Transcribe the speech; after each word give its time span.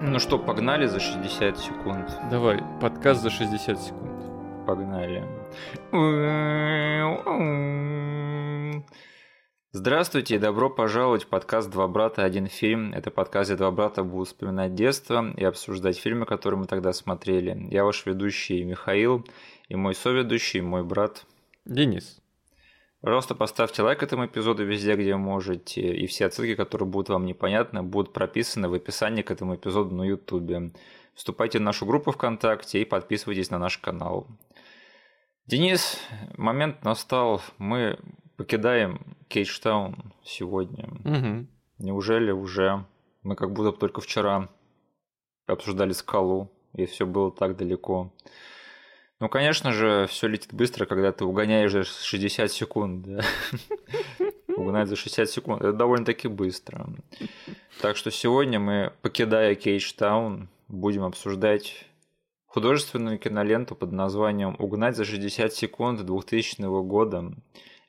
Ну 0.00 0.20
что, 0.20 0.38
погнали 0.38 0.86
за 0.86 1.00
60 1.00 1.58
секунд? 1.58 2.08
Давай, 2.30 2.60
подкаст 2.80 3.20
за 3.20 3.30
60 3.30 3.80
секунд. 3.80 4.64
Погнали. 4.64 5.24
Здравствуйте 9.72 10.36
и 10.36 10.38
добро 10.38 10.70
пожаловать 10.70 11.24
в 11.24 11.26
подкаст 11.26 11.68
«Два 11.70 11.88
брата. 11.88 12.22
Один 12.22 12.46
фильм». 12.46 12.92
Это 12.92 13.10
подкаст, 13.10 13.50
где 13.50 13.58
два 13.58 13.72
брата 13.72 14.04
будут 14.04 14.28
вспоминать 14.28 14.76
детство 14.76 15.32
и 15.36 15.42
обсуждать 15.42 15.98
фильмы, 15.98 16.26
которые 16.26 16.60
мы 16.60 16.66
тогда 16.66 16.92
смотрели. 16.92 17.66
Я 17.68 17.84
ваш 17.84 18.06
ведущий 18.06 18.62
Михаил 18.62 19.26
и 19.68 19.74
мой 19.74 19.96
соведущий, 19.96 20.60
мой 20.60 20.84
брат 20.84 21.26
Денис. 21.64 22.20
Пожалуйста, 23.00 23.36
поставьте 23.36 23.82
лайк 23.82 24.02
этому 24.02 24.26
эпизоду 24.26 24.64
везде, 24.64 24.96
где 24.96 25.14
можете, 25.14 25.94
и 25.94 26.06
все 26.06 26.26
отсылки, 26.26 26.56
которые 26.56 26.88
будут 26.88 27.10
вам 27.10 27.26
непонятны, 27.26 27.82
будут 27.82 28.12
прописаны 28.12 28.68
в 28.68 28.74
описании 28.74 29.22
к 29.22 29.30
этому 29.30 29.54
эпизоду 29.54 29.94
на 29.94 30.02
YouTube. 30.02 30.74
Вступайте 31.14 31.58
в 31.58 31.62
нашу 31.62 31.86
группу 31.86 32.10
ВКонтакте 32.10 32.82
и 32.82 32.84
подписывайтесь 32.84 33.50
на 33.50 33.58
наш 33.58 33.78
канал. 33.78 34.26
Денис, 35.46 35.98
момент 36.36 36.84
настал. 36.84 37.40
Мы 37.58 37.98
покидаем 38.36 39.16
Кейджтаун 39.28 40.12
сегодня. 40.24 40.88
Угу. 41.04 41.46
Неужели 41.78 42.32
уже 42.32 42.84
мы 43.22 43.36
как 43.36 43.52
будто 43.52 43.72
только 43.72 44.00
вчера 44.00 44.48
обсуждали 45.46 45.92
скалу, 45.92 46.50
и 46.74 46.86
все 46.86 47.06
было 47.06 47.30
так 47.30 47.56
далеко. 47.56 48.12
Ну, 49.20 49.28
конечно 49.28 49.72
же, 49.72 50.06
все 50.08 50.28
летит 50.28 50.54
быстро, 50.54 50.86
когда 50.86 51.10
ты 51.10 51.24
угоняешь 51.24 51.72
за 51.72 51.84
60 51.84 52.50
секунд. 52.52 53.02
Да? 53.04 53.24
Угнать 54.56 54.88
за 54.88 54.96
60 54.96 55.28
секунд 55.28 55.62
это 55.62 55.72
довольно-таки 55.72 56.28
быстро. 56.28 56.88
Так 57.80 57.96
что 57.96 58.10
сегодня 58.10 58.60
мы, 58.60 58.92
покидая 59.02 59.54
Кейджтаун, 59.54 60.48
будем 60.68 61.04
обсуждать 61.04 61.86
художественную 62.46 63.18
киноленту 63.18 63.74
под 63.74 63.92
названием 63.92 64.56
«Угнать 64.58 64.96
за 64.96 65.04
60 65.04 65.52
секунд» 65.52 66.04
2000 66.04 66.62
года. 66.82 67.32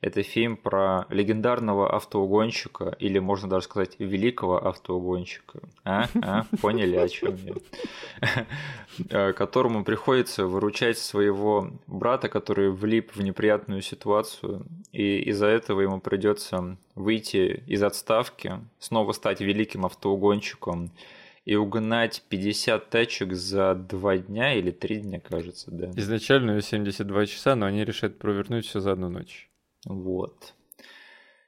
Это 0.02 0.23
фильм 0.23 0.55
про 0.55 1.05
легендарного 1.09 1.94
автоугонщика, 1.94 2.95
или 3.00 3.19
можно 3.19 3.50
даже 3.50 3.66
сказать 3.66 3.97
великого 4.00 4.66
автоугонщика. 4.66 5.59
А? 5.83 6.05
А? 6.22 6.45
Поняли, 6.61 6.95
о 6.95 7.08
чем 7.09 7.36
я? 7.36 9.33
Которому 9.33 9.83
приходится 9.83 10.45
выручать 10.45 10.97
своего 10.97 11.72
брата, 11.88 12.30
который 12.30 12.72
влип 12.72 13.14
в 13.14 13.22
неприятную 13.22 13.81
ситуацию, 13.81 14.66
и 14.94 15.20
из-за 15.30 15.47
этого 15.47 15.81
ему 15.81 16.00
придется 16.00 16.77
выйти 16.95 17.61
из 17.67 17.83
отставки, 17.83 18.53
снова 18.80 19.11
стать 19.11 19.42
великим 19.42 19.86
автоугонщиком, 19.86 20.92
и 21.45 21.55
угнать 21.55 22.23
50 22.30 22.89
тачек 22.89 23.33
за 23.33 23.73
два 23.73 24.17
дня 24.17 24.53
или 24.53 24.72
три 24.72 24.97
дня, 24.97 25.20
кажется, 25.20 25.72
да. 25.72 25.89
Изначально 25.95 26.61
72 26.61 27.25
часа, 27.25 27.55
но 27.55 27.66
они 27.66 27.83
решают 27.83 28.20
провернуть 28.20 28.67
все 28.67 28.80
за 28.80 28.92
одну 28.92 29.09
ночь. 29.09 29.48
Вот. 29.85 30.53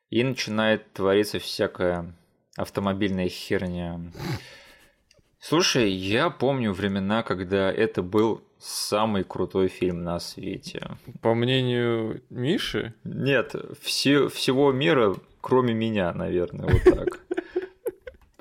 И 0.09 0.23
начинает 0.23 0.91
твориться 0.93 1.39
всякая 1.39 2.13
автомобильная 2.55 3.29
херня. 3.29 3.99
Слушай, 5.39 5.89
я 5.91 6.29
помню 6.29 6.71
времена, 6.71 7.23
когда 7.23 7.71
это 7.71 8.03
был 8.03 8.43
самый 8.59 9.23
крутой 9.23 9.69
фильм 9.69 10.03
на 10.03 10.19
свете. 10.19 10.97
По 11.21 11.33
мнению 11.33 12.21
Миши? 12.29 12.93
Нет, 13.03 13.55
все, 13.81 14.27
всего 14.27 14.71
мира, 14.71 15.15
кроме 15.41 15.73
меня, 15.73 16.13
наверное, 16.13 16.69
вот 16.69 16.83
так. 16.83 17.19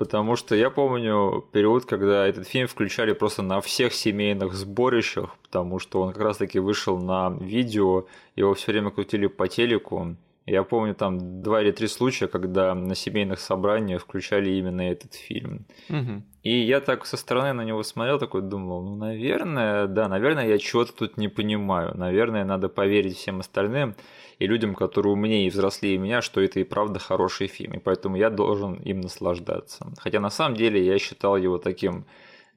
Потому 0.01 0.35
что 0.35 0.55
я 0.55 0.71
помню 0.71 1.45
период, 1.51 1.85
когда 1.85 2.25
этот 2.25 2.47
фильм 2.47 2.67
включали 2.67 3.13
просто 3.13 3.43
на 3.43 3.61
всех 3.61 3.93
семейных 3.93 4.55
сборищах, 4.55 5.37
потому 5.43 5.77
что 5.77 6.01
он 6.01 6.13
как 6.13 6.23
раз-таки 6.23 6.57
вышел 6.57 6.97
на 6.97 7.37
видео, 7.39 8.07
его 8.35 8.55
все 8.55 8.71
время 8.71 8.89
крутили 8.89 9.27
по 9.27 9.47
телеку. 9.47 10.15
Я 10.47 10.63
помню 10.63 10.95
там 10.95 11.43
два 11.43 11.61
или 11.61 11.69
три 11.69 11.87
случая, 11.87 12.27
когда 12.27 12.73
на 12.73 12.95
семейных 12.95 13.39
собраниях 13.39 14.01
включали 14.01 14.49
именно 14.49 14.81
этот 14.81 15.13
фильм. 15.13 15.67
Угу. 15.89 16.23
И 16.41 16.51
я 16.61 16.81
так 16.81 17.05
со 17.05 17.15
стороны 17.15 17.53
на 17.53 17.61
него 17.61 17.83
смотрел, 17.83 18.17
такой 18.17 18.41
думал, 18.41 18.81
ну, 18.81 18.95
наверное, 18.95 19.85
да, 19.85 20.07
наверное, 20.07 20.47
я 20.47 20.57
чего-то 20.57 20.93
тут 20.93 21.17
не 21.17 21.27
понимаю. 21.27 21.95
Наверное, 21.95 22.43
надо 22.43 22.69
поверить 22.69 23.17
всем 23.17 23.41
остальным 23.41 23.93
и 24.41 24.47
людям, 24.47 24.73
которые 24.73 25.13
умнее 25.13 25.45
и 25.45 25.49
взрослее 25.51 25.99
меня, 25.99 26.23
что 26.23 26.41
это 26.41 26.59
и 26.59 26.63
правда 26.63 26.97
хороший 26.99 27.45
фильм, 27.45 27.73
и 27.73 27.79
поэтому 27.79 28.15
я 28.15 28.31
должен 28.31 28.73
им 28.73 29.01
наслаждаться. 29.01 29.93
Хотя 29.99 30.19
на 30.19 30.31
самом 30.31 30.57
деле 30.57 30.83
я 30.83 30.97
считал 30.97 31.37
его 31.37 31.59
таким 31.59 32.07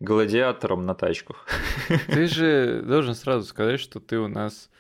гладиатором 0.00 0.86
на 0.86 0.94
тачках. 0.94 1.46
Ты 2.06 2.26
же 2.26 2.82
должен 2.86 3.14
сразу 3.14 3.46
сказать, 3.46 3.80
что 3.80 4.00
ты 4.00 4.18
у 4.18 4.28
нас 4.28 4.70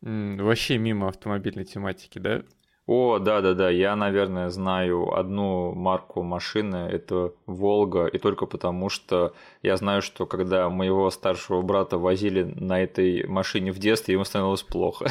вообще 0.00 0.78
мимо 0.78 1.08
автомобильной 1.08 1.66
тематики, 1.66 2.18
да? 2.18 2.42
О, 2.86 3.18
да-да-да, 3.18 3.68
я, 3.68 3.96
наверное, 3.96 4.48
знаю 4.48 5.12
одну 5.12 5.74
марку 5.74 6.22
машины, 6.22 6.76
это 6.76 7.32
Волга, 7.46 8.06
и 8.06 8.18
только 8.18 8.46
потому, 8.46 8.90
что 8.90 9.34
я 9.62 9.76
знаю, 9.76 10.02
что 10.02 10.24
когда 10.24 10.70
моего 10.70 11.10
старшего 11.10 11.62
брата 11.62 11.98
возили 11.98 12.44
на 12.44 12.80
этой 12.80 13.26
машине 13.26 13.72
в 13.72 13.78
детстве, 13.80 14.14
ему 14.14 14.24
становилось 14.24 14.62
плохо. 14.62 15.06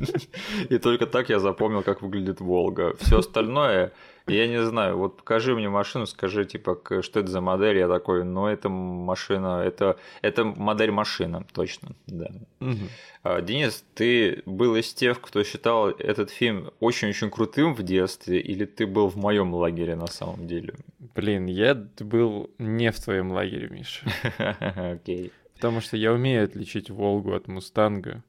И 0.68 0.76
только 0.76 1.06
так 1.06 1.30
я 1.30 1.38
запомнил, 1.38 1.82
как 1.82 2.02
выглядит 2.02 2.40
Волга. 2.40 2.94
Все 3.00 3.20
остальное 3.20 3.92
я 4.26 4.46
не 4.46 4.62
знаю, 4.64 4.98
вот 4.98 5.16
покажи 5.18 5.54
мне 5.54 5.68
машину, 5.68 6.06
скажи, 6.06 6.44
типа, 6.44 6.78
что 7.02 7.20
это 7.20 7.30
за 7.30 7.40
модель, 7.40 7.78
я 7.78 7.88
такой, 7.88 8.24
ну, 8.24 8.46
это 8.46 8.68
машина, 8.68 9.62
это, 9.64 9.96
это 10.22 10.44
модель 10.44 10.90
машина, 10.90 11.44
точно, 11.52 11.90
да. 12.06 12.30
Угу. 12.60 13.42
Денис, 13.42 13.84
ты 13.94 14.42
был 14.46 14.76
из 14.76 14.92
тех, 14.94 15.20
кто 15.20 15.42
считал 15.44 15.90
этот 15.90 16.30
фильм 16.30 16.70
очень-очень 16.80 17.30
крутым 17.30 17.74
в 17.74 17.82
детстве, 17.82 18.40
или 18.40 18.64
ты 18.64 18.86
был 18.86 19.08
в 19.08 19.16
моем 19.16 19.54
лагере 19.54 19.96
на 19.96 20.06
самом 20.06 20.46
деле? 20.46 20.74
Блин, 21.14 21.46
я 21.46 21.74
был 21.74 22.50
не 22.58 22.90
в 22.90 23.00
твоем 23.00 23.32
лагере, 23.32 23.68
Миша. 23.68 24.06
Окей. 24.94 25.32
Потому 25.54 25.82
что 25.82 25.96
я 25.98 26.12
умею 26.12 26.44
отличить 26.44 26.88
Волгу 26.88 27.34
от 27.34 27.46
Мустанга. 27.46 28.22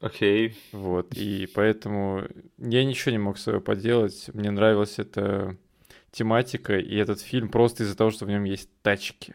Окей. 0.00 0.48
Okay. 0.48 0.54
Вот, 0.72 1.14
и 1.14 1.46
поэтому 1.54 2.24
я 2.58 2.84
ничего 2.84 3.12
не 3.12 3.18
мог 3.18 3.38
с 3.38 3.42
собой 3.44 3.60
поделать. 3.60 4.30
Мне 4.34 4.50
нравилась 4.50 4.98
эта 4.98 5.56
тематика 6.10 6.78
и 6.78 6.96
этот 6.96 7.20
фильм 7.20 7.48
просто 7.48 7.82
из-за 7.82 7.96
того, 7.96 8.10
что 8.10 8.24
в 8.24 8.28
нем 8.28 8.44
есть 8.44 8.68
тачки. 8.82 9.34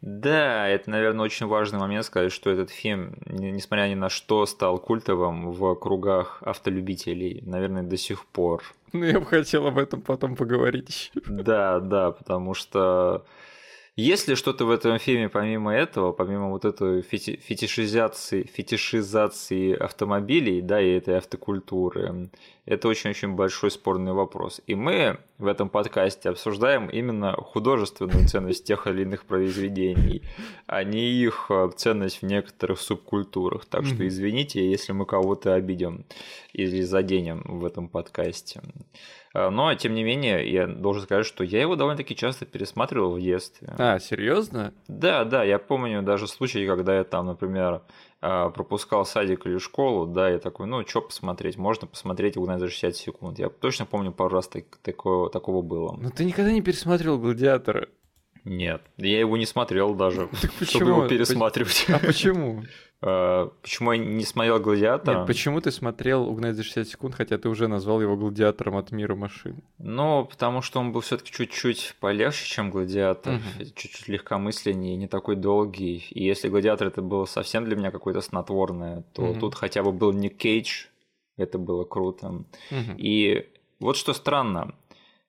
Да, 0.00 0.66
это, 0.66 0.88
наверное, 0.88 1.26
очень 1.26 1.46
важный 1.46 1.78
момент 1.78 2.06
сказать, 2.06 2.32
что 2.32 2.48
этот 2.48 2.70
фильм, 2.70 3.18
несмотря 3.26 3.86
ни 3.86 3.94
на 3.94 4.08
что, 4.08 4.46
стал 4.46 4.78
культовым 4.78 5.50
в 5.50 5.74
кругах 5.74 6.42
автолюбителей, 6.42 7.42
наверное, 7.44 7.82
до 7.82 7.98
сих 7.98 8.24
пор. 8.24 8.62
Ну, 8.94 9.04
я 9.04 9.20
бы 9.20 9.26
хотел 9.26 9.66
об 9.66 9.78
этом 9.78 10.00
потом 10.00 10.36
поговорить 10.36 10.88
еще. 10.88 11.10
Да, 11.26 11.80
да, 11.80 12.12
потому 12.12 12.54
что 12.54 13.26
есть 13.96 14.28
ли 14.28 14.34
что-то 14.34 14.64
в 14.64 14.70
этом 14.70 14.98
фильме 14.98 15.28
помимо 15.28 15.74
этого, 15.74 16.12
помимо 16.12 16.50
вот 16.50 16.64
этой 16.64 17.02
фети 17.02 17.36
фетишизации, 17.36 18.44
фетишизации 18.44 19.74
автомобилей, 19.74 20.62
да, 20.62 20.80
и 20.80 20.92
этой 20.92 21.18
автокультуры? 21.18 22.30
Это 22.66 22.88
очень-очень 22.88 23.34
большой 23.34 23.70
спорный 23.70 24.12
вопрос. 24.12 24.60
И 24.66 24.74
мы 24.74 25.18
в 25.38 25.46
этом 25.46 25.68
подкасте 25.68 26.28
обсуждаем 26.28 26.88
именно 26.88 27.32
художественную 27.32 28.28
ценность 28.28 28.64
тех 28.64 28.86
или 28.86 29.02
иных 29.02 29.24
произведений, 29.24 30.22
а 30.66 30.84
не 30.84 31.10
их 31.10 31.46
э, 31.50 31.70
ценность 31.76 32.22
в 32.22 32.26
некоторых 32.26 32.80
субкультурах. 32.80 33.64
Так 33.64 33.86
что 33.86 34.06
извините, 34.06 34.70
если 34.70 34.92
мы 34.92 35.04
кого-то 35.04 35.54
обидим 35.54 36.04
или 36.52 36.82
заденем 36.82 37.42
в 37.44 37.64
этом 37.64 37.88
подкасте. 37.88 38.60
А, 39.32 39.50
но, 39.50 39.74
тем 39.74 39.94
не 39.94 40.02
менее, 40.02 40.50
я 40.50 40.66
должен 40.66 41.02
сказать, 41.02 41.26
что 41.26 41.44
я 41.44 41.60
его 41.60 41.76
довольно-таки 41.76 42.16
часто 42.16 42.46
пересматривал 42.46 43.12
в 43.12 43.20
детстве. 43.20 43.72
А, 43.78 43.98
серьезно? 43.98 44.74
Да, 44.88 45.24
да, 45.24 45.44
я 45.44 45.58
помню 45.58 46.02
даже 46.02 46.26
случаи, 46.26 46.66
когда 46.66 46.96
я 46.96 47.04
там, 47.04 47.26
например, 47.26 47.82
а, 48.20 48.50
пропускал 48.50 49.04
садик 49.06 49.46
или 49.46 49.58
школу, 49.58 50.06
да, 50.06 50.28
я 50.28 50.38
такой, 50.38 50.66
ну, 50.66 50.86
что 50.86 51.02
посмотреть, 51.02 51.56
можно 51.56 51.86
посмотреть 51.86 52.36
«Угнать 52.36 52.60
за 52.60 52.68
60 52.68 52.96
секунд». 52.96 53.38
Я 53.38 53.48
точно 53.48 53.86
помню, 53.86 54.12
пару 54.12 54.34
раз 54.34 54.48
так, 54.48 54.64
такого, 54.82 55.30
такого 55.30 55.62
было. 55.62 55.96
Но 55.96 56.10
ты 56.10 56.24
никогда 56.24 56.52
не 56.52 56.62
пересматривал 56.62 57.18
«Гладиатора»? 57.18 57.88
Нет, 58.50 58.82
я 58.96 59.20
его 59.20 59.36
не 59.36 59.46
смотрел 59.46 59.94
даже, 59.94 60.28
чтобы 60.62 60.90
его 60.90 61.06
пересматривать. 61.06 61.86
А 61.88 62.00
почему? 62.00 62.64
А, 63.00 63.52
почему 63.62 63.92
я 63.92 63.98
не 63.98 64.24
смотрел 64.24 64.58
«Гладиатора»? 64.58 65.18
Нет, 65.18 65.26
почему 65.28 65.60
ты 65.60 65.70
смотрел 65.70 66.28
«Угнать 66.28 66.56
за 66.56 66.64
60 66.64 66.88
секунд», 66.88 67.14
хотя 67.14 67.38
ты 67.38 67.48
уже 67.48 67.68
назвал 67.68 68.02
его 68.02 68.16
«Гладиатором 68.16 68.76
от 68.76 68.90
мира 68.90 69.14
машин»? 69.14 69.62
Ну, 69.78 70.24
потому 70.24 70.62
что 70.62 70.80
он 70.80 70.90
был 70.90 71.00
все 71.00 71.16
таки 71.16 71.30
чуть-чуть 71.30 71.94
полегче, 72.00 72.44
чем 72.44 72.72
«Гладиатор», 72.72 73.34
угу. 73.34 73.64
чуть-чуть 73.76 74.08
легкомысленнее, 74.08 74.96
не 74.96 75.06
такой 75.06 75.36
долгий. 75.36 76.04
И 76.10 76.24
если 76.24 76.48
«Гладиатор» 76.48 76.88
это 76.88 77.02
было 77.02 77.26
совсем 77.26 77.64
для 77.64 77.76
меня 77.76 77.92
какое-то 77.92 78.20
снотворное, 78.20 79.04
то 79.12 79.22
угу. 79.22 79.38
тут 79.38 79.54
хотя 79.54 79.84
бы 79.84 79.92
был 79.92 80.12
Ник 80.12 80.36
Кейдж, 80.36 80.86
это 81.36 81.56
было 81.56 81.84
круто. 81.84 82.26
Угу. 82.72 82.96
И 82.98 83.46
вот 83.78 83.96
что 83.96 84.12
странно, 84.12 84.74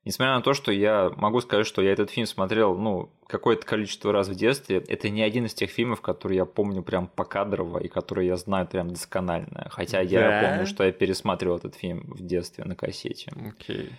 Несмотря 0.03 0.35
на 0.35 0.41
то, 0.41 0.53
что 0.53 0.71
я 0.71 1.11
могу 1.15 1.41
сказать, 1.41 1.67
что 1.67 1.81
я 1.81 1.91
этот 1.91 2.09
фильм 2.09 2.25
смотрел, 2.25 2.75
ну, 2.75 3.11
какое-то 3.31 3.65
количество 3.65 4.11
раз 4.11 4.27
в 4.27 4.35
детстве. 4.35 4.83
Это 4.87 5.09
не 5.09 5.23
один 5.23 5.45
из 5.45 5.53
тех 5.53 5.71
фильмов, 5.71 6.01
которые 6.01 6.37
я 6.37 6.45
помню 6.45 6.83
прям 6.83 7.07
покадрово 7.07 7.79
и 7.79 7.87
которые 7.87 8.27
я 8.27 8.35
знаю 8.35 8.67
прям 8.67 8.89
досконально. 8.89 9.67
Хотя 9.71 9.97
да? 9.97 10.03
я 10.03 10.49
помню, 10.49 10.67
что 10.67 10.83
я 10.83 10.91
пересматривал 10.91 11.57
этот 11.57 11.75
фильм 11.75 12.03
в 12.07 12.21
детстве 12.21 12.65
на 12.65 12.75
кассете. 12.75 13.31
Окей. 13.31 13.77
Okay 13.77 13.89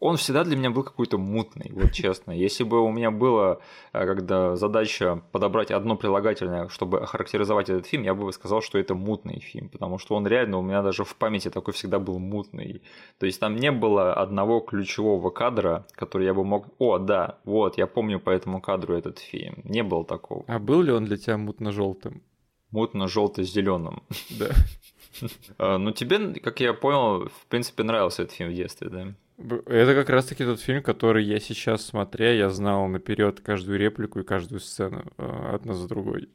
он 0.00 0.16
всегда 0.16 0.44
для 0.44 0.56
меня 0.56 0.70
был 0.70 0.84
какой-то 0.84 1.18
мутный, 1.18 1.70
вот 1.72 1.92
честно. 1.92 2.32
Если 2.32 2.64
бы 2.64 2.80
у 2.80 2.90
меня 2.90 3.10
было, 3.10 3.60
э, 3.92 4.06
когда 4.06 4.56
задача 4.56 5.22
подобрать 5.32 5.70
одно 5.70 5.96
прилагательное, 5.96 6.68
чтобы 6.68 7.00
охарактеризовать 7.00 7.68
этот 7.68 7.86
фильм, 7.86 8.04
я 8.04 8.14
бы 8.14 8.32
сказал, 8.32 8.62
что 8.62 8.78
это 8.78 8.94
мутный 8.94 9.40
фильм, 9.40 9.68
потому 9.68 9.98
что 9.98 10.14
он 10.14 10.26
реально 10.26 10.58
у 10.58 10.62
меня 10.62 10.82
даже 10.82 11.04
в 11.04 11.16
памяти 11.16 11.50
такой 11.50 11.74
всегда 11.74 11.98
был 11.98 12.18
мутный. 12.18 12.82
То 13.18 13.26
есть 13.26 13.40
там 13.40 13.56
не 13.56 13.72
было 13.72 14.14
одного 14.14 14.60
ключевого 14.60 15.30
кадра, 15.30 15.86
который 15.92 16.26
я 16.26 16.34
бы 16.34 16.44
мог... 16.44 16.66
О, 16.78 16.98
да, 16.98 17.38
вот, 17.44 17.78
я 17.78 17.86
помню 17.86 18.20
по 18.20 18.30
этому 18.30 18.60
кадру 18.60 18.81
этот 18.90 19.18
фильм. 19.18 19.62
Не 19.64 19.82
было 19.82 20.04
такого. 20.04 20.44
А 20.48 20.58
был 20.58 20.82
ли 20.82 20.92
он 20.92 21.04
для 21.04 21.16
тебя 21.16 21.36
мутно-желтым? 21.36 22.22
Мутно-желто-зеленым. 22.70 24.02
Да. 24.30 24.50
А, 25.58 25.76
ну, 25.76 25.92
тебе, 25.92 26.40
как 26.40 26.60
я 26.60 26.72
понял, 26.72 27.28
в 27.28 27.46
принципе, 27.50 27.82
нравился 27.82 28.22
этот 28.22 28.34
фильм 28.34 28.50
в 28.50 28.54
детстве, 28.54 28.88
да? 28.88 29.14
Это 29.66 29.94
как 29.94 30.08
раз-таки 30.08 30.44
тот 30.44 30.60
фильм, 30.60 30.82
который 30.82 31.22
я 31.24 31.38
сейчас 31.38 31.84
смотря, 31.84 32.32
я 32.32 32.48
знал 32.48 32.88
наперед 32.88 33.40
каждую 33.40 33.78
реплику 33.78 34.20
и 34.20 34.24
каждую 34.24 34.60
сцену 34.60 35.04
э, 35.18 35.50
одна 35.54 35.74
за 35.74 35.86
другой. 35.86 36.28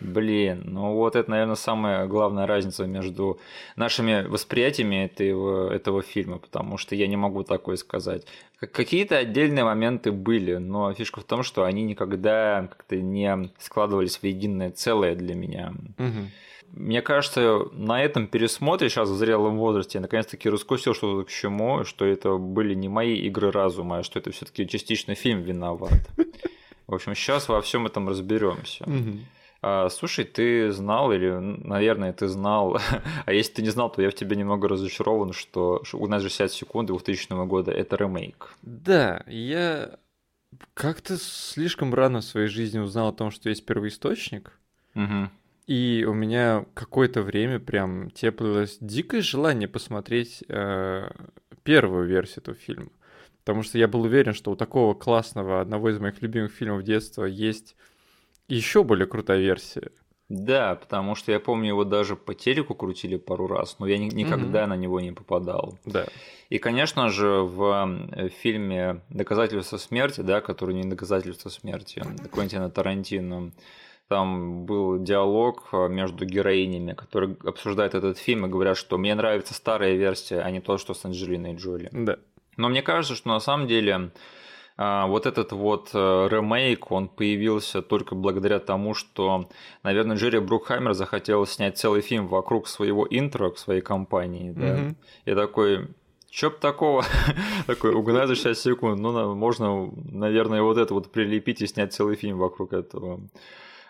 Блин, 0.00 0.62
ну 0.64 0.94
вот 0.94 1.16
это, 1.16 1.30
наверное, 1.30 1.56
самая 1.56 2.06
главная 2.06 2.46
разница 2.46 2.86
между 2.86 3.38
нашими 3.76 4.26
восприятиями 4.26 5.04
этого, 5.04 5.72
этого 5.72 6.02
фильма, 6.02 6.38
потому 6.38 6.78
что 6.78 6.94
я 6.94 7.06
не 7.06 7.16
могу 7.16 7.42
такое 7.42 7.76
сказать. 7.76 8.26
Какие-то 8.58 9.16
отдельные 9.16 9.64
моменты 9.64 10.12
были, 10.12 10.56
но 10.56 10.92
фишка 10.92 11.20
в 11.20 11.24
том, 11.24 11.42
что 11.42 11.64
они 11.64 11.82
никогда 11.82 12.68
как-то 12.70 12.96
не 12.96 13.50
складывались 13.58 14.18
в 14.18 14.24
единое 14.24 14.70
целое 14.70 15.14
для 15.14 15.34
меня. 15.34 15.72
Угу 15.98 16.28
мне 16.72 17.02
кажется, 17.02 17.66
на 17.72 18.02
этом 18.02 18.26
пересмотре 18.26 18.88
сейчас 18.88 19.08
в 19.08 19.16
зрелом 19.16 19.58
возрасте 19.58 19.98
я 19.98 20.02
наконец-таки 20.02 20.48
раскусил, 20.48 20.94
что 20.94 21.24
к 21.24 21.28
чему, 21.28 21.84
что 21.84 22.04
это 22.04 22.36
были 22.36 22.74
не 22.74 22.88
мои 22.88 23.14
игры 23.16 23.50
разума, 23.50 23.98
а 23.98 24.02
что 24.02 24.18
это 24.18 24.30
все-таки 24.30 24.68
частично 24.68 25.14
фильм 25.14 25.42
виноват. 25.42 26.00
В 26.86 26.94
общем, 26.94 27.14
сейчас 27.14 27.48
во 27.48 27.60
всем 27.60 27.86
этом 27.86 28.08
разберемся. 28.08 28.84
А, 28.86 28.90
слушай, 29.90 30.24
ты 30.24 30.70
знал, 30.72 31.12
или, 31.12 31.30
наверное, 31.30 32.12
ты 32.12 32.28
знал, 32.28 32.78
а 33.26 33.32
если 33.32 33.54
ты 33.54 33.62
не 33.62 33.70
знал, 33.70 33.90
то 33.90 34.02
я 34.02 34.10
в 34.10 34.14
тебе 34.14 34.36
немного 34.36 34.68
разочарован, 34.68 35.32
что 35.32 35.82
у 35.92 36.06
нас 36.06 36.22
же 36.22 36.28
60 36.28 36.52
секунд 36.52 36.88
2000 36.88 37.46
года 37.46 37.70
это 37.70 37.96
ремейк. 37.96 38.54
Да, 38.62 39.22
я 39.26 39.98
как-то 40.74 41.16
слишком 41.16 41.94
рано 41.94 42.20
в 42.20 42.24
своей 42.24 42.48
жизни 42.48 42.78
узнал 42.78 43.08
о 43.08 43.12
том, 43.12 43.30
что 43.30 43.48
есть 43.48 43.64
первоисточник. 43.66 44.58
Угу. 44.94 45.30
И 45.66 46.04
у 46.08 46.14
меня 46.14 46.64
какое-то 46.74 47.22
время 47.22 47.60
прям 47.60 48.10
теплилось 48.10 48.78
дикое 48.80 49.22
желание 49.22 49.68
посмотреть 49.68 50.42
э, 50.48 51.10
первую 51.62 52.08
версию 52.08 52.38
этого 52.38 52.56
фильма. 52.56 52.90
Потому 53.44 53.62
что 53.62 53.78
я 53.78 53.86
был 53.86 54.02
уверен, 54.02 54.34
что 54.34 54.50
у 54.50 54.56
такого 54.56 54.94
классного, 54.94 55.60
одного 55.60 55.90
из 55.90 55.98
моих 55.98 56.20
любимых 56.22 56.52
фильмов 56.52 56.82
детства 56.82 57.24
есть 57.24 57.76
еще 58.54 58.84
более 58.84 59.06
крутая 59.06 59.40
версия. 59.40 59.90
Да, 60.30 60.76
потому 60.76 61.16
что 61.16 61.32
я 61.32 61.40
помню, 61.40 61.68
его 61.70 61.84
даже 61.84 62.14
по 62.14 62.34
телеку 62.34 62.76
крутили 62.76 63.16
пару 63.16 63.48
раз, 63.48 63.76
но 63.80 63.86
я 63.86 63.98
ни- 63.98 64.14
никогда 64.14 64.62
mm-hmm. 64.62 64.66
на 64.66 64.76
него 64.76 65.00
не 65.00 65.10
попадал. 65.10 65.76
Да. 65.84 66.06
И, 66.50 66.58
конечно 66.58 67.08
же, 67.08 67.42
в 67.42 68.08
э, 68.12 68.28
фильме 68.28 69.02
«Доказательство 69.08 69.76
смерти», 69.76 70.20
да, 70.20 70.40
который 70.40 70.76
не 70.76 70.88
«Доказательство 70.88 71.48
смерти», 71.48 72.04
Квентина 72.32 72.70
Тарантино, 72.70 73.50
там 74.06 74.66
был 74.66 75.02
диалог 75.02 75.68
э, 75.72 75.88
между 75.88 76.24
героинями, 76.24 76.92
которые 76.92 77.36
обсуждают 77.44 77.96
этот 77.96 78.16
фильм 78.16 78.46
и 78.46 78.48
говорят, 78.48 78.76
что 78.76 78.98
мне 78.98 79.16
нравится 79.16 79.52
старая 79.52 79.94
версия, 79.94 80.42
а 80.42 80.50
не 80.52 80.60
то, 80.60 80.78
что 80.78 80.94
с 80.94 81.04
Анджелиной 81.04 81.56
Джоли. 81.56 81.88
Да. 81.90 82.18
Но 82.56 82.68
мне 82.68 82.82
кажется, 82.82 83.16
что 83.16 83.28
на 83.30 83.40
самом 83.40 83.66
деле 83.66 84.10
вот 84.80 85.26
этот 85.26 85.52
вот 85.52 85.90
э, 85.92 85.98
ремейк, 86.30 86.90
он 86.90 87.08
появился 87.08 87.82
только 87.82 88.14
благодаря 88.14 88.60
тому, 88.60 88.94
что, 88.94 89.48
наверное, 89.82 90.16
Джерри 90.16 90.38
Брукхаймер 90.38 90.94
захотел 90.94 91.44
снять 91.46 91.76
целый 91.76 92.00
фильм 92.00 92.28
вокруг 92.28 92.66
своего 92.66 93.06
интро 93.10 93.50
к 93.50 93.58
своей 93.58 93.82
компании. 93.82 94.52
Да? 94.52 94.76
Mm-hmm. 94.76 94.94
И 95.26 95.34
такой, 95.34 95.88
Чё 96.30 96.50
б 96.50 96.56
такого? 96.60 97.04
Такой, 97.66 97.92
угнать 97.92 98.28
за 98.28 98.36
6 98.36 98.60
секунд. 98.60 99.00
Ну, 99.00 99.34
можно, 99.34 99.90
наверное, 100.12 100.62
вот 100.62 100.78
это 100.78 100.94
вот 100.94 101.10
прилепить 101.10 101.60
и 101.60 101.66
снять 101.66 101.92
целый 101.92 102.14
фильм 102.16 102.38
вокруг 102.38 102.72
этого. 102.72 103.20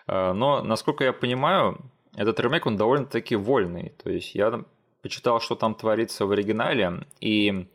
Э, 0.07 0.33
но, 0.33 0.63
насколько 0.63 1.03
я 1.03 1.13
понимаю, 1.13 1.77
этот 2.15 2.39
ремейк, 2.39 2.65
он 2.65 2.77
довольно-таки 2.77 3.35
вольный. 3.35 3.93
То 4.03 4.09
есть 4.09 4.35
я 4.35 4.63
почитал, 5.01 5.39
что 5.39 5.55
там 5.55 5.75
творится 5.75 6.25
в 6.25 6.31
оригинале, 6.31 7.05
и 7.19 7.67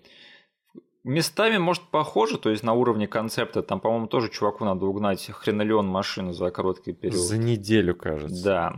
местами, 1.06 1.56
может, 1.56 1.82
похоже, 1.90 2.38
то 2.38 2.50
есть 2.50 2.62
на 2.62 2.74
уровне 2.74 3.06
концепта, 3.06 3.62
там, 3.62 3.80
по-моему, 3.80 4.06
тоже 4.08 4.28
чуваку 4.28 4.64
надо 4.64 4.86
угнать 4.86 5.26
хренолеон 5.30 5.86
машину 5.86 6.32
за 6.32 6.50
короткий 6.50 6.92
период. 6.92 7.20
За 7.20 7.38
неделю, 7.38 7.94
кажется. 7.94 8.44
Да. 8.44 8.76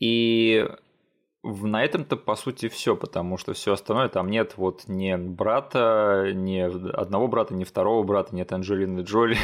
И 0.00 0.66
на 1.42 1.84
этом-то, 1.84 2.16
по 2.16 2.36
сути, 2.36 2.68
все, 2.68 2.96
потому 2.96 3.36
что 3.36 3.52
все 3.52 3.74
остальное 3.74 4.08
там 4.08 4.30
нет 4.30 4.54
вот 4.56 4.84
ни 4.88 5.14
брата, 5.14 6.30
ни 6.34 6.58
одного 6.58 7.28
брата, 7.28 7.54
ни 7.54 7.64
второго 7.64 8.02
брата, 8.02 8.34
нет 8.34 8.50
Анджелины 8.52 9.00
Джоли. 9.00 9.36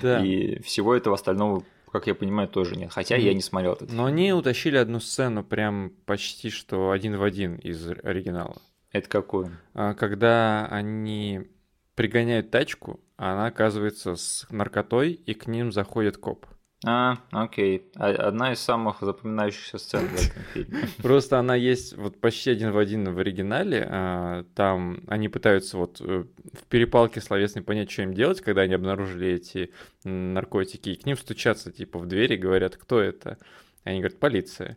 Да. 0.00 0.24
И 0.24 0.60
всего 0.62 0.94
этого 0.94 1.14
остального 1.14 1.64
как 1.90 2.06
я 2.06 2.14
понимаю, 2.14 2.48
тоже 2.48 2.74
нет. 2.74 2.90
Хотя 2.90 3.16
я 3.16 3.34
не 3.34 3.42
смотрел 3.42 3.74
этот 3.74 3.92
Но 3.92 4.06
они 4.06 4.32
утащили 4.32 4.78
одну 4.78 4.98
сцену 4.98 5.44
прям 5.44 5.92
почти 6.06 6.48
что 6.48 6.90
один 6.90 7.18
в 7.18 7.22
один 7.22 7.56
из 7.56 7.86
оригинала. 7.86 8.56
Это 8.92 9.08
какую? 9.08 9.50
А, 9.74 9.94
когда 9.94 10.66
они 10.66 11.48
пригоняют 11.94 12.50
тачку, 12.50 13.00
а 13.16 13.32
она 13.32 13.46
оказывается 13.46 14.16
с 14.16 14.46
наркотой, 14.50 15.12
и 15.12 15.34
к 15.34 15.46
ним 15.46 15.72
заходит 15.72 16.18
коп. 16.18 16.46
А, 16.84 17.18
окей. 17.30 17.90
Одна 17.94 18.52
из 18.52 18.58
самых 18.58 19.00
запоминающихся 19.00 19.78
сцен 19.78 20.08
в 20.08 20.14
этом 20.14 20.42
фильме. 20.52 20.88
Просто 21.02 21.38
она 21.38 21.54
есть 21.54 21.96
вот 21.96 22.20
почти 22.20 22.50
один 22.50 22.72
в 22.72 22.78
один 22.78 23.14
в 23.14 23.18
оригинале. 23.18 23.86
А, 23.88 24.44
там 24.56 25.04
они 25.06 25.28
пытаются 25.28 25.78
вот 25.78 26.00
э, 26.00 26.24
в 26.52 26.64
перепалке 26.68 27.20
словесной 27.20 27.62
понять, 27.62 27.90
что 27.90 28.02
им 28.02 28.14
делать, 28.14 28.40
когда 28.40 28.62
они 28.62 28.74
обнаружили 28.74 29.28
эти 29.28 29.70
наркотики. 30.02 30.90
И 30.90 30.96
к 30.96 31.06
ним 31.06 31.16
стучатся 31.16 31.70
типа 31.70 32.00
в 32.00 32.06
двери 32.06 32.34
и 32.34 32.38
говорят, 32.38 32.76
кто 32.76 33.00
это. 33.00 33.38
Они 33.84 34.00
говорят, 34.00 34.18
полиция. 34.18 34.76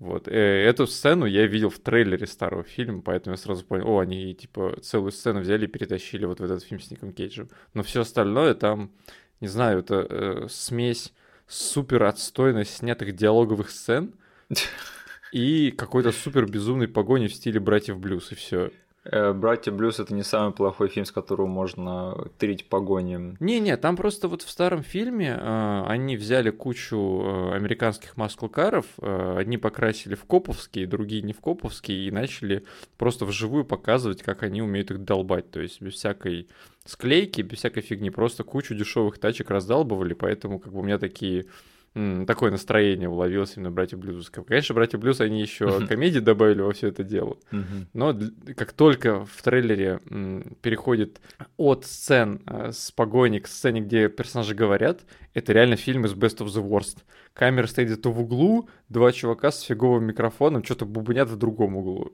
Вот. 0.00 0.28
Э, 0.28 0.32
эту 0.32 0.86
сцену 0.86 1.26
я 1.26 1.46
видел 1.46 1.68
в 1.68 1.78
трейлере 1.78 2.26
старого 2.26 2.64
фильма, 2.64 3.02
поэтому 3.02 3.34
я 3.34 3.36
сразу 3.36 3.64
понял, 3.64 3.86
о, 3.86 3.98
они 3.98 4.34
типа 4.34 4.78
целую 4.80 5.12
сцену 5.12 5.40
взяли 5.40 5.66
и 5.66 5.68
перетащили 5.68 6.24
вот 6.24 6.40
в 6.40 6.42
этот 6.42 6.64
фильм 6.64 6.80
с 6.80 6.90
Ником 6.90 7.12
Кейджем. 7.12 7.50
Но 7.74 7.82
все 7.82 8.00
остальное 8.00 8.54
там, 8.54 8.90
не 9.40 9.48
знаю, 9.48 9.80
это 9.80 10.06
э, 10.08 10.46
смесь 10.48 11.12
супер 11.46 12.04
отстойно 12.04 12.64
снятых 12.64 13.14
диалоговых 13.14 13.70
сцен 13.70 14.14
и 15.32 15.70
какой-то 15.70 16.12
супер 16.12 16.46
безумной 16.46 16.88
погони 16.88 17.26
в 17.26 17.34
стиле 17.34 17.60
братьев 17.60 17.98
Блюз, 17.98 18.32
и 18.32 18.34
все. 18.34 18.70
Э, 19.04 19.32
Братья 19.32 19.72
Блюз 19.72 19.98
это 19.98 20.12
не 20.14 20.22
самый 20.22 20.52
плохой 20.52 20.88
фильм, 20.88 21.06
с 21.06 21.12
которого 21.12 21.46
можно 21.46 22.28
тырить 22.38 22.68
погони. 22.68 23.36
Не-не, 23.40 23.76
там 23.76 23.96
просто 23.96 24.28
вот 24.28 24.42
в 24.42 24.50
старом 24.50 24.82
фильме 24.82 25.38
э, 25.38 25.84
они 25.86 26.16
взяли 26.16 26.50
кучу 26.50 26.96
э, 26.96 27.54
американских 27.54 28.16
маскл-каров, 28.16 28.84
э, 29.00 29.36
одни 29.38 29.56
покрасили 29.56 30.14
в 30.14 30.24
коповские, 30.24 30.86
другие 30.86 31.22
не 31.22 31.32
в 31.32 31.40
коповские, 31.40 32.06
и 32.06 32.10
начали 32.10 32.64
просто 32.98 33.24
вживую 33.24 33.64
показывать, 33.64 34.22
как 34.22 34.42
они 34.42 34.60
умеют 34.60 34.90
их 34.90 35.02
долбать, 35.02 35.50
то 35.50 35.60
есть 35.60 35.80
без 35.80 35.94
всякой 35.94 36.48
склейки, 36.84 37.40
без 37.40 37.58
всякой 37.58 37.82
фигни, 37.82 38.10
просто 38.10 38.44
кучу 38.44 38.74
дешевых 38.74 39.18
тачек 39.18 39.50
раздалбывали, 39.50 40.12
поэтому 40.12 40.58
как 40.58 40.72
бы 40.72 40.80
у 40.80 40.82
меня 40.82 40.98
такие 40.98 41.46
такое 41.94 42.50
настроение 42.50 43.08
уловилось 43.08 43.56
именно 43.56 43.70
братья 43.70 43.96
Блюз. 43.96 44.30
Конечно, 44.30 44.74
братья 44.74 44.98
Блюз, 44.98 45.20
они 45.20 45.40
еще 45.40 45.86
комедии 45.86 46.20
добавили 46.20 46.62
во 46.62 46.72
все 46.72 46.88
это 46.88 47.02
дело. 47.02 47.38
Но 47.92 48.16
как 48.56 48.72
только 48.72 49.24
в 49.24 49.42
трейлере 49.42 50.00
переходит 50.62 51.20
от 51.56 51.84
сцен 51.84 52.42
э, 52.46 52.72
с 52.72 52.90
погони 52.90 53.38
к 53.38 53.48
сцене, 53.48 53.80
где 53.80 54.08
персонажи 54.08 54.54
говорят, 54.54 55.00
это 55.34 55.52
реально 55.52 55.76
фильм 55.76 56.04
из 56.04 56.12
Best 56.14 56.38
of 56.38 56.46
the 56.46 56.66
Worst. 56.66 56.98
Камера 57.34 57.66
стоит 57.66 57.88
где-то 57.88 58.10
в 58.10 58.20
углу, 58.20 58.68
два 58.88 59.12
чувака 59.12 59.50
с 59.50 59.62
фиговым 59.62 60.04
микрофоном 60.04 60.64
что-то 60.64 60.84
бубнят 60.84 61.28
в 61.28 61.36
другом 61.36 61.76
углу. 61.76 62.12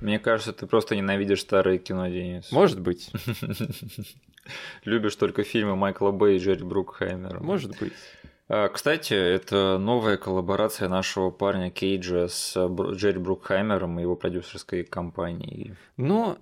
Мне 0.00 0.18
кажется, 0.18 0.52
ты 0.52 0.66
просто 0.66 0.94
ненавидишь 0.94 1.40
старое 1.40 1.78
кино, 1.78 2.06
Денис. 2.06 2.52
Может 2.52 2.80
быть. 2.80 3.10
Любишь 4.84 5.16
только 5.16 5.42
фильмы 5.42 5.76
Майкла 5.76 6.12
Бэй 6.12 6.36
и 6.36 6.38
Джерри 6.38 6.62
Брукхаймера. 6.62 7.40
Может 7.40 7.78
быть. 7.78 7.92
А, 8.48 8.68
кстати, 8.68 9.12
это 9.12 9.78
новая 9.78 10.16
коллаборация 10.16 10.88
нашего 10.88 11.30
парня 11.30 11.70
Кейджа 11.70 12.28
с 12.28 12.56
Джерри 12.56 13.18
Брукхаймером 13.18 13.98
и 13.98 14.02
его 14.02 14.16
продюсерской 14.16 14.84
компанией. 14.84 15.74
Но 15.96 16.38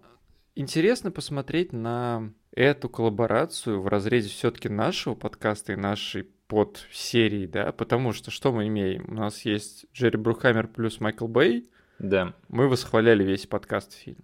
интересно 0.54 1.10
посмотреть 1.10 1.72
на 1.72 2.32
эту 2.52 2.88
коллаборацию 2.88 3.80
в 3.80 3.88
разрезе 3.88 4.28
все-таки 4.28 4.68
нашего 4.68 5.14
подкаста 5.14 5.72
и 5.72 5.76
нашей 5.76 6.28
под 6.46 6.86
серии, 6.92 7.46
да, 7.46 7.72
потому 7.72 8.12
что 8.12 8.30
что 8.30 8.52
мы 8.52 8.68
имеем? 8.68 9.06
У 9.08 9.14
нас 9.14 9.44
есть 9.44 9.86
Джерри 9.92 10.16
Брукхаймер 10.16 10.68
плюс 10.68 11.00
Майкл 11.00 11.26
Бэй. 11.26 11.68
Да. 11.98 12.34
Мы 12.48 12.68
восхваляли 12.68 13.24
весь 13.24 13.46
подкаст 13.46 13.94
фильм. 13.94 14.18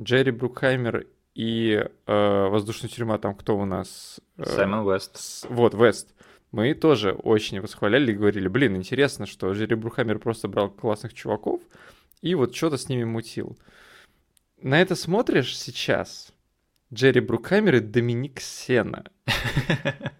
Джерри 0.00 0.30
Брукхаймер 0.30 1.06
и 1.34 1.84
э, 2.06 2.48
«Воздушная 2.48 2.88
тюрьма» 2.88 3.18
там 3.18 3.34
кто 3.34 3.58
у 3.58 3.64
нас? 3.64 4.20
Э, 4.38 4.44
Саймон 4.44 4.90
Вест. 4.90 5.46
Вот, 5.48 5.74
Вест. 5.74 6.14
Мы 6.50 6.72
тоже 6.74 7.12
очень 7.12 7.60
восхваляли 7.60 8.12
и 8.12 8.14
говорили, 8.14 8.48
блин, 8.48 8.76
интересно, 8.76 9.26
что 9.26 9.52
Джерри 9.52 9.76
Брукхаймер 9.76 10.18
просто 10.18 10.48
брал 10.48 10.70
классных 10.70 11.12
чуваков 11.12 11.60
и 12.22 12.34
вот 12.34 12.54
что-то 12.56 12.78
с 12.78 12.88
ними 12.88 13.04
мутил. 13.04 13.58
На 14.60 14.80
это 14.80 14.94
смотришь 14.96 15.56
сейчас, 15.56 16.32
Джерри 16.92 17.20
Брукхаймер 17.20 17.76
и 17.76 17.80
Доминик 17.80 18.40
Сена. 18.40 19.04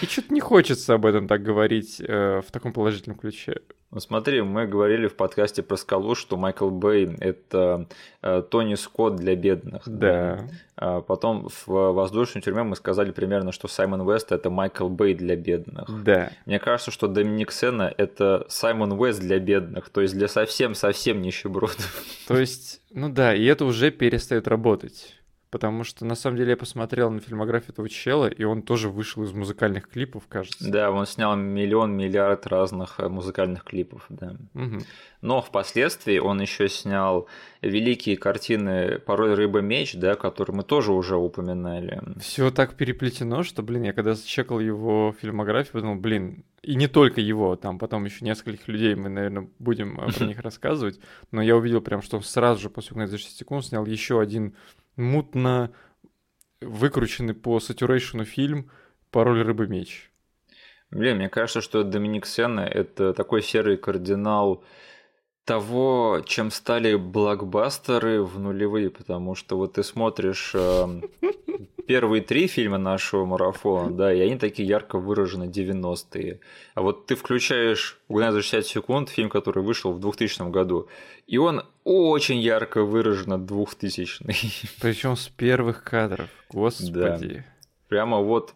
И 0.00 0.06
что-то 0.06 0.32
не 0.32 0.40
хочется 0.40 0.94
об 0.94 1.06
этом 1.06 1.26
так 1.26 1.42
говорить 1.42 2.00
э, 2.00 2.40
в 2.40 2.52
таком 2.52 2.72
положительном 2.72 3.18
ключе. 3.18 3.62
Ну 3.92 4.00
смотри, 4.00 4.40
мы 4.40 4.66
говорили 4.66 5.06
в 5.06 5.14
подкасте 5.14 5.62
про 5.62 5.76
скалу, 5.76 6.14
что 6.14 6.38
Майкл 6.38 6.70
Бэй– 6.70 7.14
это 7.20 7.86
э, 8.22 8.42
Тони 8.50 8.74
Скотт 8.74 9.16
для 9.16 9.36
бедных. 9.36 9.82
Да. 9.84 10.48
А 10.76 11.02
потом 11.02 11.50
в 11.50 11.92
«Воздушной 11.92 12.40
тюрьме» 12.40 12.62
мы 12.62 12.74
сказали 12.74 13.10
примерно, 13.10 13.52
что 13.52 13.68
Саймон 13.68 14.10
Вест– 14.10 14.32
это 14.32 14.48
Майкл 14.48 14.88
Бэй 14.88 15.12
для 15.14 15.36
бедных. 15.36 16.02
Да. 16.04 16.30
Мне 16.46 16.58
кажется, 16.58 16.90
что 16.90 17.06
Доминик 17.06 17.52
Сена– 17.52 17.92
это 17.98 18.46
Саймон 18.48 18.96
Вест 18.98 19.20
для 19.20 19.38
бедных, 19.38 19.90
то 19.90 20.00
есть 20.00 20.14
для 20.14 20.26
совсем-совсем 20.26 21.20
нищебродов. 21.20 22.02
То 22.28 22.38
есть, 22.38 22.80
ну 22.94 23.10
да, 23.10 23.34
и 23.34 23.44
это 23.44 23.66
уже 23.66 23.90
перестает 23.90 24.48
работать 24.48 25.21
потому 25.52 25.84
что 25.84 26.06
на 26.06 26.14
самом 26.14 26.38
деле 26.38 26.52
я 26.52 26.56
посмотрел 26.56 27.10
на 27.10 27.20
фильмографию 27.20 27.72
этого 27.72 27.86
чела, 27.86 28.26
и 28.26 28.42
он 28.42 28.62
тоже 28.62 28.88
вышел 28.88 29.22
из 29.22 29.32
музыкальных 29.32 29.86
клипов, 29.86 30.22
кажется. 30.26 30.68
Да, 30.68 30.90
он 30.90 31.06
снял 31.06 31.36
миллион, 31.36 31.94
миллиард 31.94 32.46
разных 32.46 32.98
э, 32.98 33.08
музыкальных 33.08 33.62
клипов, 33.62 34.06
да. 34.08 34.34
Угу. 34.54 34.78
Но 35.20 35.42
впоследствии 35.42 36.18
он 36.18 36.40
еще 36.40 36.70
снял 36.70 37.28
великие 37.60 38.16
картины 38.16 38.98
«Порой 38.98 39.34
рыба 39.34 39.60
меч», 39.60 39.94
да, 39.94 40.14
которые 40.14 40.56
мы 40.56 40.62
тоже 40.62 40.92
уже 40.92 41.16
упоминали. 41.16 42.00
Все 42.18 42.50
так 42.50 42.74
переплетено, 42.74 43.42
что, 43.42 43.62
блин, 43.62 43.82
я 43.82 43.92
когда 43.92 44.14
чекал 44.16 44.58
его 44.58 45.14
фильмографию, 45.20 45.74
подумал, 45.74 45.96
блин, 45.96 46.44
и 46.62 46.76
не 46.76 46.86
только 46.86 47.20
его, 47.20 47.56
там 47.56 47.78
потом 47.78 48.06
еще 48.06 48.24
нескольких 48.24 48.68
людей 48.68 48.94
мы, 48.94 49.10
наверное, 49.10 49.48
будем 49.58 50.00
э, 50.00 50.12
про 50.12 50.24
них 50.24 50.40
рассказывать, 50.40 50.98
но 51.30 51.42
я 51.42 51.56
увидел 51.56 51.82
прям, 51.82 52.00
что 52.00 52.22
сразу 52.22 52.62
же 52.62 52.70
после 52.70 52.94
«Угнать 52.94 53.10
за 53.10 53.18
6 53.18 53.36
секунд» 53.36 53.66
снял 53.66 53.84
еще 53.84 54.18
один 54.18 54.54
мутно 54.96 55.72
выкрученный 56.60 57.34
по 57.34 57.60
сатюрейшену 57.60 58.24
фильм 58.24 58.70
«Пароль 59.10 59.42
рыбы 59.42 59.66
меч». 59.66 60.10
Блин, 60.90 61.16
мне 61.16 61.28
кажется, 61.28 61.62
что 61.62 61.84
Доминик 61.84 62.26
Сенна– 62.26 62.60
это 62.60 63.14
такой 63.14 63.42
серый 63.42 63.78
кардинал 63.78 64.62
того, 65.44 66.22
чем 66.24 66.50
стали 66.50 66.94
блокбастеры 66.94 68.22
в 68.22 68.38
нулевые, 68.38 68.90
потому 68.90 69.34
что 69.34 69.56
вот 69.56 69.72
ты 69.74 69.82
смотришь 69.82 70.52
э, 70.54 71.00
первые 71.86 72.22
три 72.22 72.46
фильма 72.46 72.78
нашего 72.78 73.24
марафона, 73.24 73.90
да, 73.90 74.12
и 74.12 74.20
они 74.20 74.36
такие 74.36 74.68
ярко 74.68 74.98
выражены 74.98 75.44
90-е. 75.44 76.40
А 76.74 76.82
вот 76.82 77.06
ты 77.06 77.16
включаешь 77.16 77.98
«Угнать 78.08 78.32
за 78.32 78.42
60 78.42 78.66
секунд», 78.66 79.08
фильм, 79.08 79.30
который 79.30 79.62
вышел 79.62 79.92
в 79.92 80.00
2000 80.00 80.50
году, 80.50 80.88
и 81.26 81.38
он 81.38 81.64
очень 81.84 82.38
ярко 82.38 82.82
выраженно 82.82 83.34
2000-й. 83.34 84.68
Причем 84.80 85.16
с 85.16 85.28
первых 85.28 85.82
кадров, 85.82 86.28
господи. 86.50 87.36
Да. 87.36 87.44
Прямо 87.88 88.18
вот 88.18 88.54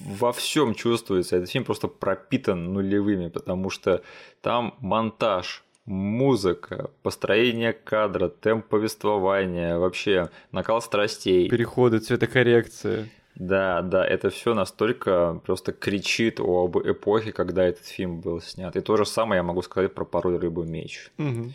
во 0.00 0.32
всем 0.32 0.74
чувствуется. 0.74 1.36
Этот 1.36 1.50
фильм 1.50 1.64
просто 1.64 1.88
пропитан 1.88 2.72
нулевыми, 2.72 3.28
потому 3.28 3.70
что 3.70 4.02
там 4.40 4.74
монтаж, 4.80 5.64
музыка, 5.84 6.90
построение 7.02 7.72
кадра, 7.72 8.28
темп 8.28 8.66
повествования, 8.66 9.78
вообще 9.78 10.30
накал 10.52 10.82
страстей. 10.82 11.48
Переходы, 11.48 11.98
цветокоррекция. 11.98 13.08
Да, 13.36 13.82
да, 13.82 14.04
это 14.04 14.30
все 14.30 14.54
настолько 14.54 15.40
просто 15.44 15.72
кричит 15.72 16.40
об 16.40 16.78
эпохе, 16.78 17.32
когда 17.32 17.64
этот 17.64 17.84
фильм 17.84 18.20
был 18.20 18.40
снят. 18.40 18.74
И 18.74 18.80
то 18.80 18.96
же 18.96 19.04
самое 19.04 19.40
я 19.40 19.42
могу 19.42 19.60
сказать 19.62 19.94
про 19.94 20.06
«Порой 20.06 20.38
рыбу 20.38 20.64
меч». 20.64 21.10
Угу. 21.18 21.52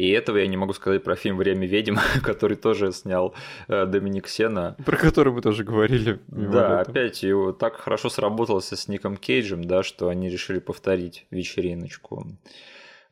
И 0.00 0.12
этого 0.12 0.38
я 0.38 0.46
не 0.46 0.56
могу 0.56 0.72
сказать 0.72 1.04
про 1.04 1.14
фильм 1.14 1.36
«Время 1.36 1.66
ведьм», 1.66 1.96
который 2.22 2.56
тоже 2.56 2.90
снял 2.90 3.34
э, 3.68 3.84
Доминик 3.84 4.28
Сена. 4.28 4.74
Про 4.86 4.96
который 4.96 5.30
мы 5.30 5.42
тоже 5.42 5.62
говорили. 5.62 6.20
Да, 6.28 6.80
опять 6.80 7.22
его 7.22 7.52
так 7.52 7.76
хорошо 7.76 8.08
сработался 8.08 8.76
с 8.76 8.88
Ником 8.88 9.18
Кейджем, 9.18 9.62
да, 9.62 9.82
что 9.82 10.08
они 10.08 10.30
решили 10.30 10.58
повторить 10.58 11.26
вечериночку. 11.30 12.26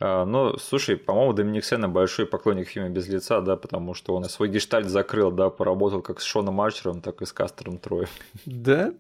А, 0.01 0.25
ну, 0.25 0.57
слушай, 0.57 0.97
по-моему, 0.97 1.35
Доминик 1.35 1.67
Сена 1.67 1.91
большой 1.91 2.25
поклонник 2.25 2.69
фильма 2.69 2.89
«Без 2.89 3.07
лица», 3.07 3.43
да, 3.43 3.57
потому 3.57 3.93
что 3.93 4.15
он 4.15 4.25
свой 4.25 4.49
гештальт 4.49 4.89
закрыл, 4.89 5.31
да, 5.31 5.51
поработал 5.51 6.01
как 6.01 6.23
с 6.23 6.25
Шоном 6.25 6.59
Арчером, 6.59 7.03
так 7.03 7.21
и 7.21 7.27
с 7.27 7.35
Кастером 7.35 7.77
Троем. 7.77 8.09
Да? 8.47 8.95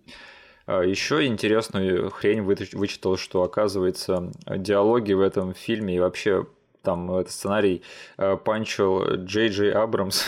А, 0.66 0.83
Еще 0.83 1.25
интересную 1.25 2.11
хрень 2.11 2.42
вычитал, 2.42 3.16
что, 3.16 3.45
оказывается, 3.45 4.30
диалоги 4.47 5.14
в 5.14 5.23
этом 5.23 5.54
фильме 5.54 5.97
и 5.97 6.00
вообще 6.00 6.45
там 6.82 7.11
этот 7.12 7.32
сценарий 7.32 7.82
а, 8.16 8.37
панчил 8.37 9.02
Джей 9.25 9.49
Джей 9.49 9.73
Абрамс. 9.73 10.25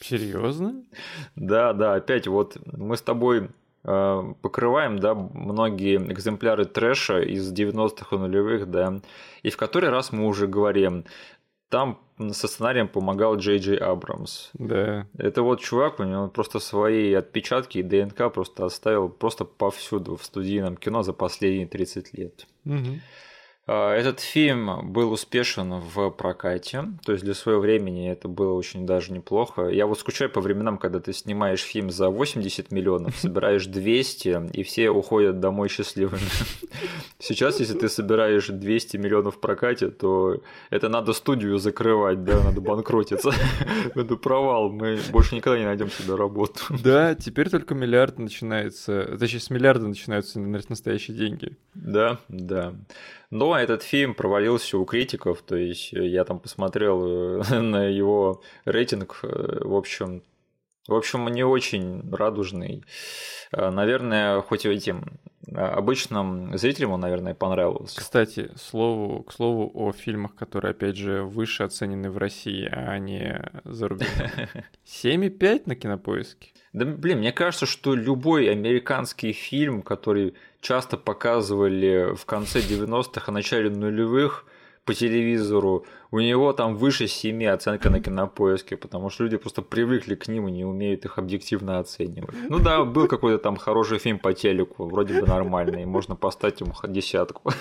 Серьезно? 0.00 0.82
Да, 1.36 1.72
да, 1.72 1.94
опять 1.94 2.26
вот 2.26 2.56
мы 2.66 2.96
с 2.96 3.02
тобой 3.02 3.48
Э, 3.82 4.34
покрываем, 4.42 4.98
да, 4.98 5.14
многие 5.14 5.96
экземпляры 5.96 6.66
трэша 6.66 7.20
из 7.20 7.50
90-х 7.50 8.14
и 8.14 8.18
нулевых, 8.18 8.70
да, 8.70 9.00
и 9.42 9.48
в 9.48 9.56
который 9.56 9.88
раз 9.88 10.12
мы 10.12 10.26
уже 10.26 10.46
говорим, 10.46 11.06
там 11.70 11.98
со 12.32 12.48
сценарием 12.48 12.88
помогал 12.88 13.36
Джей 13.36 13.58
Джей 13.58 13.78
Абрамс. 13.78 14.50
Да. 14.54 15.06
Это 15.16 15.42
вот 15.42 15.60
чувак, 15.60 16.00
у 16.00 16.02
него 16.02 16.28
просто 16.28 16.58
свои 16.58 17.14
отпечатки 17.14 17.78
и 17.78 17.82
ДНК 17.82 18.30
просто 18.32 18.66
оставил 18.66 19.08
просто 19.08 19.44
повсюду 19.44 20.16
в 20.16 20.24
студийном 20.24 20.76
кино 20.76 21.02
за 21.02 21.12
последние 21.14 21.66
30 21.66 22.12
лет. 22.18 22.46
Угу. 22.66 23.00
А, 23.66 23.94
этот 23.94 24.20
фильм 24.20 24.92
был 24.92 25.12
успешен 25.12 25.74
в 25.74 26.10
прокате, 26.10 26.84
то 27.04 27.12
есть 27.12 27.24
для 27.24 27.34
своего 27.34 27.60
времени 27.60 28.10
это 28.10 28.26
было 28.26 28.52
очень 28.54 28.86
даже 28.86 29.12
неплохо. 29.12 29.68
Я 29.68 29.86
вот 29.86 29.98
скучаю 29.98 30.30
по 30.30 30.40
временам, 30.40 30.78
когда 30.78 30.98
ты 30.98 31.12
снимаешь 31.12 31.60
фильм 31.60 31.90
за 31.90 32.08
80 32.08 32.72
миллионов, 32.72 33.16
собираешь 33.18 33.66
200, 33.66 34.50
и 34.52 34.62
все 34.62 34.90
уходят 34.90 35.40
домой 35.40 35.68
счастливыми. 35.68 36.22
Сейчас, 37.18 37.60
если 37.60 37.78
ты 37.78 37.88
собираешь 37.88 38.46
200 38.48 38.96
миллионов 38.96 39.36
в 39.36 39.40
прокате, 39.40 39.88
то 39.90 40.40
это 40.70 40.88
надо 40.88 41.12
студию 41.12 41.58
закрывать, 41.58 42.24
да, 42.24 42.42
надо 42.42 42.60
банкротиться. 42.60 43.30
Это 43.94 44.16
провал, 44.16 44.70
мы 44.70 44.98
больше 45.10 45.34
никогда 45.34 45.58
не 45.58 45.64
найдем 45.64 45.90
себе 45.90 46.14
работу. 46.14 46.60
Да, 46.82 47.14
теперь 47.14 47.50
только 47.50 47.74
миллиард 47.74 48.18
начинается, 48.18 49.16
точнее, 49.18 49.40
с 49.40 49.50
миллиарда 49.50 49.86
начинаются 49.86 50.40
настоящие 50.40 51.16
деньги. 51.16 51.56
Да, 51.74 52.18
да. 52.28 52.74
Но 53.30 53.56
этот 53.56 53.84
фильм 53.84 54.14
провалился 54.14 54.76
у 54.76 54.84
критиков, 54.84 55.42
то 55.42 55.56
есть 55.56 55.94
э, 55.94 56.04
я 56.06 56.24
там 56.24 56.40
посмотрел 56.40 57.40
э, 57.42 57.60
на 57.60 57.84
его 57.84 58.42
рейтинг, 58.64 59.20
э, 59.22 59.60
в 59.64 59.74
общем, 59.74 60.22
в 60.88 60.94
общем, 60.94 61.28
не 61.28 61.44
очень 61.44 62.10
радужный. 62.10 62.84
Наверное, 63.52 64.40
хоть 64.40 64.66
этим 64.66 65.20
обычным 65.54 66.56
зрителям 66.56 66.92
он, 66.92 67.00
наверное, 67.00 67.34
понравился. 67.34 68.00
Кстати, 68.00 68.50
слову, 68.56 69.22
к 69.22 69.32
слову 69.32 69.70
о 69.74 69.92
фильмах, 69.92 70.34
которые, 70.34 70.70
опять 70.70 70.96
же, 70.96 71.22
выше 71.22 71.62
оценены 71.62 72.10
в 72.10 72.18
России, 72.18 72.68
а 72.72 72.98
не 72.98 73.40
за 73.64 73.88
рубежом. 73.88 74.26
7,5 74.84 75.62
на 75.66 75.76
кинопоиске. 75.76 76.52
Да, 76.72 76.84
блин, 76.84 77.18
мне 77.18 77.32
кажется, 77.32 77.66
что 77.66 77.94
любой 77.94 78.48
американский 78.50 79.32
фильм, 79.32 79.82
который 79.82 80.34
часто 80.60 80.96
показывали 80.96 82.14
в 82.14 82.24
конце 82.26 82.60
90-х, 82.60 83.24
а 83.26 83.32
начале 83.32 83.70
нулевых 83.70 84.44
по 84.84 84.94
телевизору, 84.94 85.84
у 86.10 86.20
него 86.20 86.52
там 86.52 86.76
выше 86.76 87.06
7 87.06 87.44
оценка 87.46 87.90
на 87.90 88.00
кинопоиске, 88.00 88.76
потому 88.76 89.10
что 89.10 89.24
люди 89.24 89.36
просто 89.36 89.62
привыкли 89.62 90.14
к 90.14 90.28
ним 90.28 90.48
и 90.48 90.52
не 90.52 90.64
умеют 90.64 91.04
их 91.04 91.18
объективно 91.18 91.80
оценивать. 91.80 92.34
Ну 92.48 92.58
да, 92.58 92.84
был 92.84 93.08
какой-то 93.08 93.38
там 93.38 93.56
хороший 93.56 93.98
фильм 93.98 94.18
по 94.18 94.32
телеку, 94.32 94.86
вроде 94.86 95.20
бы 95.20 95.26
нормальный, 95.26 95.84
можно 95.84 96.16
поставить 96.16 96.60
ему 96.60 96.72
десятку. 96.88 97.52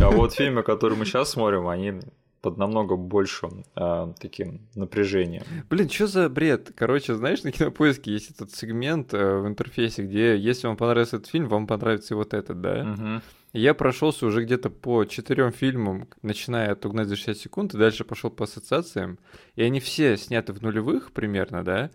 А 0.00 0.10
вот 0.10 0.34
фильмы, 0.34 0.62
которые 0.62 0.98
мы 0.98 1.04
сейчас 1.06 1.30
смотрим, 1.30 1.68
они 1.68 1.94
под 2.42 2.58
намного 2.58 2.96
большим 2.96 3.64
э, 3.76 4.12
таким 4.20 4.68
напряжением. 4.74 5.44
Блин, 5.70 5.88
что 5.88 6.08
за 6.08 6.28
бред? 6.28 6.72
Короче, 6.74 7.14
знаешь, 7.14 7.44
на 7.44 7.52
кинопоиске 7.52 8.12
есть 8.12 8.32
этот 8.32 8.52
сегмент 8.52 9.14
э, 9.14 9.38
в 9.38 9.46
интерфейсе, 9.46 10.02
где 10.02 10.36
если 10.36 10.66
вам 10.66 10.76
понравился 10.76 11.16
этот 11.16 11.30
фильм, 11.30 11.48
вам 11.48 11.66
понравится 11.66 12.14
и 12.14 12.16
вот 12.16 12.34
этот, 12.34 12.60
да? 12.60 12.82
Угу. 12.92 13.22
я 13.52 13.74
прошелся 13.74 14.26
уже 14.26 14.44
где-то 14.44 14.70
по 14.70 15.04
четырем 15.04 15.52
фильмам, 15.52 16.08
начиная 16.22 16.72
от 16.72 16.84
«Угнать 16.84 17.08
за 17.08 17.16
60 17.16 17.38
секунд», 17.38 17.74
и 17.74 17.78
дальше 17.78 18.04
пошел 18.04 18.28
по 18.28 18.44
ассоциациям. 18.44 19.18
И 19.54 19.62
они 19.62 19.78
все 19.78 20.16
сняты 20.16 20.52
в 20.52 20.62
нулевых 20.62 21.12
примерно, 21.12 21.64
да? 21.64 21.90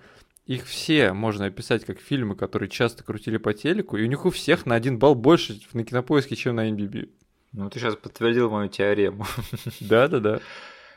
их 0.45 0.65
все 0.65 1.11
можно 1.11 1.45
описать 1.45 1.83
как 1.83 1.99
фильмы, 1.99 2.35
которые 2.35 2.69
часто 2.69 3.03
крутили 3.03 3.35
по 3.35 3.53
телеку, 3.53 3.97
и 3.97 4.03
у 4.03 4.07
них 4.07 4.25
у 4.25 4.29
всех 4.29 4.65
на 4.65 4.75
один 4.75 4.97
балл 4.97 5.13
больше 5.13 5.59
на 5.73 5.83
кинопоиске, 5.83 6.37
чем 6.37 6.55
на 6.55 6.69
NBB. 6.69 7.09
Ну, 7.57 7.71
ты 7.71 7.79
сейчас 7.79 7.95
подтвердил 7.95 8.51
мою 8.51 8.69
теорему. 8.69 9.25
Да-да-да. 9.79 10.41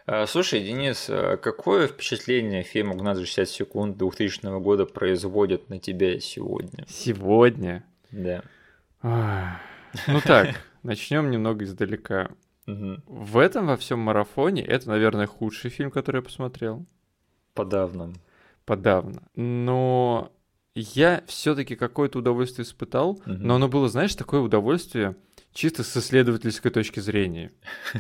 А, 0.04 0.26
слушай, 0.26 0.62
Денис, 0.62 1.06
а 1.08 1.38
какое 1.38 1.88
впечатление 1.88 2.64
фильм 2.64 2.90
«Угнать 2.90 3.16
за 3.16 3.24
60 3.24 3.48
секунд» 3.48 3.96
2000 3.96 4.60
года 4.60 4.84
производит 4.84 5.70
на 5.70 5.78
тебя 5.78 6.20
сегодня? 6.20 6.84
Сегодня? 6.86 7.82
Да. 8.10 8.42
Ну 9.02 10.20
так, 10.22 10.50
начнем 10.82 11.30
немного 11.30 11.64
издалека. 11.64 12.28
В 12.66 13.38
этом 13.38 13.66
во 13.66 13.78
всем 13.78 14.00
марафоне 14.00 14.62
это, 14.62 14.90
наверное, 14.90 15.26
худший 15.26 15.70
фильм, 15.70 15.90
который 15.90 16.16
я 16.16 16.22
посмотрел. 16.22 16.84
Подавно. 17.54 18.12
Подавно. 18.66 19.22
Но 19.34 20.30
я 20.74 21.24
все-таки 21.26 21.74
какое-то 21.74 22.18
удовольствие 22.18 22.64
испытал, 22.64 23.18
но 23.24 23.54
оно 23.54 23.68
было, 23.68 23.88
знаешь, 23.88 24.14
такое 24.14 24.40
удовольствие 24.40 25.16
чисто 25.52 25.82
с 25.82 25.96
исследовательской 25.96 26.70
точки 26.70 27.00
зрения. 27.00 27.52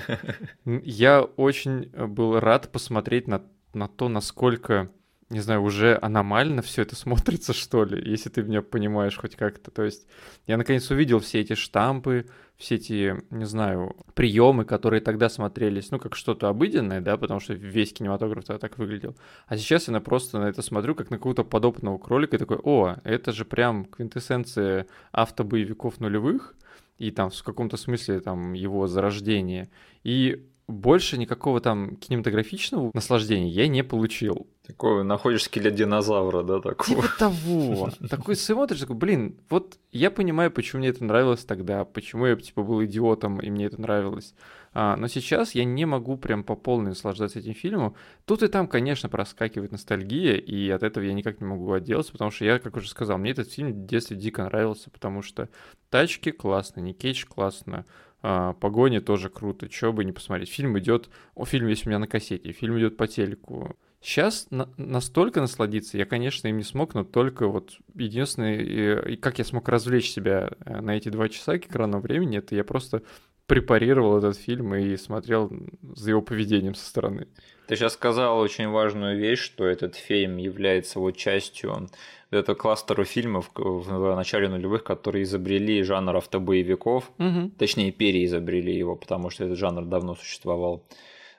Я 0.64 1.22
очень 1.22 1.86
был 1.86 2.38
рад 2.40 2.70
посмотреть 2.72 3.28
на, 3.28 3.42
на 3.74 3.88
то, 3.88 4.08
насколько 4.08 4.90
не 5.30 5.38
знаю, 5.38 5.62
уже 5.62 5.96
аномально 6.02 6.60
все 6.60 6.82
это 6.82 6.96
смотрится, 6.96 7.52
что 7.52 7.84
ли, 7.84 8.02
если 8.10 8.28
ты 8.28 8.42
меня 8.42 8.62
понимаешь 8.62 9.16
хоть 9.16 9.36
как-то. 9.36 9.70
То 9.70 9.84
есть 9.84 10.08
я 10.48 10.56
наконец 10.56 10.90
увидел 10.90 11.20
все 11.20 11.40
эти 11.40 11.54
штампы, 11.54 12.26
все 12.56 12.74
эти, 12.74 13.16
не 13.30 13.46
знаю, 13.46 13.96
приемы, 14.14 14.64
которые 14.64 15.00
тогда 15.00 15.28
смотрелись, 15.28 15.92
ну, 15.92 16.00
как 16.00 16.16
что-то 16.16 16.48
обыденное, 16.48 17.00
да, 17.00 17.16
потому 17.16 17.38
что 17.38 17.54
весь 17.54 17.92
кинематограф 17.92 18.44
тогда 18.44 18.58
так 18.58 18.76
выглядел. 18.76 19.16
А 19.46 19.56
сейчас 19.56 19.86
я 19.86 19.92
на 19.92 20.00
просто 20.00 20.40
на 20.40 20.48
это 20.48 20.62
смотрю, 20.62 20.96
как 20.96 21.10
на 21.10 21.16
какого-то 21.16 21.44
подобного 21.44 21.96
кролика, 21.98 22.34
и 22.34 22.38
такой, 22.38 22.58
о, 22.58 22.96
это 23.04 23.30
же 23.30 23.44
прям 23.44 23.84
квинтэссенция 23.84 24.88
автобоевиков 25.12 26.00
нулевых, 26.00 26.56
и 27.00 27.10
там 27.10 27.30
в 27.30 27.42
каком-то 27.42 27.78
смысле 27.78 28.20
там 28.20 28.52
его 28.52 28.86
зарождение. 28.86 29.70
И 30.04 30.46
больше 30.68 31.16
никакого 31.18 31.60
там 31.60 31.96
кинематографичного 31.96 32.90
наслаждения 32.92 33.48
я 33.48 33.68
не 33.68 33.82
получил. 33.82 34.46
Такое, 34.70 35.02
находишь 35.02 35.44
скелет 35.44 35.74
динозавра, 35.74 36.44
да, 36.44 36.60
такого? 36.60 37.02
Типа 37.02 37.08
того. 37.18 37.90
Такой 38.08 38.36
смотришь, 38.36 38.78
такой, 38.78 38.94
блин, 38.94 39.36
вот 39.48 39.78
я 39.90 40.12
понимаю, 40.12 40.52
почему 40.52 40.78
мне 40.78 40.90
это 40.90 41.04
нравилось 41.04 41.44
тогда, 41.44 41.84
почему 41.84 42.26
я, 42.26 42.36
типа, 42.36 42.62
был 42.62 42.84
идиотом, 42.84 43.40
и 43.40 43.50
мне 43.50 43.66
это 43.66 43.80
нравилось. 43.80 44.32
А, 44.72 44.94
но 44.94 45.08
сейчас 45.08 45.56
я 45.56 45.64
не 45.64 45.86
могу 45.86 46.16
прям 46.16 46.44
по 46.44 46.54
полной 46.54 46.90
наслаждаться 46.90 47.40
этим 47.40 47.54
фильмом. 47.54 47.96
Тут 48.26 48.44
и 48.44 48.46
там, 48.46 48.68
конечно, 48.68 49.08
проскакивает 49.08 49.72
ностальгия, 49.72 50.36
и 50.36 50.70
от 50.70 50.84
этого 50.84 51.02
я 51.02 51.14
никак 51.14 51.40
не 51.40 51.46
могу 51.48 51.72
отделаться, 51.72 52.12
потому 52.12 52.30
что 52.30 52.44
я, 52.44 52.60
как 52.60 52.76
уже 52.76 52.88
сказал, 52.88 53.18
мне 53.18 53.32
этот 53.32 53.50
фильм 53.50 53.72
в 53.72 53.86
детстве 53.86 54.16
дико 54.16 54.44
нравился, 54.44 54.88
потому 54.90 55.22
что 55.22 55.48
тачки 55.88 56.30
классно, 56.30 56.78
Никейдж 56.78 57.26
классно, 57.26 57.86
а, 58.22 58.52
погони 58.52 59.00
тоже 59.00 59.30
круто, 59.30 59.68
чего 59.68 59.92
бы 59.92 60.04
не 60.04 60.12
посмотреть. 60.12 60.50
Фильм 60.50 60.78
идет, 60.78 61.10
о, 61.34 61.44
фильм 61.44 61.66
есть 61.66 61.86
у 61.86 61.88
меня 61.88 61.98
на 61.98 62.06
кассете, 62.06 62.52
фильм 62.52 62.78
идет 62.78 62.96
по 62.96 63.08
телеку. 63.08 63.76
Сейчас 64.00 64.46
на, 64.50 64.68
настолько 64.78 65.40
насладиться 65.40 65.98
я, 65.98 66.06
конечно, 66.06 66.48
им 66.48 66.56
не 66.56 66.64
смог, 66.64 66.94
но 66.94 67.04
только 67.04 67.46
вот 67.48 67.72
единственное, 67.94 68.56
и, 68.56 69.12
и 69.12 69.16
как 69.16 69.38
я 69.38 69.44
смог 69.44 69.68
развлечь 69.68 70.10
себя 70.10 70.50
э, 70.64 70.80
на 70.80 70.96
эти 70.96 71.10
два 71.10 71.28
часа 71.28 71.58
к 71.58 71.66
экранного 71.66 72.00
времени, 72.00 72.38
это 72.38 72.54
я 72.54 72.64
просто 72.64 73.02
препарировал 73.46 74.16
этот 74.16 74.36
фильм 74.36 74.74
и 74.74 74.96
смотрел 74.96 75.50
за 75.82 76.10
его 76.10 76.22
поведением 76.22 76.74
со 76.74 76.86
стороны. 76.86 77.26
Ты 77.66 77.76
сейчас 77.76 77.94
сказал 77.94 78.38
очень 78.38 78.68
важную 78.68 79.18
вещь, 79.18 79.40
что 79.40 79.66
этот 79.66 79.96
фильм 79.96 80.36
является 80.36 80.98
вот 80.98 81.16
частью 81.16 81.88
это 82.30 82.54
кластера 82.54 83.04
фильмов 83.04 83.50
в 83.54 84.14
начале 84.14 84.48
нулевых, 84.48 84.84
которые 84.84 85.24
изобрели 85.24 85.82
жанр 85.82 86.16
автобоевиков, 86.16 87.10
угу. 87.18 87.50
точнее 87.58 87.90
переизобрели 87.90 88.72
его, 88.72 88.94
потому 88.94 89.30
что 89.30 89.44
этот 89.44 89.58
жанр 89.58 89.84
давно 89.84 90.14
существовал. 90.14 90.86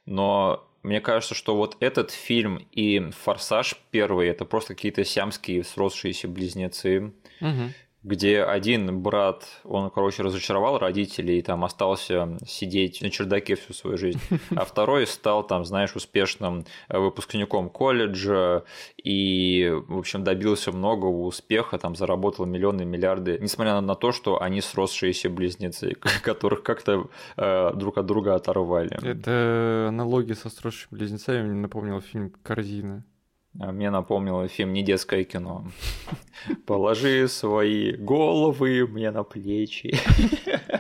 Но 0.05 0.67
мне 0.83 1.01
кажется, 1.01 1.35
что 1.35 1.55
вот 1.55 1.77
этот 1.79 2.11
фильм 2.11 2.67
и 2.71 3.11
«Форсаж» 3.11 3.75
первый– 3.91 4.27
это 4.29 4.45
просто 4.45 4.75
какие-то 4.75 5.05
сиамские 5.05 5.63
сросшиеся 5.63 6.27
близнецы, 6.27 7.13
угу 7.39 7.71
где 8.03 8.43
один 8.43 9.01
брат, 9.01 9.45
он, 9.63 9.91
короче, 9.91 10.23
разочаровал 10.23 10.79
родителей 10.79 11.39
и 11.39 11.41
там 11.41 11.63
остался 11.63 12.37
сидеть 12.45 13.01
на 13.01 13.11
чердаке 13.11 13.55
всю 13.55 13.73
свою 13.73 13.97
жизнь, 13.97 14.19
а 14.55 14.65
второй 14.65 15.05
стал 15.05 15.45
там, 15.45 15.65
знаешь, 15.65 15.95
успешным 15.95 16.65
выпускником 16.89 17.69
колледжа 17.69 18.63
и, 18.97 19.71
в 19.87 19.99
общем, 19.99 20.23
добился 20.23 20.71
многого 20.71 21.25
успеха, 21.25 21.77
там 21.77 21.95
заработал 21.95 22.45
миллионы, 22.45 22.85
миллиарды, 22.85 23.37
несмотря 23.39 23.79
на 23.79 23.95
то, 23.95 24.11
что 24.11 24.41
они 24.41 24.61
сросшиеся 24.61 25.29
близнецы, 25.29 25.93
которых 26.23 26.63
как-то 26.63 27.09
э, 27.37 27.71
друг 27.75 27.97
от 27.97 28.05
друга 28.07 28.35
оторвали. 28.35 28.97
Это 29.05 29.87
аналогия 29.89 30.35
со 30.35 30.49
сросшими 30.49 30.97
близнецами 30.97 31.43
мне 31.43 31.61
напомнил 31.61 32.01
фильм 32.01 32.33
«Корзина». 32.43 33.05
А 33.59 33.71
мне 33.71 33.89
напомнило 33.89 34.47
фильм 34.47 34.73
«Не 34.73 34.83
детское 34.83 35.23
кино». 35.23 35.65
Положи 36.65 37.27
свои 37.27 37.91
головы 37.91 38.87
мне 38.87 39.11
на 39.11 39.23
плечи. 39.23 39.97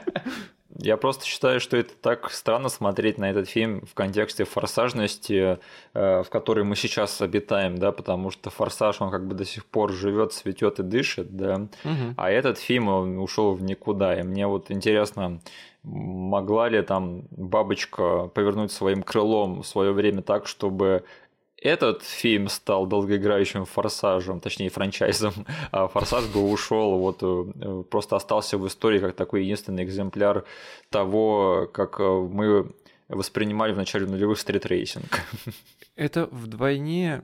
Я 0.83 0.97
просто 0.97 1.25
считаю, 1.25 1.59
что 1.59 1.77
это 1.77 1.93
так 1.93 2.31
странно 2.31 2.69
смотреть 2.69 3.19
на 3.19 3.29
этот 3.29 3.47
фильм 3.47 3.85
в 3.85 3.93
контексте 3.93 4.45
форсажности, 4.45 5.59
э, 5.93 6.23
в 6.23 6.29
которой 6.29 6.63
мы 6.63 6.75
сейчас 6.75 7.21
обитаем, 7.21 7.77
да, 7.77 7.91
потому 7.91 8.31
что 8.31 8.49
форсаж, 8.49 8.99
он 8.99 9.11
как 9.11 9.27
бы 9.27 9.35
до 9.35 9.45
сих 9.45 9.65
пор 9.65 9.91
живет, 9.91 10.33
цветет 10.33 10.79
и 10.79 10.83
дышит, 10.83 11.35
да, 11.35 11.67
угу. 11.83 12.15
а 12.17 12.31
этот 12.31 12.57
фильм 12.57 12.87
он 12.87 13.19
ушел 13.19 13.53
в 13.53 13.61
никуда. 13.61 14.19
И 14.19 14.23
мне 14.23 14.47
вот 14.47 14.71
интересно, 14.71 15.39
могла 15.83 16.67
ли 16.69 16.81
там 16.81 17.25
бабочка 17.29 18.27
повернуть 18.27 18.71
своим 18.71 19.03
крылом 19.03 19.61
в 19.61 19.67
свое 19.67 19.91
время 19.91 20.23
так, 20.23 20.47
чтобы 20.47 21.03
этот 21.61 22.01
фильм 22.03 22.49
стал 22.49 22.87
долгоиграющим 22.87 23.65
форсажем, 23.65 24.39
точнее 24.39 24.69
франчайзом, 24.69 25.33
а 25.71 25.87
форсаж 25.87 26.25
бы 26.25 26.41
ушел, 26.51 26.97
вот 26.97 27.19
э, 27.21 27.83
просто 27.89 28.15
остался 28.15 28.57
в 28.57 28.67
истории 28.67 28.99
как 28.99 29.15
такой 29.15 29.43
единственный 29.43 29.83
экземпляр 29.83 30.43
того, 30.89 31.69
как 31.71 31.99
э, 31.99 32.03
мы 32.03 32.71
воспринимали 33.07 33.73
в 33.73 33.77
начале 33.77 34.07
нулевых 34.07 34.39
стритрейсинг. 34.39 35.21
Это 35.95 36.25
вдвойне 36.31 37.23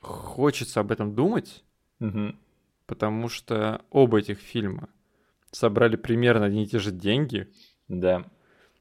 хочется 0.00 0.80
об 0.80 0.90
этом 0.90 1.14
думать, 1.14 1.62
угу. 2.00 2.34
потому 2.86 3.28
что 3.28 3.82
оба 3.90 4.18
этих 4.18 4.40
фильма 4.40 4.88
собрали 5.52 5.94
примерно 5.94 6.46
одни 6.46 6.64
и 6.64 6.66
те 6.66 6.80
же 6.80 6.90
деньги. 6.90 7.48
Да. 7.86 8.24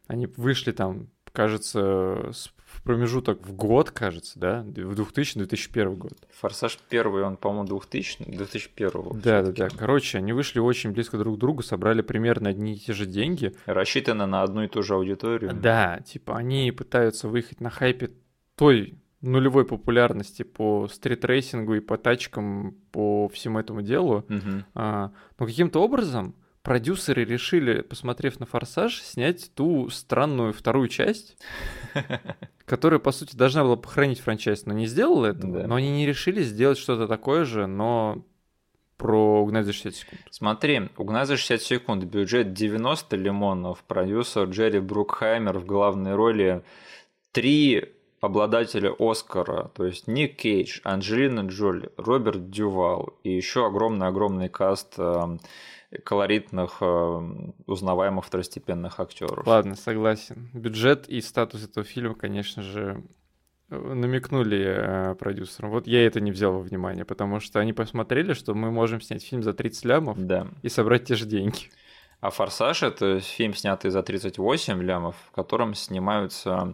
Они 0.08 0.26
вышли 0.26 0.72
там, 0.72 1.10
кажется, 1.32 2.32
с 2.34 2.50
промежуток 2.84 3.46
в 3.46 3.54
год, 3.54 3.92
кажется, 3.92 4.40
да? 4.40 4.62
В 4.64 4.92
2000-2001 4.92 5.96
год. 5.96 6.14
«Форсаж» 6.32 6.78
первый, 6.90 7.24
он, 7.24 7.38
по-моему, 7.38 7.68
2000 7.68 8.24
2001 8.26 9.20
Да, 9.22 9.42
да, 9.42 9.52
да. 9.52 9.70
Короче, 9.70 10.18
они 10.18 10.34
вышли 10.34 10.60
очень 10.60 10.92
близко 10.92 11.18
друг 11.18 11.38
к 11.38 11.40
другу, 11.40 11.64
собрали 11.64 12.02
примерно 12.02 12.50
одни 12.50 12.74
и 12.74 12.80
те 12.80 12.94
же 12.94 13.06
деньги. 13.06 13.54
Рассчитаны 13.66 14.26
на 14.26 14.44
одну 14.44 14.64
и 14.64 14.68
ту 14.68 14.84
же 14.84 14.96
аудиторию. 14.96 15.54
Да, 15.54 16.00
типа 16.06 16.38
они 16.38 16.72
пытаются 16.72 17.28
выехать 17.28 17.62
на 17.62 17.70
хайпе 17.70 18.12
той 18.56 18.96
нулевой 19.22 19.66
популярности 19.66 20.44
по 20.44 20.88
стритрейсингу 20.88 21.76
и 21.76 21.80
по 21.80 21.98
тачкам, 21.98 22.76
по 22.92 23.28
всему 23.30 23.60
этому 23.60 23.82
делу. 23.82 24.26
Угу. 24.30 24.64
А, 24.76 25.12
но 25.40 25.46
каким-то 25.46 25.82
образом 25.82 26.36
продюсеры 26.66 27.24
решили, 27.24 27.82
посмотрев 27.82 28.40
на 28.40 28.48
«Форсаж», 28.48 29.00
снять 29.02 29.52
ту 29.54 29.90
странную 29.90 30.52
вторую 30.52 30.90
часть, 30.90 31.38
которая, 32.66 33.00
по 33.00 33.12
сути, 33.12 33.36
должна 33.36 33.64
была 33.64 33.76
похоронить 33.76 34.20
франчайз, 34.20 34.66
но 34.66 34.74
не 34.74 34.88
сделала 34.88 35.28
этого. 35.28 35.62
Да. 35.62 35.68
Но 35.68 35.76
они 35.76 35.92
не 35.92 36.08
решили 36.08 36.42
сделать 36.42 36.80
что-то 36.80 37.08
такое 37.08 37.46
же, 37.46 37.68
но 37.68 38.26
про 38.98 39.44
«Угнать 39.44 39.68
за 39.68 39.74
60 39.74 39.96
секунд». 39.96 40.22
Смотри, 40.32 40.90
«Угнать 40.98 41.28
за 41.28 41.38
60 41.38 41.62
секунд», 41.62 42.04
бюджет 42.06 42.54
90 42.54 43.16
лимонов, 43.16 43.84
продюсер 43.84 44.46
Джерри 44.46 44.80
Брукхаймер 44.80 45.60
в 45.60 45.66
главной 45.68 46.16
роли, 46.16 46.64
три 47.32 47.94
обладателя 48.22 48.92
Оскара, 48.98 49.70
то 49.76 49.86
есть 49.86 50.08
Ник 50.08 50.38
Кейдж, 50.38 50.80
Анджелина 50.84 51.42
Джоли, 51.42 51.92
Роберт 51.96 52.50
Дювал 52.50 53.14
и 53.24 53.30
еще 53.30 53.68
огромный-огромный 53.68 54.50
каст 54.50 54.96
эм, 54.98 55.40
колоритных, 56.04 56.78
э, 56.82 57.22
узнаваемых 57.66 58.26
второстепенных 58.26 59.00
актеров. 59.00 59.46
Ладно, 59.46 59.76
согласен. 59.76 60.50
Бюджет 60.54 61.08
и 61.08 61.22
статус 61.22 61.64
этого 61.64 61.86
фильма, 61.86 62.16
конечно 62.16 62.62
же, 62.62 63.04
намекнули 63.70 64.64
э, 64.66 65.16
продюсерам. 65.16 65.72
Вот 65.72 65.88
я 65.88 66.06
это 66.06 66.20
не 66.20 66.32
взял 66.32 66.54
во 66.54 66.60
внимание, 66.60 67.06
потому 67.06 67.40
что 67.40 67.60
они 67.60 67.74
посмотрели, 67.74 68.34
что 68.34 68.54
мы 68.54 68.72
можем 68.72 69.02
снять 69.02 69.24
фильм 69.24 69.44
за 69.44 69.54
30 69.54 69.86
лямов 69.86 70.18
да. 70.20 70.48
и 70.62 70.70
собрать 70.70 71.06
те 71.06 71.16
же 71.16 71.26
деньги. 71.26 71.70
А 72.22 72.30
«Форсаж»— 72.30 72.84
это 72.84 73.20
фильм, 73.20 73.54
снятый 73.54 73.92
за 73.92 74.02
38 74.02 74.82
лямов, 74.82 75.16
в 75.28 75.32
котором 75.32 75.74
снимаются 75.74 76.74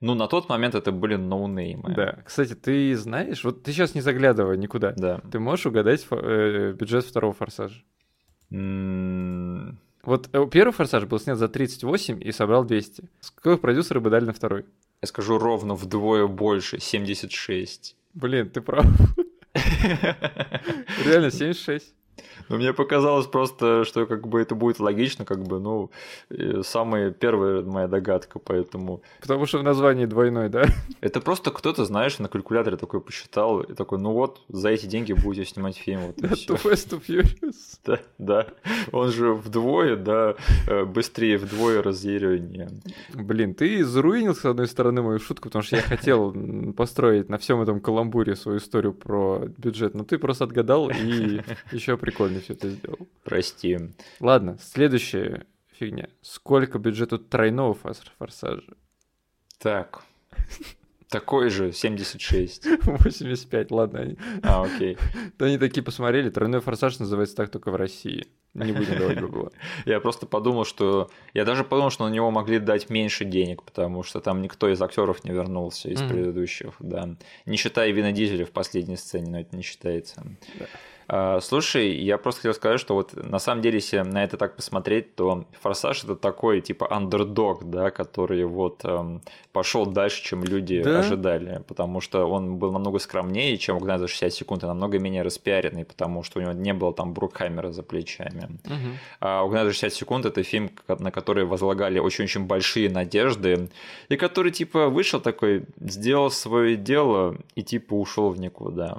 Ну, 0.00 0.14
на 0.14 0.26
тот 0.28 0.48
момент 0.48 0.74
это 0.74 0.92
были 0.92 1.16
ноунеймы. 1.16 1.94
Да. 1.94 2.18
Кстати, 2.24 2.54
ты 2.54 2.94
знаешь, 2.96 3.42
вот 3.44 3.62
ты 3.62 3.72
сейчас 3.72 3.94
не 3.94 4.00
заглядывай 4.00 4.58
никуда. 4.58 4.92
Да. 4.96 5.20
Ты 5.32 5.38
можешь 5.38 5.66
угадать 5.66 6.06
э, 6.10 6.74
бюджет 6.78 7.04
второго 7.04 7.32
форсажа? 7.32 7.82
М, 8.50 9.78
Вот 10.02 10.28
э, 10.32 10.46
первый 10.50 10.72
форсаж 10.72 11.04
был 11.04 11.18
снят 11.18 11.38
за 11.38 11.48
38 11.48 12.22
и 12.22 12.32
собрал 12.32 12.64
200. 12.64 13.04
Сколько 13.20 13.60
продюсеры 13.60 14.00
бы 14.00 14.10
дали 14.10 14.24
на 14.26 14.32
второй? 14.32 14.64
Я 15.02 15.08
скажу 15.08 15.38
ровно 15.38 15.74
вдвое 15.74 16.26
больше, 16.26 16.78
76. 16.80 17.96
Блин, 18.14 18.50
ты 18.50 18.60
прав. 18.60 18.86
Реально, 21.04 21.30
76. 21.30 21.94
Но 22.48 22.56
мне 22.56 22.72
показалось 22.72 23.26
просто, 23.26 23.84
что 23.84 24.06
как 24.06 24.26
бы 24.26 24.40
это 24.40 24.54
будет 24.54 24.80
логично, 24.80 25.24
как 25.24 25.42
бы, 25.42 25.60
ну, 25.60 25.90
самая 26.62 27.10
первая 27.10 27.62
моя 27.62 27.88
догадка, 27.88 28.38
поэтому... 28.38 29.02
Потому 29.20 29.46
что 29.46 29.58
в 29.58 29.62
названии 29.62 30.06
двойной, 30.06 30.48
да? 30.48 30.64
Это 31.00 31.20
просто 31.20 31.50
кто-то, 31.50 31.84
знаешь, 31.84 32.18
на 32.18 32.28
калькуляторе 32.28 32.76
такой 32.76 33.00
посчитал, 33.00 33.60
и 33.60 33.74
такой, 33.74 33.98
ну 33.98 34.12
вот, 34.12 34.40
за 34.48 34.70
эти 34.70 34.86
деньги 34.86 35.12
будете 35.12 35.48
снимать 35.48 35.76
фильм, 35.76 36.00
вот 36.06 36.32
всё. 36.32 36.54
Too 36.54 36.62
Fast, 36.62 36.90
Too 36.90 37.02
Furious. 37.06 37.54
Да, 37.84 37.98
да. 38.18 38.46
Он 38.92 39.10
же 39.10 39.34
вдвое, 39.34 39.96
да, 39.96 40.36
э, 40.66 40.84
быстрее 40.84 41.36
вдвое 41.36 41.82
разъяреннее. 41.82 42.70
Блин, 43.12 43.54
ты 43.54 43.84
заруинил, 43.84 44.34
с 44.34 44.44
одной 44.44 44.68
стороны, 44.68 45.02
мою 45.02 45.18
шутку, 45.18 45.48
потому 45.48 45.62
что 45.62 45.76
я 45.76 45.82
хотел 45.82 46.34
построить 46.76 47.28
на 47.28 47.36
всем 47.36 47.60
этом 47.60 47.80
каламбуре 47.80 48.36
свою 48.36 48.58
историю 48.58 48.94
про 48.94 49.42
бюджет, 49.58 49.94
но 49.94 50.04
ты 50.04 50.18
просто 50.18 50.44
отгадал 50.44 50.90
и 50.90 51.42
еще 51.72 51.96
прикольно 51.96 52.33
все 52.40 52.54
это 52.54 52.70
сделал. 52.70 53.08
Прости. 53.22 53.78
Ладно, 54.20 54.58
следующая 54.60 55.46
фигня. 55.72 56.08
Сколько 56.22 56.78
бюджету 56.78 57.18
тройного 57.18 57.74
форсажа? 57.74 58.74
Так. 59.58 60.04
Такой 61.08 61.48
же, 61.48 61.72
76. 61.72 62.66
85, 62.82 63.70
ладно. 63.70 64.00
Они, 64.00 64.16
А, 64.42 64.64
окей. 64.64 64.98
они 65.38 65.58
такие 65.58 65.82
посмотрели, 65.82 66.28
тройной 66.28 66.60
форсаж 66.60 66.98
называется 66.98 67.36
так 67.36 67.50
только 67.50 67.70
в 67.70 67.76
России. 67.76 68.26
Не 68.54 68.72
будем 68.72 68.98
давать 68.98 69.20
гугла. 69.20 69.52
Я 69.84 70.00
просто 70.00 70.26
подумал, 70.26 70.64
что... 70.64 71.10
Я 71.32 71.44
даже 71.44 71.62
подумал, 71.62 71.90
что 71.90 72.08
на 72.08 72.12
него 72.12 72.30
могли 72.30 72.58
дать 72.58 72.90
меньше 72.90 73.24
денег, 73.24 73.62
потому 73.62 74.02
что 74.02 74.20
там 74.20 74.42
никто 74.42 74.68
из 74.68 74.80
актеров 74.82 75.24
не 75.24 75.30
вернулся 75.32 75.88
из 75.88 76.00
предыдущих, 76.02 76.74
да. 76.80 77.16
Не 77.46 77.56
считая 77.56 77.90
Вина 77.92 78.12
Дизеля 78.12 78.44
в 78.44 78.50
последней 78.50 78.96
сцене, 78.96 79.30
но 79.30 79.40
это 79.40 79.56
не 79.56 79.62
считается. 79.62 80.24
Да. 80.58 80.66
А, 81.08 81.40
слушай, 81.40 81.94
я 81.94 82.18
просто 82.18 82.42
хотел 82.42 82.54
сказать, 82.54 82.80
что 82.80 82.94
вот 82.94 83.12
на 83.14 83.38
самом 83.38 83.62
деле, 83.62 83.76
если 83.76 83.98
на 83.98 84.24
это 84.24 84.36
так 84.36 84.56
посмотреть, 84.56 85.14
то 85.14 85.44
Форсаж 85.60 86.04
это 86.04 86.16
такой 86.16 86.60
типа 86.60 86.92
андердог, 86.92 87.64
да, 87.64 87.90
который 87.90 88.44
вот 88.44 88.84
эм, 88.84 89.22
пошел 89.52 89.86
дальше, 89.86 90.22
чем 90.22 90.44
люди 90.44 90.82
Да? 90.82 91.00
ожидали, 91.00 91.62
потому 91.66 92.00
что 92.00 92.26
он 92.26 92.56
был 92.56 92.72
намного 92.72 92.98
скромнее, 92.98 93.56
чем 93.58 93.76
«Угнать 93.76 94.00
за 94.00 94.08
60 94.08 94.32
секунд», 94.32 94.64
и 94.64 94.66
намного 94.66 94.98
менее 94.98 95.22
распиаренный, 95.22 95.84
потому 95.84 96.22
что 96.22 96.38
у 96.38 96.42
него 96.42 96.52
не 96.52 96.72
было 96.72 96.92
там 96.92 97.12
Брукхаймера 97.12 97.70
за 97.70 97.82
плечами. 97.82 98.58
Мгм. 98.64 98.98
А 99.20 99.42
«Угнать 99.42 99.66
за 99.66 99.72
60 99.72 99.92
секунд»— 99.92 100.26
это 100.26 100.42
фильм, 100.42 100.70
на 100.88 101.10
который 101.10 101.44
возлагали 101.44 101.98
очень-очень 101.98 102.46
большие 102.46 102.90
надежды, 102.90 103.68
и 104.08 104.16
который, 104.16 104.52
типа, 104.52 104.88
вышел 104.88 105.20
такой, 105.20 105.64
сделал 105.80 106.30
свое 106.30 106.76
дело 106.76 107.36
и, 107.54 107.62
типа, 107.62 107.94
ушел 107.94 108.30
в 108.30 108.40
никуда. 108.40 108.98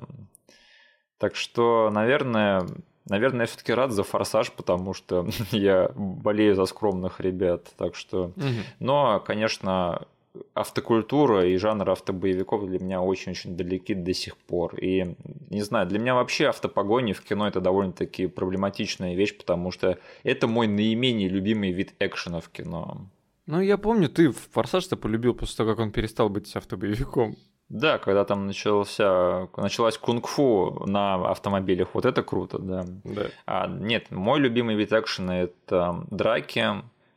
Так 1.17 1.35
что, 1.35 1.89
наверное, 1.93 2.67
наверное, 3.07 3.41
я 3.41 3.45
все-таки 3.47 3.73
рад 3.73 3.91
за 3.91 4.03
«Форсаж», 4.03 4.51
потому 4.51 4.93
что 4.93 5.27
я 5.51 5.89
болею 5.95 6.55
за 6.55 6.65
скромных 6.65 7.19
ребят, 7.19 7.71
так 7.77 7.95
что... 7.95 8.31
Но, 8.79 9.19
конечно, 9.19 10.05
автокультура 10.53 11.47
и 11.47 11.57
жанр 11.57 11.89
автобоевиков 11.89 12.67
для 12.67 12.79
меня 12.79 13.01
очень-очень 13.01 13.55
далеки 13.55 13.93
до 13.93 14.13
сих 14.13 14.37
пор. 14.37 14.75
И, 14.79 15.15
не 15.49 15.61
знаю, 15.61 15.87
для 15.87 15.99
меня 15.99 16.15
вообще 16.15 16.47
автопогони 16.47 17.13
в 17.13 17.21
кино 17.21 17.47
это 17.47 17.61
довольно-таки 17.61 18.27
проблематичная 18.27 19.15
вещь, 19.15 19.37
потому 19.37 19.71
что 19.71 19.97
это 20.23 20.47
мой 20.47 20.67
наименее 20.67 21.29
любимый 21.29 21.71
вид 21.71 21.93
экшена 21.99 22.41
в 22.41 22.49
кино. 22.49 23.07
Ну, 23.47 23.61
я 23.61 23.77
помню, 23.77 24.09
ты 24.09 24.31
форсаж-то 24.31 24.97
полюбил 24.97 25.35
после 25.35 25.57
того, 25.57 25.71
как 25.71 25.79
он 25.79 25.91
перестал 25.91 26.29
быть 26.29 26.55
автобоевиком. 26.55 27.35
Да, 27.69 27.97
когда 27.97 28.25
там 28.25 28.45
начался, 28.45 29.49
началась 29.57 29.97
кунг-фу 29.97 30.83
на 30.85 31.15
автомобилях, 31.31 31.89
вот 31.93 32.05
это 32.05 32.21
круто, 32.21 32.59
да. 32.59 32.85
Да. 33.03 33.27
А, 33.45 33.67
нет, 33.67 34.11
мой 34.11 34.39
любимый 34.39 34.75
вид 34.75 34.93
экшена 34.93 35.41
это 35.41 36.05
драки, 36.11 36.65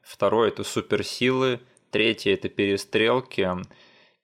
второй 0.03 0.49
это 0.49 0.65
суперсилы, 0.65 1.61
третий 1.91 2.31
это 2.31 2.49
перестрелки, 2.49 3.47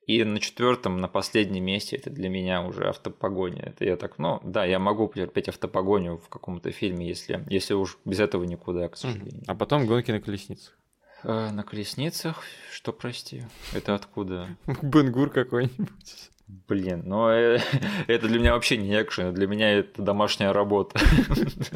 и 0.07 0.23
на 0.25 0.39
четвертом, 0.39 0.99
на 0.99 1.09
последнем 1.09 1.65
месте 1.65 1.97
это 1.97 2.11
для 2.11 2.29
меня 2.29 2.63
уже 2.63 2.89
автопогоня. 2.89 3.63
Это 3.63 3.85
я 3.85 3.97
так, 3.97 4.19
ну 4.19 4.41
да, 4.45 4.65
я 4.65 4.79
могу 4.79 5.09
потерпеть 5.09 5.49
автопогоню 5.49 6.19
в 6.19 6.29
каком-то 6.29 6.71
фильме, 6.73 7.09
если, 7.09 7.45
если 7.49 7.75
уж 7.75 7.99
без 8.05 8.21
этого 8.21 8.45
никуда, 8.45 8.89
к 8.89 8.97
сожалению. 8.97 9.43
А 9.47 9.55
потом 9.55 9.87
гонки 9.87 10.11
на 10.11 10.21
колесницах. 10.21 10.79
Э, 11.25 11.51
на 11.51 11.63
колесницах, 11.63 12.43
что 12.71 12.93
прости, 12.93 13.45
это 13.73 13.95
откуда? 13.95 14.49
Бенгур 14.83 15.31
какой-нибудь. 15.31 16.31
Блин, 16.69 17.03
ну 17.07 17.31
э, 17.31 17.61
это 18.07 18.29
для 18.29 18.39
меня 18.39 18.53
вообще 18.53 18.77
не 18.77 18.91
экшен, 19.01 19.33
для 19.33 19.47
меня 19.47 19.73
это 19.73 20.03
домашняя 20.03 20.53
работа. 20.53 21.01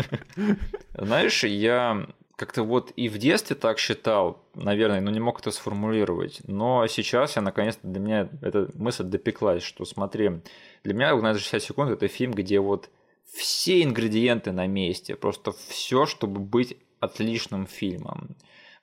Знаешь, 0.95 1.45
я 1.45 2.07
как-то 2.37 2.63
вот 2.63 2.93
и 2.97 3.09
в 3.09 3.17
детстве 3.17 3.57
так 3.57 3.79
считал, 3.79 4.45
наверное, 4.55 5.01
но 5.01 5.11
не 5.11 5.21
мог 5.21 5.41
это 5.41 5.51
сформулировать. 5.51 6.43
Но 6.47 6.87
сейчас 6.87 7.37
я 7.37 7.43
наконец-то 7.43 7.89
для 7.89 8.01
меня 8.01 8.29
эта 8.43 8.71
мысль 8.75 9.05
допеклась, 9.05 9.63
что 9.63 9.87
смотри, 9.87 10.43
для 10.85 10.93
меня 10.93 11.17
«Угнать 11.17 11.37
за 11.37 11.41
60 11.41 11.63
секунд» 11.63 11.91
это 11.91 12.07
фильм, 12.07 12.33
где 12.33 12.61
вот 12.61 12.91
все 13.25 13.83
ингредиенты 13.83 14.53
на 14.53 14.67
месте, 14.67 15.17
просто 15.17 15.53
все, 15.53 16.05
чтобы 16.05 16.39
быть 16.39 16.77
отличным 17.01 17.67
фильмом. 17.67 18.37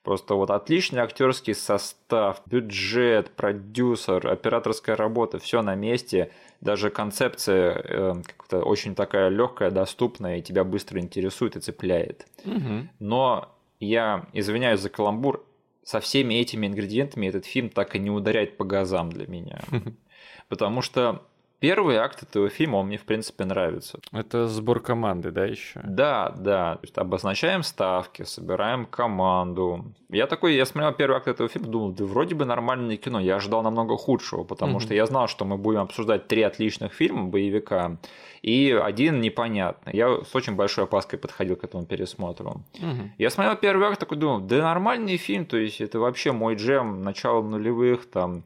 Просто 0.06 0.36
вот 0.36 0.52
отличный 0.52 1.00
актерский 1.00 1.52
состав, 1.52 2.40
бюджет, 2.46 3.32
продюсер, 3.32 4.24
операторская 4.28 4.94
работа, 4.94 5.40
все 5.40 5.62
на 5.62 5.74
месте. 5.74 6.30
Даже 6.60 6.90
концепция 6.90 7.72
э, 7.74 8.14
как-то 8.24 8.60
очень 8.60 8.94
такая 8.94 9.30
легкая, 9.30 9.72
доступная, 9.72 10.36
и 10.36 10.42
тебя 10.42 10.62
быстро 10.62 11.00
интересует 11.00 11.56
и 11.56 11.60
цепляет. 11.60 12.24
Мгм. 12.44 12.88
Но 13.00 13.48
я 13.80 14.26
извиняюсь 14.32 14.78
за 14.78 14.90
каламбур, 14.90 15.44
со 15.82 15.98
всеми 15.98 16.34
этими 16.34 16.68
ингредиентами 16.68 17.26
этот 17.26 17.44
фильм 17.44 17.68
так 17.68 17.96
и 17.96 17.98
не 17.98 18.12
ударяет 18.12 18.56
по 18.58 18.64
газам 18.64 19.10
для 19.10 19.26
меня. 19.26 19.58
Потому 20.48 20.82
что 20.82 21.26
первый 21.60 21.96
акт 21.96 22.22
этого 22.22 22.48
фильма, 22.48 22.76
он 22.76 22.86
мне, 22.86 22.98
в 22.98 23.04
принципе, 23.04 23.44
нравится. 23.44 23.98
Это 24.12 24.46
сбор 24.48 24.80
команды, 24.80 25.30
да, 25.30 25.44
еще? 25.46 25.80
Да, 25.84 26.32
да. 26.36 26.74
То 26.76 26.80
есть 26.82 26.98
обозначаем 26.98 27.62
ставки, 27.62 28.22
собираем 28.22 28.86
команду. 28.86 29.84
Я 30.08 30.26
такой, 30.26 30.54
я 30.54 30.66
смотрел 30.66 30.92
первый 30.92 31.16
акт 31.16 31.28
этого 31.28 31.48
фильма, 31.48 31.68
думал, 31.68 31.92
да 31.92 32.04
вроде 32.04 32.34
бы 32.34 32.44
нормальное 32.44 32.96
кино. 32.96 33.20
Я 33.20 33.36
ожидал 33.36 33.62
намного 33.62 33.96
худшего, 33.96 34.44
потому 34.44 34.72
Мгм. 34.72 34.80
что 34.80 34.94
я 34.94 35.06
знал, 35.06 35.28
что 35.28 35.44
мы 35.44 35.56
будем 35.56 35.80
обсуждать 35.80 36.28
три 36.28 36.42
отличных 36.42 36.92
фильма 36.92 37.24
боевика 37.24 37.96
и 38.42 38.70
один 38.70 39.20
непонятный. 39.20 39.92
Я 39.96 40.20
с 40.22 40.34
очень 40.34 40.54
большой 40.54 40.84
опаской 40.84 41.18
подходил 41.18 41.56
к 41.56 41.64
этому 41.64 41.84
пересмотру. 41.86 42.62
Мгм. 42.78 43.12
Я 43.18 43.30
смотрел 43.30 43.56
первый 43.56 43.88
акт, 43.88 43.98
такой 43.98 44.18
думал, 44.18 44.40
да 44.40 44.58
нормальный 44.62 45.16
фильм, 45.16 45.46
то 45.46 45.56
есть 45.56 45.80
это 45.80 45.98
вообще 45.98 46.32
мой 46.32 46.54
джем, 46.54 47.02
начало 47.02 47.42
нулевых, 47.42 48.08
там 48.10 48.44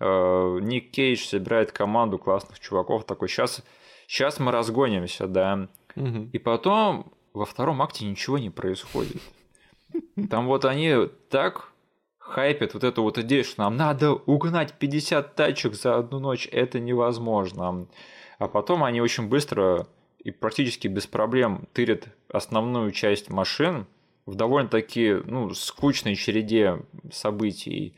Ник 0.00 0.90
Кейдж 0.90 1.26
собирает 1.26 1.72
команду 1.72 2.18
классных 2.18 2.58
чуваков, 2.58 3.04
такой, 3.04 3.28
сейчас, 3.28 3.62
сейчас 4.06 4.40
мы 4.40 4.50
разгонимся, 4.50 5.26
да. 5.26 5.68
Мгм. 5.94 6.30
И 6.32 6.38
потом 6.38 7.12
во 7.32 7.44
втором 7.44 7.82
акте 7.82 8.06
ничего 8.06 8.38
не 8.38 8.50
происходит. 8.50 9.20
Там 10.30 10.46
вот 10.46 10.64
они 10.64 11.08
так 11.28 11.72
хайпят 12.18 12.74
вот 12.74 12.84
эту 12.84 13.02
вот 13.02 13.18
идею, 13.18 13.44
что 13.44 13.62
нам 13.62 13.76
надо 13.76 14.12
угнать 14.12 14.74
50 14.78 15.34
тачек 15.34 15.74
за 15.74 15.98
одну 15.98 16.20
ночь, 16.20 16.48
это 16.50 16.78
невозможно. 16.78 17.86
А 18.38 18.48
потом 18.48 18.84
они 18.84 19.00
очень 19.00 19.28
быстро 19.28 19.86
и 20.18 20.30
практически 20.30 20.86
без 20.86 21.06
проблем 21.06 21.66
тырят 21.72 22.08
основную 22.28 22.92
часть 22.92 23.30
машин 23.30 23.86
в 24.26 24.34
довольно-таки 24.34 25.16
ну, 25.24 25.52
скучной 25.54 26.14
череде 26.14 26.82
событий. 27.12 27.94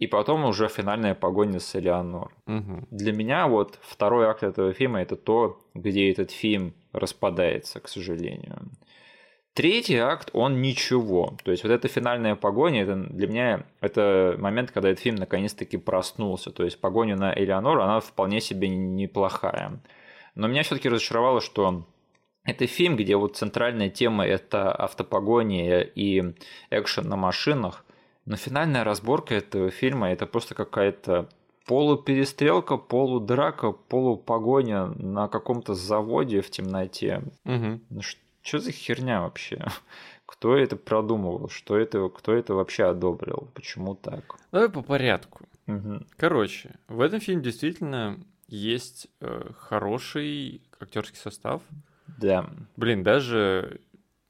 И 0.00 0.06
потом 0.06 0.46
уже 0.46 0.68
финальная 0.68 1.14
погоня 1.14 1.60
с 1.60 1.76
Элеонор. 1.76 2.32
Мгм. 2.46 2.88
Для 2.90 3.12
меня 3.12 3.46
вот 3.46 3.78
второй 3.82 4.26
акт 4.26 4.42
этого 4.42 4.72
фильма 4.72 5.02
это 5.02 5.14
то, 5.14 5.60
где 5.74 6.10
этот 6.10 6.30
фильм 6.30 6.72
распадается, 6.92 7.80
к 7.80 7.88
сожалению. 7.88 8.70
Третий 9.52 9.98
акт, 9.98 10.30
он 10.32 10.62
ничего. 10.62 11.36
То 11.44 11.50
есть 11.50 11.64
вот 11.64 11.70
эта 11.70 11.88
финальная 11.88 12.34
погоня, 12.34 12.84
это 12.84 12.96
для 12.96 13.28
меня 13.28 13.66
это 13.82 14.36
момент, 14.38 14.70
когда 14.70 14.88
этот 14.88 15.02
фильм 15.02 15.16
наконец-таки 15.16 15.76
проснулся. 15.76 16.50
То 16.50 16.64
есть 16.64 16.80
погоня 16.80 17.16
на 17.16 17.34
Элеонор, 17.34 17.78
она 17.80 18.00
вполне 18.00 18.40
себе 18.40 18.68
неплохая. 18.68 19.82
Но 20.34 20.48
меня 20.48 20.62
все-таки 20.62 20.88
разочаровало, 20.88 21.42
что 21.42 21.84
это 22.44 22.66
фильм, 22.66 22.96
где 22.96 23.16
вот 23.16 23.36
центральная 23.36 23.90
тема 23.90 24.24
это 24.24 24.72
автопогония 24.74 25.80
и 25.80 26.32
экшен 26.70 27.06
на 27.06 27.16
машинах, 27.16 27.84
но 28.30 28.36
финальная 28.36 28.84
разборка 28.84 29.34
этого 29.34 29.72
фильма 29.72 30.12
это 30.12 30.24
просто 30.24 30.54
какая-то 30.54 31.28
полуперестрелка, 31.66 32.76
полудрака, 32.76 33.72
полупогоня 33.72 34.86
на 34.86 35.26
каком-то 35.26 35.74
заводе 35.74 36.40
в 36.40 36.48
темноте. 36.48 37.24
Угу. 37.44 37.80
Ну 37.90 38.00
что 38.42 38.60
за 38.60 38.70
херня 38.70 39.22
вообще? 39.22 39.66
Кто 40.26 40.56
это 40.56 40.76
продумывал? 40.76 41.48
Что 41.48 41.76
это, 41.76 42.08
кто 42.08 42.32
это 42.32 42.54
вообще 42.54 42.84
одобрил? 42.84 43.50
Почему 43.52 43.96
так? 43.96 44.36
Давай 44.52 44.68
по 44.68 44.82
порядку. 44.82 45.48
Мгм. 45.66 46.06
Короче, 46.16 46.76
в 46.86 47.00
этом 47.00 47.18
фильме 47.18 47.42
действительно 47.42 48.16
есть 48.46 49.08
э, 49.20 49.50
хороший 49.58 50.62
актерский 50.78 51.18
состав. 51.18 51.62
Да. 52.06 52.48
Блин, 52.76 53.02
даже 53.02 53.80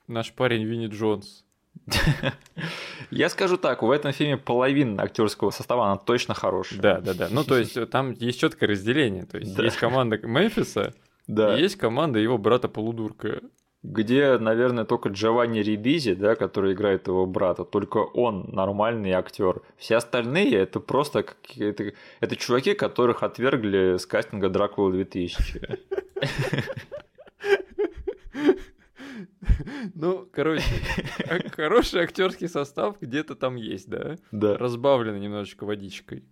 наш 0.06 0.32
парень 0.32 0.64
Винни 0.64 0.86
Джонс. 0.86 1.44
Я 3.11 3.29
скажу 3.29 3.57
так, 3.57 3.83
в 3.83 3.90
этом 3.90 4.12
фильме 4.12 4.37
половина 4.37 5.03
актерского 5.03 5.50
состава, 5.50 5.87
она 5.87 5.96
точно 5.96 6.35
хорошая. 6.35 6.81
Да, 6.81 7.00
да, 7.00 7.14
да. 7.14 7.29
Ну, 7.31 7.42
то 7.44 7.59
есть 7.59 7.76
там 7.90 8.12
есть 8.12 8.38
четкое 8.40 8.68
разделение. 8.68 9.24
То 9.24 9.38
есть 9.38 9.55
Да. 9.57 9.64
есть 9.64 9.76
команда 9.79 10.18
Мемфиса, 10.18 10.94
Да. 11.26 11.57
и 11.57 11.62
есть 11.62 11.76
команда 11.76 12.18
его 12.18 12.38
брата 12.38 12.68
Полудурка. 12.68 13.40
Где, 13.83 14.37
наверное, 14.37 14.85
только 14.85 15.09
Джованни 15.09 15.61
Рибизи, 15.61 16.14
да, 16.14 16.35
который 16.35 16.74
играет 16.74 17.07
его 17.09 17.24
брата, 17.24 17.64
только 17.64 17.96
он 17.98 18.50
нормальный 18.53 19.12
актер. 19.12 19.62
Все 19.79 19.96
остальные 19.96 20.55
это 20.55 20.81
просто 20.81 21.22
какие-то... 21.22 21.94
Это 22.20 22.37
чуваки, 22.37 22.74
которых 22.74 23.22
отвергли 23.22 23.96
с 23.96 24.05
кастинга 24.05 24.50
Дракула 24.50 24.92
2000. 24.92 25.79
Ну, 29.94 30.29
короче, 30.33 30.64
хороший 31.53 32.03
актерский 32.03 32.49
состав 32.49 33.01
где-то 33.01 33.35
там 33.35 33.57
есть, 33.57 33.88
да? 33.88 34.16
Да. 34.33 34.57
Разбавленный 34.57 35.20
немножечко 35.20 35.64
водичкой. 35.64 36.25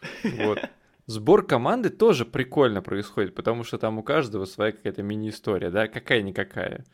Вот. 0.24 0.58
Сбор 1.06 1.44
команды 1.44 1.90
тоже 1.90 2.24
прикольно 2.24 2.80
происходит, 2.80 3.34
потому 3.34 3.64
что 3.64 3.76
там 3.76 3.98
у 3.98 4.02
каждого 4.02 4.44
своя 4.44 4.72
какая-то 4.72 5.02
мини-история, 5.02 5.70
да, 5.70 5.88
какая-никакая. 5.88 6.84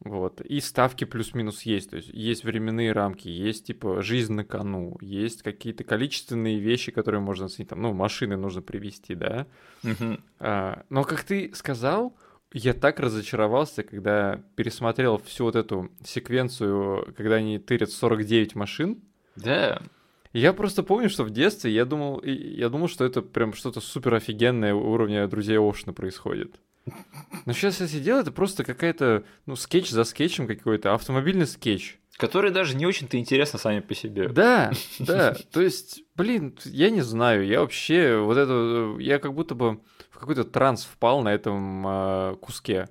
Вот. 0.00 0.40
И 0.42 0.60
ставки 0.60 1.04
плюс-минус 1.04 1.62
есть. 1.62 1.90
То 1.90 1.96
есть 1.96 2.08
есть 2.12 2.44
временные 2.44 2.92
рамки, 2.92 3.28
есть 3.28 3.66
типа 3.66 4.02
жизнь 4.02 4.32
на 4.32 4.44
кону, 4.44 4.96
есть 5.00 5.42
какие-то 5.42 5.84
количественные 5.84 6.58
вещи, 6.58 6.92
которые 6.92 7.20
можно 7.20 7.46
оценить. 7.46 7.70
Там, 7.70 7.82
ну, 7.82 7.92
машины 7.92 8.36
нужно 8.36 8.62
привезти, 8.62 9.14
да. 9.14 9.46
Мгм. 9.82 10.22
А, 10.38 10.84
но, 10.90 11.04
как 11.04 11.24
ты 11.24 11.52
сказал, 11.54 12.16
я 12.52 12.72
так 12.72 13.00
разочаровался, 13.00 13.82
когда 13.82 14.42
пересмотрел 14.54 15.18
всю 15.18 15.44
вот 15.44 15.56
эту 15.56 15.90
секвенцию, 16.04 17.14
когда 17.16 17.36
они 17.36 17.58
тырят 17.58 17.90
49 17.90 18.54
машин. 18.54 19.02
Да. 19.36 19.82
Я 20.32 20.52
просто 20.52 20.82
помню, 20.82 21.08
что 21.08 21.24
в 21.24 21.30
детстве 21.30 21.72
я 21.72 21.84
думал, 21.84 22.22
я 22.22 22.68
думал, 22.68 22.88
что 22.88 23.04
это 23.04 23.22
прям 23.22 23.54
что-то 23.54 23.80
супер 23.80 24.14
офигенное 24.14 24.74
уровня 24.74 25.26
друзей 25.28 25.58
Оушена 25.58 25.92
происходит. 25.92 26.60
Но 27.46 27.52
сейчас 27.52 27.80
я 27.80 27.88
сидел, 27.88 28.18
это 28.18 28.30
просто 28.30 28.64
какая-то, 28.64 29.24
ну, 29.46 29.56
скетч 29.56 29.90
за 29.90 30.04
скетчем 30.04 30.46
какой-то, 30.46 30.94
автомобильный 30.94 31.46
скетч. 31.46 31.98
Которые 32.16 32.52
даже 32.52 32.76
не 32.76 32.86
очень-то 32.86 33.18
интересны 33.18 33.58
сами 33.58 33.80
по 33.80 33.94
себе. 33.94 34.28
Да, 34.28 34.72
да, 34.98 35.34
то 35.52 35.60
есть, 35.60 36.04
блин, 36.14 36.56
я 36.64 36.90
не 36.90 37.02
знаю, 37.02 37.46
я 37.46 37.60
вообще 37.60 38.16
вот 38.16 38.36
это, 38.36 38.96
я 39.00 39.18
как 39.18 39.34
будто 39.34 39.54
бы 39.54 39.80
в 40.16 40.18
какой-то 40.18 40.44
транс 40.44 40.84
впал 40.84 41.22
на 41.22 41.28
этом 41.32 41.84
а, 41.86 42.34
куске, 42.36 42.88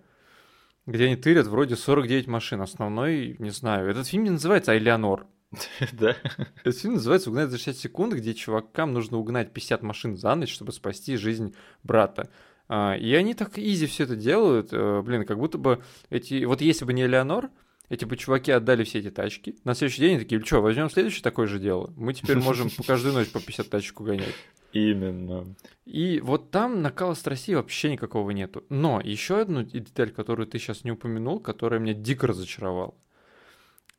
где 0.85 1.05
они 1.05 1.15
тырят 1.15 1.47
вроде 1.47 1.75
49 1.75 2.27
машин, 2.27 2.61
основной, 2.61 3.35
не 3.39 3.49
знаю, 3.49 3.89
этот 3.89 4.07
фильм 4.07 4.23
не 4.23 4.29
называется 4.29 4.71
«Айлеонор», 4.71 5.25
Да. 5.93 6.15
этот 6.63 6.77
фильм 6.77 6.93
называется 6.95 7.29
«Угнать 7.31 7.49
за 7.49 7.57
60 7.57 7.77
секунд», 7.77 8.13
где 8.13 8.33
чувакам 8.35 8.93
нужно 8.93 9.17
угнать 9.17 9.51
50 9.53 9.81
машин 9.81 10.15
за 10.15 10.35
ночь, 10.35 10.53
чтобы 10.53 10.71
спасти 10.71 11.17
жизнь 11.17 11.55
брата. 11.83 12.29
А, 12.67 12.95
И 12.95 13.13
они 13.15 13.33
так 13.33 13.57
изи 13.57 13.87
все 13.87 14.03
это 14.03 14.15
делают, 14.15 14.69
э, 14.71 15.01
блин, 15.01 15.25
как 15.25 15.39
будто 15.39 15.57
бы 15.57 15.81
эти... 16.09 16.43
Вот 16.45 16.61
если 16.61 16.85
бы 16.85 16.93
не 16.93 17.03
Элеонор, 17.03 17.49
эти 17.89 18.05
бы 18.05 18.17
чуваки 18.17 18.51
отдали 18.51 18.83
все 18.83 18.99
эти 18.99 19.11
тачки. 19.11 19.55
На 19.63 19.73
следующий 19.73 20.01
день 20.01 20.11
они 20.15 20.19
такие, 20.19 20.43
что, 20.43 20.61
возьмем 20.61 20.89
следующее 20.89 21.23
такое 21.23 21.47
же 21.47 21.59
дело. 21.59 21.93
Мы 21.95 22.13
теперь 22.13 22.37
можем 22.37 22.69
по 22.69 22.83
каждую 22.83 23.13
ночь 23.13 23.29
по 23.29 23.39
50 23.39 23.69
тачек 23.69 23.99
угонять. 23.99 24.35
Именно. 24.73 25.55
И 25.85 26.19
вот 26.19 26.51
там 26.51 26.81
накала 26.81 27.13
страсти 27.13 27.53
вообще 27.53 27.91
никакого 27.91 28.31
нету. 28.31 28.65
Но 28.69 28.99
еще 29.01 29.39
одну 29.39 29.63
деталь, 29.63 30.11
которую 30.11 30.47
ты 30.47 30.59
сейчас 30.59 30.83
не 30.83 30.91
упомянул, 30.91 31.39
которая 31.39 31.79
меня 31.79 31.93
дико 31.93 32.27
разочаровала. 32.27 32.93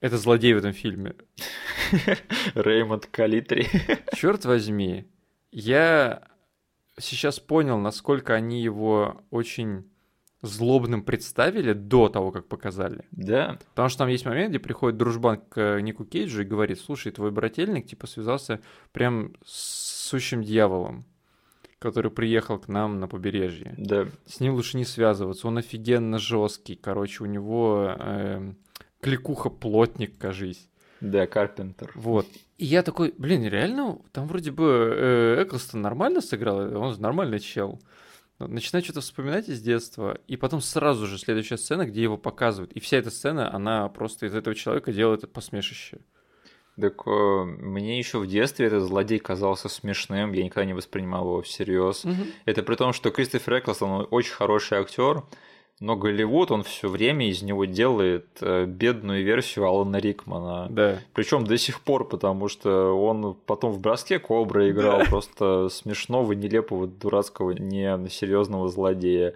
Это 0.00 0.18
злодей 0.18 0.52
в 0.52 0.58
этом 0.58 0.72
фильме. 0.72 1.14
Реймонд 2.54 3.06
Калитри. 3.06 3.66
Черт 4.14 4.44
возьми, 4.44 5.06
я 5.50 6.28
сейчас 6.98 7.40
понял, 7.40 7.78
насколько 7.78 8.34
они 8.34 8.62
его 8.62 9.22
очень 9.30 9.90
злобным 10.46 11.02
представили 11.02 11.72
до 11.72 12.08
того, 12.08 12.30
как 12.32 12.46
показали. 12.46 13.04
Да. 13.10 13.58
Потому 13.70 13.88
что 13.88 13.98
там 13.98 14.08
есть 14.08 14.24
момент, 14.24 14.50
где 14.50 14.58
приходит 14.58 14.98
дружбан 14.98 15.38
к 15.38 15.60
э, 15.60 15.80
Нику 15.80 16.04
Кейджу 16.04 16.42
и 16.42 16.44
говорит, 16.44 16.80
слушай, 16.80 17.12
твой 17.12 17.30
брательник, 17.30 17.86
типа, 17.86 18.06
связался 18.06 18.60
прям 18.92 19.34
с 19.44 20.08
сущим 20.08 20.42
дьяволом, 20.42 21.04
который 21.78 22.10
приехал 22.10 22.58
к 22.58 22.68
нам 22.68 23.00
на 23.00 23.08
побережье. 23.08 23.74
Да. 23.76 24.06
С 24.24 24.40
ним 24.40 24.54
лучше 24.54 24.76
не 24.76 24.84
связываться, 24.84 25.48
он 25.48 25.58
офигенно 25.58 26.18
жесткий, 26.18 26.76
короче, 26.76 27.24
у 27.24 27.26
него 27.26 27.94
эм, 27.98 28.56
кликуха-плотник, 29.00 30.16
кажись. 30.18 30.68
Да, 31.00 31.26
Карпентер. 31.26 31.92
Вот. 31.94 32.26
И 32.56 32.64
я 32.64 32.82
такой, 32.82 33.12
блин, 33.18 33.44
реально, 33.44 33.98
там 34.12 34.26
вроде 34.26 34.50
бы 34.50 34.94
э, 34.96 35.42
Эклстон 35.42 35.82
нормально 35.82 36.20
сыграл, 36.20 36.58
он 36.76 36.94
же 36.94 37.00
нормальный 37.00 37.38
чел. 37.38 37.80
Начинаю 38.38 38.84
что-то 38.84 39.00
вспоминать 39.00 39.48
из 39.48 39.62
детства, 39.62 40.18
и 40.26 40.36
потом 40.36 40.60
сразу 40.60 41.06
же 41.06 41.18
следующая 41.18 41.56
сцена, 41.56 41.86
где 41.86 42.02
его 42.02 42.18
показывают. 42.18 42.72
И 42.72 42.80
вся 42.80 42.98
эта 42.98 43.10
сцена, 43.10 43.54
она 43.54 43.88
просто 43.88 44.26
из 44.26 44.34
этого 44.34 44.54
человека 44.54 44.92
делает 44.92 45.30
посмешище. 45.32 46.00
Так 46.78 47.06
э, 47.06 47.44
мне 47.44 47.98
еще 47.98 48.18
в 48.18 48.26
детстве 48.26 48.66
этот 48.66 48.82
злодей 48.82 49.18
казался 49.18 49.70
смешным, 49.70 50.32
я 50.32 50.44
никогда 50.44 50.66
не 50.66 50.74
воспринимал 50.74 51.22
его 51.22 51.42
всерьез. 51.42 52.04
Это 52.44 52.62
при 52.62 52.74
том, 52.74 52.92
что 52.92 53.10
Кристофер 53.10 53.60
Эклстон 53.60 53.90
он 53.90 54.08
очень 54.10 54.34
хороший 54.34 54.78
актер, 54.78 55.24
но 55.78 55.94
Голливуд 55.94 56.50
он 56.50 56.62
все 56.62 56.88
время 56.88 57.28
из 57.28 57.42
него 57.42 57.66
делает 57.66 58.26
э, 58.40 58.64
бедную 58.64 59.22
версию 59.22 59.66
Алана 59.66 59.96
Рикмана. 59.96 60.68
Да. 60.70 61.00
Причем 61.12 61.44
до 61.44 61.58
сих 61.58 61.82
пор, 61.82 62.08
потому 62.08 62.48
что 62.48 62.92
он 62.98 63.36
потом 63.46 63.72
в 63.72 63.80
броске 63.80 64.18
Кобра 64.18 64.70
играл 64.70 65.02
просто 65.10 65.68
смешного, 65.68 66.32
нелепого, 66.32 66.86
дурацкого, 66.86 67.50
несерьезного 67.50 68.68
злодея. 68.68 69.34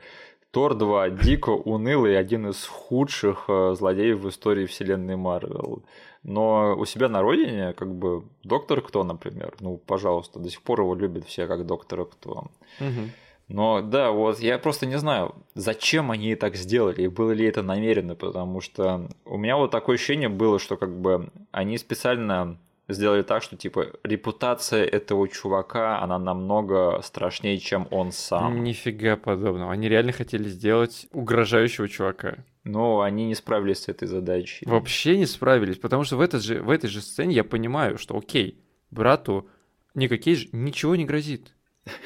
Тор 0.51 0.75
2 0.75 1.11
дико 1.11 1.51
унылый, 1.51 2.19
один 2.19 2.49
из 2.49 2.65
худших 2.65 3.45
э, 3.49 3.75
злодеев 3.77 4.21
в 4.21 4.29
истории 4.31 4.67
вселенной 4.67 5.17
Марвел. 5.17 5.83
Но 6.23 6.75
у 6.77 6.85
себя 6.87 7.09
на 7.09 7.23
родине, 7.23 7.73
как 7.75 7.95
бы, 7.95 8.25
Доктор 8.45 8.81
Кто, 8.81 9.05
например, 9.05 9.55
ну, 9.61 9.77
пожалуйста, 9.77 10.39
до 10.39 10.51
сих 10.51 10.63
пор 10.63 10.81
его 10.81 10.95
любят 10.95 11.27
все 11.27 11.47
как 11.47 11.67
Доктора 11.67 12.05
Кто. 12.05 12.49
Мгм. 12.81 13.11
Но 13.51 13.83
да, 13.83 14.13
вот 14.13 14.39
я 14.39 14.59
просто 14.59 14.87
не 14.87 14.97
знаю, 14.97 15.35
зачем 15.55 16.13
они 16.13 16.37
так 16.37 16.55
сделали, 16.55 17.03
и 17.03 17.09
было 17.09 17.33
ли 17.33 17.45
это 17.45 17.63
намеренно, 17.63 18.15
потому 18.15 18.61
что 18.61 19.09
у 19.25 19.37
меня 19.37 19.57
вот 19.57 19.73
такое 19.73 19.97
ощущение 19.97 20.29
было, 20.29 20.61
что 20.61 20.77
как 20.77 20.97
бы 20.97 21.31
они 21.51 21.77
специально 21.77 22.61
сделали 22.87 23.23
так, 23.23 23.43
что 23.43 23.57
типа 23.57 23.89
репутация 24.05 24.85
этого 24.85 25.29
чувака, 25.29 26.01
она 26.01 26.21
намного 26.21 27.01
страшнее, 27.03 27.59
чем 27.59 27.89
он 27.91 28.13
сам. 28.13 28.63
Нифига 28.63 29.17
подобного. 29.17 29.73
Они 29.73 29.89
реально 29.89 30.13
хотели 30.13 30.49
сделать 30.49 31.09
угрожающего 31.13 31.89
чувака. 31.89 32.45
Но 32.63 33.01
они 33.01 33.27
не 33.27 33.35
справились 33.35 33.83
с 33.83 33.89
этой 33.89 34.07
задачей. 34.07 34.65
Вообще 34.65 35.19
не 35.19 35.27
справились, 35.27 35.79
потому 35.79 36.05
что 36.05 36.17
в, 36.17 36.21
этот 36.21 36.45
же, 36.45 36.63
в 36.63 36.71
этой 36.71 36.89
же 36.89 37.01
сцене 37.01 37.35
я 37.35 37.43
понимаю, 37.43 37.99
что 37.99 38.17
окей, 38.17 38.63
брату 38.93 39.49
никакие 39.95 40.37
же 40.37 40.49
ничего 40.53 40.95
не 40.95 41.05
грозит. 41.05 41.53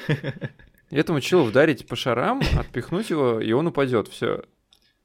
Этому 0.91 1.19
челу 1.21 1.43
вдарить 1.43 1.87
по 1.87 1.95
шарам, 1.95 2.41
отпихнуть 2.57 3.09
его, 3.09 3.39
и 3.39 3.51
он 3.51 3.67
упадет. 3.67 4.07
Все. 4.07 4.43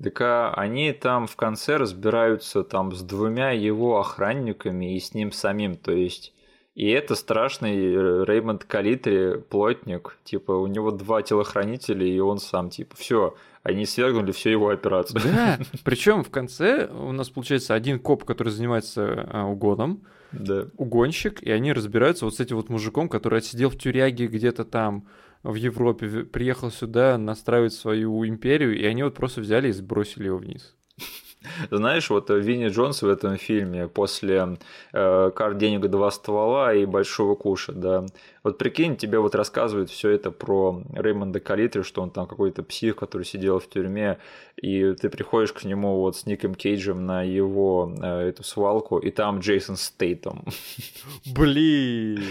Так 0.02 0.20
а 0.20 0.54
они 0.54 0.92
там 0.92 1.26
в 1.26 1.36
конце 1.36 1.76
разбираются 1.76 2.62
там 2.62 2.92
с 2.92 3.02
двумя 3.02 3.50
его 3.50 4.00
охранниками 4.00 4.96
и 4.96 5.00
с 5.00 5.14
ним 5.14 5.30
самим, 5.30 5.76
то 5.76 5.92
есть 5.92 6.32
и 6.74 6.88
это 6.88 7.14
страшный 7.14 7.76
э, 7.76 8.24
Реймонд 8.24 8.64
Калитри, 8.64 9.38
плотник, 9.40 10.16
типа 10.24 10.52
у 10.52 10.66
него 10.66 10.92
два 10.92 11.20
телохранителя 11.20 12.06
и 12.06 12.18
он 12.20 12.38
сам, 12.38 12.70
типа 12.70 12.96
все, 12.96 13.34
они 13.62 13.84
свергнули 13.84 14.32
всю 14.32 14.50
его 14.50 14.70
операцию. 14.70 15.20
Да. 15.22 15.58
Причем 15.84 16.24
в 16.24 16.30
конце 16.30 16.86
у 16.86 17.12
нас 17.12 17.28
получается 17.28 17.74
один 17.74 17.98
коп, 17.98 18.24
который 18.24 18.50
занимается 18.50 19.28
а, 19.30 19.44
угоном, 19.46 20.02
Да. 20.32 20.68
угонщик, 20.78 21.42
и 21.42 21.50
они 21.50 21.72
разбираются 21.72 22.24
вот 22.24 22.36
с 22.36 22.40
этим 22.40 22.56
вот 22.56 22.70
мужиком, 22.70 23.08
который 23.10 23.40
отсидел 23.40 23.68
в 23.68 23.76
тюряге 23.76 24.28
где-то 24.28 24.64
там 24.64 25.06
в 25.42 25.54
Европе, 25.54 26.24
приехал 26.24 26.70
сюда 26.70 27.16
настраивать 27.18 27.72
свою 27.72 28.26
империю, 28.26 28.78
и 28.78 28.84
они 28.84 29.02
вот 29.02 29.14
просто 29.14 29.40
взяли 29.40 29.68
и 29.68 29.72
сбросили 29.72 30.26
его 30.26 30.38
вниз. 30.38 30.76
Знаешь, 31.70 32.10
вот 32.10 32.28
Винни 32.30 32.68
Джонс 32.68 33.02
в 33.02 33.08
этом 33.08 33.36
фильме 33.36 33.88
после 33.88 34.58
э, 34.92 35.30
«Карт 35.34 35.58
денег 35.58 35.88
два 35.88 36.10
ствола» 36.10 36.74
и 36.74 36.84
«Большого 36.84 37.34
куша», 37.34 37.72
да, 37.72 38.04
Вот 38.42 38.56
прикинь, 38.56 38.96
тебе 38.96 39.18
вот 39.18 39.34
рассказывают 39.34 39.90
все 39.90 40.10
это 40.10 40.30
про 40.30 40.82
Реймонда 40.94 41.40
Калитри, 41.40 41.82
что 41.82 42.02
он 42.02 42.10
там 42.10 42.26
какой-то 42.26 42.62
псих, 42.62 42.96
который 42.96 43.24
сидел 43.24 43.58
в 43.58 43.68
тюрьме, 43.68 44.18
и 44.56 44.94
ты 44.94 45.10
приходишь 45.10 45.52
к 45.52 45.64
нему 45.64 46.00
вот 46.00 46.16
с 46.16 46.26
Ником 46.26 46.54
Кейджем 46.54 47.04
на 47.04 47.22
его 47.22 47.94
э, 48.02 48.28
эту 48.28 48.42
свалку, 48.42 48.98
и 48.98 49.10
там 49.10 49.40
Джейсон 49.40 49.76
Стейтом. 49.76 50.44
Блин. 51.34 52.22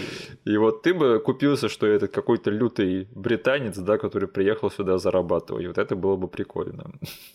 И 0.44 0.56
вот 0.56 0.82
ты 0.82 0.94
бы 0.94 1.20
купился, 1.20 1.68
что 1.68 1.86
это 1.86 2.08
какой-то 2.08 2.50
лютый 2.50 3.08
британец, 3.14 3.76
да, 3.76 3.96
который 3.96 4.28
приехал 4.28 4.70
сюда 4.70 4.98
зарабатывать. 4.98 5.66
Вот 5.66 5.78
это 5.78 5.94
было 5.94 6.16
бы 6.16 6.28
прикольно. 6.28 6.90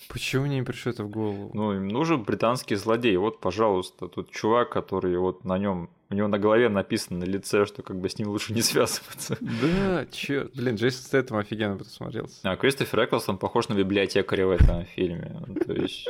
Почему 0.10 0.46
мне 0.46 0.58
не 0.58 0.64
пришло 0.64 0.92
это 0.92 1.04
в 1.04 1.10
голову? 1.10 1.52
Ну, 1.54 1.74
им 1.74 1.88
нужен 1.88 2.24
британский 2.24 2.76
злодей. 2.76 3.16
Вот, 3.18 3.40
пожалуйста, 3.40 4.08
тут 4.08 4.32
чувак, 4.32 4.70
который 4.70 5.18
вот 5.18 5.46
на 5.46 5.58
нем 5.58 5.90
у 6.10 6.16
него 6.16 6.28
на 6.28 6.38
голове 6.38 6.70
написано 6.70 7.20
на 7.20 7.24
лице, 7.24 7.66
что 7.66 7.82
как 7.82 8.00
бы 8.00 8.10
с 8.10 8.18
ним 8.20 8.30
лучше 8.30 8.54
не 8.54 8.62
связываться. 8.62 9.38
Да, 9.42 10.06
чё, 10.12 10.50
блин, 10.54 10.76
Джейсон 10.76 11.04
Стэттем 11.04 11.38
офигенно 11.38 11.76
бы 11.76 11.86
смотрелся. 11.86 12.40
А 12.44 12.56
Кристофер 12.56 13.06
Эклсон 13.06 13.38
похож 13.38 13.70
на 13.70 13.74
библиотекаря 13.74 14.46
в 14.48 14.52
этом 14.52 14.86
фильме. 14.86 15.42
То 15.66 15.74
есть... 15.74 16.08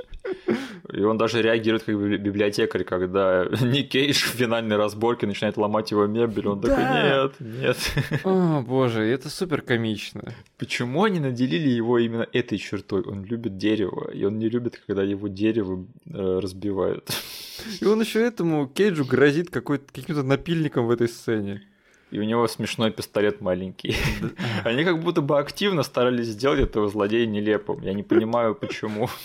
И 0.95 1.03
он 1.03 1.17
даже 1.17 1.41
реагирует 1.41 1.84
как 1.84 1.95
библиотекарь, 1.97 2.86
когда 2.86 3.45
Ник 3.62 3.89
Кейдж 3.89 4.23
в 4.23 4.36
финальной 4.38 4.77
разборке 4.77 5.27
начинает 5.27 5.58
ломать 5.58 5.91
его 5.91 6.05
мебель. 6.08 6.47
Он 6.47 6.62
да. 6.62 6.69
такой, 6.69 6.84
нет, 6.86 7.34
нет. 7.39 7.77
О, 8.23 8.62
боже, 8.62 9.03
это 9.03 9.29
супер 9.29 9.62
комично. 9.62 10.34
Почему 10.58 11.03
они 11.03 11.19
наделили 11.19 11.67
его 11.67 11.99
именно 11.99 12.25
этой 12.31 12.58
чертой? 12.58 13.01
Он 13.01 13.25
любит 13.25 13.58
дерево, 13.58 14.10
и 14.10 14.23
он 14.23 14.39
не 14.39 14.47
любит, 14.47 14.81
когда 14.88 15.03
его 15.03 15.27
дерево 15.27 15.86
э, 16.05 16.39
разбивают. 16.41 17.12
И 17.81 17.86
он 17.86 17.99
еще 17.99 18.21
этому 18.21 18.65
Кейджу 18.65 19.03
грозит 19.03 19.49
каким-то 19.49 20.23
напильником 20.23 20.88
в 20.88 20.91
этой 20.91 21.10
сцене. 21.10 21.62
И 22.12 22.19
у 22.19 22.23
него 22.23 22.47
смешной 22.47 22.91
пистолет 22.91 23.41
маленький. 23.41 23.97
Они 24.63 24.86
как 24.86 25.03
будто 25.03 25.19
бы 25.19 25.39
активно 25.39 25.84
старались 25.84 26.27
сделать 26.27 26.62
этого 26.62 26.88
злодея 26.88 27.25
нелепым. 27.25 27.81
Я 27.81 27.93
не 27.93 28.03
понимаю, 28.03 28.55
почему. 28.55 29.10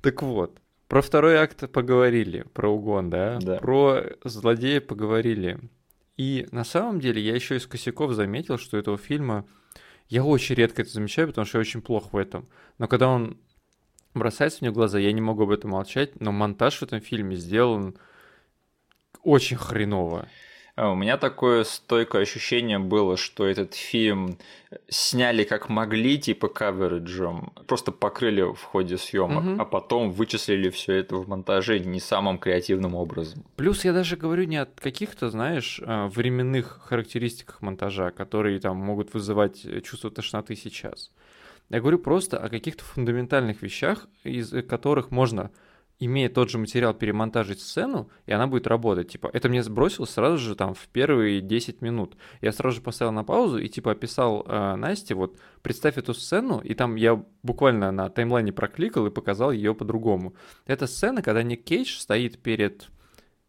Так 0.00 0.20
вот, 0.20 0.58
про 0.92 1.00
второй 1.00 1.36
акт 1.36 1.72
поговорили, 1.72 2.44
про 2.52 2.68
угон, 2.68 3.08
да? 3.08 3.38
Да. 3.40 3.56
Про 3.56 4.04
злодея 4.24 4.78
поговорили. 4.82 5.58
И 6.18 6.46
на 6.50 6.64
самом 6.64 7.00
деле 7.00 7.22
я 7.22 7.34
еще 7.34 7.56
из 7.56 7.66
косяков 7.66 8.12
заметил, 8.12 8.58
что 8.58 8.76
этого 8.76 8.98
фильма 8.98 9.46
я 10.10 10.22
очень 10.22 10.54
редко 10.54 10.82
это 10.82 10.90
замечаю, 10.90 11.28
потому 11.28 11.46
что 11.46 11.56
я 11.56 11.60
очень 11.62 11.80
плох 11.80 12.12
в 12.12 12.16
этом. 12.18 12.46
Но 12.76 12.88
когда 12.88 13.08
он 13.08 13.38
бросается 14.12 14.58
мне 14.60 14.70
в 14.70 14.74
глаза, 14.74 14.98
я 14.98 15.12
не 15.12 15.22
могу 15.22 15.44
об 15.44 15.50
этом 15.50 15.70
молчать, 15.70 16.20
но 16.20 16.30
монтаж 16.30 16.76
в 16.76 16.82
этом 16.82 17.00
фильме 17.00 17.36
сделан 17.36 17.96
очень 19.22 19.56
хреново. 19.56 20.28
А 20.74 20.90
у 20.90 20.94
меня 20.94 21.18
такое 21.18 21.64
стойкое 21.64 22.22
ощущение 22.22 22.78
было, 22.78 23.18
что 23.18 23.46
этот 23.46 23.74
фильм 23.74 24.38
сняли 24.88 25.44
как 25.44 25.68
могли, 25.68 26.16
типа 26.16 26.48
кавериджем, 26.48 27.52
просто 27.66 27.92
покрыли 27.92 28.40
в 28.40 28.62
ходе 28.62 28.96
съемок, 28.96 29.44
угу. 29.44 29.60
а 29.60 29.66
потом 29.66 30.10
вычислили 30.10 30.70
все 30.70 30.94
это 30.94 31.16
в 31.16 31.28
монтаже 31.28 31.78
не 31.78 32.00
самым 32.00 32.38
креативным 32.38 32.94
образом. 32.94 33.44
Плюс 33.56 33.84
я 33.84 33.92
даже 33.92 34.16
говорю 34.16 34.44
не 34.44 34.56
о 34.56 34.66
каких-то, 34.66 35.28
знаешь, 35.28 35.78
а, 35.84 36.08
временных 36.08 36.80
характеристиках 36.86 37.60
монтажа, 37.60 38.10
которые 38.10 38.58
там 38.58 38.78
могут 38.78 39.12
вызывать 39.12 39.66
чувство 39.84 40.10
тошноты 40.10 40.56
сейчас. 40.56 41.10
Я 41.68 41.80
говорю 41.80 41.98
просто 41.98 42.38
о 42.38 42.48
каких-то 42.48 42.82
фундаментальных 42.82 43.60
вещах, 43.60 44.08
из 44.24 44.50
которых 44.66 45.10
можно, 45.10 45.50
имея 46.04 46.28
тот 46.28 46.50
же 46.50 46.58
материал, 46.58 46.94
перемонтажить 46.94 47.60
сцену, 47.60 48.10
и 48.26 48.32
она 48.32 48.46
будет 48.46 48.66
работать. 48.66 49.08
Типа, 49.08 49.30
это 49.32 49.48
мне 49.48 49.62
сбросило 49.62 50.04
сразу 50.04 50.38
же 50.38 50.56
там 50.56 50.74
в 50.74 50.88
первые 50.88 51.40
10 51.40 51.80
минут. 51.80 52.16
Я 52.40 52.52
сразу 52.52 52.76
же 52.76 52.82
поставил 52.82 53.12
на 53.12 53.24
паузу 53.24 53.58
и 53.58 53.68
типа 53.68 53.92
описал 53.92 54.44
э, 54.46 54.76
Насте, 54.76 55.14
вот 55.14 55.38
представь 55.62 55.98
эту 55.98 56.14
сцену, 56.14 56.60
и 56.60 56.74
там 56.74 56.96
я 56.96 57.24
буквально 57.42 57.92
на 57.92 58.08
таймлайне 58.08 58.52
прокликал 58.52 59.06
и 59.06 59.10
показал 59.10 59.52
ее 59.52 59.74
по-другому. 59.74 60.34
Это 60.66 60.86
сцена, 60.86 61.22
когда 61.22 61.42
Ник 61.42 61.64
Кейдж 61.64 61.98
стоит 61.98 62.38
перед 62.42 62.88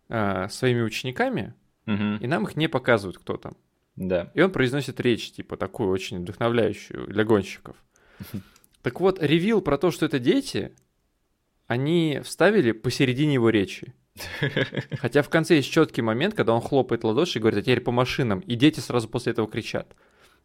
э, 0.10 0.48
своими 0.50 0.82
учениками, 0.82 1.54
угу. 1.88 2.18
и 2.20 2.28
нам 2.28 2.44
их 2.44 2.56
не 2.56 2.68
показывают, 2.68 3.18
кто 3.18 3.38
там. 3.38 3.54
Да. 3.96 4.32
И 4.34 4.42
он 4.42 4.52
произносит 4.52 5.00
речь, 5.00 5.32
типа, 5.32 5.58
такую 5.58 5.90
очень 5.90 6.22
вдохновляющую 6.22 7.08
для 7.08 7.24
гонщиков. 7.24 7.76
Так 8.82 9.00
вот, 9.00 9.24
ревил 9.24 9.62
про 9.62 9.78
то, 9.78 9.92
что 9.92 10.06
это 10.06 10.20
дети, 10.20 10.76
они 11.74 12.22
вставили 12.24 12.72
посередине 12.72 13.34
его 13.34 13.50
речи. 13.50 13.94
Хотя 15.02 15.24
в 15.24 15.30
конце 15.30 15.56
есть 15.56 15.72
четкий 15.72 16.04
момент, 16.04 16.36
когда 16.36 16.54
он 16.54 16.62
хлопает 16.62 17.04
ладоши 17.04 17.40
и 17.40 17.42
говорит, 17.42 17.60
а 17.60 17.62
теперь 17.64 17.82
по 17.82 17.92
машинам, 17.92 18.40
и 18.42 18.56
дети 18.56 18.80
сразу 18.80 19.10
после 19.10 19.32
этого 19.32 19.48
кричат. 19.48 19.96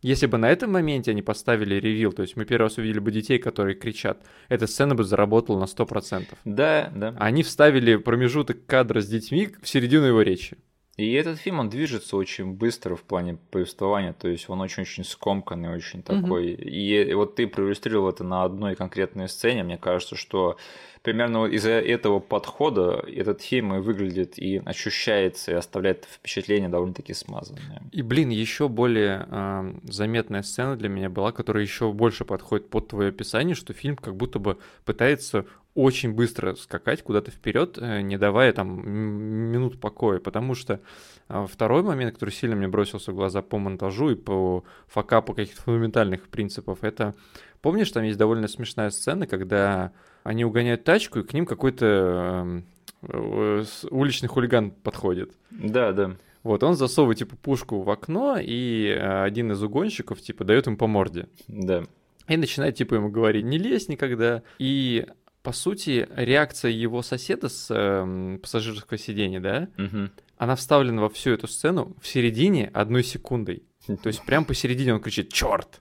Если 0.00 0.26
бы 0.26 0.38
на 0.38 0.48
этом 0.48 0.72
моменте 0.72 1.10
они 1.10 1.22
поставили 1.22 1.74
ревил, 1.74 2.12
то 2.12 2.22
есть 2.22 2.36
мы 2.36 2.44
первый 2.44 2.62
раз 2.62 2.78
увидели 2.78 3.00
бы 3.00 3.10
детей, 3.10 3.38
которые 3.38 3.74
кричат, 3.74 4.22
эта 4.48 4.66
сцена 4.66 4.94
бы 4.94 5.04
заработала 5.04 5.58
на 5.58 5.64
100%. 5.64 6.26
Да, 6.44 6.90
да. 6.94 7.14
Они 7.18 7.42
вставили 7.42 7.96
промежуток 7.96 8.64
кадра 8.64 9.00
с 9.00 9.08
детьми 9.08 9.50
в 9.60 9.68
середину 9.68 10.06
его 10.06 10.22
речи. 10.22 10.56
И 10.98 11.12
этот 11.12 11.38
фильм, 11.38 11.60
он 11.60 11.68
движется 11.68 12.16
очень 12.16 12.54
быстро 12.54 12.96
в 12.96 13.02
плане 13.02 13.38
повествования, 13.52 14.12
то 14.12 14.26
есть 14.26 14.50
он 14.50 14.60
очень-очень 14.60 15.04
скомканный, 15.04 15.68
очень 15.68 16.02
такой. 16.02 16.54
Mm-hmm. 16.54 16.64
И 16.64 17.14
вот 17.14 17.36
ты 17.36 17.46
проиллюстрировал 17.46 18.08
это 18.08 18.24
на 18.24 18.42
одной 18.42 18.74
конкретной 18.74 19.28
сцене, 19.28 19.62
мне 19.62 19.78
кажется, 19.78 20.16
что 20.16 20.56
примерно 21.02 21.46
из-за 21.46 21.72
этого 21.72 22.20
подхода 22.20 23.04
этот 23.06 23.42
фильм 23.42 23.74
и 23.74 23.80
выглядит 23.80 24.38
и 24.38 24.62
ощущается, 24.64 25.52
и 25.52 25.54
оставляет 25.54 26.06
впечатление 26.10 26.68
довольно-таки 26.68 27.14
смазанное. 27.14 27.82
И, 27.92 28.02
блин, 28.02 28.30
еще 28.30 28.68
более 28.68 29.26
э, 29.30 29.74
заметная 29.84 30.42
сцена 30.42 30.76
для 30.76 30.88
меня 30.88 31.10
была, 31.10 31.32
которая 31.32 31.62
еще 31.62 31.92
больше 31.92 32.24
подходит 32.24 32.68
под 32.68 32.88
твое 32.88 33.10
описание, 33.10 33.54
что 33.54 33.72
фильм 33.72 33.96
как 33.96 34.16
будто 34.16 34.38
бы 34.38 34.58
пытается 34.84 35.46
очень 35.78 36.12
быстро 36.12 36.54
скакать 36.56 37.02
куда-то 37.02 37.30
вперед, 37.30 37.78
э, 37.80 38.00
не 38.00 38.18
давая 38.18 38.52
там 38.52 38.88
минут 38.88 39.80
покоя, 39.80 40.18
потому 40.18 40.54
что 40.54 40.80
э, 41.28 41.46
второй 41.48 41.82
момент, 41.82 42.14
который 42.14 42.30
сильно 42.30 42.56
мне 42.56 42.66
бросился 42.66 43.12
в 43.12 43.14
глаза 43.14 43.42
по 43.42 43.58
монтажу 43.58 44.10
и 44.10 44.14
по 44.16 44.64
факапу 44.88 45.34
каких-то 45.34 45.62
фундаментальных 45.62 46.28
принципов, 46.28 46.82
это 46.82 47.14
помнишь, 47.62 47.92
там 47.92 48.02
есть 48.02 48.18
довольно 48.18 48.48
смешная 48.48 48.90
сцена, 48.90 49.28
когда 49.28 49.92
они 50.24 50.44
угоняют 50.44 50.82
тачку, 50.82 51.20
и 51.20 51.22
к 51.22 51.32
ним 51.32 51.46
какой-то 51.46 51.86
эм, 51.86 52.64
э, 53.02 53.64
уличный 53.90 54.28
хулиган 54.28 54.72
подходит. 54.72 55.30
Да, 55.50 55.92
да. 55.92 56.16
Вот, 56.42 56.64
он 56.64 56.74
засовывает, 56.74 57.18
типа, 57.18 57.36
пушку 57.36 57.82
в 57.82 57.90
окно, 57.90 58.36
и 58.40 58.86
э, 58.88 59.22
один 59.22 59.52
из 59.52 59.62
угонщиков, 59.62 60.20
типа, 60.20 60.44
дает 60.44 60.66
ему 60.66 60.76
по 60.76 60.88
морде. 60.88 61.28
Да. 61.46 61.84
И 62.26 62.36
начинает, 62.36 62.74
типа, 62.74 62.94
ему 62.94 63.10
говорить, 63.10 63.44
не 63.44 63.58
лезь 63.58 63.88
никогда. 63.88 64.42
И, 64.58 65.06
по 65.48 65.52
сути, 65.52 66.06
реакция 66.14 66.70
его 66.70 67.00
соседа 67.00 67.48
с 67.48 67.68
э, 67.70 68.38
пассажирского 68.42 68.98
сиденья, 68.98 69.40
да, 69.40 69.68
угу. 69.78 70.10
она 70.36 70.56
вставлена 70.56 71.00
во 71.00 71.08
всю 71.08 71.30
эту 71.30 71.48
сцену 71.48 71.96
в 72.02 72.06
середине 72.06 72.70
одной 72.74 73.02
секундой. 73.02 73.62
То 73.86 74.08
есть 74.08 74.22
прям 74.26 74.44
посередине 74.44 74.92
он 74.92 75.00
кричит 75.00 75.32
«Черт!». 75.32 75.80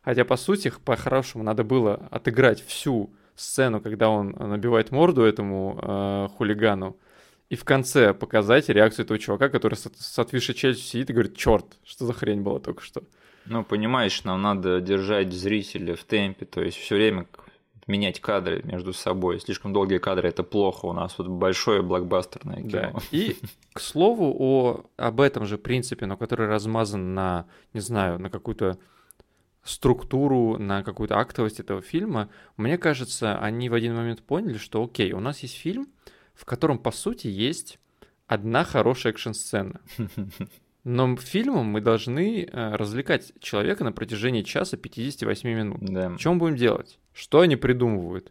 Хотя, 0.00 0.24
по 0.24 0.38
сути, 0.38 0.72
по-хорошему 0.82 1.44
надо 1.44 1.62
было 1.62 2.08
отыграть 2.10 2.64
всю 2.64 3.14
сцену, 3.34 3.82
когда 3.82 4.08
он 4.08 4.30
набивает 4.30 4.92
морду 4.92 5.24
этому 5.24 5.78
э, 5.82 6.28
хулигану, 6.34 6.96
и 7.50 7.54
в 7.54 7.64
конце 7.64 8.14
показать 8.14 8.70
реакцию 8.70 9.04
этого 9.04 9.18
чувака, 9.18 9.50
который 9.50 9.74
с, 9.74 9.90
с 9.94 10.18
отвисшей 10.18 10.54
челюстью 10.54 10.88
сидит 10.88 11.10
и 11.10 11.12
говорит, 11.12 11.36
черт, 11.36 11.66
что 11.84 12.06
за 12.06 12.14
хрень 12.14 12.40
была 12.40 12.60
только 12.60 12.82
что. 12.82 13.02
Ну, 13.44 13.62
понимаешь, 13.62 14.24
нам 14.24 14.40
надо 14.40 14.80
держать 14.80 15.34
зрителя 15.34 15.96
в 15.96 16.04
темпе, 16.04 16.46
то 16.46 16.62
есть 16.62 16.78
все 16.78 16.94
время 16.94 17.26
менять 17.86 18.20
кадры 18.20 18.62
между 18.64 18.92
собой. 18.92 19.40
Слишком 19.40 19.72
долгие 19.72 19.98
кадры 19.98 20.28
это 20.28 20.42
плохо. 20.42 20.86
У 20.86 20.92
нас 20.92 21.16
вот 21.18 21.28
большое 21.28 21.82
блокбастерное 21.82 22.62
кино. 22.62 22.68
Да. 22.70 22.92
И, 23.10 23.36
к 23.72 23.80
слову, 23.80 24.34
о, 24.38 24.84
об 24.96 25.20
этом 25.20 25.46
же 25.46 25.56
принципе, 25.56 26.06
но 26.06 26.16
который 26.16 26.48
размазан 26.48 27.14
на, 27.14 27.46
не 27.72 27.80
знаю, 27.80 28.18
на 28.18 28.30
какую-то 28.30 28.78
структуру, 29.62 30.58
на 30.58 30.82
какую-то 30.82 31.18
актовость 31.18 31.60
этого 31.60 31.82
фильма, 31.82 32.28
мне 32.56 32.78
кажется, 32.78 33.38
они 33.38 33.68
в 33.68 33.74
один 33.74 33.94
момент 33.94 34.22
поняли, 34.22 34.58
что 34.58 34.82
окей, 34.82 35.12
у 35.12 35.20
нас 35.20 35.40
есть 35.40 35.56
фильм, 35.56 35.88
в 36.34 36.44
котором, 36.44 36.78
по 36.78 36.90
сути, 36.90 37.26
есть 37.28 37.78
одна 38.26 38.64
хорошая 38.64 39.12
экшн-сцена. 39.12 39.80
Но 40.84 41.16
фильмом 41.16 41.66
мы 41.66 41.80
должны 41.80 42.44
э, 42.44 42.76
развлекать 42.76 43.32
человека 43.40 43.82
на 43.82 43.90
протяжении 43.90 44.42
часа 44.42 44.76
58 44.76 45.48
минут. 45.48 45.78
Да. 45.80 46.10
Мы 46.24 46.36
будем 46.36 46.54
делать? 46.54 47.00
Что 47.16 47.40
они 47.40 47.56
придумывают? 47.56 48.30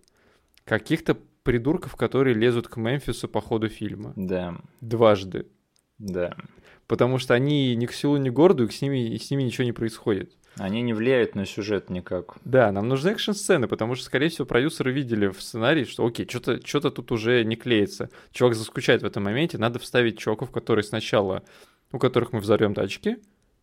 Каких-то 0.63 1.17
придурков, 1.41 1.95
которые 1.95 2.35
лезут 2.35 2.67
к 2.67 2.77
Мемфису 2.77 3.27
по 3.27 3.41
ходу 3.41 3.67
фильма. 3.67 4.13
Да. 4.15 4.57
Дважды. 4.79 5.47
Да. 5.97 6.37
Потому 6.85 7.17
что 7.17 7.33
они 7.33 7.75
ни 7.75 7.87
к 7.87 7.93
селу, 7.93 8.17
ни 8.17 8.29
к 8.29 8.33
городу, 8.33 8.63
и 8.63 8.69
с 8.69 8.83
ними, 8.83 9.09
и 9.09 9.17
с 9.17 9.31
ними 9.31 9.41
ничего 9.41 9.63
не 9.63 9.71
происходит. 9.71 10.33
Они 10.57 10.83
не 10.83 10.93
влияют 10.93 11.33
на 11.33 11.47
сюжет 11.47 11.89
никак. 11.89 12.35
Да, 12.45 12.71
нам 12.71 12.87
нужны 12.87 13.09
экшн-сцены, 13.09 13.67
потому 13.67 13.95
что, 13.95 14.05
скорее 14.05 14.29
всего, 14.29 14.45
продюсеры 14.45 14.91
видели 14.91 15.27
в 15.27 15.41
сценарии, 15.41 15.83
что 15.83 16.05
окей, 16.05 16.27
что-то 16.29 16.65
что 16.65 16.91
тут 16.91 17.11
уже 17.11 17.43
не 17.43 17.55
клеится. 17.55 18.11
Чувак 18.31 18.53
заскучает 18.53 19.01
в 19.01 19.05
этом 19.05 19.23
моменте, 19.23 19.57
надо 19.57 19.79
вставить 19.79 20.19
чуваков, 20.19 20.51
которые 20.51 20.83
сначала, 20.83 21.41
у 21.91 21.97
которых 21.97 22.33
мы 22.33 22.39
взорвем 22.39 22.75
тачки, 22.75 23.17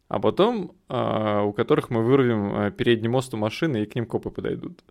а 0.08 0.18
потом 0.18 0.74
а, 0.88 1.42
у 1.42 1.52
которых 1.52 1.90
мы 1.90 2.02
вырвем 2.02 2.52
а, 2.54 2.70
передний 2.72 3.08
мост 3.08 3.32
у 3.32 3.36
машины, 3.36 3.84
и 3.84 3.86
к 3.86 3.94
ним 3.94 4.04
копы 4.04 4.30
подойдут. 4.30 4.82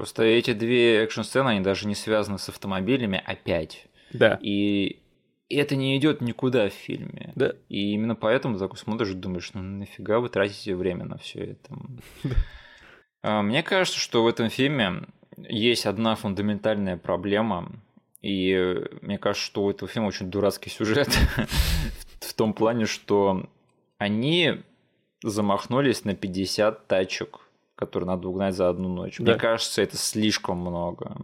Просто 0.00 0.22
эти 0.22 0.54
две 0.54 1.04
экшн-сцены, 1.04 1.48
они 1.50 1.60
даже 1.60 1.86
не 1.86 1.94
связаны 1.94 2.38
с 2.38 2.48
автомобилями 2.48 3.22
опять. 3.22 3.86
Да. 4.14 4.38
И 4.40 5.02
это 5.50 5.76
не 5.76 5.94
идет 5.98 6.22
никуда 6.22 6.70
в 6.70 6.72
фильме. 6.72 7.34
Да. 7.34 7.52
И 7.68 7.92
именно 7.92 8.14
поэтому 8.14 8.54
ты 8.54 8.60
такой 8.60 8.78
смотришь 8.78 9.10
и 9.10 9.14
думаешь, 9.14 9.50
ну 9.52 9.60
нафига 9.60 10.20
вы 10.20 10.30
тратите 10.30 10.74
время 10.74 11.04
на 11.04 11.18
все 11.18 11.40
это. 11.40 11.76
А, 13.22 13.42
мне 13.42 13.62
кажется, 13.62 14.00
что 14.00 14.24
в 14.24 14.26
этом 14.26 14.48
фильме 14.48 15.02
есть 15.36 15.84
одна 15.84 16.14
фундаментальная 16.14 16.96
проблема, 16.96 17.70
и 18.22 18.82
мне 19.02 19.18
кажется, 19.18 19.44
что 19.44 19.64
у 19.64 19.70
этого 19.70 19.90
фильма 19.90 20.06
очень 20.06 20.30
дурацкий 20.30 20.70
сюжет 20.70 21.10
в 22.20 22.32
том 22.32 22.54
плане, 22.54 22.86
что 22.86 23.50
они 23.98 24.62
замахнулись 25.22 26.06
на 26.06 26.14
50 26.14 26.86
тачек, 26.86 27.40
которые 27.80 28.06
надо 28.06 28.28
угнать 28.28 28.54
за 28.54 28.68
одну 28.68 28.88
ночь. 28.88 29.16
Да. 29.18 29.32
Мне 29.32 29.34
кажется, 29.34 29.82
это 29.82 29.96
слишком 29.96 30.58
много. 30.58 31.16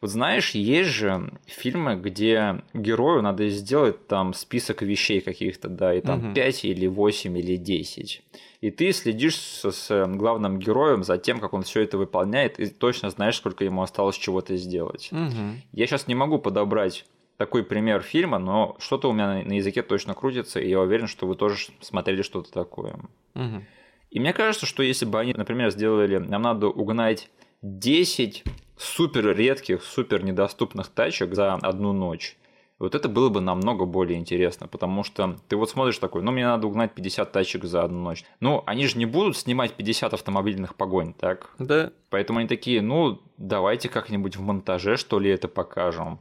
Вот 0.00 0.10
знаешь, 0.10 0.50
есть 0.50 0.90
же 0.90 1.32
фильмы, 1.46 1.94
где 1.94 2.62
герою 2.74 3.22
надо 3.22 3.48
сделать 3.48 4.08
там 4.08 4.34
список 4.34 4.82
вещей 4.82 5.20
каких-то, 5.20 5.68
да, 5.68 5.94
и 5.94 6.00
там 6.00 6.26
угу. 6.26 6.34
5 6.34 6.64
или 6.64 6.88
8 6.88 7.38
или 7.38 7.56
10 7.56 8.22
и 8.62 8.70
ты 8.70 8.92
следишь 8.92 9.36
с, 9.36 9.70
с 9.70 10.06
главным 10.06 10.58
героем 10.58 11.02
за 11.02 11.18
тем, 11.18 11.40
как 11.40 11.52
он 11.52 11.62
все 11.62 11.82
это 11.82 11.98
выполняет, 11.98 12.60
и 12.60 12.66
точно 12.66 13.10
знаешь, 13.10 13.36
сколько 13.36 13.64
ему 13.64 13.82
осталось 13.82 14.16
чего-то 14.16 14.56
сделать. 14.56 15.10
Угу. 15.10 15.62
Я 15.72 15.86
сейчас 15.86 16.06
не 16.06 16.14
могу 16.14 16.38
подобрать 16.38 17.04
такой 17.38 17.64
пример 17.64 18.02
фильма, 18.02 18.38
но 18.38 18.76
что-то 18.78 19.10
у 19.10 19.12
меня 19.12 19.42
на 19.44 19.54
языке 19.54 19.82
точно 19.82 20.14
крутится, 20.14 20.60
и 20.60 20.68
я 20.68 20.80
уверен, 20.80 21.08
что 21.08 21.26
вы 21.26 21.34
тоже 21.34 21.72
смотрели 21.80 22.22
что-то 22.22 22.52
такое. 22.52 22.94
Угу. 23.34 23.64
И 24.12 24.20
мне 24.20 24.34
кажется, 24.34 24.66
что 24.66 24.82
если 24.82 25.06
бы 25.06 25.18
они, 25.18 25.32
например, 25.32 25.70
сделали, 25.70 26.18
нам 26.18 26.42
надо 26.42 26.68
угнать 26.68 27.30
10 27.62 28.44
супер 28.76 29.34
редких, 29.34 29.82
супер 29.82 30.22
недоступных 30.22 30.88
тачек 30.88 31.34
за 31.34 31.54
одну 31.54 31.94
ночь, 31.94 32.36
вот 32.78 32.94
это 32.94 33.08
было 33.08 33.30
бы 33.30 33.40
намного 33.40 33.86
более 33.86 34.18
интересно, 34.18 34.66
потому 34.66 35.02
что 35.02 35.38
ты 35.48 35.56
вот 35.56 35.70
смотришь 35.70 35.98
такой, 35.98 36.22
ну, 36.22 36.30
мне 36.30 36.44
надо 36.44 36.66
угнать 36.66 36.92
50 36.92 37.32
тачек 37.32 37.64
за 37.64 37.84
одну 37.84 38.02
ночь. 38.02 38.24
Ну, 38.40 38.62
они 38.66 38.86
же 38.86 38.98
не 38.98 39.06
будут 39.06 39.36
снимать 39.36 39.72
50 39.74 40.12
автомобильных 40.12 40.74
погонь, 40.74 41.14
так? 41.14 41.54
Да. 41.58 41.92
Поэтому 42.10 42.40
они 42.40 42.48
такие, 42.48 42.82
ну, 42.82 43.22
давайте 43.38 43.88
как-нибудь 43.88 44.36
в 44.36 44.42
монтаже, 44.42 44.96
что 44.96 45.20
ли, 45.20 45.30
это 45.30 45.48
покажем. 45.48 46.18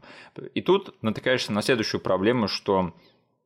И 0.54 0.62
тут 0.62 0.96
натыкаешься 1.02 1.52
на 1.52 1.62
следующую 1.62 2.00
проблему, 2.00 2.48
что 2.48 2.94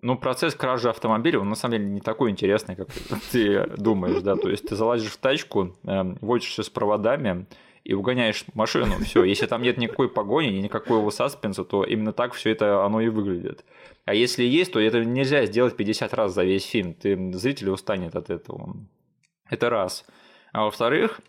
ну, 0.05 0.17
процесс 0.17 0.53
кражи 0.53 0.89
автомобиля, 0.89 1.39
он 1.39 1.49
на 1.49 1.55
самом 1.55 1.79
деле 1.79 1.85
не 1.85 1.99
такой 1.99 2.29
интересный, 2.29 2.75
как 2.75 2.89
ты 3.31 3.65
думаешь, 3.77 4.21
да, 4.21 4.35
то 4.35 4.49
есть 4.49 4.67
ты 4.67 4.75
залазишь 4.75 5.11
в 5.11 5.17
тачку, 5.17 5.75
эм, 5.83 6.17
водишься 6.21 6.63
с 6.63 6.69
проводами, 6.69 7.47
и 7.83 7.93
угоняешь 7.93 8.45
машину. 8.55 8.95
Все, 9.03 9.23
если 9.23 9.45
там 9.45 9.61
нет 9.61 9.77
никакой 9.77 10.09
погони, 10.09 10.47
никакого 10.47 11.11
саспенса, 11.11 11.63
то 11.63 11.83
именно 11.83 12.13
так 12.13 12.33
все 12.33 12.49
это 12.49 12.83
оно 12.83 12.99
и 12.99 13.09
выглядит. 13.09 13.63
А 14.05 14.15
если 14.15 14.43
есть, 14.43 14.73
то 14.73 14.79
это 14.79 15.05
нельзя 15.05 15.45
сделать 15.45 15.77
50 15.77 16.13
раз 16.15 16.33
за 16.33 16.43
весь 16.43 16.65
фильм. 16.65 16.95
Ты, 16.95 17.31
зритель 17.33 17.69
устанет 17.69 18.15
от 18.15 18.31
этого. 18.31 18.75
Это 19.49 19.69
раз. 19.69 20.03
А 20.51 20.63
во-вторых, 20.63 21.21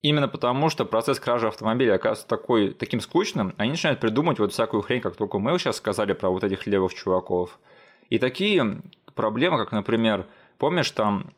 именно 0.00 0.28
потому, 0.28 0.70
что 0.70 0.84
процесс 0.84 1.18
кражи 1.18 1.48
автомобиля 1.48 1.94
оказывается 1.94 2.28
такой, 2.28 2.72
таким 2.72 3.00
скучным, 3.00 3.52
они 3.56 3.72
начинают 3.72 3.98
придумать 3.98 4.38
вот 4.38 4.52
всякую 4.52 4.82
хрень, 4.82 5.00
как 5.00 5.16
только 5.16 5.40
мы 5.40 5.58
сейчас 5.58 5.76
сказали 5.76 6.12
про 6.12 6.30
вот 6.30 6.44
этих 6.44 6.68
левых 6.68 6.94
чуваков. 6.94 7.58
И 8.10 8.18
такие 8.18 8.82
проблемы, 9.14 9.56
как, 9.58 9.72
например, 9.72 10.26
помнишь, 10.58 10.90
там 10.90 11.32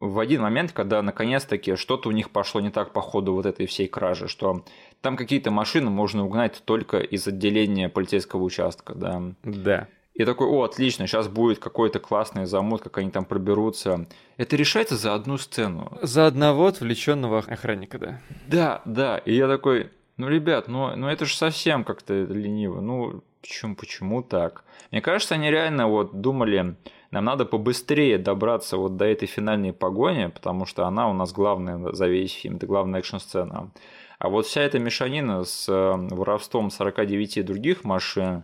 в 0.00 0.18
один 0.18 0.42
момент, 0.42 0.72
когда 0.72 1.02
наконец-таки 1.02 1.76
что-то 1.76 2.08
у 2.08 2.12
них 2.12 2.30
пошло 2.30 2.60
не 2.60 2.70
так 2.70 2.92
по 2.92 3.00
ходу 3.00 3.34
вот 3.34 3.46
этой 3.46 3.66
всей 3.66 3.88
кражи, 3.88 4.28
что 4.28 4.64
там 5.00 5.16
какие-то 5.16 5.50
машины 5.50 5.90
можно 5.90 6.24
угнать 6.24 6.62
только 6.64 6.98
из 6.98 7.26
отделения 7.26 7.88
полицейского 7.88 8.42
участка, 8.42 8.94
да. 8.94 9.22
Да. 9.42 9.88
И 10.14 10.24
такой, 10.24 10.48
о, 10.48 10.64
отлично, 10.64 11.06
сейчас 11.06 11.28
будет 11.28 11.60
какой-то 11.60 12.00
классный 12.00 12.46
замут, 12.46 12.82
как 12.82 12.98
они 12.98 13.10
там 13.10 13.24
проберутся. 13.24 14.06
Это 14.36 14.56
решается 14.56 14.96
за 14.96 15.14
одну 15.14 15.38
сцену. 15.38 15.96
За 16.02 16.26
одного 16.26 16.66
отвлеченного 16.66 17.38
охранника, 17.38 17.98
да. 17.98 18.20
Да, 18.48 18.82
да. 18.84 19.18
И 19.18 19.34
я 19.34 19.46
такой, 19.46 19.90
ну, 20.16 20.28
ребят, 20.28 20.66
ну, 20.66 20.96
ну 20.96 21.06
это 21.06 21.24
же 21.24 21.36
совсем 21.36 21.84
как-то 21.84 22.14
лениво. 22.24 22.80
Ну, 22.80 23.22
почему, 23.48 23.74
почему 23.74 24.22
так? 24.22 24.64
Мне 24.90 25.00
кажется, 25.00 25.34
они 25.34 25.50
реально 25.50 25.88
вот 25.88 26.20
думали, 26.20 26.76
нам 27.10 27.24
надо 27.24 27.46
побыстрее 27.46 28.18
добраться 28.18 28.76
вот 28.76 28.96
до 28.96 29.06
этой 29.06 29.26
финальной 29.26 29.72
погони, 29.72 30.26
потому 30.26 30.66
что 30.66 30.86
она 30.86 31.08
у 31.08 31.14
нас 31.14 31.32
главная 31.32 31.92
за 31.92 32.06
весь 32.06 32.32
фильм, 32.32 32.56
это 32.56 32.66
главная 32.66 33.00
экшн-сцена. 33.00 33.70
А 34.18 34.28
вот 34.28 34.46
вся 34.46 34.60
эта 34.62 34.78
мешанина 34.78 35.44
с 35.44 35.68
э, 35.68 35.96
воровством 36.14 36.70
49 36.70 37.46
других 37.46 37.84
машин, 37.84 38.42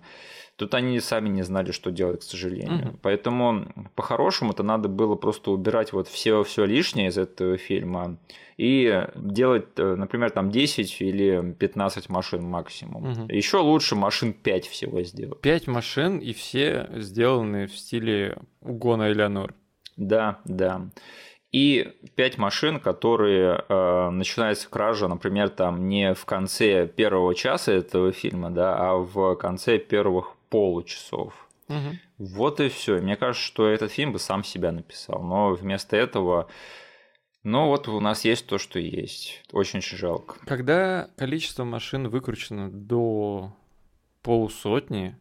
Тут 0.56 0.74
они 0.74 1.00
сами 1.00 1.28
не 1.28 1.42
знали, 1.42 1.72
что 1.72 1.90
делать, 1.90 2.20
к 2.20 2.22
сожалению. 2.22 2.88
Угу. 2.88 2.98
Поэтому 3.02 3.66
по-хорошему-то 3.96 4.62
надо 4.62 4.88
было 4.88 5.16
просто 5.16 5.50
убирать 5.50 5.92
вот 5.92 6.06
все, 6.06 6.44
все 6.44 6.64
лишнее 6.64 7.08
из 7.08 7.18
этого 7.18 7.56
фильма 7.56 8.18
и 8.56 9.04
делать, 9.16 9.66
э, 9.76 9.94
например, 9.96 10.30
там 10.30 10.50
10 10.50 11.00
или 11.00 11.56
15 11.58 12.08
машин 12.08 12.44
максимум. 12.44 13.10
Угу. 13.10 13.32
Еще 13.32 13.58
лучше 13.58 13.96
машин 13.96 14.32
5 14.32 14.68
всего 14.68 15.02
сделать. 15.02 15.40
5 15.40 15.66
машин, 15.66 16.18
и 16.18 16.32
все 16.32 16.88
сделаны 16.94 17.66
в 17.66 17.76
стиле 17.76 18.38
угона 18.60 19.10
Элеонор. 19.10 19.54
Да, 19.96 20.38
да 20.44 20.88
и 21.54 21.92
пять 22.16 22.36
машин, 22.36 22.80
которые 22.80 23.64
э, 23.68 24.10
начинается 24.10 24.68
кража, 24.68 25.06
например, 25.06 25.50
там 25.50 25.88
не 25.88 26.12
в 26.12 26.24
конце 26.24 26.88
первого 26.88 27.32
часа 27.36 27.70
этого 27.70 28.10
фильма, 28.10 28.50
да, 28.50 28.76
а 28.76 28.96
в 28.96 29.36
конце 29.36 29.78
первых 29.78 30.34
получасов. 30.54 31.48
Угу. 31.68 31.98
Вот 32.18 32.60
и 32.60 32.68
все. 32.68 33.00
Мне 33.00 33.16
кажется, 33.16 33.44
что 33.44 33.68
этот 33.68 33.90
фильм 33.90 34.12
бы 34.12 34.18
сам 34.18 34.44
себя 34.44 34.70
написал. 34.70 35.22
Но 35.22 35.54
вместо 35.54 35.96
этого 35.96 36.48
ну 37.42 37.66
вот 37.66 37.88
у 37.88 38.00
нас 38.00 38.24
есть 38.24 38.46
то, 38.46 38.56
что 38.56 38.78
есть. 38.78 39.42
Очень-очень 39.52 39.98
жалко. 39.98 40.36
Когда 40.46 41.10
количество 41.16 41.64
машин 41.64 42.08
выкручено 42.08 42.70
до 42.70 43.54
полусотни, 44.22 45.16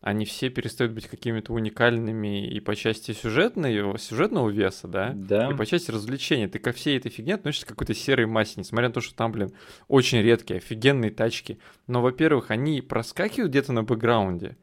они 0.00 0.24
все 0.24 0.48
перестают 0.48 0.92
быть 0.92 1.08
какими-то 1.08 1.52
уникальными 1.52 2.46
и 2.48 2.60
по 2.60 2.74
части 2.74 3.12
сюжетной, 3.12 3.98
сюжетного 3.98 4.48
веса, 4.48 4.88
да? 4.88 5.12
Да. 5.14 5.50
И 5.50 5.56
по 5.56 5.66
части 5.66 5.90
развлечения. 5.90 6.48
Ты 6.48 6.58
ко 6.58 6.72
всей 6.72 6.96
этой 6.96 7.10
фигне 7.10 7.34
относишься 7.34 7.66
к 7.66 7.70
какой-то 7.70 7.94
серой 7.94 8.26
массе, 8.26 8.54
несмотря 8.56 8.88
на 8.88 8.94
то, 8.94 9.00
что 9.02 9.14
там, 9.14 9.32
блин, 9.32 9.52
очень 9.88 10.22
редкие, 10.22 10.58
офигенные 10.58 11.10
тачки. 11.10 11.58
Но, 11.86 12.00
во-первых, 12.00 12.50
они 12.50 12.80
проскакивают 12.80 13.50
где-то 13.50 13.72
на 13.72 13.82
бэкграунде. 13.82 14.56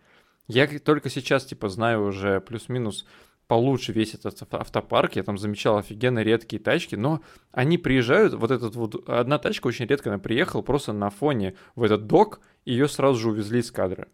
Я 0.48 0.68
только 0.80 1.10
сейчас, 1.10 1.46
типа, 1.46 1.70
знаю 1.70 2.06
уже 2.06 2.39
плюс-минус 2.41 3.06
получше 3.48 3.91
весь 3.91 4.14
этот 4.14 4.41
автопарк, 4.54 5.16
я 5.16 5.24
там 5.24 5.38
замечал 5.38 5.78
офигенно 5.78 6.24
редкие 6.24 6.62
тачки, 6.62 6.96
но 6.96 7.22
они 7.52 7.78
приезжают, 7.78 8.34
вот 8.34 8.52
этот 8.52 8.76
вот, 8.76 9.08
одна 9.08 9.38
тачка 9.38 9.68
очень 9.68 9.86
редко 9.86 10.10
она 10.10 10.20
приехала 10.20 10.62
просто 10.62 10.93
на 10.93 11.10
фоне 11.10 11.56
в 11.76 11.84
этот 11.84 12.08
док, 12.08 12.39
ее 12.66 12.88
сразу 12.88 13.20
же 13.20 13.30
увезли 13.30 13.60
из 13.60 13.72
кадра. 13.72 14.08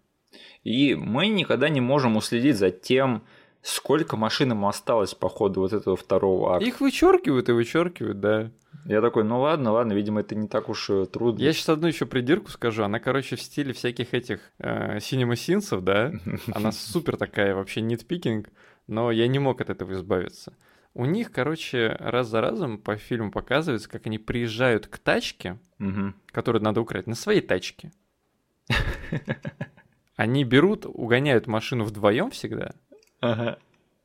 И 0.63 0.95
мы 0.95 1.27
никогда 1.27 1.69
не 1.69 1.82
можем 1.82 2.17
уследить 2.17 2.57
за 2.57 2.71
тем, 2.71 3.23
сколько 3.61 4.17
машин 4.17 4.51
ему 4.51 4.67
осталось 4.67 5.13
по 5.13 5.29
ходу 5.29 5.61
вот 5.61 5.73
этого 5.73 5.95
второго 5.95 6.55
акта. 6.55 6.67
Их 6.67 6.82
вычеркивают 6.82 7.49
и 7.49 7.53
вычеркивают, 7.53 8.19
да. 8.19 8.51
Я 8.86 9.01
такой, 9.01 9.23
ну 9.23 9.39
ладно, 9.41 9.71
ладно, 9.71 9.93
видимо, 9.93 10.21
это 10.21 10.36
не 10.36 10.47
так 10.47 10.69
уж 10.69 10.89
трудно. 11.11 11.41
Я 11.41 11.53
сейчас 11.53 11.69
одну 11.69 11.88
еще 11.88 12.05
придирку 12.05 12.49
скажу. 12.49 12.84
Она, 12.84 12.99
короче, 12.99 13.36
в 13.36 13.41
стиле 13.41 13.73
всяких 13.73 14.13
этих 14.13 14.39
э, 14.59 14.99
синема-синсов, 14.99 15.84
да. 15.84 16.11
Она 16.53 16.71
супер 16.71 17.17
такая, 17.17 17.55
вообще 17.55 17.82
нитпикинг, 17.82 18.49
но 18.88 19.11
я 19.11 19.27
не 19.27 19.39
мог 19.39 19.61
от 19.61 19.69
этого 19.69 19.93
избавиться. 19.93 20.53
У 20.93 21.05
них, 21.05 21.32
короче, 21.32 21.95
раз 21.99 22.27
за 22.27 22.41
разом 22.41 22.77
по 22.77 22.97
фильму 22.97 23.32
показывается, 23.32 23.89
как 23.89 24.07
они 24.07 24.17
приезжают 24.17 24.88
к 24.88 24.97
тачке, 24.97 25.57
которую 26.32 26.63
надо 26.63 26.82
украсть, 26.82 27.07
на 27.07 27.15
своей 27.15 27.41
тачке. 27.41 27.91
Они 30.15 30.43
берут, 30.43 30.86
угоняют 30.86 31.47
машину 31.47 31.86
вдвоем 31.86 32.29
всегда, 32.29 32.73
ага. 33.21 33.57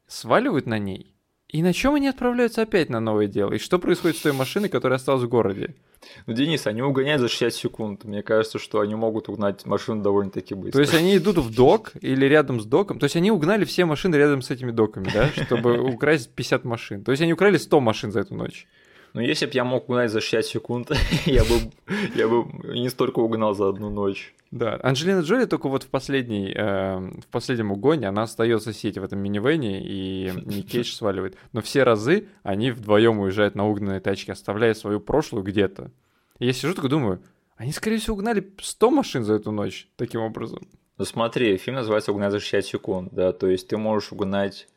сваливают 0.06 0.66
на 0.66 0.78
ней, 0.78 1.15
и 1.48 1.62
на 1.62 1.72
чем 1.72 1.94
они 1.94 2.08
отправляются 2.08 2.62
опять 2.62 2.90
на 2.90 3.00
новое 3.00 3.28
дело? 3.28 3.52
И 3.52 3.58
что 3.58 3.78
происходит 3.78 4.16
с 4.16 4.20
той 4.20 4.32
машиной, 4.32 4.68
которая 4.68 4.96
осталась 4.96 5.22
в 5.22 5.28
городе? 5.28 5.74
Ну, 6.26 6.34
Денис, 6.34 6.66
они 6.66 6.82
угоняют 6.82 7.20
за 7.20 7.28
60 7.28 7.54
секунд. 7.54 8.04
Мне 8.04 8.22
кажется, 8.22 8.58
что 8.58 8.80
они 8.80 8.94
могут 8.94 9.28
угнать 9.28 9.64
машину 9.64 10.02
довольно-таки 10.02 10.54
быстро. 10.54 10.78
То 10.78 10.80
есть 10.80 10.94
они 10.94 11.16
идут 11.16 11.38
в 11.38 11.54
док 11.54 11.92
или 12.00 12.26
рядом 12.26 12.60
с 12.60 12.64
доком. 12.64 12.98
То 12.98 13.04
есть 13.04 13.16
они 13.16 13.30
угнали 13.30 13.64
все 13.64 13.84
машины 13.84 14.16
рядом 14.16 14.42
с 14.42 14.50
этими 14.50 14.70
доками, 14.70 15.08
да, 15.12 15.28
чтобы 15.44 15.78
украсть 15.78 16.30
50 16.30 16.64
машин. 16.64 17.04
То 17.04 17.12
есть 17.12 17.22
они 17.22 17.32
украли 17.32 17.56
100 17.56 17.80
машин 17.80 18.12
за 18.12 18.20
эту 18.20 18.34
ночь. 18.34 18.66
Ну, 19.16 19.22
если 19.22 19.46
бы 19.46 19.52
я 19.54 19.64
мог 19.64 19.88
угнать 19.88 20.10
за 20.10 20.20
60 20.20 20.44
секунд, 20.44 20.90
я 21.24 21.42
бы, 21.42 21.72
я 22.14 22.28
бы 22.28 22.44
не 22.76 22.90
столько 22.90 23.20
угнал 23.20 23.54
за 23.54 23.70
одну 23.70 23.88
ночь. 23.88 24.34
Да, 24.50 24.78
Анджелина 24.82 25.20
Джоли 25.20 25.46
только 25.46 25.70
вот 25.70 25.84
в 25.84 25.86
последней, 25.86 26.52
э, 26.54 26.98
в 26.98 27.26
последнем 27.30 27.72
угоне 27.72 28.08
она 28.08 28.24
остается 28.24 28.74
сидеть 28.74 28.98
в 28.98 29.04
этом 29.04 29.20
минивэне 29.20 29.80
и 29.82 30.32
Ник 30.44 30.66
Кейдж 30.66 30.92
сваливает. 30.92 31.38
Но 31.54 31.62
все 31.62 31.82
разы 31.82 32.28
они 32.42 32.70
вдвоем 32.70 33.18
уезжают 33.18 33.54
на 33.54 33.66
угнанной 33.66 34.00
тачке, 34.00 34.32
оставляя 34.32 34.74
свою 34.74 35.00
прошлую 35.00 35.44
где-то. 35.44 35.90
И 36.38 36.44
я 36.44 36.52
сижу 36.52 36.74
такой 36.74 36.90
думаю, 36.90 37.22
они, 37.56 37.72
скорее 37.72 37.96
всего, 37.96 38.16
угнали 38.16 38.46
100 38.60 38.90
машин 38.90 39.24
за 39.24 39.32
эту 39.32 39.50
ночь 39.50 39.88
таким 39.96 40.20
образом. 40.20 40.68
Ну 40.98 41.06
смотри, 41.06 41.56
фильм 41.56 41.76
называется 41.76 42.12
«Угнать 42.12 42.32
за 42.32 42.40
60 42.40 42.66
секунд», 42.66 43.08
да, 43.12 43.32
то 43.32 43.46
есть 43.46 43.68
ты 43.68 43.78
можешь 43.78 44.12
угнать 44.12 44.68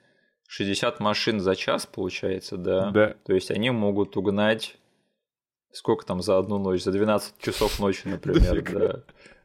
60 0.49 0.99
машин 0.99 1.39
за 1.39 1.55
час, 1.55 1.85
получается, 1.85 2.57
да? 2.57 2.89
Да. 2.89 3.15
То 3.23 3.33
есть 3.33 3.51
они 3.51 3.69
могут 3.69 4.17
угнать 4.17 4.77
сколько 5.71 6.03
там 6.03 6.23
за 6.23 6.39
одну 6.39 6.57
ночь, 6.57 6.81
за 6.81 6.91
12 6.91 7.37
часов 7.37 7.79
ночи, 7.79 8.01
например, 8.05 8.63
да. 8.63 9.03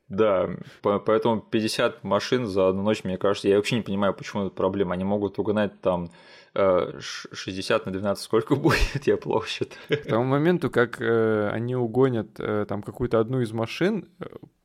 Да, 0.09 0.51
поэтому 0.83 1.41
50 1.41 2.05
машин 2.05 2.47
за 2.47 2.69
одну 2.69 2.83
ночь, 2.83 3.05
мне 3.05 3.19
кажется, 3.19 3.49
я 3.49 3.57
вообще 3.57 3.77
не 3.77 3.83
понимаю, 3.83 4.15
почему 4.15 4.47
это 4.47 4.55
проблема. 4.55 4.95
Они 4.95 5.05
могут 5.05 5.39
угнать 5.39 5.81
там 5.81 6.11
60 6.55 7.83
э, 7.87 7.91
на 7.91 7.93
12 7.93 8.23
сколько 8.25 8.55
будет, 8.57 9.07
я 9.07 9.17
плохо 9.17 9.49
считаю. 9.49 10.03
К 10.03 10.07
тому 10.07 10.25
моменту, 10.25 10.71
как 10.71 11.01
э, 11.01 11.49
они 11.51 11.75
угонят 11.75 12.39
э, 12.39 12.65
там 12.67 12.83
какую-то 12.83 13.19
одну 13.19 13.41
из 13.41 13.53
машин, 13.53 14.09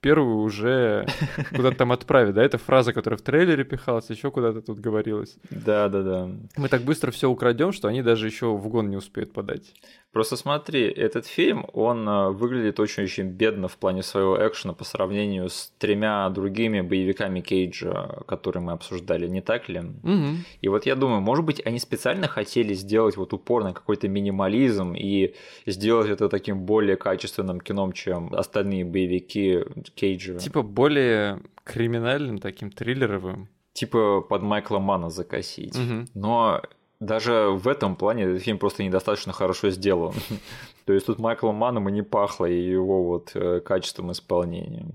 первую 0.02 0.38
уже 0.38 1.06
куда-то 1.56 1.78
там 1.78 1.91
отправить, 1.91 2.36
да? 2.36 2.43
Это 2.43 2.58
фраза, 2.58 2.93
которая 2.93 3.18
в 3.18 3.22
трейлере 3.22 3.64
пихалась, 3.64 4.10
еще 4.10 4.32
куда-то 4.32 4.62
тут 4.62 4.80
говорилось. 4.80 5.38
Да, 5.50 5.89
да, 5.89 6.02
да. 6.02 6.30
Мы 6.58 6.70
так 6.70 6.82
быстро 6.82 7.12
все 7.12 7.30
украдем, 7.30 7.72
что 7.72 7.88
они 7.88 8.02
даже 8.02 8.28
еще 8.28 8.56
в 8.56 8.68
гон 8.68 8.89
не 8.89 8.97
успеют 8.97 9.34
подать. 9.34 9.74
Просто 10.12 10.38
смотри, 10.38 10.88
этот 10.88 11.28
фильм, 11.28 11.68
он 11.72 12.10
э, 12.10 12.30
выглядит 12.30 12.80
очень-очень 12.80 13.30
бедно 13.30 13.68
в 13.68 13.78
плане 13.78 14.02
своего 14.02 14.36
экшена 14.47 14.74
по 14.74 14.84
сравнению 14.84 15.50
с 15.50 15.72
тремя 15.78 16.28
другими 16.30 16.82
боевиками 16.82 17.41
Кейджа, 17.41 18.24
которые 18.28 18.64
мы 18.64 18.72
обсуждали, 18.72 19.28
не 19.28 19.41
так 19.41 19.70
ли? 19.70 19.80
Угу. 19.80 20.26
И 20.62 20.68
вот 20.68 20.88
я 20.88 20.95
думаю, 20.95 21.22
может 21.22 21.45
быть, 21.45 21.62
они 21.64 21.78
специально 21.78 22.28
хотели 22.28 22.74
сделать 22.74 23.18
вот 23.18 23.34
упор 23.34 23.64
на 23.64 23.74
какой-то 23.74 24.08
минимализм 24.08 24.95
и 24.95 25.36
сделать 25.68 26.10
это 26.10 26.28
таким 26.28 26.66
более 26.66 26.97
качественным 26.97 27.62
кином, 27.62 27.91
чем 27.91 28.34
остальные 28.34 28.86
боевики 28.86 29.60
Кейджа. 29.94 30.38
Типа 30.38 30.62
более 30.62 31.42
криминальным, 31.64 32.40
таким 32.40 32.72
триллеровым. 32.72 33.50
Типа 33.74 34.22
под 34.22 34.42
Майкла 34.42 34.80
Мана 34.80 35.10
закосить. 35.10 35.78
Угу. 35.78 36.08
Но 36.16 36.62
даже 37.00 37.50
в 37.52 37.68
этом 37.68 37.96
плане 37.96 38.24
этот 38.24 38.42
фильм 38.42 38.58
просто 38.58 38.84
недостаточно 38.84 39.32
хорошо 39.32 39.70
сделан. 39.70 40.14
То 40.86 40.94
есть 40.94 41.06
тут 41.06 41.20
Майклом 41.20 41.56
Маном 41.56 41.88
и 41.88 41.92
не 41.92 42.02
пахло 42.02 42.46
его 42.46 43.04
вот 43.04 43.32
э, 43.36 43.62
качеством 43.62 44.12
исполнения. 44.12 44.86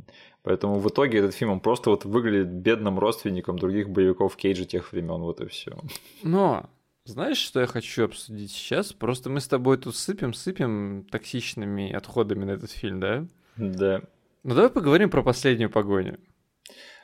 Поэтому 0.42 0.78
в 0.78 0.88
итоге 0.88 1.20
этот 1.20 1.34
фильм 1.34 1.52
он 1.52 1.60
просто 1.60 1.90
вот 1.90 2.04
выглядит 2.04 2.48
бедным 2.48 2.98
родственником 2.98 3.58
других 3.58 3.88
боевиков 3.88 4.36
Кейджа 4.36 4.66
тех 4.66 4.92
времен, 4.92 5.20
вот 5.20 5.40
и 5.40 5.46
все. 5.46 5.78
Но 6.22 6.68
знаешь, 7.06 7.38
что 7.38 7.60
я 7.60 7.66
хочу 7.66 8.04
обсудить 8.04 8.50
сейчас? 8.50 8.92
Просто 8.92 9.30
мы 9.30 9.40
с 9.40 9.48
тобой 9.48 9.78
тут 9.78 9.96
сыпем, 9.96 10.34
сыпем 10.34 11.06
токсичными 11.10 11.90
отходами 11.92 12.44
на 12.44 12.50
этот 12.50 12.70
фильм, 12.70 13.00
да? 13.00 13.26
Да. 13.56 14.02
Ну 14.44 14.54
давай 14.54 14.70
поговорим 14.70 15.08
про 15.08 15.22
последнюю 15.22 15.70
погоню. 15.70 16.18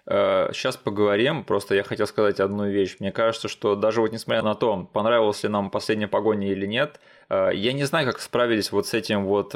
Сейчас 0.06 0.76
э, 0.76 0.78
поговорим. 0.82 1.44
Просто 1.44 1.74
я 1.74 1.82
хотел 1.82 2.06
сказать 2.06 2.38
одну 2.38 2.68
вещь. 2.68 2.96
Мне 3.00 3.12
кажется, 3.12 3.48
что 3.48 3.76
даже 3.76 4.00
вот 4.00 4.12
несмотря 4.12 4.42
на 4.42 4.54
то, 4.54 4.88
понравилась 4.92 5.42
ли 5.42 5.48
нам 5.48 5.70
последняя 5.70 6.08
погоня 6.08 6.50
или 6.50 6.66
нет, 6.66 7.00
э, 7.28 7.50
я 7.54 7.72
не 7.72 7.84
знаю, 7.84 8.06
как 8.06 8.20
справились 8.20 8.72
вот 8.72 8.86
с 8.86 8.94
этим 8.94 9.24
вот 9.24 9.54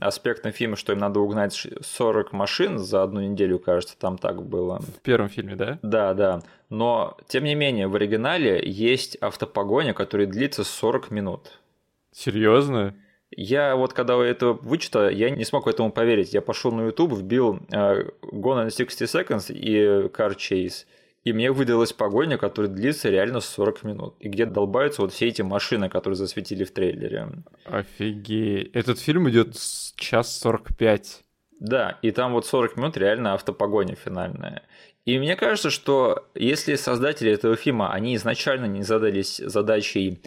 аспектом 0.00 0.52
фильма, 0.52 0.76
что 0.76 0.92
им 0.92 0.98
надо 0.98 1.20
угнать 1.20 1.66
40 1.80 2.32
машин 2.32 2.78
за 2.78 3.02
одну 3.02 3.20
неделю, 3.20 3.58
кажется, 3.58 3.96
там 3.98 4.18
так 4.18 4.42
было. 4.42 4.80
В 4.80 5.00
первом 5.00 5.28
фильме, 5.28 5.56
да? 5.56 5.78
Да, 5.82 6.12
да. 6.14 6.42
Но, 6.68 7.16
тем 7.28 7.44
не 7.44 7.54
менее, 7.54 7.86
в 7.86 7.94
оригинале 7.94 8.62
есть 8.64 9.16
автопогоня, 9.20 9.94
которая 9.94 10.26
длится 10.26 10.64
40 10.64 11.10
минут. 11.10 11.60
Серьезно? 12.12 12.94
Я 13.36 13.76
вот 13.76 13.92
когда 13.92 14.22
это 14.24 14.52
вычитал, 14.52 15.08
я 15.08 15.30
не 15.30 15.44
смог 15.44 15.66
этому 15.66 15.90
поверить. 15.90 16.34
Я 16.34 16.42
пошел 16.42 16.72
на 16.72 16.86
YouTube, 16.86 17.14
вбил 17.14 17.60
uh, 17.70 18.12
Gone 18.22 18.66
in 18.66 18.76
60 18.76 19.08
Seconds 19.08 19.52
и 19.52 20.08
Car 20.08 20.36
Chase, 20.36 20.84
и 21.24 21.32
мне 21.32 21.52
выдалась 21.52 21.92
погоня, 21.92 22.36
которая 22.36 22.70
длится 22.70 23.08
реально 23.08 23.40
40 23.40 23.84
минут. 23.84 24.14
И 24.18 24.28
где 24.28 24.44
долбаются 24.44 25.02
вот 25.02 25.12
все 25.12 25.28
эти 25.28 25.42
машины, 25.42 25.88
которые 25.88 26.16
засветили 26.16 26.64
в 26.64 26.72
трейлере. 26.72 27.28
Офигеть. 27.64 28.70
Этот 28.74 28.98
фильм 28.98 29.30
идет 29.30 29.54
час 29.96 30.38
45. 30.40 31.22
Да, 31.60 31.98
и 32.02 32.10
там 32.10 32.32
вот 32.32 32.44
40 32.44 32.76
минут 32.76 32.96
реально 32.96 33.34
автопогоня 33.34 33.94
финальная. 33.94 34.62
И 35.04 35.18
мне 35.18 35.36
кажется, 35.36 35.70
что 35.70 36.28
если 36.34 36.74
создатели 36.74 37.30
этого 37.30 37.56
фильма, 37.56 37.92
они 37.92 38.16
изначально 38.16 38.66
не 38.66 38.82
задались 38.82 39.38
задачей 39.38 40.20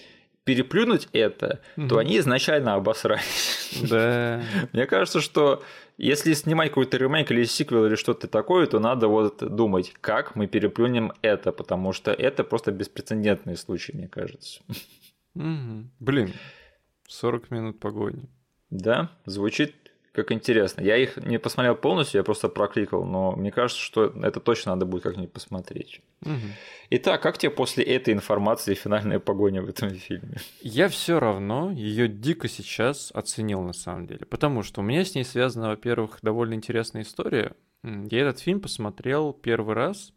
переплюнуть 0.45 1.09
это, 1.11 1.59
угу. 1.75 1.87
то 1.87 1.97
они 1.97 2.17
изначально 2.19 2.75
обосрались. 2.75 3.77
Да. 3.89 4.41
Мне 4.73 4.85
кажется, 4.85 5.19
что 5.19 5.63
если 5.97 6.33
снимать 6.33 6.69
какой-то 6.69 6.97
ремейк 6.97 7.31
или 7.31 7.43
сиквел 7.43 7.85
или 7.85 7.95
что-то 7.95 8.27
такое, 8.27 8.67
то 8.67 8.79
надо 8.79 9.07
вот 9.07 9.37
думать, 9.39 9.93
как 9.99 10.35
мы 10.35 10.47
переплюнем 10.47 11.11
это, 11.21 11.51
потому 11.51 11.91
что 11.91 12.11
это 12.11 12.43
просто 12.43 12.71
беспрецедентный 12.71 13.57
случай, 13.57 13.91
мне 13.93 14.07
кажется. 14.07 14.61
Угу. 15.35 15.89
Блин, 15.99 16.31
40 17.07 17.51
минут 17.51 17.79
погони. 17.79 18.29
Да, 18.69 19.11
звучит 19.25 19.75
как 20.15 20.31
интересно. 20.31 20.81
Я 20.81 20.97
их 20.97 21.17
не 21.17 21.37
посмотрел 21.37 21.75
полностью, 21.75 22.19
я 22.19 22.23
просто 22.23 22.49
прокликал, 22.49 23.05
но 23.05 23.33
мне 23.33 23.51
кажется, 23.51 23.81
что 23.81 24.05
это 24.05 24.39
точно 24.39 24.73
надо 24.73 24.85
будет 24.85 25.03
как-нибудь 25.03 25.31
посмотреть. 25.31 26.01
Угу. 26.21 26.31
Итак, 26.91 27.21
как 27.21 27.37
тебе 27.37 27.51
после 27.51 27.83
этой 27.83 28.13
информации 28.13 28.73
финальная 28.73 29.19
погоня 29.19 29.61
в 29.61 29.69
этом 29.69 29.89
фильме? 29.91 30.37
Я 30.61 30.87
все 30.89 31.19
равно 31.19 31.71
ее 31.71 32.07
дико 32.07 32.47
сейчас 32.47 33.11
оценил 33.13 33.61
на 33.61 33.73
самом 33.73 34.07
деле, 34.07 34.25
потому 34.25 34.63
что 34.63 34.81
у 34.81 34.83
меня 34.83 35.05
с 35.05 35.15
ней 35.15 35.23
связана, 35.23 35.69
во-первых, 35.69 36.19
довольно 36.21 36.53
интересная 36.53 37.03
история. 37.03 37.53
Я 37.83 38.21
этот 38.21 38.39
фильм 38.39 38.61
посмотрел 38.61 39.33
первый 39.33 39.75
раз, 39.75 40.13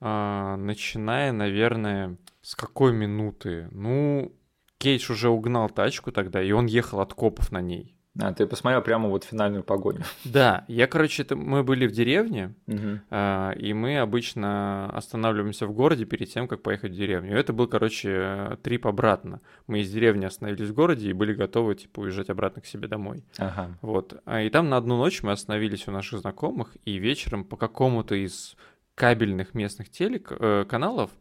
а, 0.00 0.56
начиная, 0.56 1.32
наверное, 1.32 2.16
с 2.42 2.54
какой 2.54 2.92
минуты? 2.92 3.68
Ну, 3.72 4.32
Кейдж 4.78 5.10
уже 5.10 5.28
угнал 5.28 5.68
тачку 5.68 6.12
тогда, 6.12 6.42
и 6.42 6.52
он 6.52 6.66
ехал 6.66 7.00
от 7.00 7.12
копов 7.14 7.50
на 7.50 7.60
ней. 7.60 7.97
А, 8.20 8.32
ты 8.32 8.46
посмотрел 8.46 8.82
прямо 8.82 9.08
вот 9.08 9.24
финальную 9.24 9.62
погоню. 9.62 10.02
Да, 10.24 10.64
я, 10.68 10.86
короче, 10.86 11.22
это, 11.22 11.36
мы 11.36 11.62
были 11.62 11.86
в 11.86 11.92
деревне, 11.92 12.54
угу. 12.66 13.00
э, 13.10 13.52
и 13.56 13.72
мы 13.72 13.98
обычно 13.98 14.90
останавливаемся 14.90 15.66
в 15.66 15.72
городе 15.72 16.04
перед 16.04 16.28
тем, 16.28 16.48
как 16.48 16.62
поехать 16.62 16.92
в 16.92 16.96
деревню. 16.96 17.36
Это 17.36 17.52
был, 17.52 17.68
короче, 17.68 18.58
трип 18.62 18.86
обратно. 18.86 19.40
Мы 19.66 19.80
из 19.80 19.90
деревни 19.90 20.24
остановились 20.24 20.68
в 20.68 20.74
городе 20.74 21.10
и 21.10 21.12
были 21.12 21.32
готовы, 21.32 21.76
типа, 21.76 22.00
уезжать 22.00 22.30
обратно 22.30 22.60
к 22.60 22.66
себе 22.66 22.88
домой. 22.88 23.24
Ага. 23.38 23.78
Вот. 23.82 24.20
А, 24.24 24.42
и 24.42 24.50
там 24.50 24.68
на 24.68 24.76
одну 24.76 24.96
ночь 24.96 25.22
мы 25.22 25.32
остановились 25.32 25.86
у 25.86 25.92
наших 25.92 26.20
знакомых, 26.20 26.76
и 26.84 26.98
вечером 26.98 27.44
по 27.44 27.56
какому-то 27.56 28.14
из 28.14 28.56
кабельных 28.94 29.54
местных 29.54 29.90
телек, 29.90 30.32
э, 30.32 30.64
каналов 30.68 31.12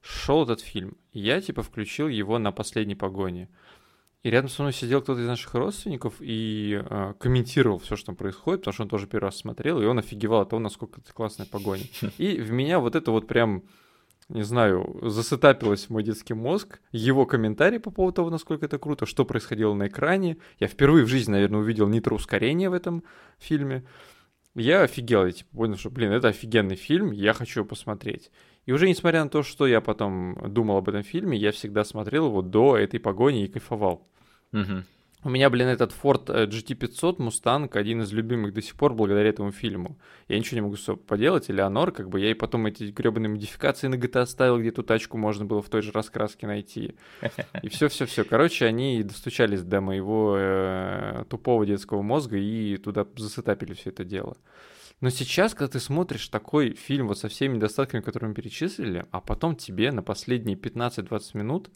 шел 0.00 0.44
этот 0.44 0.60
фильм. 0.60 0.96
Я, 1.12 1.40
типа, 1.40 1.62
включил 1.62 2.08
его 2.08 2.38
на 2.38 2.52
последней 2.52 2.94
погоне. 2.94 3.48
И 4.24 4.30
рядом 4.30 4.48
со 4.48 4.62
мной 4.62 4.72
сидел 4.72 5.02
кто-то 5.02 5.20
из 5.20 5.26
наших 5.26 5.52
родственников 5.52 6.14
и 6.20 6.82
э, 6.82 7.12
комментировал 7.18 7.78
все, 7.78 7.94
что 7.94 8.06
там 8.06 8.16
происходит, 8.16 8.62
потому 8.62 8.72
что 8.72 8.82
он 8.84 8.88
тоже 8.88 9.06
первый 9.06 9.26
раз 9.26 9.36
смотрел, 9.36 9.82
и 9.82 9.84
он 9.84 9.98
офигевал 9.98 10.40
от 10.40 10.48
того, 10.48 10.60
насколько 10.60 11.02
это 11.02 11.12
классная 11.12 11.46
погоня. 11.46 11.84
И 12.16 12.40
в 12.40 12.50
меня 12.50 12.80
вот 12.80 12.96
это 12.96 13.10
вот 13.10 13.26
прям, 13.26 13.64
не 14.30 14.42
знаю, 14.42 14.98
засетапилось 15.02 15.86
в 15.86 15.90
мой 15.90 16.02
детский 16.02 16.32
мозг. 16.32 16.80
Его 16.90 17.26
комментарий 17.26 17.78
по 17.78 17.90
поводу 17.90 18.14
того, 18.14 18.30
насколько 18.30 18.64
это 18.64 18.78
круто, 18.78 19.04
что 19.04 19.26
происходило 19.26 19.74
на 19.74 19.88
экране. 19.88 20.38
Я 20.58 20.68
впервые 20.68 21.04
в 21.04 21.08
жизни, 21.08 21.32
наверное, 21.32 21.60
увидел 21.60 21.86
нитроускорение 21.86 22.70
в 22.70 22.72
этом 22.72 23.04
фильме. 23.38 23.84
Я 24.54 24.84
офигел, 24.84 25.26
я 25.26 25.32
типа 25.32 25.54
понял, 25.54 25.76
что, 25.76 25.90
блин, 25.90 26.12
это 26.12 26.28
офигенный 26.28 26.76
фильм, 26.76 27.10
я 27.10 27.34
хочу 27.34 27.60
его 27.60 27.68
посмотреть. 27.68 28.30
И 28.64 28.72
уже 28.72 28.88
несмотря 28.88 29.22
на 29.22 29.28
то, 29.28 29.42
что 29.42 29.66
я 29.66 29.82
потом 29.82 30.38
думал 30.48 30.78
об 30.78 30.88
этом 30.88 31.02
фильме, 31.02 31.36
я 31.36 31.52
всегда 31.52 31.84
смотрел 31.84 32.28
его 32.28 32.40
до 32.40 32.78
этой 32.78 32.98
погони 32.98 33.44
и 33.44 33.48
кайфовал. 33.48 34.08
У 35.24 35.30
меня, 35.30 35.48
блин, 35.48 35.68
этот 35.68 35.94
Ford 36.02 36.30
э, 36.30 36.46
GT500 36.46 37.16
Mustang 37.16 37.70
один 37.78 38.02
из 38.02 38.12
любимых 38.12 38.52
до 38.52 38.60
сих 38.60 38.74
пор 38.74 38.92
благодаря 38.92 39.30
этому 39.30 39.52
фильму. 39.52 39.96
Я 40.28 40.38
ничего 40.38 40.56
не 40.56 40.60
могу 40.60 40.76
с 40.76 40.94
поделать, 40.96 41.50
Элеонор, 41.50 41.92
как 41.92 42.10
бы 42.10 42.20
я 42.20 42.30
и 42.30 42.34
потом 42.34 42.66
эти 42.66 42.84
гребаные 42.84 43.30
модификации 43.30 43.86
на 43.86 43.94
GTA 43.94 44.20
оставил, 44.20 44.60
где 44.60 44.70
ту 44.70 44.82
тачку 44.82 45.16
можно 45.16 45.46
было 45.46 45.62
в 45.62 45.70
той 45.70 45.80
же 45.80 45.92
раскраске 45.92 46.46
найти. 46.46 46.94
И 47.62 47.68
все-все-все. 47.70 48.24
Короче, 48.24 48.66
они 48.66 49.02
достучались 49.02 49.62
до 49.62 49.80
моего 49.80 50.36
э, 50.38 51.24
тупого 51.30 51.64
детского 51.64 52.02
мозга 52.02 52.36
и 52.36 52.76
туда 52.76 53.06
засетапили 53.16 53.72
все 53.72 53.90
это 53.90 54.04
дело. 54.04 54.36
Но 55.00 55.08
сейчас, 55.08 55.54
когда 55.54 55.68
ты 55.68 55.80
смотришь 55.80 56.28
такой 56.28 56.74
фильм 56.74 57.08
вот 57.08 57.18
со 57.18 57.28
всеми 57.28 57.56
недостатками, 57.56 58.02
которые 58.02 58.28
мы 58.28 58.34
перечислили, 58.34 59.06
а 59.10 59.22
потом 59.22 59.56
тебе 59.56 59.90
на 59.90 60.02
последние 60.02 60.58
15-20 60.58 61.20
минут 61.32 61.70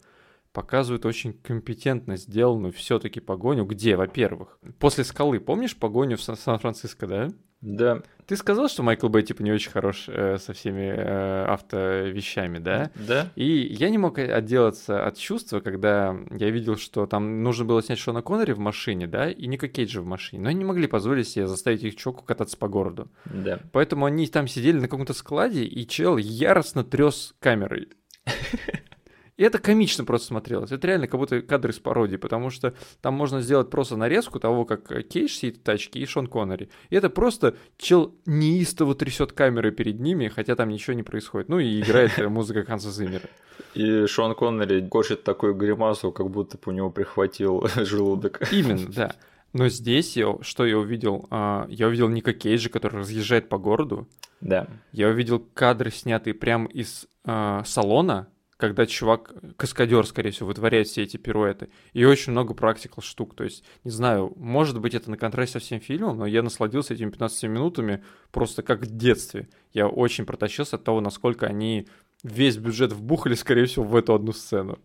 показывают 0.53 1.05
очень 1.05 1.33
компетентно 1.33 2.17
сделанную 2.17 2.73
все-таки 2.73 3.19
погоню. 3.19 3.65
Где, 3.65 3.95
во-первых? 3.95 4.59
После 4.79 5.03
скалы, 5.03 5.39
помнишь 5.39 5.75
погоню 5.75 6.17
в 6.17 6.21
Сан-Франциско, 6.21 7.07
да? 7.07 7.29
Да. 7.61 8.01
Ты 8.25 8.37
сказал, 8.37 8.69
что 8.69 8.83
Майкл 8.83 9.09
Бэй, 9.09 9.23
типа, 9.23 9.41
не 9.43 9.51
очень 9.51 9.71
хорош 9.71 10.05
э, 10.07 10.37
со 10.37 10.53
всеми 10.53 10.93
э, 10.95 11.45
автовещами, 11.45 12.57
да? 12.59 12.91
Да. 12.95 13.31
И 13.35 13.45
я 13.45 13.89
не 13.89 13.97
мог 13.97 14.17
отделаться 14.17 15.05
от 15.05 15.17
чувства, 15.17 15.59
когда 15.59 16.15
я 16.31 16.49
видел, 16.51 16.77
что 16.77 17.05
там 17.05 17.43
нужно 17.43 17.65
было 17.65 17.83
снять 17.83 17.99
Шона 17.99 18.21
Коннери 18.21 18.53
в 18.53 18.59
машине, 18.59 19.07
да, 19.07 19.29
и 19.29 19.47
Ника 19.47 19.67
Кейджа 19.67 20.01
в 20.01 20.05
машине. 20.05 20.43
Но 20.43 20.49
они 20.49 20.59
не 20.59 20.65
могли 20.65 20.87
позволить 20.87 21.27
себе 21.27 21.47
заставить 21.47 21.83
их 21.83 21.95
чуваку 21.95 22.23
кататься 22.23 22.55
по 22.55 22.67
городу. 22.67 23.09
Да. 23.25 23.59
Поэтому 23.73 24.05
они 24.05 24.27
там 24.27 24.47
сидели 24.47 24.77
на 24.77 24.87
каком-то 24.87 25.13
складе, 25.13 25.65
и 25.65 25.85
чел 25.87 26.17
яростно 26.17 26.83
трес 26.83 27.35
камерой. 27.39 27.89
И 29.39 29.43
это 29.43 29.57
комично 29.57 30.03
просто 30.03 30.27
смотрелось. 30.27 30.73
Это 30.73 30.85
реально 30.85 31.07
как 31.07 31.17
будто 31.17 31.41
кадр 31.41 31.69
из 31.69 31.79
пародии, 31.79 32.17
потому 32.17 32.49
что 32.49 32.73
там 32.99 33.13
можно 33.13 33.39
сделать 33.39 33.69
просто 33.69 33.95
нарезку 33.95 34.37
того, 34.37 34.65
как 34.65 34.89
Кейдж 35.07 35.29
сидит 35.29 35.59
в 35.59 35.61
тачке 35.61 36.01
и 36.01 36.05
Шон 36.05 36.27
Коннери. 36.27 36.69
И 36.89 36.95
это 36.97 37.09
просто 37.09 37.55
чел 37.77 38.13
неистово 38.25 38.95
трясет 38.95 39.31
камерой 39.31 39.71
перед 39.71 40.01
ними, 40.01 40.27
хотя 40.27 40.57
там 40.57 40.67
ничего 40.67 40.93
не 40.93 41.03
происходит. 41.03 41.47
Ну 41.47 41.57
и 41.57 41.79
играет 41.79 42.17
музыка 42.29 42.65
Ханса 42.65 42.91
Зиммера. 42.91 43.29
И 43.75 44.07
Шон 44.07 44.35
Коннери 44.35 44.85
корчит 44.85 45.23
такую 45.23 45.55
гримасу, 45.55 46.11
как 46.11 46.29
будто 46.29 46.57
бы 46.57 46.63
у 46.65 46.71
него 46.71 46.89
прихватил 46.89 47.65
желудок. 47.77 48.41
Именно, 48.51 48.87
да. 48.89 49.15
Но 49.53 49.69
здесь 49.69 50.17
я, 50.17 50.35
что 50.41 50.65
я 50.65 50.77
увидел? 50.77 51.27
А, 51.29 51.65
я 51.69 51.87
увидел 51.87 52.09
Ника 52.09 52.33
Кейджа, 52.33 52.67
который 52.69 52.99
разъезжает 52.99 53.47
по 53.47 53.57
городу. 53.57 54.05
Да. 54.41 54.67
Я 54.91 55.07
увидел 55.07 55.39
кадры, 55.53 55.91
снятые 55.91 56.33
прямо 56.33 56.67
из 56.67 57.07
э, 57.23 57.61
салона, 57.65 58.27
когда 58.59 58.85
чувак, 58.85 59.33
каскадер, 59.55 60.05
скорее 60.05 60.31
всего, 60.31 60.47
вытворяет 60.47 60.87
все 60.87 61.03
эти 61.03 61.15
пируэты. 61.15 61.69
И 61.93 62.03
очень 62.03 62.33
много 62.33 62.53
практикал 62.53 63.01
штук. 63.01 63.33
То 63.33 63.45
есть, 63.45 63.63
не 63.85 63.91
знаю, 63.91 64.33
может 64.35 64.81
быть, 64.81 64.93
это 64.93 65.09
на 65.09 65.15
контрасте 65.15 65.53
со 65.53 65.59
всем 65.59 65.79
фильмом, 65.79 66.17
но 66.17 66.25
я 66.25 66.43
насладился 66.43 66.93
этими 66.93 67.09
15 67.09 67.43
минутами 67.43 68.03
просто 68.31 68.61
как 68.61 68.81
в 68.81 68.97
детстве. 68.97 69.47
Я 69.71 69.87
очень 69.87 70.25
протащился 70.25 70.75
от 70.75 70.83
того, 70.83 70.99
насколько 70.99 71.47
они 71.47 71.87
весь 72.21 72.57
бюджет 72.57 72.91
вбухали, 72.91 73.35
скорее 73.35 73.65
всего, 73.65 73.85
в 73.85 73.95
эту 73.95 74.13
одну 74.13 74.33
сцену. 74.33 74.77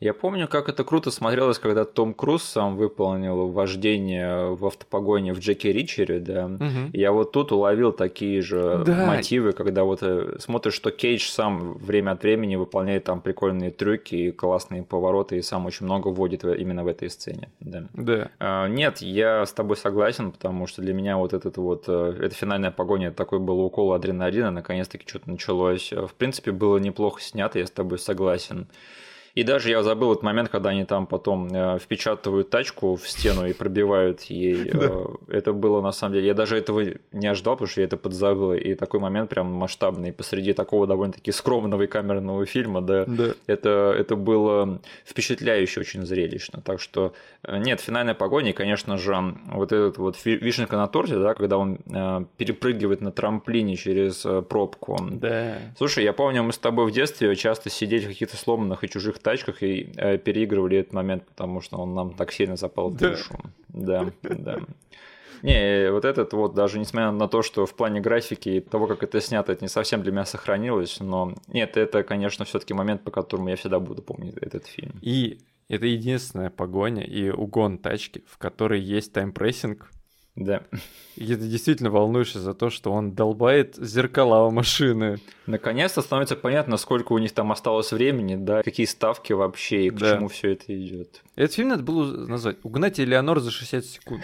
Я 0.00 0.14
помню, 0.14 0.48
как 0.48 0.70
это 0.70 0.82
круто 0.82 1.10
смотрелось, 1.10 1.58
когда 1.58 1.84
Том 1.84 2.14
Круз 2.14 2.42
сам 2.42 2.76
выполнил 2.76 3.48
вождение 3.48 4.54
в 4.54 4.64
автопогоне 4.64 5.34
в 5.34 5.40
Джеки 5.40 5.66
Ричере, 5.66 6.20
да. 6.20 6.46
Угу. 6.46 6.90
Я 6.94 7.12
вот 7.12 7.32
тут 7.32 7.52
уловил 7.52 7.92
такие 7.92 8.40
же 8.40 8.82
Да. 8.86 9.06
мотивы, 9.06 9.52
когда 9.52 9.84
вот 9.84 9.98
э, 10.02 10.36
смотришь, 10.38 10.72
что 10.72 10.90
Кейдж 10.90 11.28
сам 11.28 11.74
время 11.74 12.12
от 12.12 12.22
времени 12.22 12.56
выполняет 12.56 13.04
там 13.04 13.20
прикольные 13.20 13.70
трюки 13.70 14.14
и 14.14 14.30
классные 14.32 14.82
повороты, 14.82 15.36
и 15.36 15.42
сам 15.42 15.66
очень 15.66 15.84
много 15.84 16.08
вводит 16.08 16.44
именно 16.44 16.82
в 16.82 16.86
этой 16.86 17.10
сцене, 17.10 17.50
да. 17.60 17.84
Да. 17.92 18.30
А, 18.38 18.68
Нет, 18.68 19.02
я 19.02 19.44
с 19.44 19.52
тобой 19.52 19.76
согласен, 19.76 20.32
потому 20.32 20.66
что 20.66 20.80
для 20.80 20.94
меня 20.94 21.18
вот 21.18 21.34
этот 21.34 21.58
вот, 21.58 21.84
э, 21.88 22.16
эта 22.22 22.34
финальная 22.34 22.70
погоня, 22.70 23.08
это 23.08 23.18
такой 23.18 23.38
был 23.38 23.60
укол 23.60 23.92
адреналина, 23.92 24.50
наконец-таки 24.50 25.06
что-то 25.06 25.28
началось. 25.28 25.92
Э, 25.92 26.06
В 26.06 26.14
принципе, 26.14 26.52
было 26.52 26.78
неплохо 26.78 27.20
снято, 27.20 27.58
я 27.58 27.66
с 27.66 27.70
тобой 27.70 27.98
согласен. 27.98 28.66
И 29.34 29.42
даже 29.44 29.70
я 29.70 29.82
забыл 29.82 30.12
этот 30.12 30.22
момент, 30.22 30.48
когда 30.48 30.70
они 30.70 30.84
там 30.84 31.06
потом 31.06 31.48
э, 31.52 31.78
впечатывают 31.78 32.50
тачку 32.50 32.96
в 32.96 33.08
стену 33.08 33.46
и 33.46 33.52
пробивают 33.52 34.22
ей. 34.22 34.70
Э, 34.80 35.06
Это 35.28 35.52
было 35.52 35.80
на 35.82 35.92
самом 35.92 36.14
деле. 36.14 36.26
Я 36.28 36.34
даже 36.34 36.56
этого 36.56 36.82
не 37.12 37.26
ожидал, 37.26 37.54
потому 37.54 37.68
что 37.68 37.80
я 37.80 37.86
это 37.86 37.96
подзабыл. 37.96 38.54
И 38.54 38.74
такой 38.74 38.98
момент 39.00 39.30
прям 39.30 39.46
масштабный 39.52 40.12
посреди 40.12 40.52
такого 40.52 40.86
довольно-таки 40.86 41.32
скромного 41.32 41.82
и 41.82 41.86
камерного 41.86 42.46
фильма, 42.46 42.80
да. 42.80 43.04
Да. 43.06 43.34
Это, 43.46 43.94
это 43.96 44.16
было 44.16 44.80
впечатляюще 45.04 45.80
очень 45.80 46.06
зрелищно. 46.06 46.62
Так 46.62 46.80
что 46.80 47.12
э, 47.42 47.58
нет, 47.58 47.80
финальная 47.80 48.14
погоня, 48.14 48.50
и, 48.50 48.52
конечно 48.52 48.96
же, 48.96 49.10
вот 49.52 49.72
этот 49.72 49.98
вот 49.98 50.16
вишенка 50.24 50.76
на 50.76 50.86
торте, 50.86 51.18
да, 51.18 51.34
когда 51.34 51.58
он 51.58 51.78
э, 51.86 52.24
перепрыгивает 52.36 53.00
на 53.00 53.12
трамплине 53.12 53.76
через 53.76 54.24
э, 54.24 54.42
пробку. 54.42 54.98
Да. 55.10 55.58
Слушай, 55.76 56.04
я 56.04 56.12
помню, 56.12 56.42
мы 56.42 56.52
с 56.52 56.58
тобой 56.58 56.86
в 56.86 56.90
детстве 56.92 57.34
часто 57.36 57.70
сидели 57.70 58.04
в 58.04 58.08
каких-то 58.08 58.36
сломанных 58.36 58.84
и 58.84 58.88
чужих 58.88 59.18
тачках 59.18 59.29
и 59.62 59.92
э, 59.96 60.18
переигрывали 60.18 60.78
этот 60.78 60.92
момент, 60.92 61.26
потому 61.26 61.60
что 61.60 61.78
он 61.78 61.94
нам 61.94 62.14
так 62.14 62.32
сильно 62.32 62.56
запал 62.56 62.90
в 62.90 62.96
душу. 62.96 63.38
Да, 63.68 64.10
да. 64.22 64.58
Не, 65.42 65.90
вот 65.90 66.04
этот 66.04 66.32
вот, 66.32 66.54
даже 66.54 66.78
несмотря 66.78 67.10
на 67.12 67.28
то, 67.28 67.42
что 67.42 67.64
в 67.64 67.74
плане 67.74 68.00
графики 68.00 68.48
и 68.48 68.60
того, 68.60 68.86
как 68.86 69.02
это 69.02 69.20
снято, 69.20 69.52
это 69.52 69.64
не 69.64 69.68
совсем 69.68 70.02
для 70.02 70.12
меня 70.12 70.26
сохранилось, 70.26 71.00
но 71.00 71.34
нет, 71.48 71.76
это, 71.76 72.02
конечно, 72.02 72.44
все 72.44 72.58
таки 72.58 72.74
момент, 72.74 73.02
по 73.04 73.10
которому 73.10 73.48
я 73.48 73.56
всегда 73.56 73.80
буду 73.80 74.02
помнить 74.02 74.36
этот 74.36 74.66
фильм. 74.66 74.92
И 75.00 75.38
это 75.68 75.86
единственная 75.86 76.50
погоня 76.50 77.04
и 77.04 77.30
угон 77.30 77.78
тачки, 77.78 78.24
в 78.26 78.38
которой 78.38 78.80
есть 78.80 79.12
таймпрессинг. 79.12 79.90
Да. 80.40 80.62
И 81.16 81.26
ты 81.26 81.36
действительно 81.36 81.90
волнуешься 81.90 82.40
за 82.40 82.54
то, 82.54 82.70
что 82.70 82.92
он 82.92 83.12
долбает 83.12 83.76
зеркала 83.76 84.46
у 84.46 84.50
машины. 84.50 85.18
Наконец-то 85.46 86.00
становится 86.00 86.34
понятно, 86.34 86.78
сколько 86.78 87.12
у 87.12 87.18
них 87.18 87.32
там 87.32 87.52
осталось 87.52 87.92
времени, 87.92 88.36
да, 88.36 88.62
какие 88.62 88.86
ставки 88.86 89.34
вообще 89.34 89.86
и 89.86 89.90
к 89.90 89.94
Да. 89.96 90.16
чему 90.16 90.28
все 90.28 90.52
это 90.52 90.64
идет. 90.74 91.22
Этот 91.36 91.54
фильм 91.54 91.68
надо 91.68 91.82
было 91.82 92.26
назвать 92.26 92.56
«Угнать 92.62 92.98
Элеонор 92.98 93.40
за 93.40 93.50
60 93.50 93.84
секунд». 93.84 94.22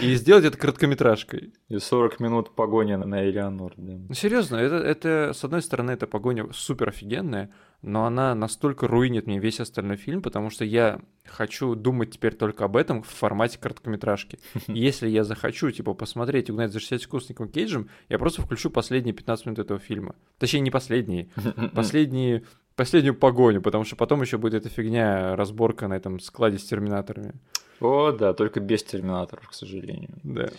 И 0.00 0.14
сделать 0.14 0.44
это 0.46 0.56
короткометражкой. 0.56 1.52
И 1.68 1.78
40 1.78 2.18
минут 2.20 2.54
погони 2.54 2.94
на 2.94 3.22
Элеонор, 3.28 3.74
да. 3.76 3.92
Ну, 4.08 4.14
серьезно, 4.14 4.56
это, 4.56 4.76
это, 4.76 5.32
с 5.34 5.44
одной 5.44 5.60
стороны, 5.60 5.90
эта 5.90 6.06
погоня 6.06 6.46
супер 6.52 6.88
офигенная, 6.88 7.50
но 7.82 8.04
она 8.04 8.34
настолько 8.34 8.86
руинит 8.86 9.26
мне 9.26 9.38
весь 9.38 9.60
остальной 9.60 9.96
фильм, 9.96 10.22
потому 10.22 10.50
что 10.50 10.64
я 10.64 11.00
хочу 11.24 11.74
думать 11.74 12.12
теперь 12.12 12.34
только 12.34 12.64
об 12.64 12.76
этом 12.76 13.02
в 13.02 13.08
формате 13.08 13.58
короткометражки. 13.58 14.38
Если 14.66 15.08
я 15.08 15.24
захочу, 15.24 15.70
типа, 15.70 15.94
посмотреть 15.94 16.50
«Угнать 16.50 16.72
за 16.72 16.80
60 16.80 17.02
секунд» 17.02 17.24
с 17.24 17.28
Ником 17.28 17.48
Кейджем, 17.48 17.88
я 18.08 18.18
просто 18.18 18.42
включу 18.42 18.70
последние 18.70 19.14
15 19.14 19.46
минут 19.46 19.58
этого 19.58 19.80
фильма. 19.80 20.14
Точнее, 20.38 20.60
не 20.60 20.70
последние, 20.70 21.28
последние 21.74 22.44
последнюю 22.76 23.14
погоню, 23.14 23.60
потому 23.60 23.84
что 23.84 23.96
потом 23.96 24.22
еще 24.22 24.38
будет 24.38 24.54
эта 24.54 24.70
фигня, 24.70 25.36
разборка 25.36 25.86
на 25.86 25.94
этом 25.94 26.18
складе 26.18 26.58
с 26.58 26.64
терминаторами. 26.64 27.34
О, 27.80 28.12
да, 28.12 28.32
только 28.34 28.60
без 28.60 28.82
терминаторов, 28.82 29.48
к 29.48 29.54
сожалению. 29.54 30.10
Да. 30.22 30.50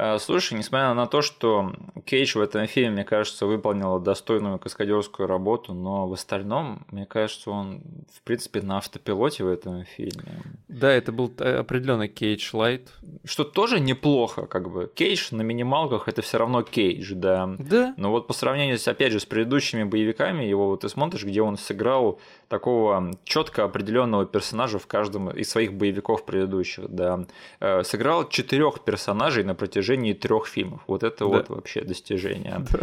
А, 0.00 0.16
Слушай, 0.20 0.56
несмотря 0.56 0.94
на 0.94 1.06
то, 1.06 1.22
что 1.22 1.72
Кейдж 2.04 2.38
в 2.38 2.40
этом 2.40 2.68
фильме, 2.68 2.90
мне 2.92 3.04
кажется, 3.04 3.46
выполнил 3.46 3.98
достойную 3.98 4.60
каскадерскую 4.60 5.26
работу, 5.26 5.74
но 5.74 6.06
в 6.06 6.12
остальном, 6.12 6.86
мне 6.92 7.04
кажется, 7.04 7.50
он, 7.50 7.82
в 8.14 8.22
принципе, 8.22 8.62
на 8.62 8.78
автопилоте 8.78 9.42
в 9.42 9.48
этом 9.48 9.84
фильме. 9.84 10.40
Да, 10.68 10.92
это 10.92 11.10
был 11.10 11.32
э, 11.38 11.56
определенно 11.56 12.06
Кейдж 12.06 12.50
Лайт. 12.52 12.92
Что 13.24 13.42
тоже 13.42 13.80
неплохо, 13.80 14.46
как 14.46 14.70
бы. 14.70 14.88
Кейдж 14.94 15.34
на 15.34 15.42
минималках 15.42 16.06
это 16.06 16.22
все 16.22 16.38
равно 16.38 16.62
Кейдж, 16.62 17.14
да. 17.14 17.56
Да. 17.58 17.92
Но 17.96 18.12
вот 18.12 18.28
по 18.28 18.32
сравнению, 18.32 18.78
с, 18.78 18.86
опять 18.86 19.12
же, 19.12 19.18
с 19.18 19.26
предыдущими 19.26 19.82
боевиками, 19.82 20.44
его 20.44 20.68
вот 20.68 20.82
ты 20.82 20.88
смотришь, 20.88 21.24
где 21.24 21.42
он 21.42 21.56
сыграл 21.56 22.20
такого 22.46 23.10
четко 23.24 23.64
определенного 23.64 24.26
персонажа 24.26 24.78
в 24.78 24.86
каждом 24.86 25.30
из 25.30 25.50
своих 25.50 25.72
боевиков 25.72 26.24
предыдущих, 26.24 26.88
да. 26.88 27.26
Э, 27.58 27.82
Сыграл 27.82 28.28
четырех 28.28 28.84
персонажей 28.84 29.42
на 29.42 29.56
протяжении 29.56 29.87
трех 30.14 30.46
фильмов. 30.46 30.80
Вот 30.86 31.02
это 31.02 31.18
Да. 31.20 31.26
вот 31.26 31.48
вообще 31.48 31.82
достижение. 31.82 32.64
Да. 32.70 32.80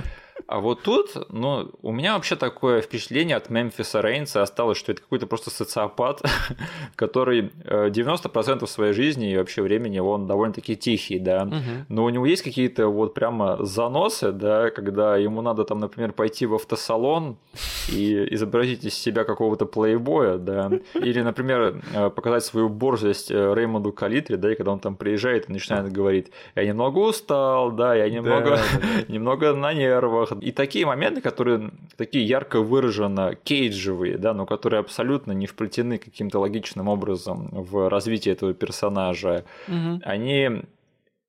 А 0.48 0.60
вот 0.60 0.84
тут, 0.84 1.16
ну, 1.30 1.72
у 1.82 1.92
меня 1.92 2.14
вообще 2.14 2.36
такое 2.36 2.82
впечатление 2.82 3.38
от 3.38 3.50
Мемфиса 3.50 4.02
Рейнса 4.02 4.42
осталось, 4.42 4.78
что 4.78 4.92
это 4.92 5.02
какой-то 5.02 5.28
просто 5.28 5.50
социопат, 5.50 6.22
который 6.96 7.52
э, 7.64 7.90
90% 7.90 8.68
своей 8.68 8.94
жизни 8.94 9.32
и 9.32 9.38
вообще 9.38 9.62
времени 9.62 10.00
он 10.00 10.28
довольно-таки 10.28 10.76
тихий, 10.76 11.20
да. 11.20 11.50
Но 11.90 12.04
у 12.04 12.10
него 12.10 12.26
есть 12.26 12.44
какие-то 12.44 12.88
вот 12.88 13.14
прямо 13.14 13.58
заносы, 13.66 14.32
да, 14.32 14.70
когда 14.70 15.18
ему 15.18 15.42
надо 15.42 15.64
там, 15.64 15.80
например, 15.80 16.12
пойти 16.12 16.46
в 16.46 16.54
автосалон 16.54 17.38
и 17.92 18.28
изобразить 18.34 18.84
из 18.84 18.94
себя 18.94 19.24
какого-то 19.24 19.66
плейбоя, 19.66 20.38
да, 20.38 20.72
или, 20.96 21.22
например, 21.22 21.82
э, 21.94 22.10
показать 22.10 22.44
свою 22.44 22.70
борзость 22.70 23.32
э, 23.32 23.54
Реймонду 23.56 23.92
Калитре, 23.92 24.38
да, 24.38 24.52
и 24.52 24.56
когда 24.56 24.72
он 24.74 24.80
там 24.80 24.96
приезжает 24.96 25.50
и 25.50 25.54
начинает 25.54 25.92
говорить, 25.92 26.32
я 26.56 26.66
немного 26.66 27.00
устал, 27.00 27.72
да, 27.72 27.96
я 27.96 28.10
немного, 28.10 28.58
да. 28.58 28.62
немного 29.08 29.54
на 29.54 29.74
нервах. 29.74 30.25
И 30.42 30.52
такие 30.52 30.86
моменты, 30.86 31.22
которые 31.22 31.72
такие 31.98 32.26
ярко 32.26 32.62
выраженно 32.62 33.36
кейджевые, 33.36 34.18
да, 34.18 34.34
но 34.34 34.46
которые 34.46 34.80
абсолютно 34.80 35.32
не 35.34 35.48
вплетены 35.48 35.98
каким-то 35.98 36.40
логичным 36.40 36.88
образом 36.88 37.50
в 37.52 37.90
развитие 37.90 38.34
этого 38.34 38.54
персонажа, 38.54 39.44
Мгм. 39.68 40.02
они 40.04 40.62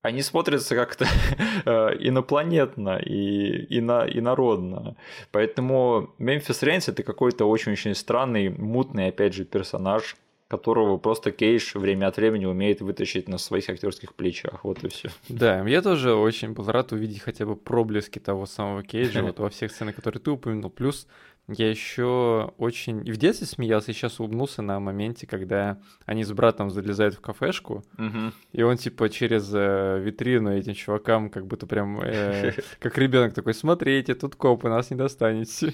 они 0.02 0.22
смотрятся 0.22 0.76
как-то 0.76 1.04
э, 1.64 1.96
инопланетно 1.98 2.96
и 2.98 3.66
ино, 3.76 4.06
инородно. 4.08 4.94
Поэтому 5.32 6.10
Мемфис 6.18 6.62
Рейнс 6.62 6.88
это 6.88 7.02
какой-то 7.02 7.44
очень-очень 7.44 7.94
странный, 7.94 8.48
мутный, 8.50 9.08
опять 9.08 9.34
же, 9.34 9.44
персонаж, 9.44 10.16
которого 10.48 10.96
просто 10.96 11.32
Кейдж 11.32 11.76
время 11.76 12.06
от 12.06 12.16
времени 12.16 12.44
умеет 12.46 12.80
вытащить 12.80 13.28
на 13.28 13.38
своих 13.38 13.68
актерских 13.68 14.14
плечах. 14.14 14.62
Вот 14.64 14.84
и 14.84 14.88
все. 14.88 15.10
Да, 15.28 15.66
я 15.66 15.82
тоже 15.82 16.14
очень 16.14 16.52
был 16.52 16.66
рад 16.70 16.92
увидеть 16.92 17.20
хотя 17.20 17.46
бы 17.46 17.56
проблески 17.56 18.18
того 18.18 18.46
самого 18.46 18.82
Кейджа 18.82 19.22
вот 19.22 19.38
во 19.38 19.50
всех 19.50 19.72
сценах, 19.72 19.96
которые 19.96 20.20
ты 20.20 20.30
упомянул. 20.30 20.70
Плюс 20.70 21.06
Я 21.48 21.70
еще 21.70 22.52
очень 22.58 23.06
и 23.06 23.12
в 23.12 23.18
детстве 23.18 23.46
смеялся, 23.46 23.92
и 23.92 23.94
сейчас 23.94 24.18
улыбнулся 24.18 24.62
на 24.62 24.80
моменте, 24.80 25.28
когда 25.28 25.78
они 26.04 26.24
с 26.24 26.32
братом 26.32 26.70
залезают 26.70 27.14
в 27.14 27.20
кафешку, 27.20 27.84
Мгм. 27.98 28.32
и 28.52 28.62
он 28.62 28.76
типа 28.76 29.08
через 29.08 29.48
э, 29.54 30.00
витрину 30.00 30.50
этим 30.52 30.74
чувакам 30.74 31.30
как 31.30 31.46
будто 31.46 31.66
прям 31.68 32.00
э, 32.02 32.52
как 32.80 32.98
ребенок 32.98 33.32
такой, 33.34 33.54
смотрите, 33.54 34.14
тут 34.16 34.34
копы, 34.34 34.68
нас 34.68 34.90
не 34.90 34.96
достанете. 34.96 35.72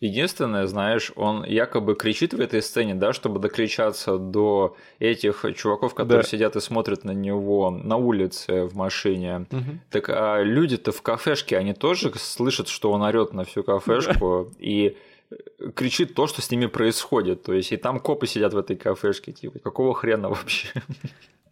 Единственное, 0.00 0.66
знаешь, 0.66 1.12
он 1.16 1.44
якобы 1.44 1.94
кричит 1.94 2.34
в 2.34 2.40
этой 2.40 2.60
сцене, 2.62 2.94
да, 2.94 3.12
чтобы 3.12 3.40
докричаться 3.40 4.18
до 4.18 4.76
этих 4.98 5.44
чуваков, 5.56 5.94
которые 5.94 6.22
Да. 6.22 6.28
сидят 6.28 6.56
и 6.56 6.60
смотрят 6.60 7.04
на 7.04 7.12
него 7.12 7.70
на 7.70 7.96
улице 7.96 8.64
в 8.64 8.76
машине. 8.76 9.46
Мгм. 9.50 9.80
Так 9.90 10.08
а 10.10 10.42
люди-то 10.42 10.92
в 10.92 11.00
кафешке, 11.02 11.56
они 11.56 11.72
тоже 11.72 12.12
слышат, 12.16 12.68
что 12.68 12.92
он 12.92 13.02
орет 13.02 13.32
на 13.32 13.44
всю 13.44 13.62
кафешку 13.62 14.50
и 14.58 14.96
э, 15.30 15.70
кричит 15.74 16.14
то, 16.14 16.26
что 16.26 16.42
с 16.42 16.50
ними 16.50 16.66
происходит. 16.66 17.42
То 17.42 17.52
есть 17.54 17.72
и 17.72 17.76
там 17.76 17.98
копы 18.00 18.26
сидят 18.26 18.52
в 18.52 18.58
этой 18.58 18.76
кафешке, 18.76 19.32
типа, 19.32 19.58
какого 19.58 19.94
хрена 19.94 20.28
вообще? 20.28 20.68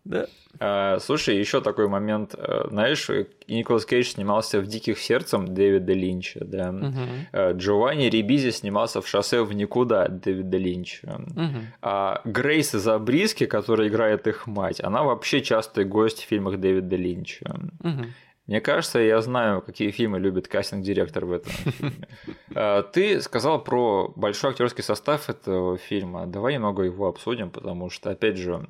Да. 0.04 0.26
А, 0.60 0.98
Слушай, 1.00 1.38
еще 1.38 1.60
такой 1.60 1.88
момент. 1.88 2.34
э, 2.36 2.66
Знаешь, 2.68 3.08
э, 3.10 3.26
Николас 3.48 3.84
Кейдж 3.86 4.06
снимался 4.08 4.60
в 4.60 4.66
«Диких 4.66 4.98
сердцем» 4.98 5.54
Дэвида 5.54 5.92
Линча, 5.94 6.44
да. 6.44 6.74
Э, 7.32 7.52
Джованни 7.54 8.04
Рибизи 8.04 8.50
снимался 8.50 9.00
в 9.00 9.08
«Шоссе 9.08 9.42
в 9.42 9.52
никуда» 9.54 10.08
Дэвида 10.08 10.56
Линча. 10.58 11.20
Мгм. 11.34 11.66
А 11.82 12.20
Грейс 12.24 12.70
Забриски, 12.72 13.46
которая 13.46 13.88
играет 13.88 14.26
их 14.26 14.46
мать, 14.46 14.80
она 14.82 15.02
вообще 15.02 15.40
частый 15.40 15.84
гость 15.84 16.22
в 16.22 16.28
фильмах 16.28 16.58
Дэвида 16.60 16.96
Линча. 16.96 17.56
Мгм. 17.80 18.12
Мне 18.46 18.60
кажется, 18.60 18.98
я 18.98 19.22
знаю, 19.22 19.62
какие 19.62 19.90
фильмы 19.90 20.18
любит 20.20 20.48
кастинг-директор 20.48 21.24
в 21.24 21.32
этом 21.32 21.50
фильме. 21.52 22.08
А, 22.54 22.82
Ты 22.82 23.20
сказал 23.22 23.64
про 23.64 24.12
большой 24.16 24.50
актерский 24.50 24.84
состав 24.84 25.30
этого 25.30 25.78
фильма. 25.78 26.26
Давай 26.26 26.52
немного 26.54 26.82
его 26.82 27.08
обсудим, 27.08 27.48
потому 27.50 27.88
что, 27.88 28.10
опять 28.10 28.36
же, 28.36 28.66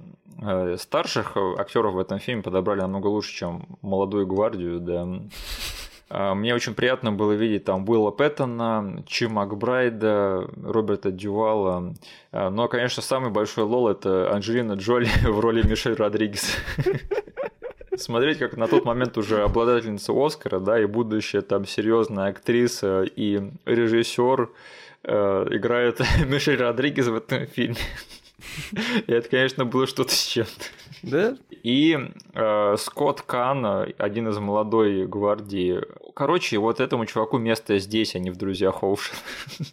старших 0.79 1.37
актеров 1.59 1.95
в 1.95 1.99
этом 1.99 2.19
фильме 2.19 2.43
подобрали 2.43 2.81
намного 2.81 3.07
лучше, 3.09 3.35
чем 3.35 3.67
молодую 3.83 4.27
гвардию, 4.27 4.81
да. 4.81 5.07
А, 6.11 6.35
Мне 6.35 6.55
очень 6.55 6.75
приятно 6.75 7.13
было 7.13 7.33
видеть 7.33 7.65
там 7.65 7.89
Уилла 7.89 8.11
Пэттона, 8.11 9.03
Чи 9.07 9.27
Макбрайда, 9.27 10.49
Роберта 10.63 11.11
Дювала. 11.11 11.95
А, 12.31 12.51
Но, 12.51 12.69
конечно, 12.69 13.03
самый 13.03 13.31
большой 13.31 13.65
лол– 13.65 13.89
это 13.91 14.33
Анджелина 14.33 14.75
Джоли 14.75 15.09
в 15.25 15.41
роли 15.41 15.67
Мишель 15.67 15.95
Родригес. 15.95 16.57
Смотреть, 17.97 18.39
как 18.39 18.57
на 18.57 18.67
тот 18.67 18.85
момент 18.85 19.17
уже 19.17 19.43
обладательница 19.43 20.13
Оскара, 20.15 20.59
да, 20.59 20.81
и 20.81 20.85
будущая 20.85 21.43
там 21.43 21.65
серьезная 21.65 22.29
актриса 22.29 23.05
и 23.05 23.41
режиссер 23.67 24.51
э, 25.05 25.47
играет 25.51 26.01
Мишель 26.27 26.59
Родригес 26.59 27.07
в 27.07 27.15
этом 27.15 27.47
фильме. 27.47 27.77
И 29.07 29.13
это, 29.13 29.29
конечно, 29.29 29.65
было 29.65 29.87
что-то 29.87 30.13
с 30.15 30.27
чем-то. 30.27 30.65
Да? 31.03 31.37
И 31.63 31.99
э, 32.35 32.77
Скотт 32.79 33.23
Кан, 33.23 33.65
один 33.99 34.29
из 34.29 34.39
молодой 34.39 35.07
гвардии. 35.07 35.81
Короче, 36.15 36.59
вот 36.59 36.81
этому 36.81 37.07
чуваку 37.07 37.39
место 37.39 37.79
здесь, 37.79 38.15
а 38.15 38.19
не 38.19 38.31
в 38.31 38.37
друзьях 38.37 38.83
Оушен. 38.83 39.17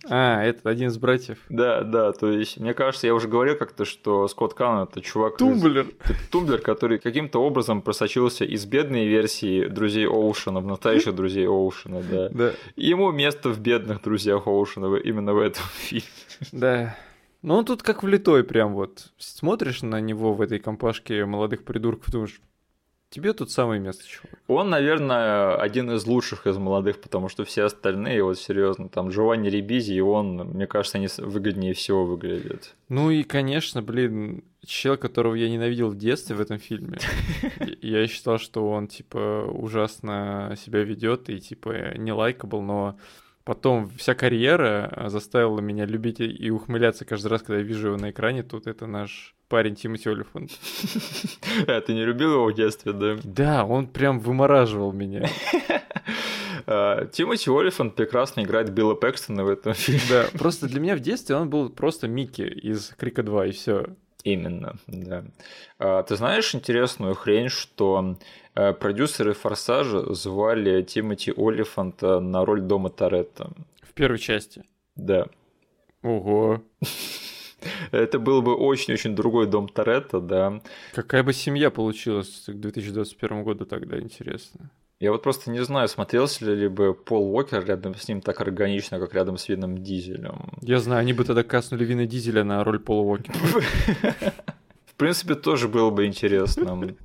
А, 0.10 0.44
это 0.44 0.70
один 0.70 0.88
из 0.90 0.98
братьев. 0.98 1.38
Да, 1.50 1.82
да, 1.82 2.12
то 2.14 2.32
есть, 2.32 2.58
мне 2.60 2.74
кажется, 2.74 3.08
я 3.08 3.14
уже 3.14 3.28
говорил 3.28 3.56
как-то, 3.56 3.86
что 3.86 4.28
Скотт 4.28 4.54
Кан 4.54 4.84
это 4.84 5.02
чувак... 5.02 5.34
из- 5.34 5.38
Тумблер. 5.38 5.86
это 6.04 6.16
тумблер, 6.32 6.60
который 6.60 6.98
каким-то 6.98 7.40
образом 7.44 7.82
просочился 7.82 8.44
из 8.46 8.66
бедной 8.66 9.06
версии 9.06 9.66
друзей 9.68 10.08
Оушена 10.08 10.60
в 10.62 10.66
настоящих 10.66 11.14
друзей 11.16 11.48
Оушена, 11.48 12.02
да. 12.02 12.30
Да. 12.30 12.52
Ему 12.76 13.12
место 13.12 13.50
в 13.50 13.60
бедных 13.60 14.02
друзьях 14.02 14.48
Оушена 14.48 14.96
именно 14.98 15.34
в 15.34 15.40
этом 15.40 15.64
фильме. 15.78 16.06
Да. 16.52 16.96
Ну, 17.42 17.56
он 17.56 17.66
тут 17.66 17.82
как 17.82 18.04
влитой 18.04 18.44
прям 18.44 18.74
вот. 18.74 19.12
Смотришь 19.18 19.82
на 19.82 20.00
него 20.00 20.34
в 20.34 20.42
этой 20.42 20.60
компашке 20.60 21.26
молодых 21.26 21.64
придурков, 21.64 22.12
думаешь, 22.12 22.40
тебе 23.12 23.34
тут 23.34 23.52
самое 23.52 23.80
место, 23.80 24.08
чувак. 24.08 24.40
Он, 24.48 24.70
наверное, 24.70 25.56
один 25.56 25.92
из 25.92 26.06
лучших 26.06 26.48
из 26.48 26.58
молодых, 26.58 27.02
потому 27.02 27.30
что 27.30 27.44
все 27.44 27.64
остальные, 27.64 28.24
вот 28.24 28.40
серьезно, 28.40 28.90
там 28.90 29.10
Джованни 29.10 29.50
Рибизи, 29.50 29.94
и 29.94 30.02
он, 30.02 30.38
мне 30.38 30.66
кажется, 30.68 30.98
они 30.98 31.08
выгоднее 31.18 31.74
всего 31.74 32.06
выглядят. 32.06 32.76
Ну 32.90 33.10
и, 33.10 33.24
конечно, 33.24 33.82
блин, 33.82 34.44
чел, 34.66 34.98
которого 34.98 35.36
я 35.36 35.50
ненавидел 35.50 35.90
в 35.90 35.98
детстве 35.98 36.36
в 36.36 36.42
этом 36.42 36.60
фильме. 36.60 37.00
Я 37.82 38.08
считал, 38.08 38.38
что 38.38 38.70
он, 38.70 38.88
типа, 38.88 39.46
ужасно 39.52 40.56
себя 40.64 40.84
ведет 40.84 41.30
и, 41.30 41.40
типа, 41.40 41.98
не 41.98 42.12
лайкабл, 42.12 42.62
но 42.62 42.98
потом 43.44 43.90
вся 43.98 44.14
карьера 44.16 45.06
заставила 45.08 45.60
меня 45.60 45.86
любить 45.86 46.20
и- 46.20 46.50
ухмыляться 46.52 47.06
каждый 47.06 47.28
раз, 47.28 47.42
когда 47.42 47.58
я 47.58 47.64
вижу 47.64 47.88
его 47.90 47.98
на 47.98 48.12
экране. 48.12 48.44
Тут 48.44 48.68
это 48.68 48.88
наш 48.88 49.36
парень 49.48 49.76
Тимоти 49.76 50.10
Олифант. 50.10 50.52
А, 51.68 51.82
ты 51.82 51.94
не 51.94 52.06
любил 52.06 52.34
его 52.34 52.46
в 52.46 52.54
детстве, 52.54 52.94
да? 52.94 53.18
Да, 53.24 53.66
он 53.66 53.88
прям 53.88 54.20
вымораживал 54.20 54.94
меня. 54.94 55.28
А, 56.68 57.06
Тимоти 57.08 57.50
Олифант 57.50 57.96
прекрасно 57.96 58.42
играет 58.42 58.70
Билла 58.72 58.94
Пэкстона 58.94 59.44
в 59.44 59.50
этом 59.50 59.74
фильме. 59.74 60.02
Да, 60.10 60.26
просто 60.38 60.68
для 60.68 60.80
меня 60.80 60.96
в 60.96 61.00
детстве 61.00 61.36
он 61.36 61.50
был 61.50 61.70
просто 61.70 62.08
Микки 62.08 62.44
из 62.44 62.90
Крика 62.98 63.24
2, 63.24 63.48
и 63.48 63.52
все. 63.52 63.88
Именно, 64.24 64.76
да. 64.88 65.24
А, 65.80 66.04
Ты 66.04 66.16
знаешь 66.16 66.54
интересную 66.54 67.16
хрень, 67.16 67.50
что 67.50 68.16
э, 68.20 68.26
продюсеры 68.54 69.34
«Форсажа» 69.34 70.14
звали 70.14 70.82
Тимоти 70.84 71.34
Олифанта 71.36 72.20
на 72.20 72.46
роль 72.46 72.62
Дома 72.62 72.90
Торетто. 72.90 73.52
В 73.82 73.94
первой 73.94 74.20
части. 74.20 74.64
Да. 74.96 75.28
Ого. 76.02 76.62
Это 77.92 78.20
был 78.20 78.42
бы 78.42 78.56
очень-очень 78.56 79.16
другой 79.16 79.48
Дом 79.48 79.68
Торетто, 79.68 80.20
да. 80.20 80.62
Какая 80.94 81.24
бы 81.24 81.34
семья 81.34 81.70
получилась 81.70 82.46
к 82.48 82.54
2021 82.54 83.44
году 83.44 83.66
тогда, 83.66 84.00
интересно. 84.00 84.72
Я 85.00 85.12
вот 85.12 85.24
просто 85.24 85.50
не 85.50 85.64
знаю, 85.64 85.88
смотрелся 85.88 86.46
ли 86.46 86.68
бы 86.68 86.94
Пол 86.94 87.34
Уокер 87.34 87.66
рядом 87.66 87.96
с 87.96 88.08
ним 88.08 88.22
так 88.22 88.40
органично, 88.40 89.00
как 89.00 89.16
рядом 89.16 89.38
с 89.38 89.50
Вином 89.50 89.84
Дизелем. 89.84 90.52
Я 90.62 90.80
знаю, 90.80 91.02
они 91.02 91.14
бы 91.14 91.24
тогда 91.24 91.44
каснули 91.44 91.86
Вина 91.86 92.06
Дизеля 92.06 92.44
на 92.44 92.64
роль 92.64 92.80
Пола 92.80 93.02
Уокера. 93.02 93.36
В 94.86 94.96
принципе, 94.96 95.34
тоже 95.34 95.68
было 95.68 95.90
бы 95.90 96.06
интересно. 96.06 96.96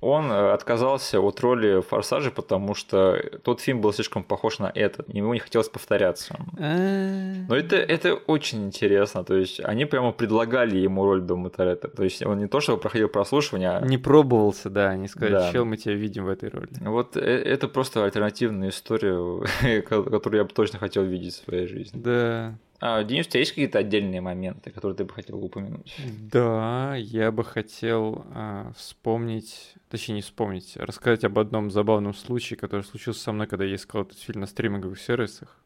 Он 0.00 0.32
э, 0.32 0.52
отказался 0.52 1.20
от 1.20 1.40
роли 1.40 1.82
Форсажа, 1.82 2.30
потому 2.30 2.74
что 2.74 3.22
тот 3.44 3.60
фильм 3.60 3.82
был 3.82 3.92
слишком 3.92 4.24
похож 4.24 4.58
на 4.58 4.72
этот. 4.74 5.12
Ему 5.12 5.34
не 5.34 5.40
хотелось 5.40 5.68
повторяться. 5.68 6.36
Но 6.56 7.54
это, 7.54 7.76
это 7.76 8.14
очень 8.14 8.64
интересно. 8.66 9.24
То 9.24 9.34
есть 9.36 9.60
они 9.60 9.84
прямо 9.84 10.12
предлагали 10.12 10.78
ему 10.78 11.04
роль 11.04 11.20
Дома 11.20 11.50
Торетто. 11.50 11.88
То 11.88 12.04
есть 12.04 12.24
он 12.24 12.38
не 12.38 12.46
то, 12.46 12.60
что 12.60 12.76
проходил 12.78 13.08
прослушивание, 13.08 13.70
а 13.72 13.80
Не 13.80 13.98
пробовался, 13.98 14.70
да, 14.70 14.88
они 14.90 15.06
сказали, 15.08 15.32
Да. 15.32 15.52
чел, 15.52 15.64
мы 15.66 15.76
тебя 15.76 15.94
видим 15.94 16.24
в 16.24 16.28
этой 16.28 16.48
роли. 16.48 16.68
вот 16.80 17.16
э- 17.16 17.20
это 17.20 17.68
просто 17.68 18.02
альтернативная 18.04 18.70
история, 18.70 19.82
ко- 19.82 20.02
которую 20.02 20.38
я 20.40 20.44
бы 20.44 20.50
точно 20.54 20.78
хотел 20.78 21.02
видеть 21.04 21.34
в 21.34 21.44
своей 21.44 21.66
жизни. 21.66 22.00
Да, 22.00 22.54
А, 22.82 23.04
Денис, 23.04 23.26
у 23.26 23.30
тебя 23.30 23.40
есть 23.40 23.52
какие-то 23.52 23.78
отдельные 23.78 24.22
моменты, 24.22 24.70
которые 24.70 24.96
ты 24.96 25.04
бы 25.04 25.12
хотел 25.12 25.42
упомянуть? 25.44 25.94
да, 26.32 26.94
я 26.96 27.30
бы 27.30 27.44
хотел 27.44 28.24
а, 28.32 28.72
вспомнить, 28.74 29.74
точнее 29.90 30.16
не 30.16 30.22
вспомнить, 30.22 30.76
рассказать 30.76 31.24
об 31.24 31.38
одном 31.38 31.70
забавном 31.70 32.14
случае, 32.14 32.58
который 32.58 32.82
случился 32.82 33.20
со 33.20 33.32
мной, 33.32 33.46
когда 33.46 33.66
я 33.66 33.74
искал 33.74 34.02
этот 34.02 34.18
фильм 34.18 34.40
на 34.40 34.46
стриминговых 34.46 34.98
сервисах. 34.98 35.58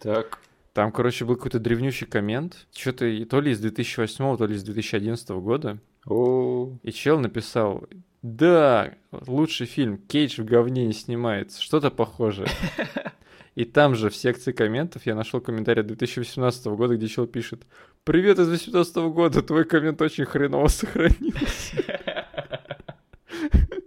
Так. 0.00 0.38
Там, 0.72 0.90
короче, 0.90 1.26
был 1.26 1.36
какой-то 1.36 1.58
древнющий 1.58 2.06
коммент, 2.06 2.66
что-то 2.74 3.06
то 3.26 3.40
ли 3.40 3.52
из 3.52 3.60
2008, 3.60 4.38
то 4.38 4.46
ли 4.46 4.54
из 4.54 4.62
2011 4.62 5.28
года, 5.30 5.78
О, 6.06 6.70
и 6.82 6.90
чел 6.90 7.20
написал, 7.20 7.86
да, 8.22 8.94
лучший 9.10 9.66
фильм, 9.66 9.98
Кейдж 9.98 10.40
в 10.40 10.46
говне 10.46 10.86
не 10.86 10.94
снимается, 10.94 11.60
что-то 11.60 11.90
похожее. 11.90 12.48
И 13.54 13.64
там 13.64 13.94
же 13.94 14.08
в 14.08 14.16
секции 14.16 14.52
комментов 14.52 15.04
я 15.04 15.14
нашел 15.14 15.40
комментарий 15.40 15.82
2018 15.82 16.66
года, 16.68 16.96
где 16.96 17.06
чел 17.06 17.26
пишет 17.26 17.62
«Привет 18.04 18.38
из 18.38 18.48
2018 18.48 18.96
года, 19.12 19.42
твой 19.42 19.64
коммент 19.64 20.00
очень 20.00 20.24
хреново 20.24 20.68
сохранился». 20.68 22.00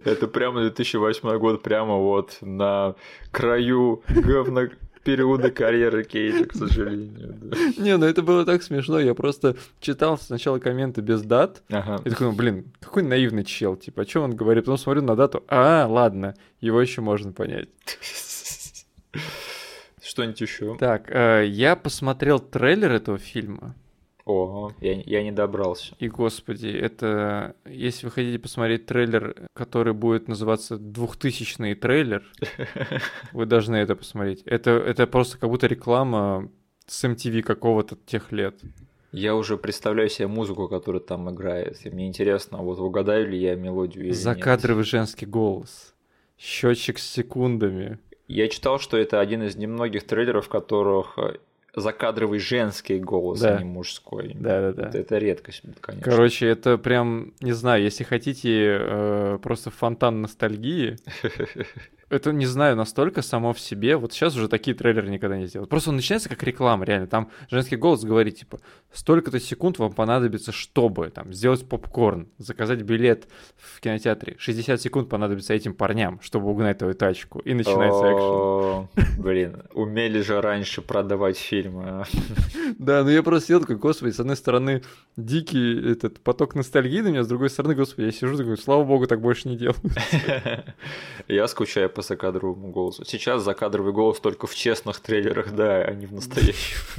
Это 0.04 0.28
прямо 0.28 0.60
2008 0.60 1.38
год, 1.38 1.62
прямо 1.62 1.96
вот 1.96 2.38
на 2.40 2.94
краю 3.32 4.04
говно 4.08 4.68
периода 5.02 5.50
карьеры 5.50 6.04
Кейджа, 6.04 6.44
к 6.46 6.52
сожалению. 6.54 7.34
да. 7.40 7.56
Не, 7.76 7.96
ну 7.96 8.06
это 8.06 8.22
было 8.22 8.44
так 8.44 8.62
смешно, 8.62 9.00
я 9.00 9.14
просто 9.14 9.56
читал 9.80 10.16
сначала 10.18 10.58
комменты 10.60 11.00
без 11.00 11.22
дат, 11.22 11.62
Ага. 11.70 12.00
и 12.04 12.10
такой, 12.10 12.28
ну, 12.28 12.32
блин, 12.32 12.72
какой 12.80 13.02
наивный 13.02 13.44
чел, 13.44 13.76
типа, 13.76 14.02
о 14.02 14.04
чем 14.04 14.22
он 14.22 14.36
говорит? 14.36 14.64
Потом 14.64 14.78
смотрю 14.78 15.02
на 15.02 15.14
дату, 15.16 15.44
а, 15.48 15.86
ладно, 15.88 16.34
его 16.60 16.80
еще 16.80 17.00
можно 17.02 17.32
понять. 17.32 17.68
Что-нибудь 20.16 20.40
еще? 20.40 20.76
Так, 20.78 21.10
э, 21.10 21.44
я 21.46 21.76
посмотрел 21.76 22.38
трейлер 22.38 22.90
этого 22.90 23.18
фильма, 23.18 23.74
Ого, 24.24 24.72
я, 24.80 24.94
я 25.02 25.22
не 25.22 25.30
добрался. 25.30 25.94
И, 25.98 26.08
господи, 26.08 26.68
это... 26.68 27.54
Если 27.66 28.06
вы 28.06 28.12
хотите 28.12 28.38
посмотреть 28.38 28.86
трейлер, 28.86 29.36
который 29.52 29.92
будет 29.92 30.26
называться 30.26 30.78
«Двухтысячный 30.78 31.74
трейлер», 31.74 32.24
вы 33.32 33.44
должны 33.44 33.76
это 33.76 33.94
посмотреть. 33.94 34.42
Это, 34.46 34.70
это 34.70 35.06
просто 35.06 35.36
как 35.36 35.50
будто 35.50 35.66
реклама 35.66 36.50
с 36.86 37.04
MTV 37.04 37.42
какого-то 37.42 37.98
тех 38.06 38.32
лет. 38.32 38.58
Я 39.12 39.34
уже 39.36 39.58
представляю 39.58 40.08
себе 40.08 40.28
музыку, 40.28 40.66
которая 40.66 41.02
там 41.02 41.30
играет. 41.30 41.84
И 41.84 41.90
мне 41.90 42.08
интересно, 42.08 42.62
вот 42.62 42.78
угадаю 42.78 43.28
ли 43.28 43.38
я 43.38 43.54
мелодию 43.54 44.06
или 44.06 44.12
Закадровый 44.12 44.84
нет. 44.84 44.90
женский 44.90 45.26
голос. 45.26 45.94
Счетчик 46.38 46.98
с 46.98 47.06
секундами. 47.06 47.98
Я 48.28 48.48
читал, 48.48 48.78
что 48.78 48.96
это 48.96 49.20
один 49.20 49.42
из 49.42 49.56
немногих 49.56 50.04
трейлеров, 50.04 50.46
в 50.46 50.48
которых 50.48 51.16
э, 51.18 51.36
закадровый 51.76 52.38
женский 52.38 52.98
голос, 52.98 53.40
да. 53.40 53.56
а 53.56 53.58
не 53.58 53.64
мужской. 53.64 54.32
Да, 54.34 54.60
да, 54.60 54.72
да. 54.72 54.88
Это, 54.88 54.98
это 54.98 55.18
редкость, 55.18 55.62
конечно. 55.80 56.10
Короче, 56.10 56.46
это 56.46 56.78
прям, 56.78 57.34
не 57.40 57.52
знаю, 57.52 57.82
если 57.82 58.02
хотите 58.02 58.78
э, 58.80 59.38
просто 59.42 59.70
фонтан 59.70 60.22
ностальгии, 60.22 60.96
это, 62.08 62.32
не 62.32 62.46
знаю, 62.46 62.76
настолько 62.76 63.22
само 63.22 63.52
в 63.52 63.58
себе. 63.58 63.96
Вот 63.96 64.12
сейчас 64.12 64.36
уже 64.36 64.48
такие 64.48 64.76
трейлеры 64.76 65.08
никогда 65.08 65.36
не 65.36 65.46
сделают. 65.46 65.68
Просто 65.68 65.90
он 65.90 65.96
начинается 65.96 66.28
как 66.28 66.42
реклама, 66.44 66.84
реально. 66.84 67.08
Там 67.08 67.30
женский 67.50 67.76
голос 67.76 68.04
говорит, 68.04 68.36
типа, 68.36 68.60
столько-то 68.92 69.40
секунд 69.40 69.78
вам 69.78 69.92
понадобится, 69.92 70.52
чтобы 70.52 71.10
там 71.10 71.32
сделать 71.32 71.68
попкорн, 71.68 72.28
заказать 72.38 72.82
билет 72.82 73.26
в 73.56 73.80
кинотеатре. 73.80 74.36
60 74.38 74.80
секунд 74.80 75.08
понадобится 75.08 75.52
этим 75.52 75.74
парням, 75.74 76.20
чтобы 76.22 76.48
угнать 76.48 76.78
твою 76.78 76.94
тачку. 76.94 77.40
И 77.40 77.54
начинается 77.54 78.12
экшен. 78.12 79.22
Блин, 79.22 79.62
умели 79.72 80.20
же 80.20 80.40
раньше 80.40 80.82
продавать 80.82 81.36
фильмы. 81.36 81.84
А. 81.86 82.04
Да, 82.78 83.04
ну 83.04 83.10
я 83.10 83.22
просто 83.22 83.46
сидел 83.46 83.60
такой, 83.60 83.76
господи, 83.76 84.12
с 84.12 84.20
одной 84.20 84.36
стороны, 84.36 84.82
дикий 85.16 85.92
этот 85.92 86.20
поток 86.20 86.54
ностальгии 86.54 87.00
на 87.00 87.08
меня, 87.08 87.22
с 87.22 87.28
другой 87.28 87.48
стороны, 87.48 87.74
господи, 87.74 88.06
я 88.06 88.12
сижу 88.12 88.36
такой, 88.36 88.56
слава 88.58 88.84
богу, 88.84 89.06
так 89.06 89.20
больше 89.20 89.48
не 89.48 89.56
делаю. 89.56 89.76
Я 91.28 91.48
скучаю 91.48 91.90
по 91.96 92.02
закадровому 92.02 92.70
голосу. 92.70 93.06
Сейчас 93.06 93.42
закадровый 93.42 93.94
голос 93.94 94.20
только 94.20 94.46
в 94.46 94.54
честных 94.54 95.00
трейлерах, 95.00 95.54
да, 95.54 95.82
а 95.82 95.94
не 95.94 96.06
в 96.06 96.12
настоящих. 96.12 96.98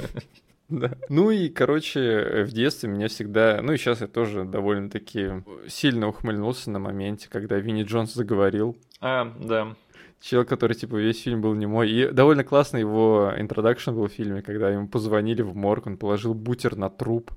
Да. 0.70 0.90
Ну 1.08 1.30
и, 1.30 1.48
короче, 1.48 2.44
в 2.44 2.52
детстве 2.52 2.90
меня 2.90 3.08
всегда... 3.08 3.62
Ну 3.62 3.72
и 3.72 3.78
сейчас 3.78 4.02
я 4.02 4.06
тоже 4.06 4.44
довольно-таки 4.44 5.42
сильно 5.66 6.08
ухмыльнулся 6.08 6.70
на 6.70 6.78
моменте, 6.78 7.30
когда 7.30 7.56
Винни 7.56 7.84
Джонс 7.84 8.12
заговорил. 8.12 8.76
А, 9.00 9.32
да. 9.40 9.74
Чел, 10.20 10.44
который, 10.44 10.74
типа, 10.74 10.96
весь 10.96 11.22
фильм 11.22 11.40
был 11.40 11.54
не 11.54 11.64
мой. 11.64 11.90
И 11.90 12.10
довольно 12.10 12.44
классно 12.44 12.76
его 12.76 13.32
интродакшн 13.38 13.92
был 13.92 14.08
в 14.08 14.12
фильме, 14.12 14.42
когда 14.42 14.68
ему 14.68 14.88
позвонили 14.88 15.40
в 15.40 15.56
морг, 15.56 15.86
он 15.86 15.96
положил 15.96 16.34
бутер 16.34 16.76
на 16.76 16.90
труп, 16.90 17.30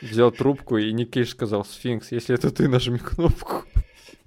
взял 0.00 0.32
трубку, 0.32 0.78
и 0.78 0.90
Ник 0.94 1.10
Кейдж 1.10 1.28
сказал, 1.28 1.66
«Сфинкс, 1.66 2.10
если 2.10 2.34
это 2.34 2.50
ты, 2.50 2.68
нажми 2.68 2.98
кнопку». 2.98 3.64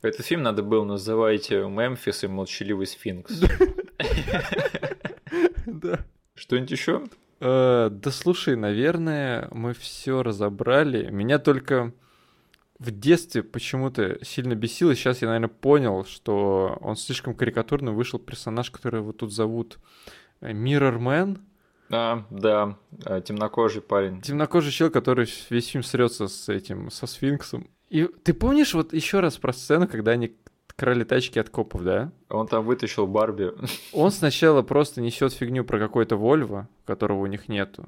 Этот 0.01 0.25
фильм 0.25 0.43
надо 0.43 0.63
было 0.63 0.83
называть 0.83 1.49
«Мемфис 1.49 2.23
и 2.23 2.27
молчаливый 2.27 2.87
сфинкс». 2.87 3.41
Да. 5.65 6.05
Что-нибудь 6.35 6.71
еще? 6.71 7.03
Э, 7.39 7.89
да 7.91 8.11
слушай, 8.11 8.55
наверное, 8.55 9.47
мы 9.51 9.73
все 9.73 10.23
разобрали. 10.23 11.09
Меня 11.09 11.39
только 11.39 11.93
в 12.79 12.91
детстве 12.91 13.43
почему-то 13.43 14.23
сильно 14.23 14.55
бесило. 14.55 14.95
Сейчас 14.95 15.21
я, 15.21 15.27
наверное, 15.29 15.49
понял, 15.49 16.05
что 16.05 16.77
он 16.81 16.95
слишком 16.95 17.33
карикатурно 17.33 17.91
вышел 17.91 18.19
персонаж, 18.19 18.69
который 18.69 19.01
вот 19.01 19.17
тут 19.17 19.33
зовут 19.33 19.79
Миррормен. 20.41 21.39
А, 21.91 22.25
да, 22.31 22.77
э, 23.05 23.21
темнокожий 23.23 23.81
парень. 23.81 24.21
Темнокожий 24.21 24.71
чел, 24.71 24.89
который 24.89 25.27
весь 25.49 25.67
фильм 25.67 25.83
срется 25.83 26.27
с 26.27 26.49
этим, 26.49 26.89
со 26.89 27.05
сфинксом. 27.05 27.69
И 27.95 28.09
ты 28.23 28.33
помнишь 28.33 28.73
вот 28.73 28.91
еще 28.91 29.21
раз 29.21 29.37
про 29.37 29.53
сцену, 29.53 29.87
когда 29.87 30.11
они 30.11 30.35
крали 30.75 31.05
тачки 31.05 31.39
от 31.39 31.49
копов, 31.49 31.81
да? 31.81 32.11
Он 32.27 32.45
там 32.45 32.65
вытащил 32.65 33.07
Барби. 33.07 33.53
Он 33.93 34.11
сначала 34.11 34.63
просто 34.63 34.99
несет 34.99 35.31
фигню 35.31 35.63
про 35.63 35.79
какой-то 35.79 36.17
Вольво, 36.17 36.67
которого 36.83 37.19
у 37.19 37.25
них 37.27 37.47
нету. 37.47 37.85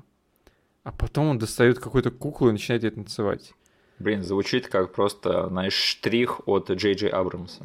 А 0.86 0.94
потом 0.94 1.28
он 1.28 1.40
достает 1.40 1.80
какую-то 1.80 2.12
куклу 2.12 2.48
и 2.48 2.54
начинает 2.54 2.86
ее 2.86 2.92
танцевать. 2.92 3.52
Блин, 4.00 4.24
звучит 4.24 4.68
как 4.68 4.94
просто, 4.94 5.48
знаешь, 5.48 5.74
штрих 5.74 6.48
от 6.48 6.70
Джей 6.70 6.94
Джей 6.94 7.10
Абрамса. 7.10 7.64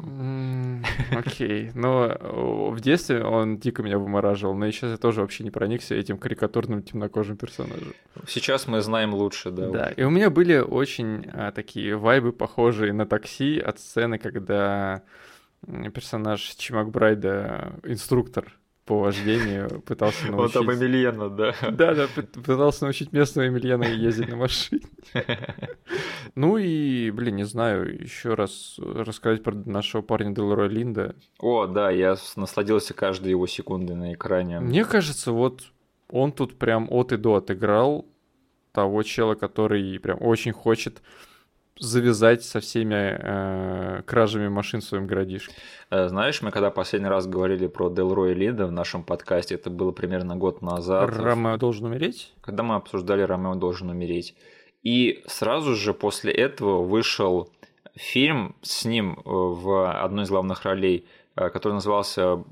Окей, 1.11 1.71
но 1.75 2.17
в 2.71 2.79
детстве 2.79 3.23
он 3.23 3.59
дико 3.59 3.83
меня 3.83 3.99
вымораживал, 3.99 4.55
но 4.55 4.69
сейчас 4.71 4.91
я 4.91 4.97
тоже 4.97 5.21
вообще 5.21 5.43
не 5.43 5.51
проникся 5.51 5.93
этим 5.93 6.17
карикатурным 6.17 6.81
темнокожим 6.81 7.37
персонажем. 7.37 7.93
Сейчас 8.27 8.67
мы 8.67 8.81
знаем 8.81 9.13
лучше, 9.13 9.51
да. 9.51 9.69
Да, 9.69 9.89
и 9.91 10.03
у 10.03 10.09
меня 10.09 10.31
были 10.31 10.57
очень 10.57 11.27
а, 11.33 11.51
такие 11.51 11.95
вайбы, 11.95 12.31
похожие 12.31 12.93
на 12.93 13.05
такси 13.05 13.59
от 13.59 13.79
сцены, 13.79 14.17
когда 14.17 15.03
персонаж 15.93 16.41
Чимак 16.41 16.89
Брайда, 16.89 17.73
инструктор, 17.83 18.57
по 18.85 18.99
вождению 18.99 19.81
пытался 19.81 20.27
научить... 20.27 20.55
Он 20.57 20.65
там 20.65 20.75
Эмильена, 20.75 21.29
да. 21.29 21.55
Да, 21.71 21.93
да, 21.93 22.07
пытался 22.45 22.83
научить 22.83 23.13
местного 23.13 23.47
Эмильена 23.47 23.85
ездить 23.85 24.29
на 24.29 24.35
машине. 24.37 24.81
Ну 26.35 26.57
и, 26.57 27.11
блин, 27.11 27.35
не 27.35 27.43
знаю, 27.43 28.01
еще 28.01 28.33
раз 28.33 28.79
рассказать 28.79 29.43
про 29.43 29.53
нашего 29.53 30.01
парня 30.01 30.33
Делроя 30.33 30.67
Линда. 30.67 31.15
О, 31.37 31.67
да, 31.67 31.91
я 31.91 32.15
насладился 32.35 32.95
каждой 32.95 33.29
его 33.29 33.45
секунды 33.45 33.93
на 33.93 34.13
экране. 34.13 34.59
Мне 34.59 34.83
кажется, 34.83 35.31
вот 35.31 35.61
он 36.09 36.31
тут 36.31 36.57
прям 36.57 36.87
от 36.89 37.11
и 37.11 37.17
до 37.17 37.35
отыграл 37.35 38.07
того 38.71 39.03
чела, 39.03 39.35
который 39.35 39.99
прям 39.99 40.17
очень 40.21 40.53
хочет 40.53 41.03
завязать 41.79 42.43
со 42.43 42.59
всеми 42.59 43.17
э, 43.19 44.01
кражами 44.03 44.47
машин 44.47 44.81
в 44.81 44.83
своем 44.83 45.07
городишке. 45.07 45.53
Э, 45.89 46.07
знаешь, 46.07 46.41
мы 46.41 46.51
когда 46.51 46.69
последний 46.69 47.09
раз 47.09 47.27
говорили 47.27 47.67
про 47.67 47.89
Делроя 47.89 48.33
Линда 48.33 48.67
в 48.67 48.71
нашем 48.71 49.03
подкасте, 49.03 49.55
это 49.55 49.69
было 49.69 49.91
примерно 49.91 50.35
год 50.35 50.61
назад. 50.61 51.09
Ромео 51.17 51.57
должен 51.57 51.85
умереть? 51.85 52.33
Когда 52.41 52.63
мы 52.63 52.75
обсуждали 52.75 53.21
Ромео 53.23 53.55
должен 53.55 53.89
умереть. 53.89 54.35
И 54.83 55.23
сразу 55.27 55.75
же 55.75 55.93
после 55.93 56.31
этого 56.31 56.83
вышел 56.83 57.49
фильм 57.95 58.55
с 58.61 58.85
ним 58.85 59.13
э, 59.13 59.21
в 59.25 60.03
одной 60.03 60.25
из 60.25 60.29
главных 60.29 60.63
ролей, 60.63 61.07
э, 61.35 61.49
который 61.49 61.73
назывался 61.73 62.43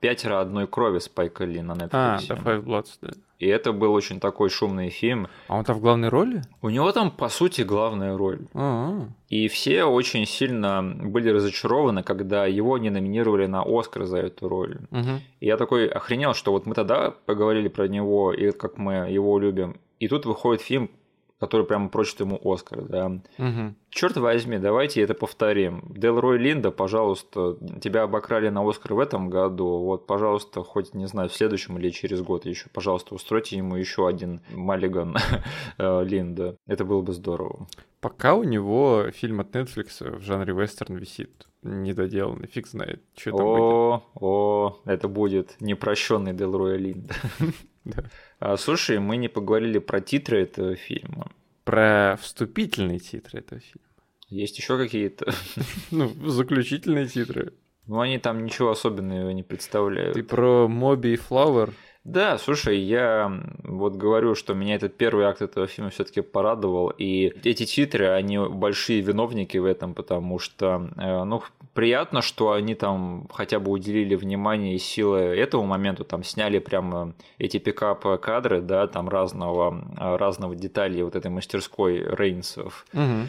«Пятеро 0.00 0.40
одной 0.40 0.68
крови» 0.68 1.00
Спайка 1.00 1.44
Ли 1.44 1.60
на 1.62 1.72
Netflix. 1.72 1.88
А, 1.92 2.18
The 2.18 2.42
Five 2.42 2.62
Bloods, 2.62 2.98
да. 3.02 3.10
И 3.38 3.46
это 3.46 3.72
был 3.72 3.92
очень 3.92 4.18
такой 4.18 4.48
шумный 4.48 4.88
фильм. 4.88 5.28
А 5.48 5.56
он 5.56 5.64
там 5.64 5.76
в 5.76 5.80
главной 5.80 6.08
роли? 6.08 6.42
У 6.62 6.70
него 6.70 6.90
там, 6.92 7.10
по 7.10 7.28
сути, 7.28 7.62
главная 7.62 8.16
роль. 8.16 8.40
А-а-а. 8.54 9.08
И 9.28 9.48
все 9.48 9.84
очень 9.84 10.24
сильно 10.26 10.82
были 10.82 11.30
разочарованы, 11.30 12.02
когда 12.02 12.46
его 12.46 12.78
не 12.78 12.90
номинировали 12.90 13.46
на 13.46 13.62
Оскар 13.62 14.04
за 14.06 14.18
эту 14.18 14.48
роль. 14.48 14.78
Угу. 14.90 15.20
И 15.40 15.46
я 15.46 15.56
такой 15.56 15.86
охренел, 15.86 16.34
что 16.34 16.52
вот 16.52 16.66
мы 16.66 16.74
тогда 16.74 17.10
поговорили 17.10 17.68
про 17.68 17.88
него, 17.88 18.32
и 18.32 18.52
как 18.52 18.78
мы 18.78 19.10
его 19.10 19.38
любим. 19.38 19.80
И 20.00 20.08
тут 20.08 20.26
выходит 20.26 20.62
фильм, 20.62 20.90
который 21.38 21.66
прямо 21.66 21.88
прочит 21.88 22.20
ему 22.20 22.40
Оскар, 22.42 22.82
да. 22.82 23.06
Угу. 23.38 23.74
Черт 23.90 24.16
возьми, 24.16 24.58
давайте 24.58 25.02
это 25.02 25.14
повторим. 25.14 25.92
Делрой 25.94 26.38
Линда, 26.38 26.70
пожалуйста, 26.70 27.58
тебя 27.80 28.02
обокрали 28.02 28.48
на 28.48 28.68
Оскар 28.68 28.94
в 28.94 28.98
этом 28.98 29.28
году, 29.28 29.78
вот, 29.78 30.06
пожалуйста, 30.06 30.62
хоть, 30.62 30.94
не 30.94 31.06
знаю, 31.06 31.28
в 31.28 31.34
следующем 31.34 31.78
или 31.78 31.90
через 31.90 32.22
год 32.22 32.46
еще, 32.46 32.68
пожалуйста, 32.72 33.14
устройте 33.14 33.56
ему 33.56 33.76
еще 33.76 34.08
один 34.08 34.40
Маллиган 34.50 35.16
э, 35.78 36.04
Линда. 36.04 36.56
Это 36.66 36.84
было 36.84 37.02
бы 37.02 37.12
здорово. 37.12 37.66
Пока 38.00 38.34
у 38.34 38.44
него 38.44 39.06
фильм 39.12 39.40
от 39.40 39.54
Netflix 39.54 40.18
в 40.18 40.22
жанре 40.22 40.52
вестерн 40.52 40.96
висит 40.96 41.46
недоделанный, 41.62 42.46
фиг 42.46 42.68
знает, 42.68 43.02
что 43.16 43.36
там 43.36 43.46
О, 43.46 44.02
о, 44.14 44.78
это 44.84 45.08
будет 45.08 45.56
непрощенный 45.60 46.32
Делроя 46.32 46.76
Линда. 46.76 47.14
Да. 47.86 48.04
А, 48.40 48.56
слушай, 48.56 48.98
мы 48.98 49.16
не 49.16 49.28
поговорили 49.28 49.78
про 49.78 50.00
титры 50.00 50.42
этого 50.42 50.74
фильма. 50.74 51.30
Про 51.64 52.18
вступительные 52.20 52.98
титры 52.98 53.38
этого 53.40 53.60
фильма. 53.60 53.86
Есть 54.28 54.58
еще 54.58 54.76
какие-то? 54.76 55.32
Ну, 55.90 56.08
заключительные 56.28 57.06
титры. 57.06 57.52
Ну, 57.86 58.00
они 58.00 58.18
там 58.18 58.44
ничего 58.44 58.70
особенного 58.70 59.30
не 59.30 59.44
представляют. 59.44 60.14
Ты 60.14 60.24
про 60.24 60.66
Моби 60.66 61.14
и 61.14 61.16
Флауэр? 61.16 61.72
Да, 62.06 62.38
слушай, 62.38 62.78
я 62.78 63.42
вот 63.64 63.96
говорю, 63.96 64.36
что 64.36 64.54
меня 64.54 64.76
этот 64.76 64.96
первый 64.96 65.24
акт 65.24 65.42
этого 65.42 65.66
фильма 65.66 65.90
все-таки 65.90 66.20
порадовал, 66.20 66.90
и 66.96 67.32
эти 67.42 67.64
титры, 67.66 68.06
они 68.06 68.38
большие 68.38 69.00
виновники 69.00 69.58
в 69.58 69.64
этом, 69.64 69.92
потому 69.92 70.38
что, 70.38 70.88
э, 70.96 71.24
ну, 71.24 71.42
приятно, 71.74 72.22
что 72.22 72.52
они 72.52 72.76
там 72.76 73.26
хотя 73.32 73.58
бы 73.58 73.72
уделили 73.72 74.14
внимание 74.14 74.76
и 74.76 74.78
силы 74.78 75.18
этому 75.18 75.64
моменту, 75.64 76.04
там 76.04 76.22
сняли 76.22 76.60
прямо 76.60 77.12
эти 77.38 77.56
пикап-кадры, 77.58 78.60
да, 78.60 78.86
там 78.86 79.08
разного, 79.08 79.84
разного 79.96 80.54
деталей 80.54 81.02
вот 81.02 81.16
этой 81.16 81.32
мастерской 81.32 82.06
Рейнсов. 82.08 82.86
Угу. 82.92 83.28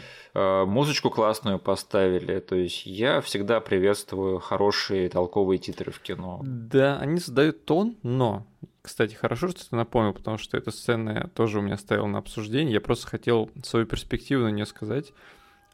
Музычку 0.66 1.10
классную 1.10 1.58
поставили, 1.58 2.38
то 2.40 2.54
есть 2.54 2.86
я 2.86 3.20
всегда 3.20 3.60
приветствую 3.60 4.38
хорошие 4.38 5.08
толковые 5.08 5.58
титры 5.58 5.90
в 5.90 6.00
кино. 6.00 6.40
Да, 6.42 6.98
они 6.98 7.18
задают 7.18 7.64
тон, 7.64 7.96
но 8.02 8.46
кстати, 8.88 9.14
хорошо, 9.14 9.48
что 9.48 9.68
ты 9.68 9.76
напомнил, 9.76 10.14
потому 10.14 10.38
что 10.38 10.56
эта 10.56 10.70
сцена 10.70 11.30
тоже 11.34 11.58
у 11.58 11.62
меня 11.62 11.76
стояла 11.76 12.06
на 12.06 12.18
обсуждении. 12.18 12.72
Я 12.72 12.80
просто 12.80 13.06
хотел 13.06 13.50
свою 13.62 13.84
перспективу 13.84 14.44
на 14.44 14.48
нее 14.48 14.64
сказать 14.64 15.12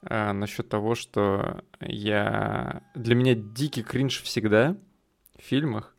а, 0.02 0.32
насчет 0.32 0.68
того, 0.68 0.96
что 0.96 1.62
я... 1.80 2.82
Для 2.96 3.14
меня 3.14 3.34
дикий 3.34 3.84
кринж 3.84 4.20
всегда 4.22 4.76
в 5.38 5.42
фильмах, 5.42 5.94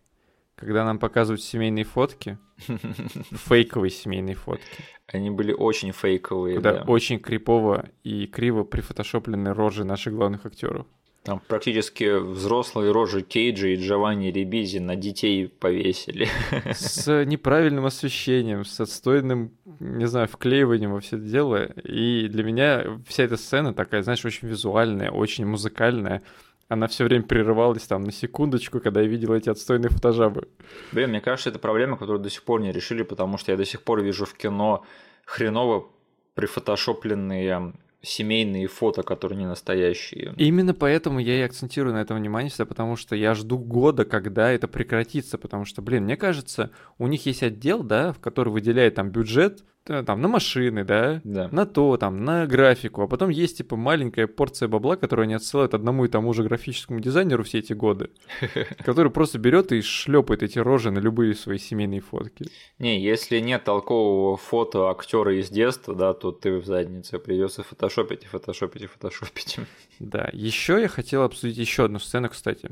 когда 0.55 0.83
нам 0.83 0.99
показывают 0.99 1.41
семейные 1.41 1.85
фотки, 1.85 2.37
фейковые 2.57 3.91
семейные 3.91 4.35
фотки. 4.35 4.65
Они 5.07 5.29
были 5.29 5.53
очень 5.53 5.91
фейковые, 5.91 6.55
Когда 6.55 6.73
да. 6.73 6.83
очень 6.83 7.19
крипово 7.19 7.89
и 8.03 8.27
криво 8.27 8.63
прифотошоплены 8.63 9.53
рожи 9.53 9.83
наших 9.83 10.13
главных 10.13 10.45
актеров. 10.45 10.85
Там 11.25 11.41
практически 11.47 12.19
взрослые 12.19 12.91
рожи 12.91 13.23
Кейджа 13.23 13.69
и 13.69 13.75
Джованни 13.77 14.27
Рибизи 14.27 14.77
на 14.77 14.95
детей 14.95 15.47
повесили. 15.47 16.27
С 16.71 17.25
неправильным 17.25 17.85
освещением, 17.87 18.63
с 18.63 18.79
отстойным, 18.79 19.51
не 19.79 20.05
знаю, 20.05 20.27
вклеиванием 20.27 20.93
во 20.93 20.99
все 20.99 21.17
это 21.17 21.25
дело. 21.25 21.63
И 21.83 22.27
для 22.27 22.43
меня 22.43 23.01
вся 23.07 23.23
эта 23.23 23.37
сцена 23.37 23.73
такая, 23.73 24.03
знаешь, 24.03 24.23
очень 24.23 24.47
визуальная, 24.47 25.09
очень 25.09 25.47
музыкальная. 25.47 26.21
Она 26.67 26.87
все 26.87 27.03
время 27.03 27.23
прерывалась 27.23 27.83
там 27.83 28.03
на 28.03 28.11
секундочку, 28.11 28.79
когда 28.79 29.01
я 29.01 29.07
видел 29.07 29.33
эти 29.33 29.49
отстойные 29.49 29.89
фотожабы. 29.89 30.47
Блин, 30.91 31.11
мне 31.11 31.21
кажется, 31.21 31.49
это 31.49 31.59
проблема, 31.59 31.97
которую 31.97 32.23
до 32.23 32.29
сих 32.29 32.43
пор 32.43 32.61
не 32.61 32.71
решили, 32.71 33.03
потому 33.03 33.37
что 33.37 33.51
я 33.51 33.57
до 33.57 33.65
сих 33.65 33.83
пор 33.83 34.01
вижу 34.01 34.25
в 34.25 34.33
кино 34.33 34.83
хреново 35.25 35.87
прифотошопленные 36.33 37.73
семейные 38.01 38.67
фото, 38.67 39.03
которые 39.03 39.37
не 39.39 39.45
настоящие. 39.45 40.33
Именно 40.37 40.73
поэтому 40.73 41.19
я 41.19 41.39
и 41.39 41.41
акцентирую 41.41 41.93
на 41.93 42.01
этом 42.01 42.17
внимание 42.17 42.49
всегда, 42.49 42.65
потому 42.65 42.95
что 42.95 43.15
я 43.15 43.33
жду 43.33 43.57
года, 43.57 44.05
когда 44.05 44.51
это 44.51 44.67
прекратится, 44.67 45.37
потому 45.37 45.65
что, 45.65 45.81
блин, 45.81 46.03
мне 46.03 46.17
кажется, 46.17 46.71
у 46.97 47.07
них 47.07 47.25
есть 47.25 47.43
отдел, 47.43 47.83
да, 47.83 48.13
в 48.13 48.19
который 48.19 48.49
выделяет 48.49 48.95
там 48.95 49.09
бюджет, 49.09 49.63
там, 49.85 50.21
на 50.21 50.27
машины, 50.27 50.83
да, 50.83 51.21
Да. 51.23 51.47
на 51.51 51.65
то, 51.65 51.95
там, 51.97 52.25
на 52.25 52.47
графику, 52.47 53.03
а 53.03 53.07
потом 53.07 53.29
есть, 53.29 53.57
типа, 53.57 53.75
маленькая 53.75 54.27
порция 54.27 54.67
бабла, 54.67 54.95
которую 54.95 55.25
они 55.25 55.35
отсылают 55.35 55.73
одному 55.73 56.05
и 56.05 56.07
тому 56.07 56.33
же 56.33 56.43
графическому 56.43 56.99
дизайнеру 56.99 57.43
все 57.43 57.59
эти 57.59 57.73
годы, 57.73 58.09
который 58.83 59.11
просто 59.11 59.37
берет 59.37 59.71
и 59.71 59.81
шлепает 59.81 60.41
эти 60.43 60.57
рожи 60.59 60.89
на 60.91 60.99
любые 60.99 61.35
свои 61.35 61.59
семейные 61.59 62.01
фотки. 62.01 62.47
Не, 62.79 62.99
если 62.99 63.39
нет 63.39 63.63
толкового 63.63 64.37
фото 64.37 64.89
актера 64.89 65.39
из 65.39 65.49
детства, 65.49 65.93
да, 65.95 66.13
то 66.13 66.31
ты 66.31 66.57
в 66.57 66.65
заднице 66.65 67.19
придется 67.19 67.63
фотошопить 67.63 68.23
и 68.23 68.27
фотошопить 68.27 68.81
и 68.83 68.87
фотошопить. 68.87 69.57
Да, 69.99 70.29
еще 70.33 70.81
я 70.81 70.89
хотел 70.89 71.21
обсудить 71.23 71.57
еще 71.57 71.85
одну 71.85 71.99
сцену, 71.99 72.27
кстати, 72.29 72.71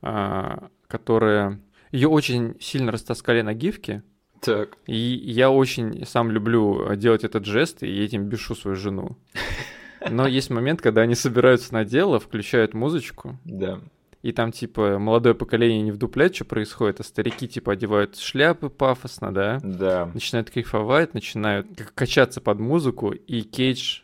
а, 0.00 0.68
которая... 0.86 1.60
Ее 1.90 2.08
очень 2.08 2.56
сильно 2.58 2.90
растаскали 2.90 3.42
на 3.42 3.52
гифке, 3.52 4.02
Так. 4.44 4.76
и 4.86 4.94
я 4.94 5.50
очень 5.50 6.04
сам 6.04 6.30
люблю 6.30 6.94
делать 6.96 7.24
этот 7.24 7.44
жест, 7.46 7.82
и 7.82 8.02
этим 8.04 8.24
бешу 8.24 8.54
свою 8.54 8.76
жену. 8.76 9.16
Но 10.10 10.26
есть 10.26 10.50
момент, 10.50 10.80
когда 10.82 11.02
они 11.02 11.14
собираются 11.14 11.72
на 11.72 11.84
дело, 11.84 12.18
включают 12.18 12.74
музычку, 12.74 13.38
Да. 13.44 13.80
и 14.22 14.32
там, 14.32 14.50
типа, 14.50 14.98
молодое 14.98 15.34
поколение 15.36 15.80
не 15.82 15.92
вдупляет, 15.92 16.34
что 16.34 16.44
происходит, 16.44 16.98
а 16.98 17.04
старики, 17.04 17.46
типа, 17.46 17.72
одевают 17.74 18.16
шляпы 18.18 18.68
пафосно, 18.68 19.32
да, 19.32 19.60
Да. 19.62 20.10
начинают 20.12 20.50
кайфовать, 20.50 21.14
начинают 21.14 21.68
качаться 21.94 22.40
под 22.40 22.58
музыку, 22.58 23.12
и 23.12 23.42
Кейдж 23.42 24.00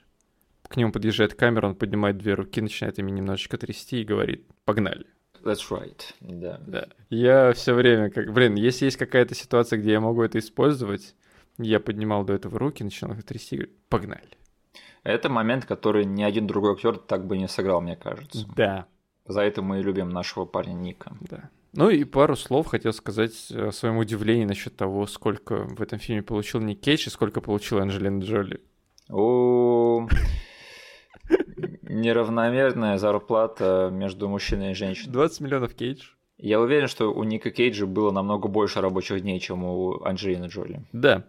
к 0.68 0.76
нему 0.76 0.92
подъезжает 0.92 1.34
камера, 1.34 1.66
он 1.66 1.74
поднимает 1.74 2.18
две 2.18 2.34
руки, 2.34 2.60
начинает 2.60 2.98
ими 2.98 3.10
немножечко 3.10 3.56
трясти 3.58 4.02
и 4.02 4.04
говорит 4.04 4.44
«погнали». 4.64 5.06
That's 5.42 5.70
right. 5.70 6.00
Да. 6.20 6.60
Да. 6.66 6.88
Я 7.10 7.52
все 7.52 7.74
время, 7.74 8.10
как, 8.10 8.32
блин, 8.32 8.54
если 8.54 8.86
есть 8.86 8.96
какая-то 8.96 9.34
ситуация, 9.34 9.78
где 9.78 9.92
я 9.92 10.00
могу 10.00 10.22
это 10.22 10.38
использовать, 10.38 11.14
я 11.58 11.80
поднимал 11.80 12.24
до 12.24 12.34
этого 12.34 12.58
руки, 12.58 12.84
начинал 12.84 13.16
их 13.16 13.24
трясти 13.24 13.56
говорю 13.56 13.72
«погнали». 13.88 14.38
Это 15.02 15.28
момент, 15.28 15.64
который 15.64 16.04
ни 16.04 16.22
один 16.22 16.46
другой 16.46 16.72
актер 16.72 16.98
так 16.98 17.26
бы 17.26 17.38
не 17.38 17.48
сыграл, 17.48 17.80
мне 17.80 17.96
кажется. 17.96 18.46
Да. 18.56 18.86
За 19.26 19.42
это 19.42 19.62
мы 19.62 19.80
и 19.80 19.82
любим 19.82 20.10
нашего 20.10 20.44
парня 20.44 20.72
Ника. 20.72 21.16
Да. 21.20 21.50
Ну 21.72 21.90
и 21.90 22.04
пару 22.04 22.34
слов 22.34 22.66
хотел 22.66 22.92
сказать 22.92 23.50
о 23.50 23.70
своем 23.72 23.98
удивлении 23.98 24.44
насчет 24.44 24.76
того, 24.76 25.06
сколько 25.06 25.64
в 25.64 25.82
этом 25.82 25.98
фильме 25.98 26.22
получил 26.22 26.60
Ник 26.60 26.80
Кейдж 26.80 27.06
и 27.06 27.10
сколько 27.10 27.40
получила 27.40 27.82
Анджелина 27.82 28.20
Джоли. 28.22 28.60
О, 29.10 30.08
неравномерная 31.82 32.98
зарплата 32.98 33.90
между 33.92 34.28
мужчиной 34.28 34.72
и 34.72 34.74
женщиной. 34.74 35.12
20 35.12 35.40
миллионов 35.40 35.74
Кейдж. 35.74 36.10
Я 36.36 36.60
уверен, 36.60 36.86
что 36.86 37.12
у 37.12 37.24
Ника 37.24 37.50
Кейджа 37.50 37.86
было 37.86 38.12
намного 38.12 38.48
больше 38.48 38.80
рабочих 38.80 39.22
дней, 39.22 39.40
чем 39.40 39.64
у 39.64 40.04
Анджелины 40.04 40.46
Джоли. 40.46 40.82
Да. 40.92 41.24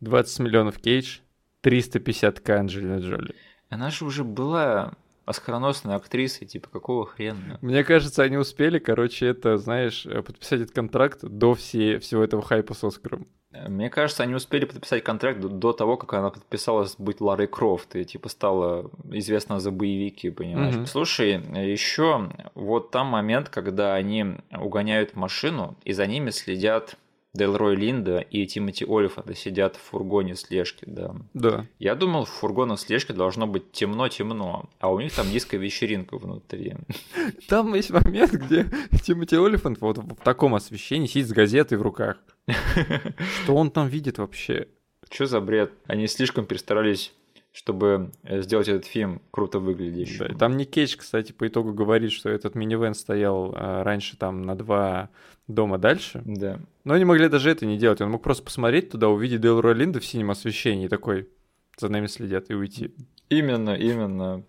20 0.00 0.40
миллионов 0.40 0.78
Кейдж, 0.78 1.20
350к 1.62 2.50
Анджелина 2.50 2.98
Джоли. 2.98 3.34
Она 3.70 3.90
же 3.90 4.04
уже 4.04 4.22
была 4.22 4.92
оскароносной 5.24 5.94
актрисой, 5.94 6.46
типа, 6.46 6.68
какого 6.68 7.06
хрена? 7.06 7.58
Мне 7.60 7.84
кажется, 7.84 8.22
они 8.22 8.36
успели, 8.36 8.78
короче, 8.78 9.26
это, 9.26 9.56
знаешь, 9.58 10.06
э, 10.06 10.22
подписать 10.22 10.62
этот 10.62 10.74
контракт 10.74 11.20
до 11.22 11.54
все, 11.54 11.98
всего 11.98 12.24
этого 12.24 12.42
хайпа 12.42 12.74
с 12.74 12.84
Оскаром. 12.84 13.26
Мне 13.68 13.90
кажется, 13.90 14.22
они 14.22 14.34
успели 14.34 14.64
подписать 14.64 15.04
контракт 15.04 15.40
до, 15.40 15.48
до 15.48 15.72
того, 15.72 15.96
как 15.98 16.14
она 16.14 16.30
подписалась 16.30 16.94
быть 16.96 17.20
Ларой 17.20 17.46
Крофт 17.46 17.96
и 17.96 18.04
типа 18.04 18.30
стала 18.30 18.90
известна 19.10 19.60
за 19.60 19.70
боевики, 19.70 20.30
понимаешь? 20.30 20.74
Мгм. 20.74 20.86
Слушай, 20.86 21.32
еще 21.66 22.30
вот 22.54 22.90
там 22.90 23.08
момент, 23.08 23.50
когда 23.50 23.94
они 23.94 24.36
угоняют 24.50 25.16
машину, 25.16 25.76
и 25.84 25.92
за 25.92 26.06
ними 26.06 26.30
следят 26.30 26.96
Делрой 27.34 27.76
Линда 27.76 28.18
и 28.18 28.46
Тимоти 28.46 28.84
Олифант 28.84 29.36
сидят 29.38 29.76
в 29.76 29.80
фургоне 29.80 30.36
слежки, 30.36 30.84
да. 30.86 31.14
Да. 31.32 31.66
Я 31.78 31.94
думал, 31.94 32.26
в 32.26 32.28
фургонах 32.28 32.78
слежки 32.78 33.12
должно 33.12 33.46
быть 33.46 33.72
темно-темно, 33.72 34.68
а 34.78 34.92
у 34.92 35.00
них 35.00 35.14
там 35.14 35.30
диско 35.30 35.56
вечеринка 35.56 36.18
внутри. 36.18 36.74
Там 37.48 37.74
есть 37.74 37.90
момент, 37.90 38.32
где 38.32 38.66
Тимоти 39.02 39.36
Олифант 39.36 39.80
вот 39.80 39.98
в 39.98 40.16
таком 40.16 40.54
освещении 40.54 41.06
сидит 41.06 41.28
с 41.28 41.32
газетой 41.32 41.78
в 41.78 41.82
руках. 41.82 42.18
Что 43.42 43.54
он 43.54 43.70
там 43.70 43.88
видит 43.88 44.18
вообще? 44.18 44.68
Что 45.10 45.26
за 45.26 45.40
бред? 45.40 45.72
Они 45.86 46.06
слишком 46.08 46.44
перестарались, 46.44 47.12
чтобы 47.52 48.12
э, 48.22 48.40
сделать 48.42 48.68
этот 48.68 48.86
фильм 48.86 49.20
круто 49.30 49.58
выглядящим. 49.58 50.26
Да, 50.28 50.34
там 50.34 50.56
Ник 50.56 50.70
Кейдж, 50.70 50.96
кстати, 50.96 51.32
по 51.32 51.46
итогу 51.46 51.74
говорит, 51.74 52.10
что 52.10 52.30
этот 52.30 52.54
минивэн 52.54 52.94
стоял 52.94 53.54
а, 53.54 53.84
раньше 53.84 54.16
там 54.16 54.42
на 54.42 54.56
два 54.56 55.10
дома 55.46 55.78
дальше. 55.78 56.22
Да. 56.24 56.60
Но 56.84 56.94
они 56.94 57.04
могли 57.04 57.28
даже 57.28 57.50
это 57.50 57.66
не 57.66 57.76
делать. 57.76 58.00
Он 58.00 58.10
мог 58.10 58.22
просто 58.22 58.42
посмотреть 58.42 58.90
туда, 58.90 59.08
увидеть 59.08 59.42
Делроя 59.42 59.74
Линда 59.74 60.00
в 60.00 60.06
синем 60.06 60.30
освещении 60.30 60.88
такой, 60.88 61.28
за 61.76 61.90
нами 61.90 62.06
следят, 62.06 62.50
и 62.50 62.54
уйти. 62.54 62.94
Именно, 63.28 63.76
именно. 63.76 64.44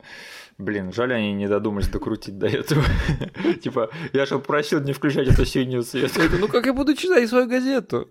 Блин, 0.58 0.94
жаль, 0.94 1.14
они 1.14 1.34
не 1.34 1.48
додумались 1.48 1.88
докрутить 1.90 2.38
до 2.38 2.48
этого. 2.48 2.84
Типа, 3.62 3.90
я 4.14 4.26
же 4.26 4.40
просил 4.40 4.82
не 4.82 4.94
включать 4.94 5.28
эту 5.28 5.46
синюю 5.46 5.84
цвет. 5.84 6.16
Это, 6.18 6.38
ну 6.38 6.48
как 6.48 6.66
я 6.66 6.74
буду 6.74 6.96
читать 6.96 7.28
свою 7.28 7.48
газету? 7.48 8.10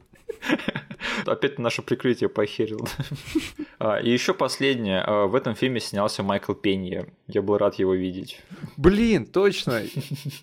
Опять 1.26 1.58
наше 1.58 1.82
прикрытие 1.82 2.28
похерил. 2.28 2.86
А, 3.78 3.98
И 3.98 4.10
еще 4.10 4.34
последнее. 4.34 5.00
А, 5.02 5.26
В 5.26 5.34
этом 5.34 5.54
фильме 5.54 5.80
снялся 5.80 6.22
Майкл 6.22 6.54
Пенья. 6.54 7.06
Я 7.26 7.42
был 7.42 7.58
рад 7.58 7.76
его 7.76 7.94
видеть. 7.94 8.40
Блин, 8.76 9.26
точно. 9.26 9.82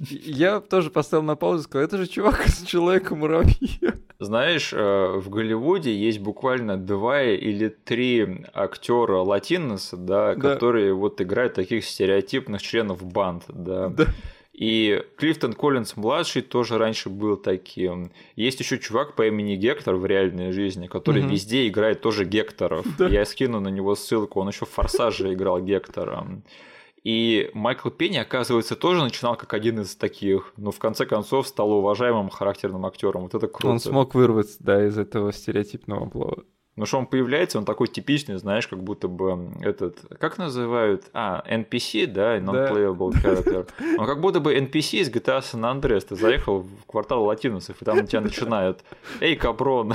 Я 0.10 0.60
тоже 0.60 0.90
поставил 0.90 1.24
на 1.24 1.36
паузу 1.36 1.62
и 1.62 1.64
сказал, 1.64 1.86
это 1.88 1.98
же 1.98 2.08
чувак 2.08 2.46
из 2.48 2.62
Человека-муравья. 2.64 3.94
Знаешь, 4.20 4.74
э, 4.74 5.14
в 5.18 5.30
Голливуде 5.30 5.96
есть 5.96 6.20
буквально 6.20 6.76
два 6.78 7.24
или 7.24 7.70
три 7.70 8.44
актера 8.54 9.20
латиноса, 9.22 9.96
да, 9.96 10.36
Да. 10.36 10.42
которые 10.54 10.94
вот 10.94 11.22
играют 11.22 11.54
таких 11.54 11.86
стереотипных 11.86 12.62
членов 12.62 13.02
банд, 13.04 13.44
да. 13.48 13.88
Да. 13.88 14.06
И 14.60 15.01
Клифтон 15.16 15.53
Коллинз 15.53 15.95
младший 15.95 16.41
тоже 16.41 16.78
раньше 16.78 17.10
был 17.10 17.38
таким. 17.38 18.12
Есть 18.36 18.60
еще 18.60 18.78
чувак 18.78 19.16
по 19.16 19.26
имени 19.26 19.55
Гектор 19.55 19.95
в 19.95 20.05
реальной 20.05 20.51
жизни, 20.51 20.88
который 20.88 21.22
Мгм. 21.24 21.32
везде 21.32 21.66
играет 21.70 22.01
тоже 22.01 22.26
Гекторов. 22.26 22.86
Да. 22.97 23.07
Я 23.07 23.24
скину 23.24 23.62
на 23.62 23.70
него 23.70 23.95
ссылку, 23.95 24.41
он 24.41 24.49
еще 24.49 24.66
в 24.66 24.70
Форсаже 24.72 25.34
играл 25.34 25.62
Гектора. 25.62 26.28
И 27.05 27.49
Майкл 27.53 27.89
Пенни, 27.89 28.18
оказывается, 28.18 28.76
тоже 28.76 29.01
начинал 29.01 29.38
как 29.38 29.53
один 29.53 29.80
из 29.80 29.95
таких, 29.95 30.51
но 30.57 30.72
в 30.72 30.80
конце 30.80 31.05
концов 31.05 31.47
стал 31.47 31.72
уважаемым 31.72 32.30
характерным 32.30 32.86
актером. 32.86 33.22
Вот 33.22 33.34
это 33.36 33.47
круто. 33.47 33.70
Он 33.70 33.80
смог 33.80 34.14
вырваться, 34.14 34.57
да, 34.60 34.86
из 34.86 34.97
этого 34.97 35.32
стереотипного 35.32 36.01
амплуа. 36.03 36.43
Ну 36.80 36.86
что 36.86 36.98
он 36.98 37.08
появляется, 37.08 37.58
он 37.58 37.66
такой 37.66 37.90
типичный, 37.90 38.38
знаешь, 38.38 38.66
как 38.66 38.82
будто 38.82 39.10
бы 39.10 39.52
этот, 39.60 39.98
как 40.18 40.38
называют, 40.38 41.10
а, 41.12 41.44
NPC, 41.46 42.08
да, 42.08 42.38
non-playable 42.38 43.12
character. 43.22 43.68
Он 43.98 44.06
как 44.06 44.22
будто 44.22 44.40
бы 44.40 44.56
NPC 44.56 45.00
из 45.00 45.10
GTA 45.10 45.42
San 45.42 45.60
Andreas, 45.64 46.06
ты 46.08 46.16
заехал 46.16 46.62
в 46.62 46.86
квартал 46.88 47.26
латиносов, 47.26 47.82
и 47.82 47.86
там 47.86 47.98
на 47.98 48.08
тебя 48.08 48.22
начинают, 48.22 48.86
эй, 49.20 49.36
капрон. 49.36 49.94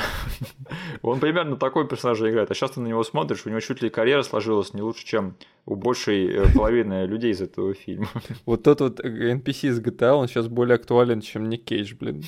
Он 1.01 1.21
примерно 1.21 1.57
такой 1.57 1.89
персонаж 1.89 2.21
играет, 2.21 2.51
а 2.51 2.55
сейчас 2.55 2.73
ты 2.73 2.81
на 2.81 2.89
него 2.89 3.03
смотришь, 3.03 3.47
у 3.47 3.49
него 3.49 3.61
чуть 3.61 3.81
ли 3.81 3.89
карьера 3.89 4.23
сложилась 4.23 4.75
не 4.75 4.83
лучше, 4.83 5.07
чем 5.07 5.37
у 5.65 5.77
большей 5.77 6.27
э, 6.27 6.55
половины 6.55 7.07
людей 7.07 7.33
из 7.33 7.41
этого 7.41 7.73
фильма. 7.73 8.09
Вот 8.45 8.63
тот 8.63 8.83
вот 8.83 9.01
NPC 9.01 9.69
из 9.69 9.81
GTA, 9.81 10.13
он 10.13 10.29
сейчас 10.29 10.49
более 10.49 10.75
актуален, 10.75 11.23
чем 11.23 11.49
Ник 11.49 11.65
Кейдж, 11.65 11.95
блин. 11.99 12.23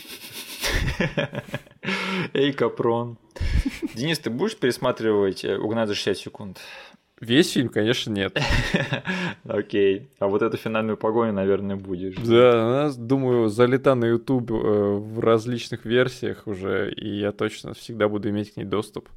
Эй, 2.34 2.52
капрон. 2.52 3.18
Денис, 3.94 4.18
ты 4.18 4.30
будешь 4.30 4.56
пересматривать 4.56 5.44
э, 5.44 5.56
«Угнать 5.56 5.88
за 5.88 5.94
60 5.94 6.16
секунд»? 6.16 6.58
Весь 7.18 7.52
фильм, 7.52 7.70
конечно, 7.70 8.10
нет. 8.10 8.38
Окей. 9.44 10.10
А 10.18 10.26
вот 10.26 10.42
эту 10.42 10.58
финальную 10.58 10.98
погоню, 10.98 11.32
наверное, 11.32 11.76
будешь. 11.76 12.14
Да, 12.16 12.84
она, 12.84 12.92
думаю, 12.94 13.48
залита 13.48 13.94
на 13.94 14.04
YouTube 14.04 14.50
э, 14.50 14.54
в 14.54 15.20
различных 15.20 15.86
версиях 15.86 16.46
уже, 16.46 16.92
и 16.92 17.08
я 17.08 17.32
точно 17.32 17.72
всегда 17.72 18.10
буду 18.10 18.28
иметь 18.28 18.52
к 18.52 18.56
ней 18.58 18.64
доступ. 18.64 19.08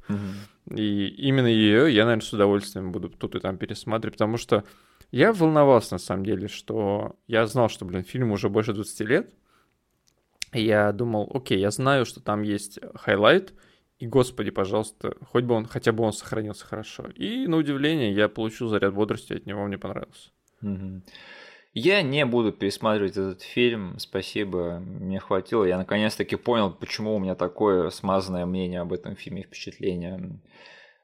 И 0.70 1.08
именно 1.08 1.46
ее 1.46 1.92
я, 1.92 2.04
наверное, 2.04 2.24
с 2.24 2.32
удовольствием 2.32 2.90
буду 2.90 3.10
тут 3.10 3.34
и 3.34 3.40
там 3.40 3.58
пересматривать, 3.58 4.14
потому 4.14 4.38
что 4.38 4.64
я 5.10 5.32
волновался, 5.32 5.94
на 5.94 5.98
самом 5.98 6.24
деле, 6.24 6.48
что 6.48 7.16
я 7.26 7.46
знал, 7.46 7.68
что, 7.68 7.84
блин, 7.84 8.04
фильм 8.04 8.30
уже 8.32 8.48
больше 8.48 8.72
20 8.72 9.00
лет. 9.00 9.30
И 10.52 10.62
я 10.62 10.92
думал, 10.92 11.30
окей, 11.32 11.58
я 11.58 11.70
знаю, 11.70 12.04
что 12.04 12.20
там 12.20 12.42
есть 12.42 12.80
highlight, 12.94 13.54
и, 13.98 14.06
господи, 14.06 14.50
пожалуйста, 14.50 15.14
хоть 15.30 15.44
бы 15.44 15.54
он, 15.54 15.66
хотя 15.66 15.92
бы 15.92 16.02
он 16.04 16.12
сохранился 16.12 16.64
хорошо. 16.64 17.04
И, 17.14 17.46
на 17.46 17.58
удивление, 17.58 18.12
я 18.12 18.28
получил 18.28 18.68
заряд 18.68 18.94
бодрости 18.94 19.34
от 19.34 19.46
него, 19.46 19.64
мне 19.66 19.78
понравился. 19.78 20.30
Я 21.72 22.02
не 22.02 22.26
буду 22.26 22.50
пересматривать 22.52 23.12
этот 23.12 23.42
фильм, 23.42 23.96
спасибо, 23.98 24.80
мне 24.80 25.20
хватило. 25.20 25.64
Я 25.64 25.78
наконец-таки 25.78 26.34
понял, 26.34 26.72
почему 26.72 27.14
у 27.14 27.20
меня 27.20 27.36
такое 27.36 27.90
смазанное 27.90 28.44
мнение 28.44 28.80
об 28.80 28.92
этом 28.92 29.14
фильме, 29.14 29.44
впечатление. 29.44 30.40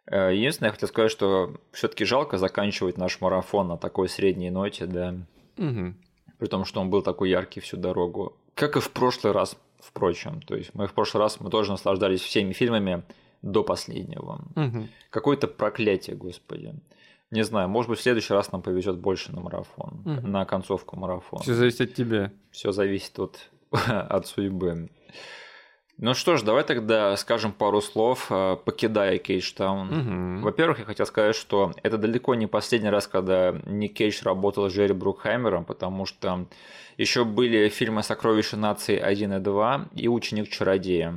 Э, 0.06 0.34
единственное, 0.34 0.70
я 0.70 0.72
хотел 0.72 0.88
сказать, 0.88 1.12
что 1.12 1.54
все-таки 1.70 2.04
жалко 2.04 2.36
заканчивать 2.36 2.96
наш 2.96 3.20
марафон 3.20 3.68
на 3.68 3.76
такой 3.76 4.08
средней 4.08 4.50
ноте, 4.50 4.86
да. 4.86 5.14
Угу. 5.56 5.94
При 6.38 6.46
том, 6.46 6.64
что 6.64 6.80
он 6.80 6.90
был 6.90 7.02
такой 7.02 7.30
яркий 7.30 7.60
всю 7.60 7.76
дорогу. 7.76 8.36
Как 8.56 8.76
и 8.76 8.80
в 8.80 8.90
прошлый 8.90 9.34
раз, 9.34 9.56
впрочем. 9.78 10.40
То 10.40 10.56
есть 10.56 10.74
мы 10.74 10.86
в 10.86 10.94
прошлый 10.94 11.22
раз 11.22 11.38
мы 11.40 11.50
тоже 11.50 11.70
наслаждались 11.72 12.22
всеми 12.22 12.52
фильмами 12.54 13.02
до 13.42 13.62
последнего. 13.62 14.40
Угу. 14.56 14.88
Какое-то 15.10 15.46
проклятие, 15.46 16.16
господи. 16.16 16.74
Не 17.30 17.42
знаю, 17.44 17.68
может 17.68 17.90
быть, 17.90 17.98
в 17.98 18.02
следующий 18.02 18.32
раз 18.32 18.52
нам 18.52 18.62
повезет 18.62 18.98
больше 18.98 19.30
на 19.32 19.40
марафон, 19.42 20.00
Мгм. 20.06 20.30
на 20.32 20.44
концовку 20.46 20.96
марафона. 20.96 21.42
Все 21.42 21.54
зависит 21.54 21.80
от 21.82 21.94
тебя. 21.94 22.32
Все 22.50 22.72
зависит 22.72 23.18
от, 23.18 23.50
от 23.70 24.26
судьбы. 24.26 24.88
Ну 25.98 26.12
что 26.12 26.36
ж, 26.36 26.42
давай 26.42 26.62
тогда 26.62 27.16
скажем 27.16 27.52
пару 27.52 27.80
слов, 27.80 28.26
э, 28.30 28.56
покидая 28.62 29.16
Кейджтаун. 29.16 29.88
Мгм. 29.88 30.42
Во-первых, 30.42 30.80
я 30.80 30.84
хотел 30.84 31.06
сказать, 31.06 31.34
что 31.34 31.72
это 31.82 31.96
далеко 31.96 32.34
не 32.34 32.46
последний 32.46 32.90
раз, 32.90 33.06
когда 33.06 33.54
Ник 33.64 33.94
Кейдж 33.94 34.20
работал 34.22 34.68
с 34.68 34.74
Джерри 34.74 34.92
Брукхаймером, 34.92 35.64
потому 35.64 36.04
что 36.04 36.46
еще 36.98 37.24
были 37.24 37.68
фильмы 37.70 38.02
«Сокровища 38.02 38.58
нации 38.58 38.98
1 38.98 39.32
и 39.34 39.40
2» 39.40 39.88
и 39.94 40.08
«Ученик 40.08 40.50
чародея». 40.50 41.14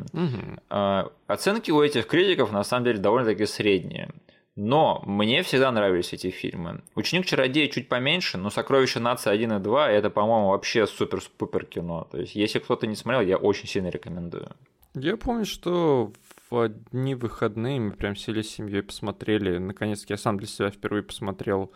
А, 0.70 1.12
Оценки 1.28 1.72
у 1.72 1.82
этих 1.82 2.08
критиков 2.08 2.52
на 2.54 2.64
самом 2.64 2.86
деле 2.86 3.00
довольно-таки 3.00 3.46
средние. 3.46 4.10
Но 4.56 5.02
мне 5.06 5.42
всегда 5.44 5.72
нравились 5.72 6.12
эти 6.12 6.30
фильмы. 6.30 6.82
«Ученик 6.96 7.26
чародея» 7.26 7.68
чуть 7.68 7.88
поменьше, 7.88 8.38
но 8.38 8.50
«Сокровища 8.50 9.00
нации 9.00 9.30
1 9.30 9.54
и 9.54 9.60
2» 9.60 9.88
это, 9.88 10.10
по-моему, 10.10 10.50
вообще 10.50 10.86
супер-пупер 10.86 11.66
кино. 11.66 12.08
То 12.12 12.18
есть, 12.18 12.36
если 12.36 12.60
кто-то 12.60 12.88
не 12.88 12.96
смотрел, 12.96 13.22
я 13.22 13.38
очень 13.38 13.68
сильно 13.68 13.88
рекомендую. 13.88 14.50
Я 14.96 15.18
помню, 15.18 15.46
что 15.46 16.12
в 16.50 16.60
одни 16.60 17.16
выходные 17.16 17.80
мы 17.80 17.92
прям 17.92 18.16
сели 18.16 18.42
с 18.42 18.50
семьей, 18.50 18.82
посмотрели. 18.82 19.58
Наконец-таки 19.58 20.14
я 20.14 20.18
сам 20.18 20.38
для 20.38 20.48
себя 20.48 20.72
впервые 20.72 21.04
посмотрел 21.04 21.72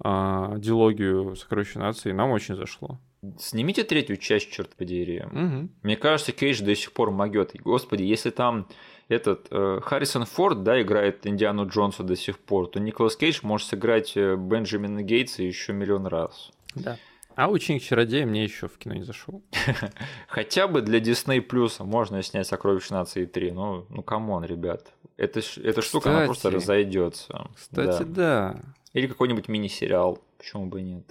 а, 0.00 0.56
дилогию 0.56 1.36
«Сокровища 1.36 1.78
нации», 1.78 2.10
и 2.10 2.14
нам 2.14 2.30
очень 2.30 2.56
зашло. 2.56 2.98
Снимите 3.38 3.84
третью 3.84 4.16
часть, 4.16 4.50
черт 4.50 4.74
подери. 4.76 5.24
Мгм. 5.30 5.70
Мне 5.82 5.96
кажется, 5.96 6.32
Кейдж 6.32 6.62
до 6.62 6.74
сих 6.74 6.92
пор 6.92 7.10
могет. 7.10 7.54
И, 7.54 7.58
Господи, 7.58 8.02
если 8.02 8.30
там 8.30 8.66
этот 9.08 9.46
э, 9.50 9.80
Харрисон 9.82 10.24
Форд, 10.26 10.62
да, 10.62 10.80
играет 10.80 11.26
Индиану 11.26 11.66
Джонса 11.66 12.02
до 12.02 12.16
сих 12.16 12.38
пор, 12.38 12.68
то 12.68 12.80
Николас 12.80 13.16
Кейдж 13.16 13.40
может 13.42 13.68
сыграть 13.68 14.16
э, 14.16 14.36
Бенджамина 14.36 15.02
Гейтса 15.02 15.42
еще 15.42 15.72
миллион 15.72 16.06
раз. 16.06 16.50
Да. 16.74 16.98
А 17.36 17.48
«Ученик 17.48 17.82
чародея» 17.82 18.26
мне 18.26 18.44
еще 18.44 18.68
в 18.68 18.78
кино 18.78 18.94
не 18.94 19.02
зашел. 19.02 19.42
Хотя 20.28 20.68
бы 20.68 20.82
для 20.82 21.00
Disney 21.00 21.44
Plus 21.44 21.82
можно 21.84 22.22
снять 22.22 22.46
«Сокровища 22.46 22.94
нации 22.94 23.26
3». 23.26 23.52
Ну, 23.52 23.86
ну 23.88 24.02
come 24.02 24.26
on, 24.26 24.44
ребят. 24.44 24.92
Это, 25.16 25.40
эта 25.62 25.82
штука, 25.82 26.10
она 26.10 26.26
просто 26.26 26.50
разойдется. 26.50 27.48
Кстати, 27.56 28.04
да. 28.04 28.60
Или 28.92 29.06
какой-нибудь 29.06 29.48
мини-сериал. 29.48 30.20
Почему 30.38 30.66
бы 30.66 30.80
и 30.80 30.84
нет? 30.84 31.04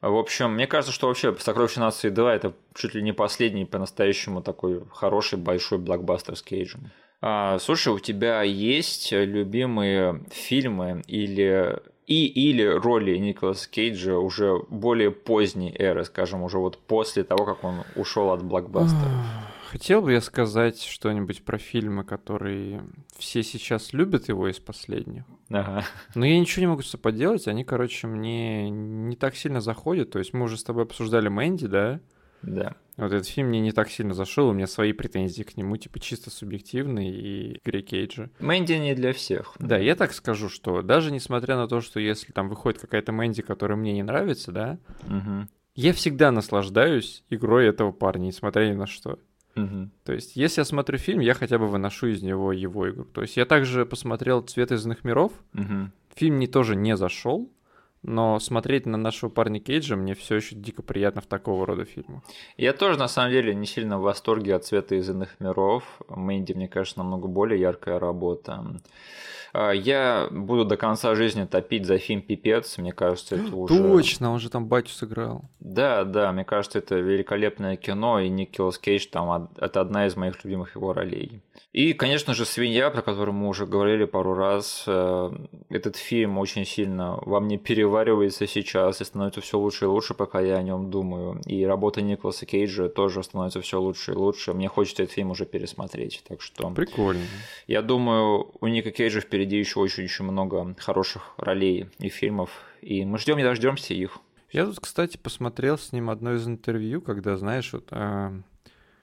В 0.00 0.16
общем, 0.16 0.54
мне 0.54 0.66
кажется, 0.66 0.92
что 0.92 1.08
вообще 1.08 1.34
«Сокровища 1.36 1.80
нации 1.80 2.10
2» 2.10 2.28
это 2.28 2.54
чуть 2.74 2.94
ли 2.94 3.02
не 3.02 3.12
последний 3.12 3.64
по-настоящему 3.64 4.42
такой 4.42 4.82
хороший 4.90 5.38
большой 5.38 5.78
блокбастер 5.78 6.36
с 6.36 6.42
Кейджем. 6.42 6.90
А, 7.20 7.58
слушай, 7.58 7.90
у 7.90 7.98
тебя 7.98 8.42
есть 8.42 9.12
любимые 9.12 10.22
фильмы 10.30 11.02
или 11.06 11.80
и 12.06 12.26
или 12.26 12.64
роли 12.64 13.16
Николаса 13.16 13.68
Кейджа 13.70 14.18
уже 14.18 14.58
более 14.68 15.10
поздней 15.10 15.74
эры, 15.78 16.04
скажем, 16.04 16.42
уже 16.42 16.58
вот 16.58 16.78
после 16.78 17.24
того, 17.24 17.44
как 17.44 17.64
он 17.64 17.82
ушел 17.96 18.30
от 18.30 18.42
блокбастера? 18.42 19.10
Хотел 19.70 20.02
бы 20.02 20.12
я 20.12 20.20
сказать 20.20 20.80
что-нибудь 20.80 21.44
про 21.44 21.58
фильмы, 21.58 22.04
которые 22.04 22.84
все 23.18 23.42
сейчас 23.42 23.92
любят 23.92 24.28
его 24.28 24.48
из 24.48 24.60
последних. 24.60 25.24
Ага. 25.48 25.84
Но 26.14 26.24
я 26.24 26.38
ничего 26.38 26.60
не 26.60 26.66
могу 26.68 26.82
с 26.82 26.90
собой 26.90 27.02
поделать, 27.02 27.48
они, 27.48 27.64
короче, 27.64 28.06
мне 28.06 28.70
не 28.70 29.16
так 29.16 29.34
сильно 29.34 29.60
заходят. 29.60 30.10
То 30.10 30.20
есть 30.20 30.32
мы 30.32 30.44
уже 30.44 30.58
с 30.58 30.62
тобой 30.62 30.84
обсуждали 30.84 31.28
Мэнди, 31.28 31.66
да? 31.66 32.00
Да. 32.46 32.74
Вот 32.96 33.06
этот 33.12 33.26
фильм 33.26 33.48
мне 33.48 33.60
не 33.60 33.72
так 33.72 33.90
сильно 33.90 34.14
зашел, 34.14 34.48
у 34.48 34.52
меня 34.52 34.66
свои 34.68 34.92
претензии 34.92 35.42
к 35.42 35.56
нему, 35.56 35.76
типа 35.76 35.98
чисто 35.98 36.30
субъективные 36.30 37.10
и 37.10 37.58
игре 37.64 37.82
Кейджа. 37.82 38.30
Мэнди 38.38 38.74
не 38.74 38.94
для 38.94 39.12
всех. 39.12 39.56
Да, 39.58 39.76
я 39.78 39.96
так 39.96 40.12
скажу, 40.12 40.48
что 40.48 40.82
даже 40.82 41.10
несмотря 41.10 41.56
на 41.56 41.66
то, 41.66 41.80
что 41.80 41.98
если 41.98 42.32
там 42.32 42.48
выходит 42.48 42.80
какая-то 42.80 43.10
Мэнди, 43.12 43.42
которая 43.42 43.76
мне 43.76 43.92
не 43.92 44.02
нравится, 44.04 44.52
да, 44.52 44.78
Мгм. 45.08 45.48
я 45.74 45.92
всегда 45.92 46.30
наслаждаюсь 46.30 47.24
игрой 47.30 47.66
этого 47.66 47.90
парня, 47.90 48.26
несмотря 48.26 48.68
ни 48.70 48.74
на 48.74 48.86
что. 48.86 49.18
Мгм. 49.56 49.90
То 50.04 50.12
есть, 50.12 50.36
если 50.36 50.60
я 50.60 50.64
смотрю 50.64 50.98
фильм, 50.98 51.20
я 51.20 51.34
хотя 51.34 51.58
бы 51.58 51.66
выношу 51.68 52.08
из 52.08 52.22
него 52.22 52.52
его 52.52 52.90
игру. 52.90 53.04
То 53.04 53.22
есть, 53.22 53.36
я 53.36 53.44
также 53.44 53.86
посмотрел 53.86 54.40
«Цвет 54.42 54.72
из 54.72 54.84
иных 54.84 55.04
миров». 55.04 55.32
Мгм. 55.52 55.92
Фильм 56.16 56.36
мне 56.36 56.46
тоже 56.48 56.74
не 56.76 56.96
зашел, 56.96 57.50
но 58.04 58.38
смотреть 58.38 58.86
на 58.86 58.98
нашего 58.98 59.30
парня 59.30 59.58
Кейджа 59.60 59.96
мне 59.96 60.14
все 60.14 60.36
еще 60.36 60.54
дико 60.54 60.82
приятно 60.82 61.22
в 61.22 61.26
такого 61.26 61.66
рода 61.66 61.84
фильмах. 61.84 62.22
Я 62.56 62.74
тоже, 62.74 62.98
на 62.98 63.08
самом 63.08 63.32
деле, 63.32 63.54
не 63.54 63.66
сильно 63.66 63.98
в 63.98 64.02
восторге 64.02 64.54
от 64.54 64.64
цвета 64.64 64.94
из 64.94 65.08
иных 65.08 65.40
миров. 65.40 66.00
Мэнди, 66.08 66.52
мне 66.52 66.68
кажется, 66.68 66.98
намного 66.98 67.28
более 67.28 67.58
яркая 67.58 67.98
работа. 67.98 68.62
А, 69.54 69.70
Я 69.70 70.26
буду 70.30 70.64
до 70.64 70.76
конца 70.76 71.14
жизни 71.14 71.44
топить 71.44 71.86
за 71.86 71.98
фильм 71.98 72.22
«Пипец». 72.22 72.76
Мне 72.78 72.92
кажется, 72.92 73.36
это 73.36 73.54
уже... 73.56 73.78
Точно, 73.78 74.32
он 74.32 74.40
же 74.40 74.50
там 74.50 74.66
батю 74.66 74.90
сыграл. 74.92 75.44
Да, 75.60 76.02
да, 76.04 76.32
мне 76.32 76.44
кажется, 76.44 76.78
это 76.78 76.96
великолепное 76.96 77.76
кино, 77.76 78.18
и 78.20 78.28
Николас 78.28 78.78
Кейдж 78.78 79.06
там 79.10 79.48
это 79.56 79.80
одна 79.80 80.06
из 80.06 80.16
моих 80.16 80.44
любимых 80.44 80.74
его 80.74 80.92
ролей. 80.92 81.40
И, 81.72 81.92
конечно 81.92 82.34
же, 82.34 82.44
«Свинья», 82.44 82.90
про 82.90 83.02
которую 83.02 83.34
мы 83.34 83.48
уже 83.48 83.64
говорили 83.66 84.04
пару 84.04 84.34
раз. 84.34 84.84
Э, 84.88 85.30
Этот 85.70 85.96
фильм 85.96 86.38
очень 86.38 86.64
сильно 86.64 87.18
во 87.22 87.40
мне 87.40 87.58
переваривается 87.58 88.46
сейчас 88.46 89.00
и 89.00 89.04
становится 89.04 89.40
все 89.40 89.58
лучше 89.58 89.84
и 89.84 89.88
лучше, 89.88 90.14
пока 90.14 90.40
я 90.40 90.56
о 90.56 90.62
нем 90.62 90.90
думаю. 90.90 91.40
И 91.46 91.64
работа 91.64 92.02
Николаса 92.02 92.44
Кейджа 92.46 92.88
тоже 92.88 93.22
становится 93.22 93.60
все 93.60 93.80
лучше 93.80 94.12
и 94.12 94.14
лучше. 94.14 94.52
Мне 94.52 94.68
хочется 94.68 95.02
этот 95.04 95.14
фильм 95.14 95.30
уже 95.30 95.46
пересмотреть. 95.46 96.22
Так 96.28 96.42
что 96.42 96.70
Прикольно. 96.70 97.22
я 97.66 97.82
думаю, 97.82 98.50
у 98.60 98.66
Ника 98.66 98.90
Кейджа 98.90 99.20
впереди 99.20 99.43
еще 99.52 99.80
очень-очень 99.80 100.24
много 100.24 100.74
хороших 100.78 101.34
ролей 101.36 101.88
и 101.98 102.08
фильмов. 102.08 102.50
И 102.82 103.04
мы 103.04 103.18
ждем 103.18 103.36
не 103.36 103.44
дождемся 103.44 103.94
их. 103.94 104.18
Я 104.50 104.66
тут, 104.66 104.78
кстати, 104.80 105.16
посмотрел 105.16 105.78
с 105.78 105.92
ним 105.92 106.10
одно 106.10 106.34
из 106.34 106.46
интервью, 106.46 107.00
когда, 107.00 107.36
знаешь, 107.36 107.72
вот, 107.72 107.88
а, 107.90 108.32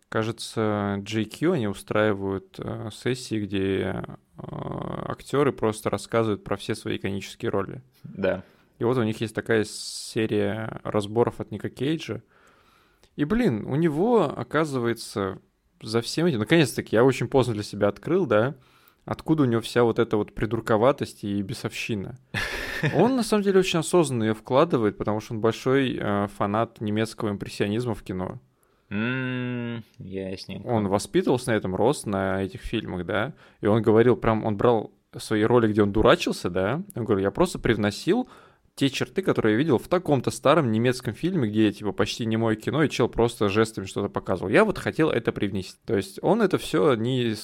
кажется, 0.08 1.02
JQ, 1.02 1.54
они 1.54 1.68
устраивают 1.68 2.56
а, 2.60 2.90
сессии, 2.92 3.44
где 3.44 4.04
а, 4.38 5.12
актеры 5.12 5.52
просто 5.52 5.90
рассказывают 5.90 6.44
про 6.44 6.56
все 6.56 6.74
свои 6.74 6.98
иконические 6.98 7.52
роли. 7.52 7.82
Да. 8.04 8.44
И 8.80 8.84
вот 8.84 8.98
у 8.98 9.04
них 9.04 9.20
есть 9.22 9.36
такая 9.36 9.66
серия 9.66 10.80
разборов 10.84 11.40
от 11.40 11.52
Ника 11.52 11.70
Кейджа. 11.70 12.22
И, 13.16 13.26
блин, 13.26 13.66
у 13.66 13.76
него, 13.76 14.24
оказывается, 14.24 15.40
за 15.82 16.02
всем 16.02 16.28
этим... 16.28 16.40
Наконец-таки, 16.40 16.96
я 16.96 17.04
очень 17.04 17.28
поздно 17.28 17.54
для 17.54 17.64
себя 17.64 17.90
открыл, 17.90 18.26
да, 18.26 18.56
откуда 19.06 19.44
у 19.44 19.46
него 19.46 19.62
вся 19.62 19.84
вот 19.84 20.00
эта 20.00 20.18
вот 20.18 20.34
придурковатость 20.34 21.24
и 21.24 21.42
бесовщина. 21.42 22.18
Он, 22.96 23.16
на 23.16 23.24
самом 23.24 23.44
деле, 23.44 23.60
очень 23.60 23.80
осознанно 23.80 24.24
ее 24.24 24.34
вкладывает, 24.34 24.98
потому 24.98 25.20
что 25.20 25.36
он 25.36 25.42
большой 25.42 25.98
э, 26.00 26.28
фанат 26.36 26.82
немецкого 26.82 27.30
импрессионизма 27.30 27.94
в 27.94 28.02
кино. 28.02 28.40
М, 28.90 29.84
Ясненько. 30.00 30.68
Он 30.68 30.88
воспитывался 30.88 31.52
на 31.52 31.56
этом, 31.56 31.76
рос 31.76 32.06
на 32.06 32.44
этих 32.44 32.62
фильмах, 32.62 33.06
да, 33.06 33.34
и 33.62 33.68
он 33.68 33.82
говорил, 33.84 34.18
прям, 34.18 34.44
он 34.44 34.58
брал 34.58 34.92
свои 35.18 35.44
роли, 35.44 35.72
где 35.72 35.84
он 35.84 35.92
дурачился, 35.92 36.50
да, 36.50 36.84
он 36.96 37.06
говорил, 37.06 37.24
я 37.24 37.32
просто 37.32 37.60
привносил 37.60 38.28
те 38.76 38.90
черты, 38.90 39.22
которые 39.22 39.54
я 39.54 39.58
видел 39.58 39.78
в 39.78 39.88
таком-то 39.88 40.32
старом 40.32 40.72
немецком 40.72 41.14
фильме, 41.14 41.50
где 41.50 41.72
типа 41.72 41.92
почти 41.92 42.26
не 42.26 42.38
мое 42.38 42.56
кино, 42.56 42.84
и 42.84 42.90
чел 42.90 43.10
просто 43.10 43.50
жестами 43.50 43.86
что-то 43.86 44.10
показывал. 44.10 44.50
Я 44.50 44.66
вот 44.66 44.78
хотел 44.78 45.10
это 45.10 45.32
привнести. 45.32 45.80
То 45.86 45.96
есть 45.96 46.20
он 46.22 46.42
это 46.42 46.58
все 46.58 46.96
не, 46.96 47.36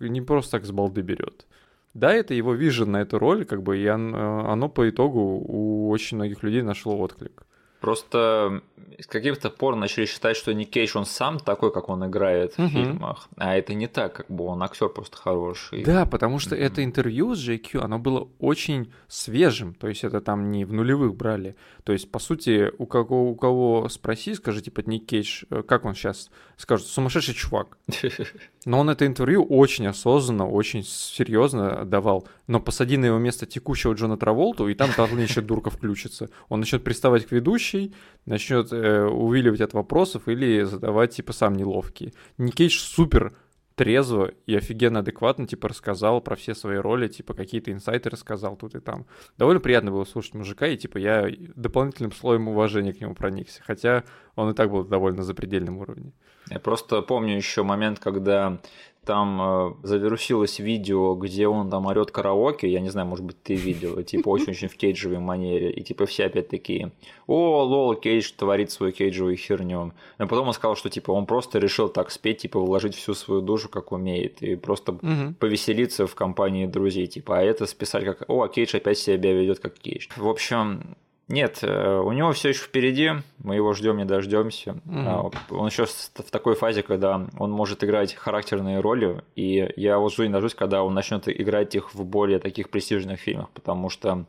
не 0.00 0.20
просто 0.20 0.52
так 0.52 0.66
с 0.66 0.70
балды 0.70 1.02
берет. 1.02 1.46
Да, 1.94 2.12
это 2.12 2.34
его 2.34 2.54
вижен 2.54 2.92
на 2.92 3.02
эту 3.02 3.18
роль, 3.18 3.44
как 3.44 3.62
бы, 3.62 3.78
и 3.78 3.88
он, 3.88 4.14
э, 4.14 4.18
оно 4.18 4.68
по 4.70 4.88
итогу 4.88 5.20
у 5.20 5.90
очень 5.90 6.16
многих 6.16 6.42
людей 6.42 6.62
нашло 6.62 6.98
отклик. 6.98 7.46
Просто 7.82 8.62
с 9.00 9.08
каких-то 9.08 9.50
пор 9.50 9.74
начали 9.74 10.06
считать, 10.06 10.36
что 10.36 10.54
Ник 10.54 10.70
Кейдж, 10.70 10.96
он 10.96 11.04
сам 11.04 11.40
такой, 11.40 11.72
как 11.72 11.88
он 11.88 12.06
играет 12.06 12.56
в 12.56 12.68
фильмах. 12.68 13.28
А 13.36 13.56
это 13.56 13.74
не 13.74 13.88
так, 13.88 14.14
как 14.14 14.28
бы 14.28 14.44
он 14.44 14.62
актер 14.62 14.88
просто 14.88 15.16
хороший. 15.16 15.82
Да, 15.82 16.06
потому 16.06 16.38
что 16.38 16.54
это 16.54 16.84
интервью 16.84 17.34
с 17.34 17.40
JQ, 17.40 17.80
оно 17.80 17.98
было 17.98 18.28
очень 18.38 18.92
свежим. 19.08 19.74
То 19.74 19.88
есть 19.88 20.04
это 20.04 20.20
там 20.20 20.52
не 20.52 20.64
в 20.64 20.72
нулевых 20.72 21.16
брали. 21.16 21.56
То 21.82 21.92
есть, 21.92 22.08
по 22.10 22.20
сути, 22.20 22.70
у 22.78 22.86
кого, 22.86 23.30
у 23.30 23.34
кого 23.34 23.88
спроси, 23.88 24.34
скажи, 24.34 24.62
типа, 24.62 24.84
Ник 24.86 25.06
Кейдж, 25.06 25.42
э, 25.50 25.62
как 25.62 25.84
он 25.84 25.94
сейчас 25.94 26.30
скажет, 26.56 26.86
сумасшедший 26.86 27.34
чувак. 27.34 27.78
Но 28.64 28.78
он 28.78 28.90
это 28.90 29.04
интервью 29.04 29.44
очень 29.44 29.86
осознанно, 29.88 30.48
очень 30.48 30.84
серьезно 30.84 31.84
давал. 31.84 32.28
Но 32.46 32.60
посади 32.60 32.96
на 32.96 33.06
его 33.06 33.18
место 33.18 33.46
текущего 33.46 33.94
Джона 33.94 34.16
Траволту, 34.16 34.68
и 34.68 34.74
там 34.74 34.90
еще 34.90 35.40
дурка 35.40 35.70
включится. 35.70 36.28
Он 36.48 36.60
начнет 36.60 36.84
приставать 36.84 37.26
к 37.26 37.32
ведущей, 37.72 37.94
начнет 38.26 38.72
э, 38.72 39.04
увиливать 39.04 39.60
от 39.60 39.72
вопросов 39.72 40.28
или 40.28 40.62
задавать, 40.62 41.16
типа, 41.16 41.32
сам 41.32 41.54
неловкие. 41.54 42.12
Никейдж 42.38 42.78
супер 42.78 43.32
трезво 43.74 44.32
и 44.46 44.54
офигенно 44.54 45.00
адекватно, 45.00 45.46
типа, 45.46 45.68
рассказал 45.68 46.20
про 46.20 46.36
все 46.36 46.54
свои 46.54 46.76
роли, 46.76 47.08
типа, 47.08 47.34
какие-то 47.34 47.72
инсайты 47.72 48.10
рассказал 48.10 48.56
тут 48.56 48.74
и 48.74 48.80
там. 48.80 49.06
Довольно 49.38 49.60
приятно 49.60 49.90
было 49.90 50.04
слушать 50.04 50.34
мужика, 50.34 50.66
и, 50.66 50.76
типа, 50.76 50.98
я 50.98 51.28
дополнительным 51.56 52.12
слоем 52.12 52.48
уважения 52.48 52.92
к 52.92 53.00
нему 53.00 53.14
проникся, 53.14 53.62
хотя 53.64 54.04
он 54.36 54.50
и 54.50 54.54
так 54.54 54.70
был 54.70 54.84
довольно 54.84 55.22
запредельном 55.22 55.78
уровне. 55.78 56.12
Я 56.50 56.58
просто 56.58 57.02
помню 57.02 57.36
еще 57.36 57.62
момент, 57.62 57.98
когда 57.98 58.60
там 59.04 59.40
э, 59.42 59.74
завирусилось 59.82 60.58
видео, 60.60 61.14
где 61.14 61.48
он 61.48 61.70
там 61.70 61.86
орет 61.86 62.10
караоке, 62.10 62.68
я 62.68 62.80
не 62.80 62.88
знаю, 62.90 63.08
может 63.08 63.24
быть, 63.24 63.42
ты 63.42 63.54
видел, 63.54 64.00
типа 64.02 64.28
очень-очень 64.28 64.68
в 64.68 64.76
кейджевой 64.76 65.18
манере, 65.18 65.70
и 65.70 65.82
типа 65.82 66.06
все 66.06 66.26
опять 66.26 66.48
такие, 66.48 66.92
о, 67.26 67.64
лол, 67.64 67.94
Кейдж 67.96 68.32
творит 68.36 68.70
свою 68.70 68.92
кейджевую 68.92 69.36
херню. 69.36 69.92
Но 70.18 70.28
потом 70.28 70.48
он 70.48 70.54
сказал, 70.54 70.76
что 70.76 70.88
типа 70.88 71.10
он 71.10 71.26
просто 71.26 71.58
решил 71.58 71.88
так 71.88 72.10
спеть, 72.10 72.38
типа 72.38 72.60
вложить 72.60 72.94
всю 72.94 73.14
свою 73.14 73.40
душу, 73.40 73.68
как 73.68 73.90
умеет, 73.90 74.40
и 74.42 74.54
просто 74.54 74.92
угу. 74.92 75.34
повеселиться 75.38 76.06
в 76.06 76.14
компании 76.14 76.66
друзей, 76.66 77.06
типа, 77.08 77.38
а 77.38 77.42
это 77.42 77.66
списать 77.66 78.04
как, 78.04 78.24
о, 78.28 78.46
Кейдж 78.46 78.76
опять 78.76 78.98
себя 78.98 79.32
ведет 79.32 79.58
как 79.58 79.74
Кейдж. 79.74 80.08
В 80.16 80.28
общем, 80.28 80.96
нет, 81.32 81.60
э, 81.62 81.98
у 81.98 82.12
него 82.12 82.32
все 82.32 82.50
еще 82.50 82.60
впереди, 82.60 83.12
мы 83.38 83.54
его 83.54 83.72
ждем, 83.72 83.96
не 83.96 84.04
дождемся. 84.04 84.76
Mm-hmm. 84.84 85.34
Он 85.48 85.66
еще 85.66 85.86
в 85.86 86.30
такой 86.30 86.56
фазе, 86.56 86.82
когда 86.82 87.26
он 87.38 87.50
может 87.50 87.82
играть 87.82 88.12
характерные 88.12 88.80
роли, 88.80 89.22
и 89.34 89.72
я 89.76 89.98
вот 89.98 90.12
жду 90.12 90.24
не 90.24 90.28
дождусь, 90.28 90.54
когда 90.54 90.84
он 90.84 90.92
начнет 90.92 91.26
играть 91.28 91.74
их 91.74 91.94
в 91.94 92.04
более 92.04 92.38
таких 92.38 92.68
престижных 92.68 93.18
фильмах, 93.18 93.48
потому 93.48 93.88
что 93.88 94.26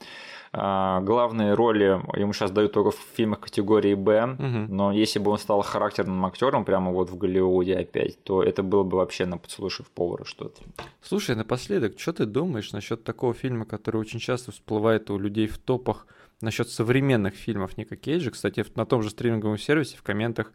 а, 0.54 1.02
главные 1.02 1.56
роли 1.56 2.00
ему 2.18 2.32
сейчас 2.32 2.52
дают 2.52 2.72
только 2.72 2.92
в 2.92 3.00
фильмах 3.16 3.42
категории 3.42 3.96
Б, 3.96 4.36
угу. 4.40 4.74
но 4.74 4.94
если 4.94 5.20
бы 5.20 5.32
он 5.32 5.40
стал 5.40 5.62
характерным 5.62 6.26
актером 6.26 6.64
прямо 6.64 6.92
вот 6.92 7.10
в 7.10 7.18
Голливуде 7.18 7.76
опять, 7.76 8.24
то 8.24 8.42
это 8.42 8.64
было 8.64 8.84
бы 8.84 8.98
вообще 8.98 9.26
на 9.26 9.38
поцелуй 9.38 9.72
повара 9.94 10.24
что-то. 10.24 10.62
Слушай, 11.02 11.36
напоследок, 11.36 12.00
что 12.00 12.14
ты 12.14 12.26
думаешь 12.26 12.72
насчет 12.72 13.04
такого 13.04 13.34
фильма, 13.34 13.66
который 13.66 13.98
очень 13.98 14.20
часто 14.20 14.54
всплывает 14.54 15.10
у 15.10 15.18
людей 15.18 15.48
в 15.48 15.58
топах 15.58 16.08
насчет 16.42 16.70
современных 16.70 17.36
фильмов 17.36 17.78
Ника 17.78 17.96
Кейджа. 17.96 18.32
Кстати, 18.32 18.66
на 18.76 18.86
том 18.86 19.02
же 19.02 19.10
стриминговом 19.10 19.58
сервисе 19.58 19.98
в 19.98 20.04
комментах, 20.04 20.52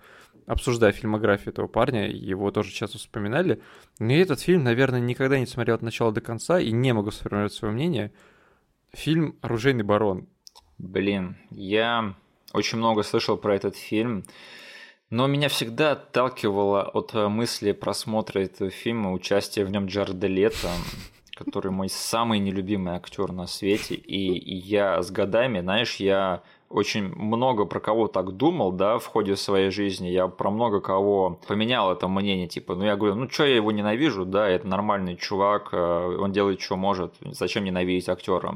обсуждая 0.47 0.93
фильмографию 0.93 1.53
этого 1.53 1.67
парня, 1.67 2.09
его 2.09 2.51
тоже 2.51 2.73
часто 2.73 2.99
вспоминали. 2.99 3.61
Но 3.99 4.13
я 4.13 4.23
этот 4.23 4.41
фильм, 4.41 4.65
наверное, 4.65 5.01
никогда 5.01 5.39
не 5.39 5.47
смотрел 5.47 5.77
от 5.77 5.83
начала 5.83 6.13
до 6.13 6.21
конца 6.21 6.61
и 6.61 6.73
не 6.73 6.93
могу 6.93 7.11
сформировать 7.11 7.53
свое 7.53 7.73
мнение. 7.73 8.13
Фильм 8.93 9.37
«Оружейный 9.43 9.85
барон». 9.85 10.29
Блин, 10.79 11.37
я 11.51 12.15
очень 12.53 12.79
много 12.79 13.03
слышал 13.03 13.37
про 13.37 13.55
этот 13.55 13.77
фильм. 13.77 14.25
Но 15.11 15.27
меня 15.27 15.49
всегда 15.49 15.93
отталкивало 15.93 16.83
от 16.83 17.15
мысли 17.15 17.73
просмотра 17.73 18.41
этого 18.41 18.71
фильма 18.71 19.13
участие 19.13 19.65
в 19.65 19.71
нем 19.71 19.87
Джареда 19.87 20.27
Лето 20.27 20.69
который 21.39 21.71
мой 21.71 21.89
самый 21.89 22.41
нелюбимый 22.41 22.95
актер 22.95 23.31
на 23.33 23.47
свете. 23.47 23.95
И 23.95 24.55
я 24.57 25.01
с 25.01 25.11
годами, 25.11 25.61
знаешь, 25.61 25.97
я 25.97 26.43
очень 26.69 27.15
много 27.15 27.65
про 27.65 27.79
кого 27.81 28.09
так 28.09 28.33
думал, 28.33 28.73
да, 28.73 28.99
в 28.99 29.07
ходе 29.07 29.37
своей 29.37 29.71
жизни. 29.71 30.09
Я 30.09 30.27
про 30.27 30.51
много 30.51 30.81
кого 30.81 31.39
поменял 31.47 31.93
это 31.93 32.09
мнение, 32.09 32.49
типа, 32.49 32.75
ну 32.75 32.85
я 32.85 32.97
говорю, 32.97 33.15
ну 33.15 33.31
что 33.31 33.47
я 33.47 33.55
его 33.55 33.71
ненавижу, 33.71 34.25
да, 34.25 34.49
это 34.49 34.67
нормальный 34.67 35.17
чувак, 35.17 35.69
э, 35.73 36.17
он 36.21 36.33
делает, 36.33 36.61
что 36.61 36.77
может, 36.77 37.15
зачем 37.21 37.65
ненавидеть 37.65 38.09
актера. 38.09 38.55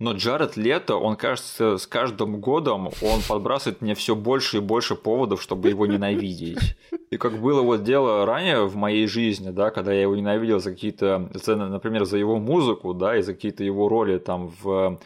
Но 0.00 0.12
Джаред 0.12 0.56
Лето, 0.56 0.96
он 0.96 1.14
кажется, 1.14 1.76
с 1.76 1.86
каждым 1.86 2.40
годом 2.40 2.88
он 3.02 3.20
подбрасывает 3.28 3.82
мне 3.82 3.94
все 3.94 4.16
больше 4.16 4.56
и 4.56 4.60
больше 4.60 4.96
поводов, 4.96 5.42
чтобы 5.42 5.68
его 5.68 5.86
ненавидеть. 5.86 6.76
И 7.10 7.18
как 7.18 7.38
было 7.38 7.60
вот 7.60 7.84
дело 7.84 8.24
ранее 8.24 8.64
в 8.64 8.76
моей 8.76 9.06
жизни, 9.06 9.50
да, 9.50 9.70
когда 9.70 9.92
я 9.92 10.02
его 10.02 10.16
ненавидел 10.16 10.58
за 10.58 10.70
какие-то, 10.70 11.28
например, 11.46 12.06
за 12.06 12.16
его 12.16 12.38
музыку, 12.38 12.94
да, 12.94 13.18
и 13.18 13.22
за 13.22 13.34
какие-то 13.34 13.62
его 13.62 13.88
роли 13.90 14.18
там 14.18 14.50
в 14.62 14.98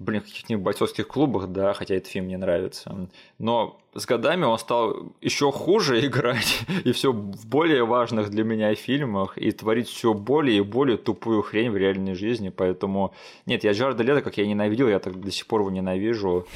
блин, 0.00 0.22
каких-нибудь 0.22 0.64
бойцовских 0.64 1.06
клубах, 1.06 1.48
да, 1.48 1.72
хотя 1.72 1.94
этот 1.94 2.10
фильм 2.10 2.24
мне 2.24 2.36
нравится. 2.36 3.08
Но 3.38 3.80
с 3.94 4.06
годами 4.06 4.44
он 4.44 4.58
стал 4.58 5.12
еще 5.20 5.52
хуже 5.52 6.04
играть, 6.06 6.60
и 6.84 6.92
все 6.92 7.12
в 7.12 7.46
более 7.46 7.84
важных 7.84 8.30
для 8.30 8.44
меня 8.44 8.74
фильмах, 8.74 9.36
и 9.36 9.50
творить 9.52 9.88
все 9.88 10.14
более 10.14 10.58
и 10.58 10.60
более 10.62 10.96
тупую 10.96 11.42
хрень 11.42 11.70
в 11.70 11.76
реальной 11.76 12.14
жизни. 12.14 12.48
Поэтому 12.48 13.12
нет, 13.46 13.64
я 13.64 13.72
Джареда 13.72 14.02
Лето, 14.02 14.22
как 14.22 14.38
я 14.38 14.46
ненавидел, 14.46 14.88
я 14.88 14.98
так 14.98 15.20
до 15.20 15.30
сих 15.30 15.46
пор 15.46 15.60
его 15.60 15.70
ненавижу. 15.70 16.46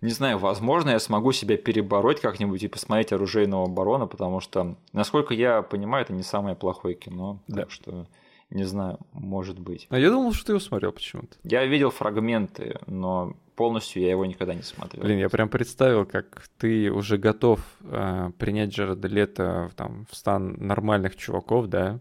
Не 0.00 0.10
знаю, 0.10 0.38
возможно, 0.38 0.90
я 0.90 1.00
смогу 1.00 1.32
себя 1.32 1.56
перебороть 1.56 2.20
как-нибудь 2.20 2.62
и 2.62 2.68
посмотреть 2.68 3.12
оружейного 3.12 3.66
барона, 3.66 4.06
потому 4.06 4.40
что, 4.40 4.76
насколько 4.92 5.34
я 5.34 5.62
понимаю, 5.62 6.04
это 6.04 6.12
не 6.12 6.22
самое 6.22 6.54
плохое 6.54 6.94
кино. 6.94 7.40
Да. 7.48 7.62
Так 7.62 7.70
что 7.70 8.06
не 8.54 8.64
знаю, 8.64 8.98
может 9.12 9.58
быть. 9.58 9.86
А 9.90 9.98
я 9.98 10.10
думал, 10.10 10.32
что 10.32 10.46
ты 10.46 10.52
его 10.52 10.60
смотрел 10.60 10.92
почему-то. 10.92 11.36
Я 11.42 11.66
видел 11.66 11.90
фрагменты, 11.90 12.78
но 12.86 13.36
полностью 13.56 14.02
я 14.02 14.10
его 14.10 14.24
никогда 14.24 14.54
не 14.54 14.62
смотрел. 14.62 15.02
Блин, 15.02 15.18
я 15.18 15.28
прям 15.28 15.48
представил, 15.48 16.06
как 16.06 16.48
ты 16.58 16.90
уже 16.90 17.18
готов 17.18 17.60
э, 17.82 18.30
принять 18.38 18.70
Джареда 18.70 19.08
Лето 19.08 19.70
там, 19.76 20.06
в 20.10 20.16
стан 20.16 20.56
нормальных 20.58 21.16
чуваков, 21.16 21.66
да? 21.66 22.00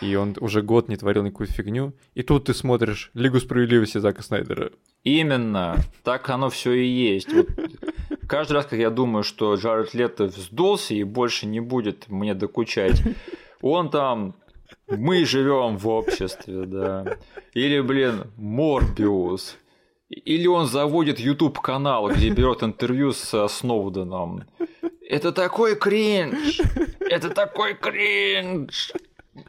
И 0.00 0.16
он 0.16 0.34
уже 0.40 0.62
год 0.62 0.88
не 0.88 0.96
творил 0.96 1.22
никакую 1.22 1.46
фигню. 1.46 1.92
И 2.14 2.22
тут 2.22 2.46
ты 2.46 2.54
смотришь 2.54 3.10
Лигу 3.14 3.38
справедливости 3.38 3.98
Зака 3.98 4.22
Снайдера. 4.22 4.72
Именно. 5.04 5.76
Так 6.02 6.28
оно 6.30 6.50
все 6.50 6.72
и 6.72 6.86
есть. 6.86 7.32
Вот 7.32 7.48
каждый 8.26 8.54
раз, 8.54 8.66
как 8.66 8.78
я 8.78 8.90
думаю, 8.90 9.22
что 9.22 9.54
Джаред 9.54 9.94
Лето 9.94 10.24
вздулся 10.24 10.94
и 10.94 11.04
больше 11.04 11.46
не 11.46 11.60
будет 11.60 12.08
мне 12.08 12.34
докучать, 12.34 13.00
он 13.60 13.90
там 13.90 14.34
мы 14.88 15.24
живем 15.24 15.76
в 15.76 15.88
обществе, 15.88 16.66
да. 16.66 17.18
Или, 17.52 17.80
блин, 17.80 18.30
Морбиус. 18.36 19.56
Или 20.08 20.46
он 20.46 20.66
заводит 20.66 21.18
YouTube 21.18 21.58
канал, 21.60 22.08
где 22.10 22.30
берет 22.30 22.62
интервью 22.62 23.12
с 23.12 23.48
Сноуденом. 23.48 24.44
Это 25.08 25.32
такой 25.32 25.76
кринж! 25.76 26.60
Это 27.00 27.30
такой 27.30 27.74
кринж! 27.74 28.92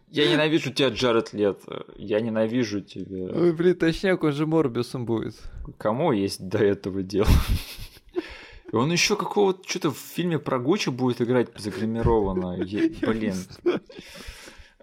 Я 0.10 0.30
ненавижу 0.30 0.72
тебя, 0.74 0.90
Джаред 0.90 1.34
Лето. 1.34 1.86
Я 1.96 2.20
ненавижу 2.20 2.82
тебя. 2.82 3.32
Ой, 3.34 3.54
блин, 3.54 3.76
точняк, 3.76 4.24
он 4.24 4.32
же 4.32 4.46
Морбиусом 4.46 5.06
будет. 5.06 5.36
Кому 5.78 6.12
есть 6.12 6.48
до 6.48 6.58
этого 6.58 7.04
дело? 7.04 7.28
И 8.72 8.76
он 8.76 8.92
еще 8.92 9.16
какого-то 9.16 9.68
что-то 9.68 9.92
в 9.92 9.98
фильме 9.98 10.40
про 10.40 10.58
Гуччи 10.58 10.90
будет 10.90 11.22
играть 11.22 11.50
загримированно. 11.56 12.58
Блин. 12.58 13.36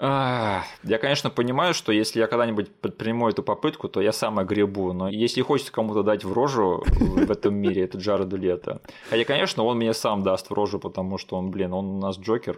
Я, 0.02 0.98
конечно, 1.00 1.30
понимаю, 1.30 1.74
что 1.74 1.92
если 1.92 2.18
я 2.18 2.26
когда-нибудь 2.26 2.74
предприму 2.74 3.28
эту 3.28 3.44
попытку, 3.44 3.88
то 3.88 4.00
я 4.00 4.10
сам 4.10 4.40
огребу. 4.40 4.92
Но 4.92 5.08
если 5.08 5.42
хочется 5.42 5.72
кому-то 5.72 6.02
дать 6.02 6.24
в 6.24 6.32
рожу 6.32 6.82
в 6.86 7.30
этом 7.30 7.54
мире, 7.54 7.84
это 7.84 7.98
Джареду 7.98 8.36
Лето. 8.36 8.80
Хотя, 9.10 9.24
конечно, 9.24 9.62
он 9.62 9.76
мне 9.76 9.94
сам 9.94 10.24
даст 10.24 10.50
в 10.50 10.54
рожу, 10.54 10.80
потому 10.80 11.18
что 11.18 11.36
он, 11.36 11.52
блин, 11.52 11.72
он 11.72 11.86
у 11.86 11.98
нас 12.00 12.18
Джокер. 12.18 12.56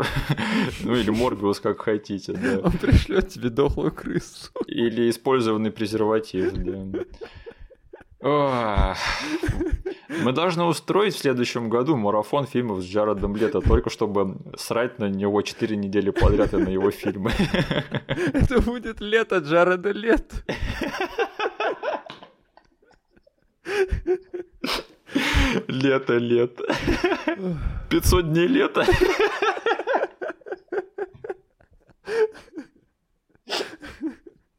Ну 0.84 0.96
или 0.96 1.10
Морбиус, 1.10 1.60
как 1.60 1.82
хотите. 1.82 2.32
Он 2.62 2.72
пришлет 2.72 3.28
тебе 3.28 3.50
дохлую 3.50 3.92
крысу. 3.92 4.50
Или 4.66 5.10
использованный 5.10 5.70
презерватив, 5.70 6.52
да. 8.22 8.96
Мы 10.22 10.32
должны 10.32 10.64
устроить 10.64 11.14
в 11.14 11.18
следующем 11.18 11.68
году 11.68 11.96
марафон 11.96 12.46
фильмов 12.46 12.82
с 12.82 12.84
Джаредом 12.84 13.36
Лето, 13.36 13.60
только 13.60 13.90
чтобы 13.90 14.36
срать 14.56 14.98
на 14.98 15.08
него 15.08 15.42
4 15.42 15.76
недели 15.76 16.10
подряд 16.10 16.54
и 16.54 16.56
на 16.56 16.68
его 16.68 16.90
фильмы. 16.90 17.32
Это 18.32 18.60
будет 18.60 19.00
лето 19.00 19.38
Джареда 19.38 19.90
Лето. 19.90 20.36
Лето, 25.68 26.18
лето. 26.18 26.64
500 27.88 28.32
дней 28.32 28.46
лета. 28.46 28.86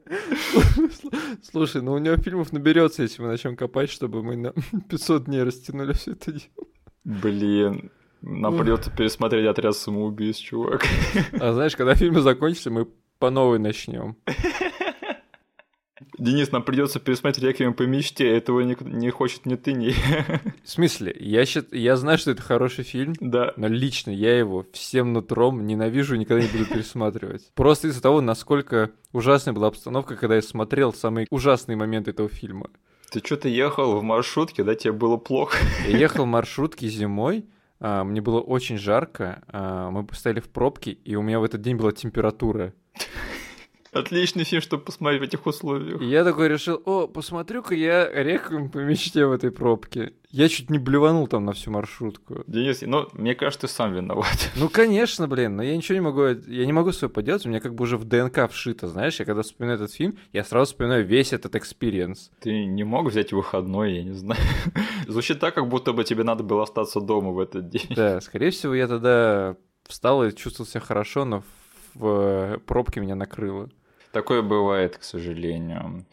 Слушай, 1.51 1.81
ну 1.81 1.93
у 1.93 1.97
него 1.97 2.17
фильмов 2.17 2.51
наберется, 2.51 3.03
если 3.03 3.21
мы 3.21 3.29
начнем 3.29 3.55
копать, 3.55 3.89
чтобы 3.89 4.23
мы 4.23 4.35
на 4.35 4.53
500 4.89 5.25
дней 5.25 5.43
растянули 5.43 5.93
все 5.93 6.11
это 6.11 6.31
дело. 6.31 6.67
Блин, 7.03 7.91
нам 8.21 8.57
придется 8.57 8.91
пересмотреть 8.91 9.45
отряд 9.45 9.75
самоубийств, 9.75 10.43
чувак. 10.43 10.83
А 11.33 11.53
знаешь, 11.53 11.75
когда 11.75 11.95
фильмы 11.95 12.21
закончатся, 12.21 12.71
мы 12.71 12.87
по 13.19 13.29
новой 13.29 13.59
начнем. 13.59 14.15
Денис, 16.17 16.51
нам 16.51 16.63
придется 16.63 16.99
пересмотреть 16.99 17.43
«Реквием 17.43 17.73
по 17.73 17.83
мечте», 17.83 18.27
этого 18.27 18.61
не, 18.61 18.77
не 18.81 19.09
хочет 19.09 19.45
ни 19.45 19.55
ты, 19.55 19.73
ни 19.73 19.93
В 20.63 20.69
смысле? 20.69 21.15
Я, 21.19 21.45
счит... 21.45 21.73
я 21.73 21.97
знаю, 21.97 22.17
что 22.17 22.31
это 22.31 22.41
хороший 22.41 22.83
фильм, 22.83 23.13
да. 23.19 23.53
но 23.57 23.67
лично 23.67 24.11
я 24.11 24.37
его 24.37 24.65
всем 24.71 25.13
нутром 25.13 25.65
ненавижу 25.67 26.15
и 26.15 26.17
никогда 26.17 26.43
не 26.43 26.51
буду 26.51 26.65
пересматривать. 26.65 27.51
Просто 27.53 27.89
из-за 27.89 28.01
того, 28.01 28.21
насколько 28.21 28.91
ужасная 29.11 29.53
была 29.53 29.67
обстановка, 29.67 30.15
когда 30.15 30.35
я 30.35 30.41
смотрел 30.41 30.93
самые 30.93 31.27
ужасные 31.29 31.75
моменты 31.75 32.11
этого 32.11 32.29
фильма. 32.29 32.69
Ты 33.11 33.19
что-то 33.23 33.47
ехал 33.47 33.97
в 33.97 34.03
маршрутке, 34.03 34.63
да, 34.63 34.75
тебе 34.75 34.93
было 34.93 35.17
плохо? 35.17 35.57
Я 35.87 35.97
ехал 35.97 36.23
в 36.25 36.27
маршрутке 36.27 36.87
зимой, 36.87 37.45
а, 37.79 38.03
мне 38.03 38.21
было 38.21 38.39
очень 38.39 38.77
жарко, 38.77 39.43
а, 39.47 39.91
мы 39.91 40.07
стояли 40.13 40.39
в 40.39 40.49
пробке, 40.49 40.91
и 40.91 41.15
у 41.15 41.21
меня 41.21 41.39
в 41.39 41.43
этот 41.43 41.61
день 41.61 41.75
была 41.75 41.91
температура. 41.91 42.73
Отличный 43.95 44.43
фильм, 44.43 44.61
чтобы 44.61 44.83
посмотреть 44.83 45.21
в 45.21 45.23
этих 45.23 45.45
условиях. 45.45 46.01
И 46.01 46.05
я 46.05 46.25
такой 46.25 46.49
решил, 46.49 46.81
о, 46.83 47.07
посмотрю-ка 47.07 47.73
я 47.75 48.09
реквием 48.11 48.69
по 48.69 48.79
мечте 48.79 49.25
в 49.25 49.31
этой 49.31 49.51
пробке. 49.51 50.11
Я 50.31 50.49
чуть 50.49 50.69
не 50.69 50.79
блеванул 50.79 51.27
там 51.27 51.45
на 51.45 51.53
всю 51.53 51.71
маршрутку. 51.71 52.43
Денис, 52.45 52.81
ну, 52.81 53.07
мне 53.13 53.35
кажется, 53.35 53.67
ты 53.67 53.73
сам 53.73 53.93
виноват. 53.93 54.51
Ну, 54.57 54.67
конечно, 54.67 55.29
блин, 55.29 55.55
но 55.55 55.63
я 55.63 55.77
ничего 55.77 55.95
не 55.95 56.01
могу, 56.01 56.25
я 56.25 56.65
не 56.65 56.73
могу 56.73 56.91
свое 56.91 57.09
поделать, 57.09 57.45
у 57.45 57.49
меня 57.49 57.61
как 57.61 57.73
бы 57.73 57.83
уже 57.83 57.95
в 57.95 58.03
ДНК 58.03 58.51
вшито, 58.51 58.89
знаешь, 58.89 59.17
я 59.19 59.25
когда 59.25 59.43
вспоминаю 59.43 59.77
этот 59.77 59.93
фильм, 59.93 60.17
я 60.33 60.43
сразу 60.43 60.73
вспоминаю 60.73 61.05
весь 61.05 61.31
этот 61.31 61.55
experience. 61.55 62.31
Ты 62.41 62.65
не 62.65 62.83
мог 62.83 63.07
взять 63.07 63.31
выходной, 63.31 63.93
я 63.93 64.03
не 64.03 64.11
знаю. 64.11 64.41
Звучит 65.07 65.39
так, 65.39 65.55
как 65.55 65.69
будто 65.69 65.93
бы 65.93 66.03
тебе 66.03 66.23
надо 66.25 66.43
было 66.43 66.63
остаться 66.63 66.99
дома 66.99 67.31
в 67.31 67.39
этот 67.39 67.69
день. 67.69 67.87
Да, 67.95 68.19
скорее 68.19 68.51
всего, 68.51 68.75
я 68.75 68.89
тогда 68.89 69.55
встал 69.87 70.25
и 70.25 70.35
чувствовал 70.35 70.67
себя 70.67 70.81
хорошо, 70.81 71.23
но 71.23 71.43
в 71.93 72.59
пробке 72.65 72.99
меня 72.99 73.15
накрыло. 73.15 73.69
Такое 74.15 74.41
бывает, 74.41 74.97
к 74.97 75.03
сожалению. 75.03 76.05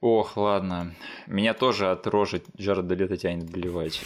Ох, 0.00 0.36
ладно. 0.36 0.94
Меня 1.26 1.52
тоже 1.52 1.90
от 1.90 2.06
рожи 2.06 2.44
Джареда 2.56 2.94
Лето 2.94 3.16
тянет 3.16 3.50
блевать. 3.50 4.00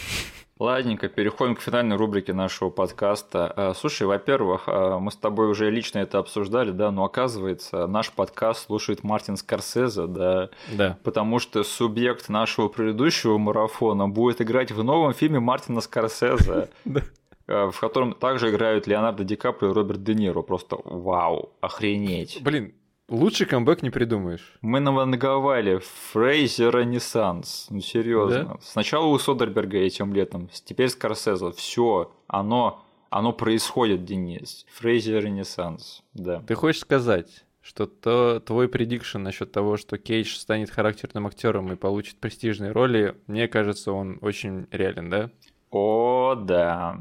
Ладненько, 0.57 1.09
переходим 1.09 1.55
к 1.55 1.61
финальной 1.61 1.95
рубрике 1.95 2.33
нашего 2.33 2.71
подкаста. 2.71 3.53
А, 3.55 3.73
слушай, 3.75 4.07
во-первых, 4.07 4.63
а, 4.65 4.97
мы 4.97 5.11
с 5.11 5.15
тобой 5.15 5.47
уже 5.47 5.69
лично 5.69 5.99
это 5.99 6.17
обсуждали, 6.17 6.71
да, 6.71 6.89
но 6.89 7.05
оказывается, 7.05 7.85
наш 7.85 8.11
подкаст 8.11 8.65
слушает 8.65 9.03
Мартин 9.03 9.37
Скорсезе, 9.37 10.07
да, 10.07 10.49
да. 10.71 10.97
потому 11.03 11.37
что 11.37 11.63
субъект 11.63 12.29
нашего 12.29 12.67
предыдущего 12.67 13.37
марафона 13.37 14.07
будет 14.07 14.41
играть 14.41 14.71
в 14.71 14.83
новом 14.83 15.13
фильме 15.13 15.39
Мартина 15.39 15.81
Скорсезе. 15.81 16.69
в 17.47 17.79
котором 17.79 18.13
также 18.13 18.49
играют 18.49 18.87
Леонардо 18.87 19.23
Ди 19.23 19.35
Каприо 19.35 19.69
и 19.69 19.73
Роберт 19.75 20.03
Де 20.03 20.15
Ниро. 20.15 20.41
Просто 20.41 20.79
вау, 20.83 21.51
охренеть. 21.61 22.39
Блин, 22.41 22.73
Лучший 23.07 23.45
камбэк 23.45 23.83
не 23.83 23.91
придумаешь. 23.91 24.57
Мы 24.61 24.79
наванговали 24.79 25.79
Фрейзер 26.11 26.75
Ренессанс. 26.75 27.67
Ну, 27.69 27.79
серьезно. 27.79 28.43
Да? 28.45 28.57
Сначала 28.63 29.05
у 29.05 29.19
Содерберга 29.19 29.77
этим 29.77 30.13
летом, 30.13 30.49
теперь 30.63 30.89
Скорсезе. 30.89 31.51
Все, 31.51 32.11
оно, 32.27 32.83
оно 33.11 33.31
происходит, 33.31 34.05
Денис. 34.05 34.65
Фрейзер 34.73 35.23
Ренессанс, 35.23 36.03
да. 36.15 36.41
Ты 36.47 36.55
хочешь 36.55 36.81
сказать, 36.81 37.45
что 37.61 37.85
то, 37.85 38.39
твой 38.39 38.67
предикшн 38.67 39.19
насчет 39.19 39.51
того, 39.51 39.77
что 39.77 39.99
Кейдж 39.99 40.35
станет 40.35 40.71
характерным 40.71 41.27
актером 41.27 41.71
и 41.71 41.75
получит 41.75 42.17
престижные 42.17 42.71
роли, 42.71 43.15
мне 43.27 43.47
кажется, 43.47 43.91
он 43.91 44.17
очень 44.21 44.65
реален, 44.71 45.11
да? 45.11 45.29
О, 45.69 46.33
да. 46.33 46.97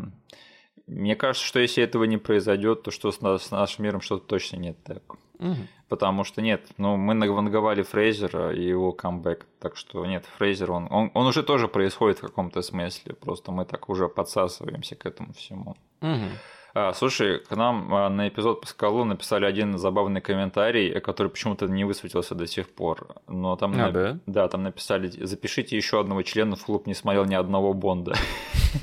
Мне 0.86 1.16
кажется, 1.16 1.46
что 1.46 1.60
если 1.60 1.82
этого 1.82 2.04
не 2.04 2.18
произойдет, 2.18 2.82
то 2.82 2.90
что 2.90 3.10
с, 3.10 3.50
нашим 3.50 3.84
миром 3.84 4.02
что-то 4.02 4.26
точно 4.26 4.56
нет 4.56 4.76
так. 4.84 5.02
Угу. 5.38 5.56
Потому 5.88 6.24
что 6.24 6.42
нет, 6.42 6.66
ну 6.76 6.96
мы 6.96 7.14
наванговали 7.14 7.82
Фрейзера 7.82 8.54
и 8.54 8.62
его 8.62 8.92
камбэк, 8.92 9.46
так 9.60 9.76
что 9.76 10.04
нет, 10.06 10.24
Фрейзер, 10.38 10.70
он, 10.70 10.88
он, 10.90 11.10
он 11.14 11.26
уже 11.26 11.42
тоже 11.42 11.68
происходит 11.68 12.18
в 12.18 12.22
каком-то 12.22 12.62
смысле, 12.62 13.14
просто 13.14 13.52
мы 13.52 13.64
так 13.64 13.88
уже 13.88 14.08
подсасываемся 14.08 14.96
к 14.96 15.06
этому 15.06 15.32
всему. 15.32 15.76
Угу. 16.00 16.30
А, 16.76 16.92
слушай, 16.92 17.38
к 17.38 17.54
нам 17.54 17.94
а, 17.94 18.08
на 18.08 18.28
эпизод 18.28 18.60
по 18.60 18.66
скалу 18.66 19.04
написали 19.04 19.44
один 19.44 19.78
забавный 19.78 20.20
комментарий, 20.20 21.00
который 21.00 21.28
почему-то 21.28 21.66
не 21.66 21.84
высветился 21.84 22.34
до 22.34 22.48
сих 22.48 22.68
пор. 22.68 23.14
Но 23.28 23.54
там, 23.54 23.74
а, 23.74 23.76
на... 23.76 23.90
да? 23.92 24.18
да, 24.26 24.48
там 24.48 24.64
написали: 24.64 25.08
запишите 25.08 25.76
еще 25.76 26.00
одного 26.00 26.22
члена, 26.22 26.56
в 26.56 26.64
клуб 26.64 26.88
не 26.88 26.94
смотрел 26.94 27.24
ни 27.26 27.34
одного 27.34 27.74
Бонда. 27.74 28.14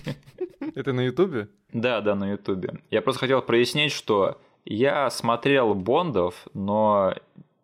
Это 0.75 0.93
на 0.93 1.01
Ютубе? 1.01 1.49
Да, 1.73 1.99
да, 1.99 2.15
на 2.15 2.31
Ютубе. 2.31 2.79
Я 2.91 3.01
просто 3.01 3.19
хотел 3.19 3.41
прояснить, 3.41 3.91
что 3.91 4.39
я 4.65 5.09
смотрел 5.09 5.73
Бондов, 5.73 6.47
но 6.53 7.15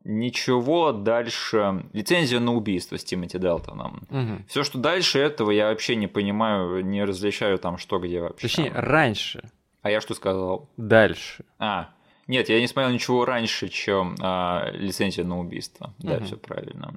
ничего 0.03 0.91
дальше. 0.91 1.85
Лицензия 1.93 2.39
на 2.39 2.55
убийство 2.55 2.97
с 2.97 3.03
Тимоти 3.03 3.37
Делтоном. 3.37 4.03
Угу. 4.09 4.45
Все, 4.47 4.63
что 4.63 4.77
дальше 4.77 5.19
этого, 5.19 5.51
я 5.51 5.69
вообще 5.69 5.95
не 5.95 6.07
понимаю, 6.07 6.83
не 6.83 7.03
различаю 7.03 7.59
там 7.59 7.77
что 7.77 7.99
где 7.99 8.21
вообще. 8.21 8.47
Точнее, 8.47 8.71
раньше. 8.73 9.49
А 9.81 9.91
я 9.91 10.01
что 10.01 10.13
сказал? 10.13 10.69
Дальше. 10.77 11.43
А, 11.59 11.89
нет, 12.27 12.49
я 12.49 12.59
не 12.59 12.67
смотрел 12.67 12.93
ничего 12.93 13.25
раньше, 13.25 13.67
чем 13.67 14.15
а, 14.21 14.69
лицензия 14.71 15.23
на 15.23 15.39
убийство. 15.39 15.93
Да, 15.99 16.17
угу. 16.17 16.25
все 16.25 16.37
правильно. 16.37 16.93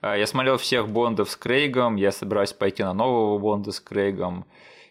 А, 0.00 0.16
я 0.16 0.26
смотрел 0.26 0.56
всех 0.58 0.88
Бондов 0.88 1.30
с 1.30 1.36
Крейгом, 1.36 1.96
я 1.96 2.12
собираюсь 2.12 2.52
пойти 2.52 2.82
на 2.82 2.92
нового 2.92 3.38
Бонда 3.38 3.72
с 3.72 3.80
Крейгом. 3.80 4.44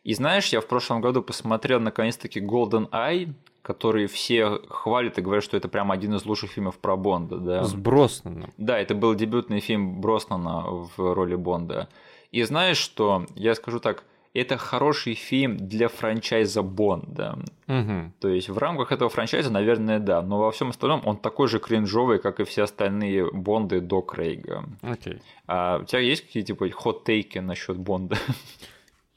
И 0.03 0.13
знаешь, 0.13 0.47
я 0.49 0.61
в 0.61 0.67
прошлом 0.67 1.01
году 1.01 1.21
посмотрел 1.21 1.79
наконец-таки 1.81 2.39
Golden 2.39 2.89
Eye, 2.91 3.34
который 3.68 4.07
все 4.07 4.61
хвалят 4.69 5.18
и 5.18 5.22
говорят, 5.22 5.44
что 5.44 5.57
это 5.57 5.68
прям 5.68 5.91
один 5.91 6.15
из 6.15 6.26
лучших 6.26 6.52
фильмов 6.52 6.80
про 6.80 6.95
Бонда. 6.95 7.38
Да? 7.38 7.64
С 7.65 7.73
Броснаном. 7.73 8.49
Да, 8.57 8.80
это 8.80 8.95
был 8.95 9.14
дебютный 9.14 9.60
фильм 9.60 9.99
Броснана 9.99 10.64
в 10.95 11.14
роли 11.14 11.35
Бонда. 11.35 11.89
И 12.31 12.44
знаешь 12.44 12.77
что, 12.77 13.26
я 13.35 13.56
скажу 13.56 13.81
так, 13.81 14.06
это 14.34 14.57
хороший 14.57 15.15
фильм 15.15 15.57
для 15.57 15.89
франчайза 15.89 16.61
Бонда. 16.61 17.39
Угу. 17.68 18.14
То 18.22 18.30
есть 18.30 18.48
в 18.48 18.57
рамках 18.57 18.94
этого 18.94 19.10
франчайза, 19.10 19.52
наверное, 19.52 19.99
да. 19.99 20.22
Но 20.22 20.39
во 20.39 20.52
всем 20.52 20.69
остальном 20.69 21.02
он 21.03 21.18
такой 21.18 21.49
же 21.49 21.60
кринжовый, 21.60 22.19
как 22.19 22.39
и 22.39 22.45
все 22.45 22.64
остальные 22.64 23.30
Бонды 23.34 23.81
до 23.81 24.02
Крейга. 24.02 24.64
Окей. 24.81 25.22
А 25.45 25.80
у 25.81 25.84
тебя 25.84 25.99
есть 25.99 26.26
какие-то 26.26 26.53
типа 26.53 26.69
хот-тейки 26.69 27.39
насчет 27.39 27.76
Бонда? 27.76 28.15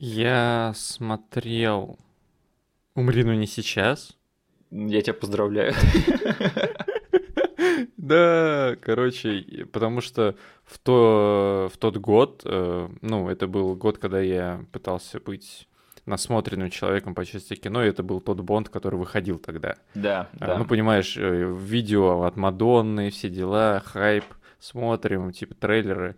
Я 0.00 0.72
смотрел 0.74 1.98
«Умри, 2.96 3.22
но 3.22 3.34
не 3.34 3.46
сейчас». 3.46 4.16
Я 4.70 5.02
тебя 5.02 5.14
поздравляю. 5.14 5.74
Да, 7.96 8.76
короче, 8.80 9.66
потому 9.72 10.00
что 10.00 10.34
в, 10.64 10.78
то, 10.78 11.70
в 11.72 11.76
тот 11.76 11.98
год, 11.98 12.42
э, 12.44 12.88
ну, 13.02 13.28
это 13.28 13.46
был 13.46 13.76
год, 13.76 13.98
когда 13.98 14.20
я 14.20 14.64
пытался 14.72 15.20
быть 15.20 15.68
насмотренным 16.06 16.70
человеком 16.70 17.14
по 17.14 17.24
части 17.24 17.54
кино, 17.54 17.84
и 17.84 17.88
это 17.88 18.02
был 18.02 18.20
тот 18.20 18.40
Бонд, 18.40 18.68
который 18.68 18.96
выходил 18.96 19.38
тогда. 19.38 19.76
Да, 19.94 20.28
а, 20.40 20.46
да. 20.46 20.58
Ну, 20.58 20.64
понимаешь, 20.64 21.16
э, 21.16 21.56
видео 21.56 22.22
от 22.22 22.36
Мадонны, 22.36 23.10
все 23.10 23.28
дела, 23.28 23.82
хайп, 23.84 24.24
смотрим, 24.58 25.30
типа 25.32 25.54
трейлеры. 25.54 26.16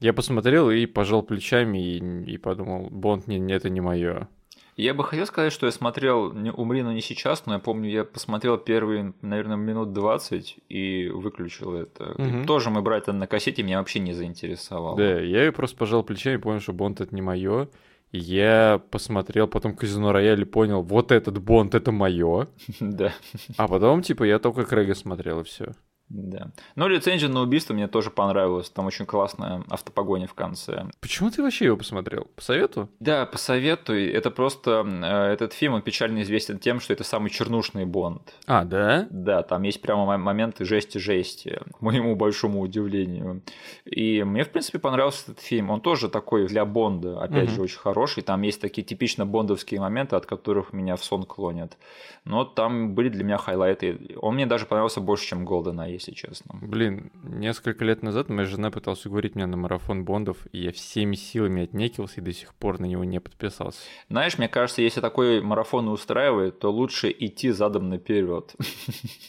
Я 0.00 0.12
посмотрел 0.12 0.70
и 0.70 0.86
пожал 0.86 1.22
плечами 1.22 1.78
и, 1.78 2.32
и 2.32 2.38
подумал, 2.38 2.88
Бонд, 2.90 3.26
не, 3.26 3.52
это 3.52 3.70
не 3.70 3.80
мое. 3.80 4.28
Я 4.76 4.92
бы 4.92 5.04
хотел 5.04 5.26
сказать, 5.26 5.52
что 5.52 5.66
я 5.66 5.72
смотрел 5.72 6.34
«Умри, 6.56 6.82
но 6.82 6.92
не 6.92 7.00
сейчас», 7.00 7.46
но 7.46 7.54
я 7.54 7.58
помню, 7.60 7.88
я 7.90 8.04
посмотрел 8.04 8.58
первые, 8.58 9.14
наверное, 9.22 9.56
минут 9.56 9.92
20 9.92 10.58
и 10.68 11.08
выключил 11.08 11.74
это. 11.74 12.12
Угу. 12.18 12.46
Тоже 12.46 12.70
мы 12.70 12.82
брали 12.82 13.02
это 13.02 13.12
на 13.12 13.26
кассете, 13.26 13.62
меня 13.62 13.78
вообще 13.78 14.00
не 14.00 14.12
заинтересовало. 14.12 14.96
Да, 14.96 15.20
я 15.20 15.52
просто 15.52 15.76
пожал 15.76 16.02
плечами 16.02 16.34
и 16.34 16.38
понял, 16.38 16.60
что 16.60 16.72
Бонд 16.72 17.00
это 17.00 17.14
не 17.14 17.22
мое. 17.22 17.68
Я 18.10 18.80
посмотрел 18.90 19.48
потом 19.48 19.74
Казино 19.74 20.12
Рояль 20.12 20.42
и 20.42 20.44
понял, 20.44 20.82
вот 20.82 21.10
этот 21.12 21.38
Бонд 21.38 21.74
это 21.74 21.92
мое. 21.92 22.48
Да. 22.80 23.12
А 23.56 23.68
потом, 23.68 24.02
типа, 24.02 24.24
я 24.24 24.38
только 24.38 24.64
Крэга 24.64 24.94
смотрел 24.94 25.40
и 25.40 25.44
все. 25.44 25.72
Да. 26.08 26.50
Но 26.76 26.86
лицензия 26.86 27.28
на 27.28 27.40
убийство 27.40 27.72
мне 27.72 27.88
тоже 27.88 28.10
понравилась. 28.10 28.68
Там 28.70 28.86
очень 28.86 29.06
классная 29.06 29.64
автопогоня 29.70 30.26
в 30.26 30.34
конце. 30.34 30.86
Почему 31.00 31.30
ты 31.30 31.42
вообще 31.42 31.66
его 31.66 31.76
посмотрел? 31.76 32.26
По 32.36 32.42
совету? 32.42 32.88
Да, 33.00 33.26
по 33.26 33.38
совету. 33.38 33.94
Это 33.94 34.30
просто... 34.30 34.86
Э, 34.86 35.32
этот 35.32 35.52
фильм, 35.54 35.74
он 35.74 35.82
печально 35.82 36.22
известен 36.22 36.58
тем, 36.58 36.80
что 36.80 36.92
это 36.92 37.04
самый 37.04 37.30
чернушный 37.30 37.86
Бонд. 37.86 38.34
А, 38.46 38.64
да? 38.64 39.06
Да, 39.10 39.42
там 39.42 39.62
есть 39.62 39.80
прямо 39.80 40.16
моменты 40.18 40.64
жести-жести, 40.64 41.60
к 41.72 41.80
моему 41.80 42.14
большому 42.16 42.60
удивлению. 42.60 43.42
И 43.84 44.22
мне, 44.22 44.44
в 44.44 44.50
принципе, 44.50 44.78
понравился 44.78 45.32
этот 45.32 45.40
фильм. 45.40 45.70
Он 45.70 45.80
тоже 45.80 46.08
такой 46.08 46.46
для 46.46 46.64
Бонда, 46.64 47.22
опять 47.22 47.48
угу. 47.48 47.54
же, 47.54 47.62
очень 47.62 47.78
хороший. 47.78 48.22
Там 48.22 48.42
есть 48.42 48.60
такие 48.60 48.84
типично 48.84 49.26
бондовские 49.26 49.80
моменты, 49.80 50.16
от 50.16 50.26
которых 50.26 50.72
меня 50.72 50.96
в 50.96 51.04
сон 51.04 51.24
клонят. 51.24 51.76
Но 52.24 52.44
там 52.44 52.94
были 52.94 53.08
для 53.08 53.24
меня 53.24 53.38
хайлайты. 53.38 54.16
Он 54.20 54.34
мне 54.34 54.46
даже 54.46 54.66
понравился 54.66 55.00
больше, 55.00 55.26
чем 55.26 55.46
GoldenEye, 55.46 55.93
если 55.94 56.12
честно. 56.12 56.58
Блин, 56.60 57.10
несколько 57.22 57.84
лет 57.84 58.02
назад 58.02 58.28
моя 58.28 58.46
жена 58.46 58.70
пыталась 58.70 59.04
уговорить 59.06 59.34
меня 59.34 59.46
на 59.46 59.56
марафон 59.56 60.04
Бондов, 60.04 60.46
и 60.52 60.62
я 60.62 60.72
всеми 60.72 61.16
силами 61.16 61.64
отнекился 61.64 62.20
и 62.20 62.24
до 62.24 62.32
сих 62.32 62.54
пор 62.54 62.80
на 62.80 62.86
него 62.86 63.04
не 63.04 63.20
подписался. 63.20 63.80
Знаешь, 64.08 64.38
мне 64.38 64.48
кажется, 64.48 64.82
если 64.82 65.00
такой 65.00 65.40
марафон 65.40 65.88
устраивает, 65.88 66.58
то 66.58 66.70
лучше 66.70 67.14
идти 67.16 67.50
задом 67.50 67.88
наперед. 67.88 68.54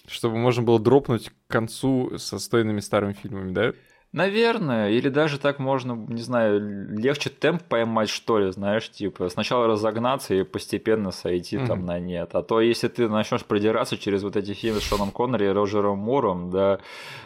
Чтобы 0.07 0.37
можно 0.37 0.63
было 0.63 0.79
дропнуть 0.79 1.29
к 1.29 1.33
концу 1.47 2.17
со 2.17 2.39
стойными 2.39 2.79
старыми 2.79 3.13
фильмами, 3.13 3.53
да? 3.53 3.73
Наверное, 4.15 4.91
или 4.91 5.09
даже 5.09 5.37
так 5.37 5.59
можно, 5.59 5.91
не 6.07 6.21
знаю, 6.21 6.87
легче 6.97 7.29
темп 7.29 7.63
поймать, 7.63 8.07
что 8.07 8.39
ли, 8.39 8.49
знаешь, 8.49 8.89
типа 8.89 9.27
сначала 9.27 9.67
разогнаться 9.67 10.33
и 10.33 10.43
постепенно 10.43 11.11
сойти 11.11 11.57
mm-hmm. 11.57 11.67
там 11.67 11.85
на 11.85 11.99
нет. 11.99 12.29
А 12.33 12.41
то 12.41 12.61
если 12.61 12.87
ты 12.87 13.09
начнешь 13.09 13.43
продираться 13.43 13.97
через 13.97 14.23
вот 14.23 14.37
эти 14.37 14.53
фильмы 14.53 14.79
с 14.79 14.83
Шоном 14.83 15.11
Коннери 15.11 15.47
и 15.47 15.49
Роджером 15.49 15.97
Муром, 15.97 16.49
да, 16.49 16.79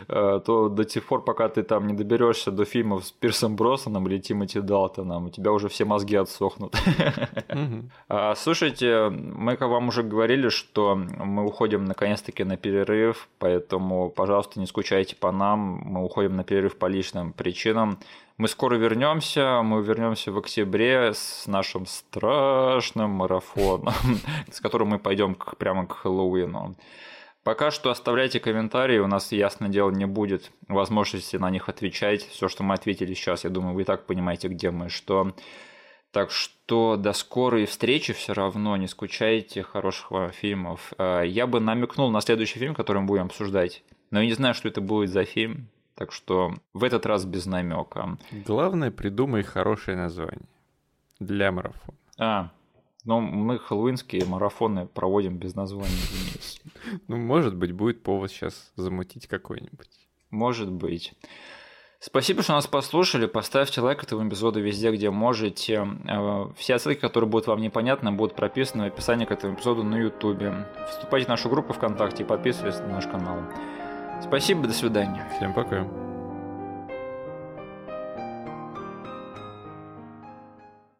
э, 0.07 0.39
то 0.43 0.69
до 0.69 0.83
тех 0.83 1.05
пор, 1.05 1.23
пока 1.23 1.47
ты 1.49 1.61
там 1.61 1.85
не 1.85 1.93
доберешься 1.93 2.49
до 2.49 2.65
фильмов 2.65 3.05
с 3.05 3.11
Пирсом 3.11 3.55
Бросоном 3.55 4.07
или 4.07 4.17
Тимоти 4.17 4.59
Далтоном, 4.59 5.27
у 5.27 5.29
тебя 5.29 5.51
уже 5.51 5.69
все 5.69 5.85
мозги 5.85 6.15
отсохнут. 6.15 6.73
Mm-hmm. 6.73 8.33
Слушайте, 8.35 9.09
мы 9.11 9.57
как 9.57 9.69
вам 9.69 9.89
уже 9.89 10.01
говорили, 10.01 10.49
что 10.49 10.95
мы 10.95 11.45
уходим 11.45 11.85
наконец-таки 11.85 12.43
на 12.43 12.57
перерыв, 12.57 13.29
поэтому, 13.37 14.09
пожалуйста, 14.09 14.59
не 14.59 14.65
скучайте 14.65 15.15
по 15.15 15.31
нам, 15.31 15.59
мы 15.85 16.03
уходим 16.03 16.35
на 16.35 16.43
перерыв 16.43 16.78
по 16.80 16.88
личным 16.88 17.34
причинам. 17.34 17.99
Мы 18.38 18.47
скоро 18.47 18.76
вернемся, 18.76 19.61
мы 19.61 19.84
вернемся 19.84 20.31
в 20.31 20.38
октябре 20.38 21.14
с 21.14 21.45
нашим 21.45 21.85
страшным 21.85 23.11
марафоном, 23.11 23.93
с 24.51 24.61
которым 24.61 24.89
мы 24.89 24.99
пойдем 24.99 25.35
прямо 25.57 25.85
к 25.85 25.93
Хэллоуину. 25.93 26.76
Пока 27.43 27.72
что 27.72 27.89
оставляйте 27.89 28.39
комментарии, 28.39 28.99
у 28.99 29.07
нас, 29.07 29.31
ясно 29.31 29.69
дело, 29.69 29.91
не 29.91 30.06
будет 30.06 30.51
возможности 30.68 31.38
на 31.38 31.49
них 31.49 31.69
отвечать. 31.69 32.27
Все, 32.27 32.47
что 32.47 32.64
мы 32.64 32.76
ответили 32.76 33.14
сейчас, 33.14 33.43
я 33.43 33.49
думаю, 33.49 33.76
вы 33.76 33.81
и 33.81 33.85
так 33.85 34.06
понимаете, 34.06 34.49
где 34.49 34.72
мы, 34.72 34.89
что. 34.89 35.34
Так 36.11 36.31
что 36.31 36.95
до 36.95 37.14
скорой 37.14 37.65
встречи 37.65 38.14
все 38.14 38.34
равно, 38.34 38.76
не 38.77 38.88
скучайте, 38.88 39.64
хороших 39.64 40.11
вам 40.11 40.31
фильмов. 40.31 40.93
А, 40.97 41.22
я 41.22 41.45
бы 41.45 41.60
намекнул 41.60 42.10
на 42.10 42.22
следующий 42.22 42.60
фильм, 42.60 42.73
который 42.73 43.01
мы 43.01 43.07
будем 43.07 43.26
обсуждать, 43.26 43.84
но 44.11 44.22
я 44.22 44.26
не 44.26 44.34
знаю, 44.34 44.56
что 44.56 44.68
это 44.68 44.81
будет 44.81 45.10
за 45.10 45.23
фильм. 45.23 45.69
Так 45.99 46.13
что 46.13 46.53
в 46.73 46.85
этот 46.85 47.05
раз 47.05 47.26
без 47.26 47.45
намека. 47.45 48.17
Главное, 48.31 48.89
придумай 48.89 49.43
хорошее 49.43 49.97
название 49.97 50.47
для 51.19 51.51
марафона. 51.51 51.97
А, 52.17 52.51
ну 53.03 53.19
мы 53.19 53.59
хэллоуинские 53.59 54.23
марафоны 54.23 54.85
проводим 54.88 55.35
без 55.35 55.55
названия, 55.55 55.89
Денис. 55.89 56.61
Ну, 57.09 57.17
может 57.17 57.53
быть, 57.53 57.73
будет 57.73 58.01
повод 58.01 58.31
сейчас 58.31 58.71
замутить 58.77 59.27
какой-нибудь. 59.27 59.89
Может 60.30 60.71
быть. 60.71 61.15
Спасибо, 61.99 62.43
что 62.43 62.53
нас 62.53 62.65
послушали. 62.65 63.26
Поставьте 63.26 63.81
лайк 63.81 64.01
этому 64.01 64.26
эпизоду 64.30 64.61
везде, 64.61 64.93
где 64.93 65.09
можете. 65.09 65.85
Э, 66.07 66.45
все 66.55 66.80
ссылки, 66.80 66.99
которые 66.99 67.30
будут 67.30 67.47
вам 67.47 67.59
непонятны, 67.59 68.13
будут 68.13 68.38
прописаны 68.38 68.85
в 68.85 68.88
описании 68.88 69.26
к 69.26 69.31
этому 69.31 69.55
эпизоду 69.55 69.84
на 69.84 69.97
YouTube. 69.97 70.43
Вступайте 70.89 71.26
в 71.26 71.30
нашу 71.30 71.49
группу 71.49 71.73
ВКонтакте 71.73 72.23
и 72.23 72.26
подписывайтесь 72.26 72.80
на 72.80 72.88
наш 72.88 73.05
канал. 73.05 73.43
Спасибо, 74.21 74.67
до 74.67 74.73
свидания. 74.73 75.25
Всем 75.37 75.53
пока. 75.53 76.09